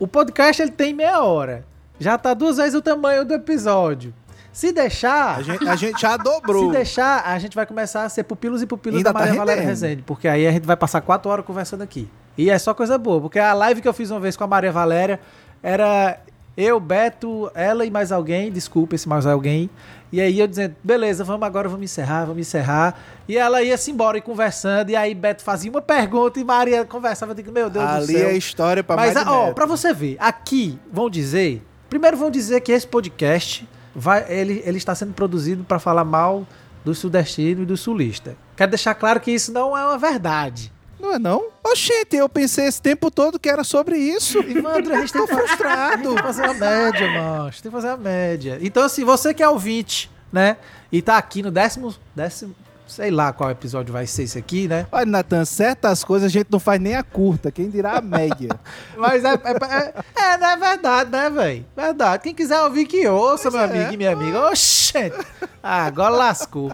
o 0.00 0.08
podcast 0.08 0.60
ele 0.60 0.72
tem 0.72 0.92
meia 0.92 1.22
hora. 1.22 1.64
Já 2.00 2.18
tá 2.18 2.34
duas 2.34 2.56
vezes 2.56 2.74
o 2.74 2.82
tamanho 2.82 3.24
do 3.24 3.32
episódio. 3.32 4.12
Se 4.52 4.70
deixar, 4.70 5.38
A 5.38 5.42
gente, 5.42 5.66
a 5.68 5.76
gente 5.76 6.00
já 6.00 6.16
dobrou. 6.16 6.66
se 6.66 6.72
deixar, 6.76 7.22
a 7.26 7.38
gente 7.38 7.54
vai 7.54 7.64
começar 7.64 8.04
a 8.04 8.08
ser 8.08 8.22
pupilos 8.24 8.60
e 8.62 8.66
pupilos 8.66 8.98
Ainda 8.98 9.12
da 9.12 9.18
tá 9.18 9.24
Maria 9.24 9.38
Valéria 9.38 9.60
rendendo. 9.62 9.70
Rezende, 9.70 10.02
porque 10.02 10.28
aí 10.28 10.46
a 10.46 10.52
gente 10.52 10.66
vai 10.66 10.76
passar 10.76 11.00
quatro 11.00 11.30
horas 11.30 11.44
conversando 11.44 11.82
aqui. 11.82 12.08
E 12.36 12.50
é 12.50 12.58
só 12.58 12.74
coisa 12.74 12.98
boa, 12.98 13.20
porque 13.20 13.38
a 13.38 13.52
live 13.54 13.80
que 13.80 13.88
eu 13.88 13.92
fiz 13.94 14.10
uma 14.10 14.20
vez 14.20 14.36
com 14.36 14.44
a 14.44 14.46
Maria 14.46 14.70
Valéria 14.70 15.18
era 15.62 16.18
eu, 16.56 16.78
Beto, 16.78 17.50
ela 17.54 17.84
e 17.86 17.90
mais 17.90 18.12
alguém, 18.12 18.52
desculpa 18.52 18.94
esse 18.94 19.08
mais 19.08 19.24
alguém. 19.26 19.70
E 20.12 20.20
aí 20.20 20.38
eu 20.38 20.46
dizendo, 20.46 20.76
beleza, 20.84 21.24
vamos 21.24 21.46
agora, 21.46 21.66
vamos 21.66 21.84
encerrar, 21.84 22.26
vamos 22.26 22.40
encerrar. 22.42 22.94
E 23.26 23.38
ela 23.38 23.62
ia 23.62 23.78
se 23.78 23.90
embora 23.90 24.18
e 24.18 24.20
conversando, 24.20 24.90
e 24.90 24.96
aí 24.96 25.14
Beto 25.14 25.42
fazia 25.42 25.70
uma 25.70 25.80
pergunta 25.80 26.38
e 26.38 26.44
Maria 26.44 26.84
conversava. 26.84 27.32
Eu 27.32 27.36
digo, 27.36 27.50
meu 27.50 27.70
Deus 27.70 27.86
do 27.86 27.90
Ali 27.90 28.18
céu. 28.18 28.28
é 28.28 28.36
história 28.36 28.84
pra 28.84 28.96
Mas, 28.96 29.14
mais 29.14 29.26
de 29.26 29.32
ó, 29.32 29.52
pra 29.54 29.64
você 29.64 29.94
ver, 29.94 30.16
aqui 30.18 30.78
vão 30.92 31.08
dizer. 31.08 31.62
Primeiro 31.88 32.18
vão 32.18 32.30
dizer 32.30 32.60
que 32.60 32.72
esse 32.72 32.86
podcast 32.86 33.66
vai, 33.94 34.24
ele, 34.28 34.62
ele 34.64 34.78
está 34.78 34.94
sendo 34.94 35.12
produzido 35.12 35.64
para 35.64 35.78
falar 35.78 36.04
mal 36.04 36.46
do 36.84 36.94
sudestino 36.94 37.62
e 37.62 37.66
do 37.66 37.76
sulista. 37.76 38.36
Quero 38.56 38.70
deixar 38.70 38.94
claro 38.94 39.20
que 39.20 39.30
isso 39.30 39.52
não 39.52 39.76
é 39.76 39.84
uma 39.84 39.98
verdade. 39.98 40.72
Não 40.98 41.14
é 41.14 41.18
não? 41.18 41.48
Oxente, 41.64 42.14
eu 42.16 42.28
pensei 42.28 42.66
esse 42.66 42.80
tempo 42.80 43.10
todo 43.10 43.38
que 43.38 43.48
era 43.48 43.64
sobre 43.64 43.96
isso. 43.96 44.38
Ivandro, 44.38 44.94
a 44.94 45.00
gente 45.00 45.12
Tô 45.12 45.26
frustrado. 45.26 46.02
tem 46.02 46.14
que 46.16 46.22
fazer 46.22 46.42
uma 46.44 46.54
média, 46.54 47.10
mano. 47.10 47.42
A 47.42 47.50
gente 47.50 47.62
tem 47.62 47.70
que 47.72 47.76
fazer 47.76 47.88
uma 47.88 47.96
média. 47.96 48.58
Então, 48.60 48.84
assim, 48.84 49.04
você 49.04 49.34
que 49.34 49.42
é 49.42 49.48
ouvinte, 49.48 50.08
né? 50.32 50.56
E 50.92 51.02
tá 51.02 51.16
aqui 51.18 51.42
no 51.42 51.50
décimo. 51.50 51.92
décimo 52.14 52.54
sei 52.92 53.10
lá 53.10 53.32
qual 53.32 53.50
episódio 53.50 53.92
vai 53.92 54.06
ser 54.06 54.24
esse 54.24 54.38
aqui, 54.38 54.68
né? 54.68 54.86
Olha, 54.92 55.06
Natan, 55.06 55.44
certas 55.44 56.04
coisas 56.04 56.26
a 56.26 56.30
gente 56.30 56.48
não 56.50 56.60
faz 56.60 56.80
nem 56.80 56.94
a 56.94 57.02
curta, 57.02 57.50
quem 57.50 57.70
dirá 57.70 57.96
a 57.98 58.00
média. 58.02 58.50
Mas 58.96 59.24
é, 59.24 59.30
é, 59.32 59.34
é, 59.34 60.32
é, 60.34 60.38
não 60.38 60.46
é 60.48 60.56
verdade, 60.56 61.10
né, 61.10 61.30
velho? 61.30 61.66
Verdade. 61.74 62.22
Quem 62.22 62.34
quiser 62.34 62.60
ouvir, 62.62 62.84
que 62.86 63.08
ouça, 63.08 63.50
Pois 63.50 63.54
meu 63.54 63.62
é. 63.62 63.64
amigo 63.80 63.94
e 63.94 63.96
minha 63.96 64.12
amiga. 64.12 64.46
Oxente! 64.48 65.16
Ah, 65.62 65.86
agora 65.86 66.14
lascou. 66.14 66.70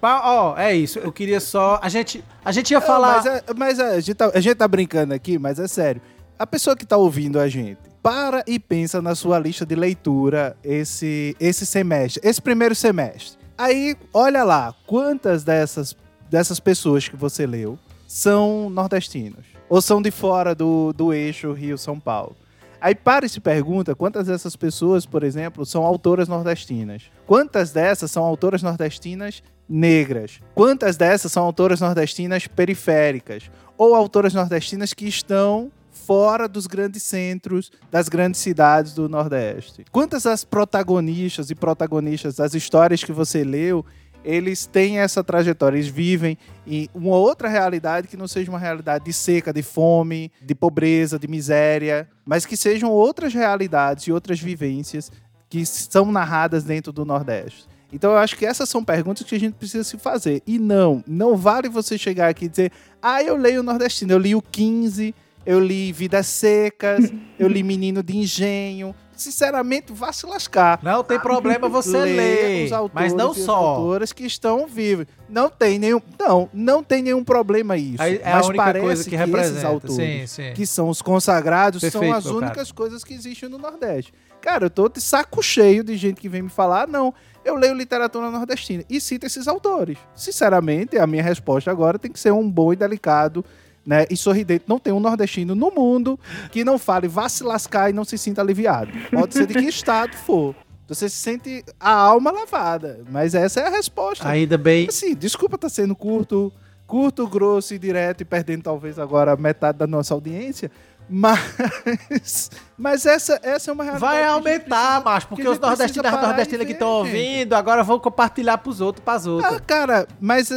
Ó, 0.00 0.56
é 0.56 0.74
isso. 0.74 0.98
Eu 0.98 1.12
queria 1.12 1.40
só. 1.40 1.78
A 1.82 1.88
gente, 1.88 2.24
a 2.44 2.50
gente 2.52 2.70
ia 2.72 2.80
Não, 2.80 2.86
falar. 2.86 3.16
mas 3.16 3.26
é- 3.26 3.42
mas 3.56 3.78
é, 3.78 3.94
a, 3.96 4.00
gente 4.00 4.14
tá, 4.14 4.30
a 4.34 4.40
gente 4.40 4.54
tá 4.56 4.66
brincando 4.66 5.14
aqui, 5.14 5.38
mas 5.38 5.58
é 5.58 5.68
sério. 5.68 6.00
A 6.38 6.46
pessoa 6.46 6.76
que 6.76 6.84
tá 6.84 6.96
ouvindo 6.96 7.38
a 7.38 7.48
gente, 7.48 7.78
para 8.02 8.42
e 8.46 8.58
pensa 8.58 9.00
na 9.00 9.14
sua 9.14 9.38
lista 9.38 9.64
de 9.64 9.76
leitura 9.76 10.56
esse, 10.64 11.36
esse 11.38 11.64
semestre, 11.64 12.20
esse 12.28 12.42
primeiro 12.42 12.74
semestre. 12.74 13.41
Aí, 13.56 13.96
olha 14.12 14.44
lá, 14.44 14.74
quantas 14.86 15.44
dessas, 15.44 15.96
dessas 16.30 16.58
pessoas 16.58 17.08
que 17.08 17.16
você 17.16 17.46
leu 17.46 17.78
são 18.06 18.68
nordestinos? 18.70 19.46
Ou 19.68 19.80
são 19.80 20.02
de 20.02 20.10
fora 20.10 20.54
do, 20.54 20.92
do 20.92 21.12
eixo 21.12 21.52
Rio-São 21.52 21.98
Paulo? 21.98 22.36
Aí 22.80 22.96
para 22.96 23.24
e 23.24 23.28
se 23.28 23.38
pergunta 23.38 23.94
quantas 23.94 24.26
dessas 24.26 24.56
pessoas, 24.56 25.06
por 25.06 25.22
exemplo, 25.22 25.64
são 25.64 25.84
autoras 25.84 26.26
nordestinas. 26.26 27.04
Quantas 27.26 27.70
dessas 27.70 28.10
são 28.10 28.24
autoras 28.24 28.60
nordestinas 28.60 29.40
negras? 29.68 30.40
Quantas 30.52 30.96
dessas 30.96 31.30
são 31.30 31.44
autoras 31.44 31.80
nordestinas 31.80 32.48
periféricas? 32.48 33.50
Ou 33.78 33.94
autoras 33.94 34.34
nordestinas 34.34 34.92
que 34.92 35.06
estão 35.06 35.70
fora 36.06 36.48
dos 36.48 36.66
grandes 36.66 37.02
centros, 37.02 37.70
das 37.90 38.08
grandes 38.08 38.40
cidades 38.40 38.94
do 38.94 39.08
Nordeste? 39.08 39.84
Quantas 39.90 40.24
das 40.24 40.44
protagonistas 40.44 41.50
e 41.50 41.54
protagonistas 41.54 42.36
das 42.36 42.54
histórias 42.54 43.02
que 43.04 43.12
você 43.12 43.44
leu 43.44 43.84
eles 44.24 44.66
têm 44.66 44.98
essa 44.98 45.22
trajetória, 45.22 45.76
eles 45.76 45.88
vivem 45.88 46.38
em 46.66 46.88
uma 46.94 47.16
outra 47.16 47.48
realidade 47.48 48.08
que 48.08 48.16
não 48.16 48.28
seja 48.28 48.50
uma 48.50 48.58
realidade 48.58 49.04
de 49.04 49.12
seca, 49.12 49.52
de 49.52 49.62
fome, 49.62 50.30
de 50.40 50.54
pobreza, 50.54 51.18
de 51.18 51.26
miséria, 51.26 52.08
mas 52.24 52.46
que 52.46 52.56
sejam 52.56 52.90
outras 52.90 53.34
realidades 53.34 54.04
e 54.04 54.12
outras 54.12 54.40
vivências 54.40 55.10
que 55.48 55.66
são 55.66 56.10
narradas 56.10 56.64
dentro 56.64 56.92
do 56.92 57.04
Nordeste. 57.04 57.66
Então 57.92 58.12
eu 58.12 58.18
acho 58.18 58.36
que 58.36 58.46
essas 58.46 58.68
são 58.68 58.82
perguntas 58.82 59.26
que 59.26 59.34
a 59.34 59.40
gente 59.40 59.54
precisa 59.54 59.84
se 59.84 59.98
fazer. 59.98 60.42
E 60.46 60.58
não, 60.58 61.04
não 61.06 61.36
vale 61.36 61.68
você 61.68 61.98
chegar 61.98 62.28
aqui 62.28 62.46
e 62.46 62.48
dizer: 62.48 62.72
"Ah, 63.02 63.22
eu 63.22 63.36
leio 63.36 63.60
o 63.60 63.62
nordestino, 63.62 64.12
eu 64.12 64.18
li 64.18 64.34
o 64.34 64.40
15, 64.40 65.14
eu 65.44 65.60
li 65.60 65.92
Vidas 65.92 66.26
Secas, 66.26 67.12
eu 67.38 67.48
li 67.48 67.62
Menino 67.62 68.02
de 68.02 68.16
Engenho". 68.16 68.94
Sinceramente, 69.14 69.92
vá 69.92 70.12
se 70.12 70.26
lascar. 70.26 70.80
Não 70.82 71.04
tem 71.04 71.20
problema 71.20 71.68
você 71.68 71.96
ler. 71.96 72.64
os 72.64 72.72
autores 72.72 72.94
Mas 72.94 73.12
não 73.12 73.28
e 73.28 73.38
as 73.38 73.44
só. 73.44 73.54
autoras 73.54 74.12
que 74.12 74.24
estão 74.24 74.66
vivos. 74.66 75.06
Não 75.28 75.48
tem 75.48 75.78
nenhum, 75.78 76.00
não, 76.18 76.48
não 76.52 76.82
tem 76.82 77.02
nenhum 77.02 77.22
problema 77.22 77.76
isso. 77.76 78.02
Aí 78.02 78.16
É 78.16 78.32
mas 78.32 78.46
a 78.46 78.48
única 78.48 78.64
parece 78.64 78.84
coisa 78.84 79.04
que, 79.04 79.10
que 79.10 79.16
representa. 79.16 79.52
esses 79.52 79.64
autores, 79.64 79.96
Sim, 79.96 80.26
sim. 80.26 80.52
que 80.54 80.66
são 80.66 80.88
os 80.88 81.00
consagrados, 81.00 81.80
Perfeito, 81.82 82.04
são 82.04 82.12
as 82.16 82.26
únicas 82.26 82.72
coisas 82.72 83.04
que 83.04 83.14
existem 83.14 83.48
no 83.48 83.58
Nordeste. 83.58 84.12
Cara, 84.40 84.64
eu 84.66 84.70
tô 84.70 84.88
de 84.88 85.00
saco 85.00 85.40
cheio 85.40 85.84
de 85.84 85.96
gente 85.96 86.20
que 86.20 86.28
vem 86.28 86.42
me 86.42 86.50
falar, 86.50 86.88
não, 86.88 87.14
eu 87.44 87.54
leio 87.54 87.74
literatura 87.74 88.28
nordestina 88.28 88.82
e 88.90 89.00
cita 89.00 89.26
esses 89.26 89.46
autores. 89.46 89.98
Sinceramente, 90.16 90.98
a 90.98 91.06
minha 91.06 91.22
resposta 91.22 91.70
agora 91.70 91.96
tem 91.98 92.10
que 92.10 92.18
ser 92.18 92.32
um 92.32 92.50
bom 92.50 92.72
e 92.72 92.76
delicado 92.76 93.44
né, 93.84 94.06
e 94.10 94.16
sorridente. 94.16 94.64
Não 94.66 94.78
tem 94.78 94.92
um 94.92 95.00
nordestino 95.00 95.54
no 95.54 95.70
mundo 95.70 96.18
que 96.50 96.64
não 96.64 96.78
fale 96.78 97.08
vá 97.08 97.28
se 97.28 97.42
lascar 97.42 97.90
e 97.90 97.92
não 97.92 98.04
se 98.04 98.16
sinta 98.16 98.40
aliviado. 98.40 98.92
Pode 99.10 99.34
ser 99.34 99.46
de 99.46 99.54
que 99.54 99.64
estado 99.68 100.14
for. 100.16 100.54
Você 100.88 101.08
se 101.08 101.16
sente 101.16 101.64
a 101.80 101.92
alma 101.92 102.30
lavada. 102.30 103.00
Mas 103.10 103.34
essa 103.34 103.60
é 103.60 103.66
a 103.66 103.70
resposta. 103.70 104.28
Ainda 104.28 104.58
bem. 104.58 104.86
Assim, 104.88 105.14
desculpa 105.14 105.56
tá 105.56 105.68
sendo 105.68 105.96
curto, 105.96 106.52
curto, 106.86 107.26
grosso 107.26 107.74
e 107.74 107.78
direto 107.78 108.20
e 108.20 108.24
perdendo 108.24 108.64
talvez 108.64 108.98
agora 108.98 109.36
metade 109.36 109.78
da 109.78 109.86
nossa 109.86 110.12
audiência. 110.12 110.70
Mas, 111.08 112.50
mas 112.78 113.06
essa, 113.06 113.38
essa 113.42 113.70
é 113.70 113.74
uma 113.74 113.84
realidade. 113.84 114.12
Vai 114.14 114.24
aumentar, 114.24 115.00
precisa- 115.00 115.04
macho, 115.04 115.28
porque 115.28 115.46
os 115.48 115.58
nordestinos 115.58 116.10
nordestinas 116.10 116.66
que 116.66 116.72
estão 116.72 116.88
ouvindo 116.88 117.54
agora 117.54 117.82
vão 117.82 117.98
compartilhar 117.98 118.58
pros 118.58 118.80
outros, 118.80 119.04
pras 119.04 119.26
outras. 119.26 119.52
Ah, 119.54 119.60
cara, 119.60 120.06
mas, 120.20 120.50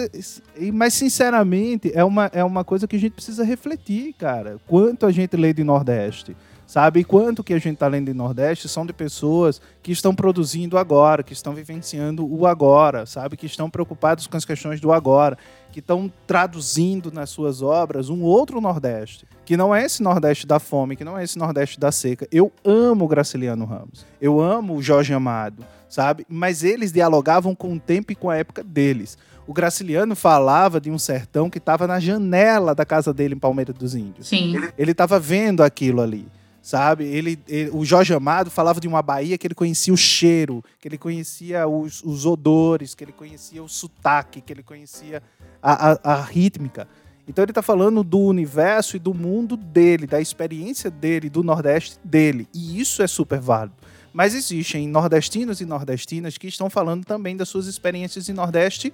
mas 0.74 0.94
sinceramente, 0.94 1.92
é 1.94 2.04
uma, 2.04 2.30
é 2.34 2.44
uma 2.44 2.64
coisa 2.64 2.88
que 2.88 2.96
a 2.96 3.00
gente 3.00 3.14
precisa 3.14 3.44
refletir, 3.44 4.14
cara. 4.14 4.58
Quanto 4.68 5.06
a 5.06 5.12
gente 5.12 5.36
lê 5.36 5.54
de 5.54 5.64
Nordeste, 5.64 6.36
sabe? 6.66 7.02
E 7.02 7.04
quanto 7.04 7.44
que 7.44 7.54
a 7.54 7.60
gente 7.60 7.78
tá 7.78 7.88
lendo 7.88 8.08
de 8.08 8.14
Nordeste 8.14 8.68
são 8.68 8.86
de 8.86 8.94
pessoas 8.94 9.62
que 9.84 9.92
estão 9.92 10.16
produzindo 10.16 10.78
agora, 10.78 11.24
que 11.24 11.34
estão 11.34 11.54
vivenciando 11.54 12.26
o 12.26 12.46
agora, 12.48 13.06
sabe? 13.06 13.38
Que 13.38 13.46
estão 13.46 13.70
preocupados 13.70 14.28
com 14.28 14.38
as 14.38 14.46
questões 14.46 14.80
do 14.80 14.92
agora, 14.92 15.38
que 15.72 15.80
estão 15.80 16.12
traduzindo 16.26 17.12
nas 17.12 17.30
suas 17.30 17.62
obras 17.62 18.10
um 18.10 18.22
outro 18.22 18.62
Nordeste, 18.62 19.28
que 19.46 19.58
não 19.58 19.76
é 19.76 19.86
esse 19.86 20.02
Nordeste 20.02 20.48
da 20.48 20.60
fome, 20.60 20.96
que 20.96 21.04
não 21.04 21.18
é 21.18 21.24
esse 21.24 21.38
Nordeste 21.38 21.80
da 21.80 21.92
seca. 21.92 22.28
Eu 22.32 22.52
amo 22.64 23.06
o 23.06 23.08
Graciliano 23.08 23.66
Ramos, 23.66 24.06
eu 24.22 24.40
amo 24.40 24.76
o 24.76 24.82
Jorge 24.82 25.14
Amado, 25.14 25.66
sabe? 25.90 26.26
Mas 26.30 26.64
eles 26.64 26.92
dialogavam 26.92 27.54
com 27.54 27.74
o 27.74 27.80
tempo 27.80 28.12
e 28.12 28.16
com 28.16 28.30
a 28.30 28.38
época 28.38 28.64
deles. 28.64 29.18
O 29.48 29.54
Graciliano 29.54 30.16
falava 30.16 30.82
de 30.82 30.90
um 30.90 30.98
sertão 30.98 31.50
que 31.50 31.60
estava 31.60 31.86
na 31.86 32.00
janela 32.00 32.74
da 32.74 32.86
casa 32.86 33.14
dele 33.14 33.36
em 33.36 33.40
Palmeiras 33.40 33.76
dos 33.76 33.94
Índios. 33.94 34.28
Sim. 34.28 34.56
Ele 34.78 34.92
estava 34.92 35.20
vendo 35.20 35.62
aquilo 35.62 36.02
ali, 36.02 36.28
sabe? 36.66 37.04
Ele, 37.06 37.38
ele- 37.48 37.70
o 37.72 37.86
Jorge 37.86 38.12
Amado 38.12 38.50
falava 38.50 38.80
de 38.80 38.88
uma 38.88 39.00
Bahia 39.04 39.38
que 39.38 39.46
ele 39.46 39.54
conhecia 39.54 39.94
o 39.94 39.98
cheiro, 39.98 40.64
que 40.82 40.88
ele 40.88 40.98
conhecia 40.98 41.68
os, 41.68 42.02
os 42.04 42.26
odores, 42.26 42.96
que 42.96 43.04
ele 43.04 43.12
conhecia 43.12 43.62
o 43.64 43.70
sotaque, 43.70 44.42
que 44.42 44.52
ele 44.52 44.64
conhecia 44.64 45.22
a, 45.62 45.92
a- 45.92 46.00
a 46.16 46.22
rítmica. 46.24 46.88
Então 47.28 47.44
ele 47.44 47.52
está 47.52 47.62
falando 47.62 48.04
do 48.04 48.18
universo 48.18 48.96
e 48.96 49.00
do 49.00 49.14
mundo 49.14 49.56
dele, 49.56 50.08
da 50.08 50.20
experiência 50.20 50.90
dele, 50.90 51.30
do 51.30 51.44
Nordeste 51.44 52.00
dele. 52.04 52.48
E 52.52 52.80
isso 52.80 53.04
é 53.04 53.08
super 53.08 53.40
válido. 53.40 53.76
Mas 54.12 54.34
existem 54.34 54.88
nordestinos 54.88 55.62
e 55.62 55.66
nordestinas 55.66 56.36
que 56.36 56.48
estão 56.48 56.68
falando 56.68 57.06
também 57.06 57.38
das 57.38 57.48
suas 57.48 57.68
experiências 57.68 58.28
em 58.28 58.34
Nordeste 58.34 58.92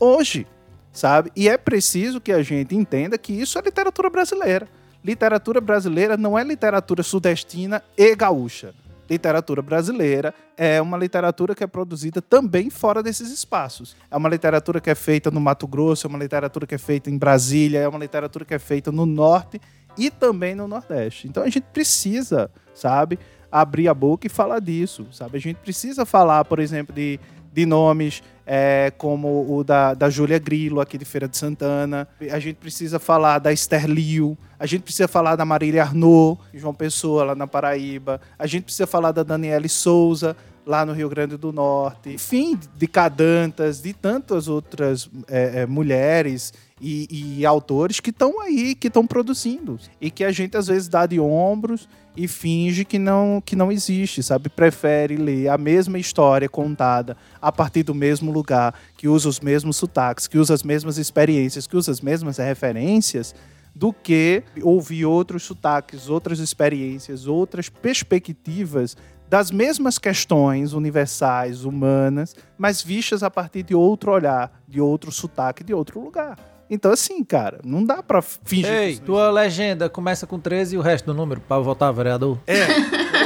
hoje, 0.00 0.44
sabe? 0.92 1.30
E 1.36 1.48
é 1.48 1.56
preciso 1.56 2.20
que 2.20 2.32
a 2.32 2.42
gente 2.42 2.74
entenda 2.74 3.16
que 3.16 3.32
isso 3.32 3.56
é 3.58 3.62
literatura 3.62 4.10
brasileira. 4.10 4.66
Literatura 5.04 5.60
brasileira 5.60 6.16
não 6.16 6.38
é 6.38 6.44
literatura 6.44 7.02
sudestina 7.02 7.82
e 7.96 8.14
gaúcha. 8.14 8.72
Literatura 9.10 9.60
brasileira 9.60 10.32
é 10.56 10.80
uma 10.80 10.96
literatura 10.96 11.54
que 11.54 11.64
é 11.64 11.66
produzida 11.66 12.22
também 12.22 12.70
fora 12.70 13.02
desses 13.02 13.30
espaços. 13.30 13.96
É 14.10 14.16
uma 14.16 14.28
literatura 14.28 14.80
que 14.80 14.88
é 14.88 14.94
feita 14.94 15.30
no 15.30 15.40
Mato 15.40 15.66
Grosso, 15.66 16.06
é 16.06 16.08
uma 16.08 16.18
literatura 16.18 16.66
que 16.66 16.74
é 16.74 16.78
feita 16.78 17.10
em 17.10 17.18
Brasília, 17.18 17.80
é 17.80 17.88
uma 17.88 17.98
literatura 17.98 18.44
que 18.44 18.54
é 18.54 18.58
feita 18.58 18.92
no 18.92 19.04
Norte 19.04 19.60
e 19.98 20.08
também 20.08 20.54
no 20.54 20.68
Nordeste. 20.68 21.26
Então 21.26 21.42
a 21.42 21.48
gente 21.48 21.64
precisa, 21.72 22.50
sabe, 22.72 23.18
abrir 23.50 23.88
a 23.88 23.94
boca 23.94 24.26
e 24.26 24.30
falar 24.30 24.60
disso, 24.60 25.06
sabe? 25.12 25.36
A 25.36 25.40
gente 25.40 25.56
precisa 25.56 26.06
falar, 26.06 26.44
por 26.44 26.58
exemplo, 26.58 26.94
de, 26.94 27.18
de 27.52 27.66
nomes 27.66 28.22
é, 28.54 28.92
como 28.98 29.50
o 29.50 29.64
da, 29.64 29.94
da 29.94 30.10
Júlia 30.10 30.38
Grilo, 30.38 30.78
aqui 30.78 30.98
de 30.98 31.06
Feira 31.06 31.26
de 31.26 31.38
Santana. 31.38 32.06
A 32.30 32.38
gente 32.38 32.56
precisa 32.56 32.98
falar 32.98 33.38
da 33.38 33.50
Esther 33.50 33.86
Liu. 33.86 34.36
A 34.58 34.66
gente 34.66 34.82
precisa 34.82 35.08
falar 35.08 35.36
da 35.36 35.44
Marília 35.46 35.80
Arnaud, 35.80 36.38
João 36.52 36.74
Pessoa, 36.74 37.24
lá 37.24 37.34
na 37.34 37.46
Paraíba. 37.46 38.20
A 38.38 38.46
gente 38.46 38.64
precisa 38.64 38.86
falar 38.86 39.10
da 39.10 39.22
Daniele 39.22 39.70
Souza, 39.70 40.36
lá 40.66 40.84
no 40.84 40.92
Rio 40.92 41.08
Grande 41.08 41.38
do 41.38 41.50
Norte. 41.50 42.10
Enfim, 42.10 42.60
de 42.76 42.86
Cadantas, 42.86 43.80
de 43.80 43.94
tantas 43.94 44.48
outras 44.48 45.08
é, 45.28 45.62
é, 45.62 45.66
mulheres 45.66 46.52
e, 46.78 47.38
e 47.38 47.46
autores 47.46 48.00
que 48.00 48.10
estão 48.10 48.38
aí, 48.38 48.74
que 48.74 48.88
estão 48.88 49.06
produzindo. 49.06 49.80
E 49.98 50.10
que 50.10 50.24
a 50.24 50.30
gente 50.30 50.58
às 50.58 50.66
vezes 50.66 50.88
dá 50.88 51.06
de 51.06 51.18
ombros 51.18 51.88
e 52.16 52.28
finge 52.28 52.84
que 52.84 52.98
não, 52.98 53.42
que 53.44 53.56
não 53.56 53.72
existe, 53.72 54.22
sabe? 54.22 54.48
Prefere 54.48 55.16
ler 55.16 55.48
a 55.48 55.58
mesma 55.58 55.98
história 55.98 56.48
contada 56.48 57.16
a 57.40 57.50
partir 57.50 57.82
do 57.82 57.94
mesmo 57.94 58.30
lugar, 58.30 58.74
que 58.96 59.08
usa 59.08 59.28
os 59.28 59.40
mesmos 59.40 59.76
sotaques, 59.76 60.26
que 60.26 60.38
usa 60.38 60.54
as 60.54 60.62
mesmas 60.62 60.98
experiências, 60.98 61.66
que 61.66 61.76
usa 61.76 61.90
as 61.90 62.00
mesmas 62.00 62.38
referências, 62.38 63.34
do 63.74 63.92
que 63.92 64.42
ouvir 64.62 65.06
outros 65.06 65.44
sotaques, 65.44 66.08
outras 66.08 66.38
experiências, 66.38 67.26
outras 67.26 67.70
perspectivas 67.70 68.96
das 69.30 69.50
mesmas 69.50 69.96
questões 69.96 70.74
universais, 70.74 71.64
humanas, 71.64 72.36
mas 72.58 72.82
vistas 72.82 73.22
a 73.22 73.30
partir 73.30 73.62
de 73.62 73.74
outro 73.74 74.12
olhar, 74.12 74.62
de 74.68 74.78
outro 74.78 75.10
sotaque, 75.10 75.64
de 75.64 75.72
outro 75.72 76.00
lugar. 76.00 76.51
Então, 76.74 76.90
assim, 76.90 77.22
cara, 77.22 77.60
não 77.62 77.84
dá 77.84 78.02
pra 78.02 78.22
fingir. 78.22 78.66
Ei, 78.72 78.96
tua 78.96 79.30
legenda 79.30 79.90
começa 79.90 80.26
com 80.26 80.40
13 80.40 80.74
e 80.74 80.78
o 80.78 80.80
resto 80.80 81.04
do 81.04 81.12
número 81.14 81.38
pra 81.46 81.58
votar 81.58 81.92
vereador? 81.92 82.38
É. 82.46 82.66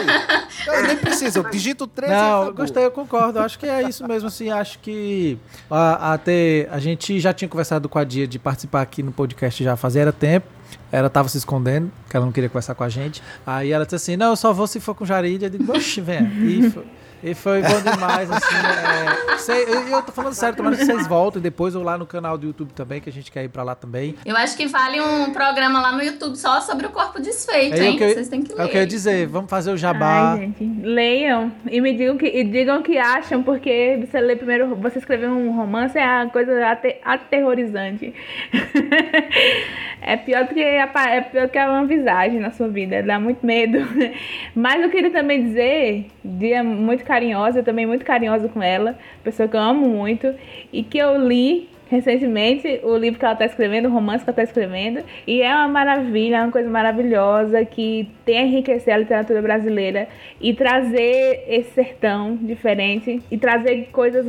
Eu 0.67 0.83
nem 0.83 0.97
precisa, 0.97 1.39
eu 1.39 1.49
digito 1.49 1.87
13 1.87 2.13
e 2.13 2.17
Não, 2.17 2.53
gostei, 2.53 2.85
eu 2.85 2.91
concordo. 2.91 3.39
Acho 3.39 3.57
que 3.57 3.67
é 3.67 3.83
isso 3.89 4.07
mesmo, 4.07 4.27
assim. 4.27 4.51
Acho 4.51 4.81
que 4.81 5.39
a- 5.71 6.15
até 6.15 6.69
a 6.73 6.81
gente 6.81 7.21
já 7.21 7.33
tinha 7.33 7.49
conversado 7.49 7.89
com 7.89 7.99
a 8.01 8.05
Dia 8.05 8.27
de 8.27 8.37
participar 8.37 8.83
aqui 8.83 9.01
no 9.01 9.13
podcast 9.13 9.63
já 9.63 9.77
fazia 9.77 10.13
tempo. 10.13 10.49
Ela 10.91 11.09
tava 11.09 11.29
se 11.29 11.39
escondendo, 11.39 11.91
que 12.11 12.17
ela 12.17 12.27
não 12.27 12.33
queria 12.33 12.49
conversar 12.49 12.75
com 12.75 12.83
a 12.83 12.89
gente. 12.89 13.23
Aí 13.47 13.71
ela 13.71 13.85
disse 13.85 13.95
assim: 13.95 14.17
Não, 14.17 14.31
eu 14.31 14.37
só 14.37 14.53
vou 14.53 14.67
se 14.67 14.81
for 14.81 14.93
com 14.95 15.05
Jarid. 15.05 15.45
Eu 15.45 15.51
digo, 15.51 15.73
oxe, 15.73 16.01
velho. 16.01 16.27
E 16.45 16.69
foi, 16.71 16.85
e 17.27 17.35
foi 17.35 17.61
bom 17.63 17.81
demais, 17.81 18.31
assim. 18.31 18.55
É, 18.57 19.37
sei- 19.39 19.65
eu, 19.65 19.87
eu 19.89 20.03
tô 20.03 20.13
falando 20.13 20.33
sério, 20.35 20.57
tomara 20.57 20.77
que 20.77 20.85
vocês 20.85 21.07
voltem 21.07 21.43
depois 21.43 21.75
ou 21.75 21.83
lá 21.83 21.99
no 21.99 22.07
canal 22.07 22.39
do 22.39 22.47
YouTube 22.47 22.73
também, 22.73 23.01
que 23.01 23.09
a 23.09 23.13
gente 23.13 23.31
quer 23.31 23.45
ir 23.45 23.49
pra 23.49 23.63
lá 23.63 23.75
também. 23.75 24.15
Eu 24.25 24.37
acho 24.37 24.57
que 24.57 24.67
vale 24.67 25.01
um 25.01 25.33
programa 25.33 25.81
lá 25.81 25.93
no 25.93 26.03
YouTube 26.03 26.37
só 26.37 26.61
sobre 26.61 26.87
o 26.87 26.91
corpo 26.91 27.21
desfeito, 27.21 27.77
É 27.77 27.87
hein? 27.87 27.97
que 27.99 28.05
eu- 28.05 28.09
Vocês 28.15 28.29
têm 28.29 28.43
que 28.43 28.53
ler. 28.53 28.63
É 28.63 28.65
o 28.65 28.69
que 28.69 28.77
eu 28.77 28.81
ia 28.81 28.87
dizer, 28.87 29.27
vamos 29.27 29.51
fazer 29.51 29.71
o 29.73 29.77
jabá. 29.77 30.33
Ai, 30.33 30.39
gente, 30.59 30.65
leiam 30.83 31.53
e 31.71 31.81
me 31.81 31.93
digam 31.93 32.17
que, 32.17 32.27
e 32.27 32.45
digam 32.45 32.79
o 32.81 32.83
que 32.83 32.97
acham, 32.99 33.43
porque 33.43 33.99
você 34.07 34.21
lê 34.21 34.37
primeiro, 34.37 34.75
você 34.77 34.99
escrever 34.99 35.29
um 35.29 35.51
romance 35.57 35.99
é 35.99 36.05
uma 36.23 36.31
coisa 36.31 36.67
ate- 36.69 36.97
aterrorizante. 37.05 38.15
é 40.01 40.17
pior 40.17 40.45
do 40.45 40.55
que 40.55 40.63
a, 40.63 40.91
é 41.11 41.21
pior 41.21 41.49
que 41.49 41.59
uma 41.59 41.85
visagem 41.87 42.39
na 42.41 42.51
sua 42.53 42.69
vida, 42.69 43.03
dá 43.03 43.19
muito 43.19 43.45
medo. 43.45 43.79
Mas 44.55 44.83
eu 44.83 44.91
queria 44.91 45.11
também 45.11 45.43
dizer, 45.43 46.07
dia 46.25 46.63
muito 46.63 47.05
carinhosa, 47.17 47.63
também 47.63 47.87
muito 47.87 48.05
carinhosa 48.05 48.49
com 48.49 48.63
ela, 48.63 48.97
pessoa 49.25 49.49
que 49.49 49.57
eu 49.57 49.61
amo 49.61 49.89
muito, 49.89 50.35
e 50.73 50.83
que 50.83 50.99
eu 50.99 51.17
li 51.17 51.69
recentemente 51.89 52.81
o 52.83 52.97
livro 52.97 53.19
que 53.19 53.25
ela 53.25 53.35
está 53.35 53.47
escrevendo, 53.47 53.89
o 53.89 53.93
romance 53.93 54.25
que 54.25 54.31
ela 54.31 54.43
está 54.43 54.43
escrevendo, 54.43 55.05
e 55.27 55.41
é 55.41 55.55
uma 55.55 55.69
maravilha, 55.69 56.37
é 56.37 56.43
uma 56.43 56.53
coisa 56.53 56.69
maravilhosa 56.69 57.65
que 57.65 58.09
tem 58.25 58.39
a 58.39 58.43
enriquecer 58.43 58.93
a 58.93 58.99
literatura 58.99 59.41
brasileira 59.41 60.09
e 60.41 60.53
trazer 60.53 61.45
esse 61.49 61.71
sertão 61.71 62.37
diferente 62.37 63.23
e 63.31 63.39
trazer 63.39 63.89
coisas 63.93 64.27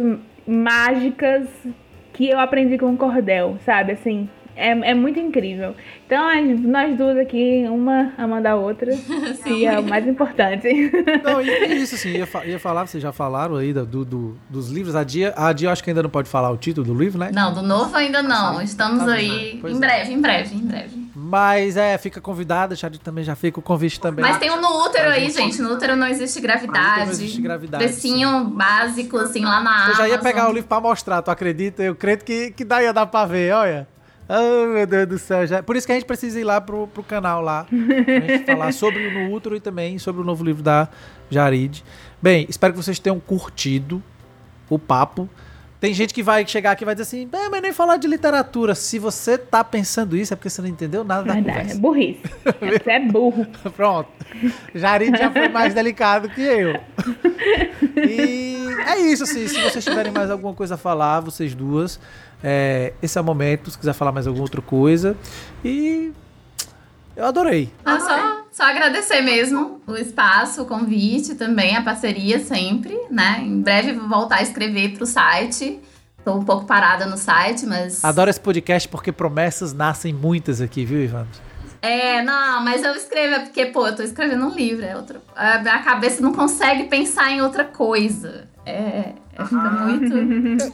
mágicas 0.47 1.47
que 2.13 2.29
eu 2.29 2.39
aprendi 2.39 2.77
com 2.77 2.91
o 2.93 2.97
cordel, 2.97 3.57
sabe? 3.65 3.91
Assim, 3.91 4.29
é, 4.58 4.70
é 4.89 4.93
muito 4.93 5.20
incrível. 5.20 5.76
Então, 6.05 6.26
nós 6.62 6.97
duas 6.97 7.18
aqui, 7.18 7.66
uma 7.70 8.14
amando 8.18 8.47
a 8.47 8.55
outra, 8.55 8.91
e 9.45 9.66
é 9.66 9.78
o 9.80 9.84
mais 9.84 10.08
importante. 10.08 10.68
Não, 11.24 11.41
e 11.41 11.49
é 11.49 11.74
isso, 11.76 11.95
assim, 11.95 12.10
ia, 12.12 12.26
fa- 12.26 12.45
ia 12.45 12.58
falar, 12.60 12.88
vocês 12.88 13.01
já 13.03 13.12
falaram 13.12 13.55
aí 13.58 13.74
do, 13.74 13.86
do- 14.05 14.38
dos 14.49 14.70
livros. 14.70 14.95
A 14.95 15.03
Dia, 15.03 15.34
a 15.36 15.51
Dia 15.53 15.68
eu 15.68 15.72
acho 15.72 15.84
que 15.84 15.89
ainda 15.89 16.01
não 16.03 16.10
pode 16.10 16.30
falar 16.30 16.49
o 16.49 16.58
título 16.58 16.88
do 16.88 16.93
livro, 16.93 17.20
né? 17.20 17.30
Não, 17.34 17.53
do 17.53 17.62
novo 17.62 17.95
ainda 17.95 18.24
não. 18.24 18.55
Tá 18.55 18.64
Estamos 18.64 19.03
bom, 19.03 19.10
aí 19.10 19.62
em 19.64 19.76
é. 19.76 19.80
breve, 19.80 20.14
em 20.14 20.22
breve, 20.22 20.55
em 20.55 20.60
breve. 20.66 21.08
Mas 21.14 21.76
é, 21.76 21.97
fica 21.97 22.22
convidada, 22.22 22.74
Xarid 22.76 22.99
também 23.01 23.24
já 23.24 23.36
fica 23.36 23.60
o 23.60 23.62
convite 23.62 23.99
também. 23.99 24.24
Mas 24.24 24.38
tem 24.38 24.49
um 24.49 24.62
no 24.62 24.86
útero 24.86 25.10
aí, 25.10 25.30
gente-. 25.30 25.62
No 25.62 25.74
útero 25.74 25.95
não 25.97 26.08
existe 26.08 26.38
No 26.38 26.41
gravidade. 26.43 26.99
não 27.05 27.12
existe 27.12 27.41
gravidade, 27.41 27.84
Precinho 27.84 28.45
básico, 28.45 29.18
assim, 29.18 29.43
lá 29.43 29.60
na 29.62 29.89
Eu 29.89 29.95
já 29.95 30.08
ia 30.08 30.14
Amazon. 30.16 30.24
pegar 30.24 30.49
o 30.49 30.53
livro 30.53 30.70
pra 30.70 30.80
mostrar, 30.80 31.22
tu 31.22 31.30
acredita? 31.32 31.84
Eu 31.84 31.95
creio 31.95 32.20
que, 32.20 32.51
que 32.51 32.64
daí 32.64 32.86
ia 32.86 32.93
dar 32.93 33.05
pra 33.08 33.26
ver, 33.26 33.53
olha. 33.53 33.88
Oh, 34.30 34.67
meu 34.73 34.86
Deus 34.86 35.07
do 35.07 35.17
céu. 35.19 35.47
Já... 35.47 35.63
Por 35.63 35.75
isso 35.75 35.86
que 35.88 35.91
a 35.93 35.95
gente 35.95 36.05
precisa 36.05 36.39
ir 36.39 36.43
lá 36.43 36.59
pro, 36.59 36.88
pro 36.88 37.03
canal 37.03 37.41
lá. 37.41 37.65
Pra 37.65 38.19
gente 38.28 38.43
falar 38.51 38.73
sobre 38.73 39.07
o 39.07 39.11
No 39.13 39.34
Útero 39.34 39.55
e 39.55 39.59
também 39.59 39.97
sobre 39.97 40.21
o 40.21 40.25
novo 40.25 40.43
livro 40.43 40.61
da 40.61 40.88
Jarid. 41.30 41.84
Bem, 42.21 42.45
espero 42.49 42.73
que 42.73 42.78
vocês 42.84 42.99
tenham 42.99 43.19
curtido 43.19 44.03
o 44.69 44.78
papo. 44.78 45.30
Tem 45.80 45.93
gente 45.93 46.11
que 46.11 46.23
vai 46.23 46.45
chegar 46.47 46.71
aqui 46.71 46.84
e 46.84 46.86
vai 46.86 46.95
dizer 46.95 47.03
assim, 47.03 47.28
"Bem, 47.28 47.49
mas 47.51 47.61
nem 47.61 47.71
falar 47.71 47.97
de 47.97 48.07
literatura. 48.07 48.73
Se 48.73 48.97
você 48.97 49.38
tá 49.38 49.63
pensando 49.63 50.17
isso, 50.17 50.34
é 50.34 50.36
porque 50.36 50.49
você 50.49 50.59
não 50.59 50.67
entendeu 50.69 51.03
nada 51.03 51.23
da 51.23 51.34
Verdade, 51.36 51.57
é 51.57 51.61
conversa. 51.61 51.80
burrice. 51.80 52.21
Você 52.84 52.91
é 52.91 52.99
burro. 52.99 53.45
Pronto. 53.75 54.09
Jarid 54.73 55.15
já 55.15 55.30
foi 55.32 55.47
mais 55.49 55.73
delicado 55.75 56.30
que 56.30 56.41
eu. 56.41 56.80
E 57.95 58.67
é 58.88 58.99
isso, 59.01 59.23
assim. 59.23 59.47
Se 59.47 59.61
vocês 59.61 59.84
tiverem 59.86 60.11
mais 60.11 60.30
alguma 60.32 60.53
coisa 60.53 60.73
a 60.75 60.78
falar, 60.78 61.19
vocês 61.19 61.53
duas, 61.53 61.99
é, 62.43 62.93
esse 63.01 63.17
é 63.17 63.21
o 63.21 63.23
momento. 63.23 63.71
Se 63.71 63.77
quiser 63.77 63.93
falar 63.93 64.11
mais 64.11 64.27
alguma 64.27 64.43
outra 64.43 64.61
coisa. 64.61 65.15
E 65.63 66.11
eu 67.15 67.25
adorei. 67.25 67.73
Ah, 67.83 67.99
só, 67.99 68.45
Só 68.51 68.63
agradecer 68.63 69.21
mesmo 69.21 69.81
o 69.88 69.95
espaço, 69.95 70.61
o 70.61 70.65
convite 70.65 71.35
também, 71.35 71.75
a 71.75 71.81
parceria 71.81 72.39
sempre, 72.39 72.97
né? 73.09 73.41
Em 73.41 73.61
breve 73.61 73.93
vou 73.93 74.07
voltar 74.07 74.38
a 74.38 74.41
escrever 74.41 74.95
pro 74.95 75.05
site. 75.05 75.79
Tô 76.23 76.33
um 76.33 76.43
pouco 76.43 76.65
parada 76.65 77.05
no 77.05 77.17
site, 77.17 77.65
mas. 77.65 78.03
Adoro 78.03 78.29
esse 78.29 78.39
podcast 78.39 78.88
porque 78.88 79.11
promessas 79.11 79.73
nascem 79.73 80.13
muitas 80.13 80.59
aqui, 80.59 80.83
viu, 80.83 81.01
Ivandro? 81.01 81.47
É, 81.81 82.21
não, 82.21 82.63
mas 82.63 82.83
eu 82.83 82.93
escrevo 82.93 83.35
é 83.35 83.39
porque, 83.39 83.67
pô, 83.67 83.88
eu 83.88 83.95
tô 83.95 84.03
escrevendo 84.03 84.45
um 84.45 84.53
livro, 84.53 84.83
é 84.83 84.95
outro. 84.95 85.21
A 85.35 85.59
minha 85.59 85.79
cabeça 85.83 86.21
não 86.21 86.33
consegue 86.33 86.85
pensar 86.85 87.31
em 87.31 87.41
outra 87.41 87.63
coisa. 87.63 88.47
É, 88.70 89.13
é 89.38 89.45
fica 89.45 89.70
muito. 89.72 90.13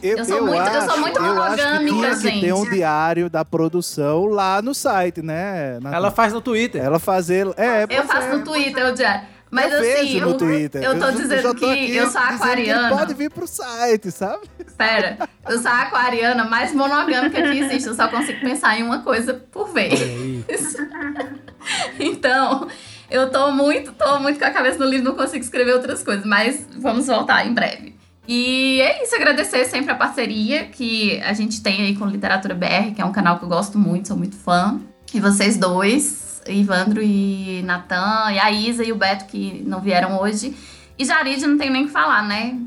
Eu 0.02 0.24
sou 0.24 0.42
muito- 0.46 0.56
eu 0.68 0.82
sou 0.82 0.98
muito 0.98 1.18
eu 1.20 1.42
acho 1.42 1.56
que 1.56 1.62
monogâmica, 1.62 2.16
tinha 2.16 2.32
que 2.32 2.40
ter 2.40 2.52
um 2.52 2.64
gente. 2.64 2.74
diário 2.74 3.30
da 3.30 3.44
produção 3.44 4.26
lá 4.26 4.60
no 4.60 4.74
site, 4.74 5.22
né? 5.22 5.78
Natan? 5.80 5.96
Ela 5.96 6.10
faz 6.10 6.32
no 6.32 6.40
Twitter. 6.40 6.82
Ela 6.82 6.98
fazer. 6.98 7.46
É, 7.56 7.84
Eu 7.88 8.02
faço 8.04 8.26
é. 8.28 8.36
no 8.36 8.44
Twitter, 8.44 8.82
eu 8.82 8.96
já. 8.96 9.22
Mas 9.50 9.72
eu 9.72 9.78
assim, 9.78 10.18
eu, 10.18 10.36
Twitter. 10.36 10.82
eu 10.82 10.94
tô 10.98 11.00
já- 11.06 11.10
dizendo 11.12 11.42
já 11.42 11.54
tô 11.54 11.60
que 11.60 11.94
eu 11.94 12.10
sou 12.10 12.20
aquariana. 12.20 12.88
Pode 12.88 13.14
vir 13.14 13.30
pro 13.30 13.46
site, 13.46 14.10
sabe? 14.10 14.40
Pera, 14.76 15.16
eu 15.48 15.58
sou 15.60 15.70
a 15.70 15.82
aquariana 15.82 16.42
mais 16.44 16.74
monogâmica 16.74 17.40
que 17.40 17.58
existe. 17.60 17.86
Eu 17.88 17.94
só 17.94 18.08
consigo 18.08 18.40
pensar 18.40 18.76
em 18.76 18.82
uma 18.82 19.02
coisa 19.04 19.34
por 19.52 19.68
vez. 19.72 20.00
então, 22.00 22.66
eu 23.14 23.30
tô 23.30 23.52
muito, 23.52 23.92
tô 23.92 24.18
muito 24.18 24.40
com 24.40 24.44
a 24.44 24.50
cabeça 24.50 24.78
no 24.78 24.90
livro, 24.90 25.04
não 25.04 25.14
consigo 25.14 25.44
escrever 25.44 25.72
outras 25.72 26.02
coisas, 26.02 26.26
mas 26.26 26.66
vamos 26.76 27.06
voltar 27.06 27.46
em 27.46 27.54
breve. 27.54 27.94
E 28.26 28.80
é 28.80 29.04
isso, 29.04 29.14
agradecer 29.14 29.64
sempre 29.66 29.92
a 29.92 29.94
parceria 29.94 30.64
que 30.64 31.20
a 31.20 31.32
gente 31.32 31.62
tem 31.62 31.82
aí 31.82 31.94
com 31.94 32.06
Literatura 32.06 32.54
BR, 32.54 32.92
que 32.94 33.00
é 33.00 33.04
um 33.04 33.12
canal 33.12 33.38
que 33.38 33.44
eu 33.44 33.48
gosto 33.48 33.78
muito, 33.78 34.08
sou 34.08 34.16
muito 34.16 34.34
fã. 34.34 34.80
E 35.12 35.20
vocês 35.20 35.56
dois, 35.56 36.42
Ivandro 36.48 37.00
e 37.00 37.62
Natan, 37.64 38.32
e 38.32 38.40
a 38.40 38.50
Isa 38.50 38.82
e 38.82 38.90
o 38.90 38.96
Beto, 38.96 39.26
que 39.26 39.62
não 39.64 39.80
vieram 39.80 40.18
hoje. 40.20 40.56
E 40.98 41.04
Jarid, 41.04 41.46
não 41.46 41.56
tenho 41.56 41.72
nem 41.72 41.84
o 41.84 41.86
que 41.86 41.92
falar, 41.92 42.26
né? 42.26 42.58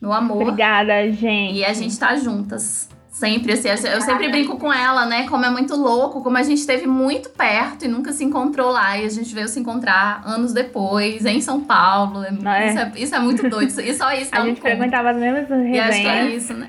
Meu 0.00 0.14
amor. 0.14 0.40
Obrigada, 0.40 1.12
gente. 1.12 1.58
E 1.58 1.64
a 1.64 1.74
gente 1.74 1.98
tá 1.98 2.16
juntas. 2.16 2.88
Sempre, 3.10 3.52
assim, 3.54 3.68
eu 3.68 4.00
sempre 4.00 4.28
brinco 4.28 4.56
com 4.56 4.72
ela, 4.72 5.04
né? 5.04 5.26
Como 5.28 5.44
é 5.44 5.50
muito 5.50 5.74
louco, 5.74 6.22
como 6.22 6.36
a 6.36 6.42
gente 6.44 6.58
esteve 6.58 6.86
muito 6.86 7.28
perto 7.30 7.84
e 7.84 7.88
nunca 7.88 8.12
se 8.12 8.22
encontrou 8.24 8.70
lá. 8.70 8.96
E 8.96 9.04
a 9.04 9.08
gente 9.08 9.34
veio 9.34 9.48
se 9.48 9.58
encontrar 9.58 10.22
anos 10.24 10.52
depois, 10.52 11.26
em 11.26 11.40
São 11.40 11.60
Paulo. 11.60 12.22
É- 12.24 12.30
Não 12.30 12.52
é? 12.52 12.68
Isso, 12.68 12.78
é, 12.78 12.92
isso 12.96 13.14
é 13.16 13.18
muito 13.18 13.48
doido. 13.50 13.68
E 13.80 13.94
só 13.94 14.12
isso 14.12 14.30
A 14.32 14.40
gente 14.42 14.60
conto. 14.60 14.70
frequentava 14.70 15.10
as 15.10 15.16
mesmas 15.16 15.48
E 15.50 15.78
acho 15.78 16.00
que 16.00 16.06
é 16.06 16.12
resenhas 16.22 16.42
isso, 16.44 16.54
né? 16.54 16.66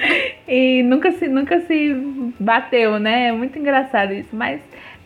e 0.48 0.82
nunca 0.84 1.12
se, 1.12 1.28
nunca 1.28 1.60
se 1.60 1.94
bateu, 2.40 2.98
né? 2.98 3.28
É 3.28 3.32
muito 3.32 3.58
engraçado 3.58 4.14
isso, 4.14 4.30
mas 4.34 4.60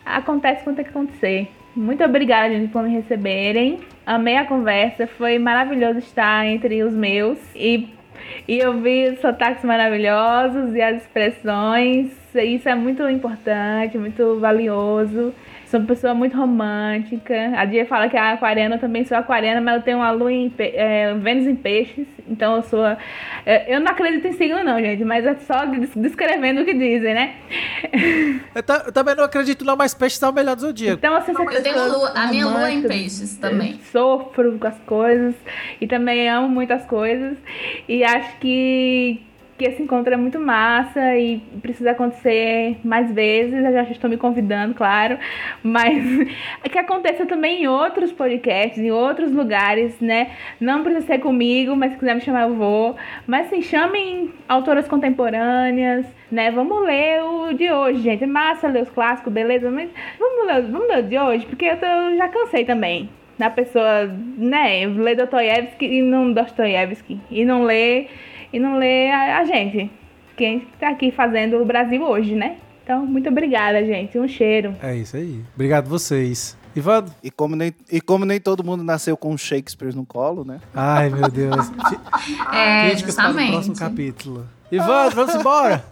acontece 0.05 0.63
quando 0.63 0.77
tem 0.77 0.85
que 0.85 0.91
acontecer. 0.91 1.51
Muito 1.75 2.03
obrigada, 2.03 2.53
gente, 2.53 2.71
por 2.71 2.83
me 2.83 2.89
receberem. 2.89 3.79
Amei 4.05 4.37
a 4.37 4.45
conversa, 4.45 5.07
foi 5.17 5.37
maravilhoso 5.37 5.99
estar 5.99 6.45
entre 6.47 6.81
os 6.83 6.93
meus 6.93 7.37
e, 7.55 7.87
e 8.47 8.65
ouvir 8.65 9.13
os 9.13 9.19
sotaques 9.19 9.63
maravilhosos 9.63 10.75
e 10.75 10.81
as 10.81 11.03
expressões. 11.03 12.11
Isso 12.35 12.69
é 12.69 12.75
muito 12.75 13.07
importante, 13.09 13.97
muito 13.97 14.39
valioso. 14.39 15.33
Sou 15.69 15.79
uma 15.79 15.85
pessoa 15.85 16.15
muito 16.15 16.35
romântica. 16.35 17.51
A 17.55 17.63
Dia 17.63 17.85
fala 17.85 18.09
que 18.09 18.17
é 18.17 18.19
aquariana, 18.19 18.75
eu 18.75 18.79
também 18.79 19.05
sou 19.05 19.15
aquariana, 19.15 19.61
mas 19.61 19.75
eu 19.75 19.81
tenho 19.83 19.97
uma 19.97 20.09
lua 20.09 20.31
em 20.33 20.51
é, 20.57 21.13
Vênus 21.13 21.45
em 21.45 21.55
peixes, 21.55 22.07
então 22.27 22.55
eu 22.55 22.63
sou. 22.63 22.83
é, 23.45 23.75
eu 23.75 23.79
não 23.79 23.91
acredito 23.91 24.25
em 24.25 24.31
signo, 24.33 24.63
não, 24.63 24.79
gente, 24.79 25.05
mas 25.05 25.25
é 25.27 25.35
só 25.35 25.65
des- 25.65 25.93
descrevendo 25.95 26.61
o 26.61 26.65
que 26.65 26.73
dizem, 26.73 27.13
né? 27.13 27.35
Eu, 28.55 28.63
ta- 28.63 28.83
eu 28.87 28.91
também 28.91 29.15
não 29.15 29.23
acredito 29.23 29.63
não, 29.63 29.75
mas 29.77 29.93
peixes 29.93 30.17
são 30.17 30.31
o 30.31 30.33
melhor 30.33 30.55
do 30.55 30.61
zodíaco. 30.63 30.97
Então, 30.97 31.15
assim, 31.15 31.33
você 31.33 31.57
Eu 31.57 31.63
tenho 31.63 31.87
lua, 31.97 32.11
a 32.15 32.27
minha 32.27 32.45
lua 32.47 32.69
é 32.69 32.73
em 32.73 32.81
peixes 32.81 33.37
também. 33.37 33.79
Sofro 33.91 34.57
com 34.57 34.67
as 34.67 34.77
coisas 34.79 35.35
e 35.79 35.85
também 35.87 36.27
amo 36.27 36.49
muitas 36.49 36.83
coisas. 36.85 37.37
E 37.87 38.03
acho 38.03 38.37
que, 38.39 39.21
que 39.59 39.65
esse 39.65 39.83
encontro 39.83 40.13
é 40.13 40.17
muito 40.17 40.39
massa 40.39 41.17
e 41.17 41.39
precisa 41.61 41.91
acontecer 41.91 42.77
mais 42.83 43.11
vezes. 43.11 43.53
Eu 43.53 43.73
já 43.73 43.83
estou 43.83 44.09
me 44.09 44.15
convidando, 44.15 44.73
claro. 44.73 45.19
Mas 45.61 46.01
que 46.71 46.77
aconteça 46.79 47.25
também 47.25 47.63
em 47.63 47.67
outros 47.67 48.11
podcasts, 48.13 48.79
em 48.79 48.89
outros 48.89 49.31
lugares, 49.33 49.99
né? 49.99 50.31
Não 50.61 50.81
precisa 50.81 51.05
ser 51.05 51.19
comigo, 51.19 51.75
mas 51.75 51.91
se 51.91 51.99
quiser 51.99 52.15
me 52.15 52.21
chamar, 52.21 52.43
eu 52.43 52.55
vou. 52.55 52.95
Mas 53.27 53.47
assim, 53.47 53.61
chamem 53.61 54.31
autoras 54.47 54.87
contemporâneas, 54.87 56.05
né? 56.31 56.49
Vamos 56.51 56.81
ler 56.85 57.21
o 57.23 57.53
de 57.53 57.69
hoje, 57.69 57.99
gente. 58.01 58.23
É 58.23 58.27
massa 58.27 58.69
ler 58.69 58.83
os 58.83 58.89
clássicos, 58.89 59.31
beleza? 59.33 59.69
Mas 59.69 59.89
vamos 60.17 60.47
ler, 60.47 60.61
vamos 60.71 60.87
ler 60.87 60.99
o 60.99 61.03
de 61.03 61.19
hoje, 61.19 61.45
porque 61.45 61.65
eu, 61.65 61.77
tô- 61.77 61.85
eu 61.85 62.15
já 62.17 62.29
cansei 62.29 62.63
também. 62.63 63.09
Da 63.37 63.49
pessoa, 63.49 64.05
né, 64.37 64.85
ler 64.85 65.15
Dostoiévski 65.15 65.85
e 65.85 66.01
não 66.01 66.31
Dostoiévski. 66.33 67.19
E 67.31 67.45
não 67.45 67.63
ler, 67.63 68.09
e 68.51 68.59
não 68.59 68.77
ler 68.77 69.11
a, 69.11 69.39
a 69.39 69.45
gente. 69.45 69.91
Quem 70.37 70.67
tá 70.79 70.89
aqui 70.89 71.11
fazendo 71.11 71.57
o 71.57 71.65
Brasil 71.65 72.01
hoje, 72.03 72.35
né? 72.35 72.57
Então, 72.83 73.05
muito 73.05 73.29
obrigada, 73.29 73.85
gente. 73.85 74.17
Um 74.17 74.27
cheiro. 74.27 74.73
É 74.81 74.95
isso 74.95 75.15
aí. 75.15 75.43
Obrigado 75.53 75.87
vocês. 75.87 76.57
Ivandro? 76.75 77.13
E 77.23 77.29
como, 77.29 77.55
nem, 77.55 77.73
e 77.91 77.99
como 77.99 78.25
nem 78.25 78.39
todo 78.39 78.63
mundo 78.63 78.83
nasceu 78.83 79.17
com 79.17 79.37
Shakespeare 79.37 79.93
no 79.95 80.05
colo, 80.05 80.45
né? 80.45 80.59
Ai, 80.73 81.09
meu 81.09 81.29
Deus. 81.29 81.71
É, 82.53 82.89
Críticas 82.89 83.15
para 83.15 83.29
o 83.29 83.33
próximo 83.33 83.53
justamente. 83.53 83.79
capítulo. 83.79 84.47
Ivandro, 84.71 85.15
vamos 85.15 85.35
embora? 85.35 85.83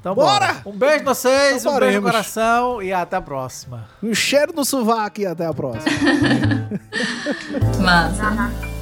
Então 0.00 0.14
Bora! 0.14 0.56
Um 0.64 0.72
beijo 0.72 1.02
pra 1.04 1.14
vocês, 1.14 1.60
Então 1.60 1.76
um 1.76 1.80
beijo 1.80 2.00
no 2.00 2.06
coração 2.06 2.82
e 2.82 2.92
até 2.92 3.16
a 3.16 3.20
próxima. 3.20 3.88
Um 4.02 4.14
cheiro 4.14 4.52
no 4.54 4.64
sovaco 4.64 5.20
e 5.20 5.26
até 5.26 5.46
a 5.46 5.52
próxima. 5.52 5.90
Massa. 7.82 8.77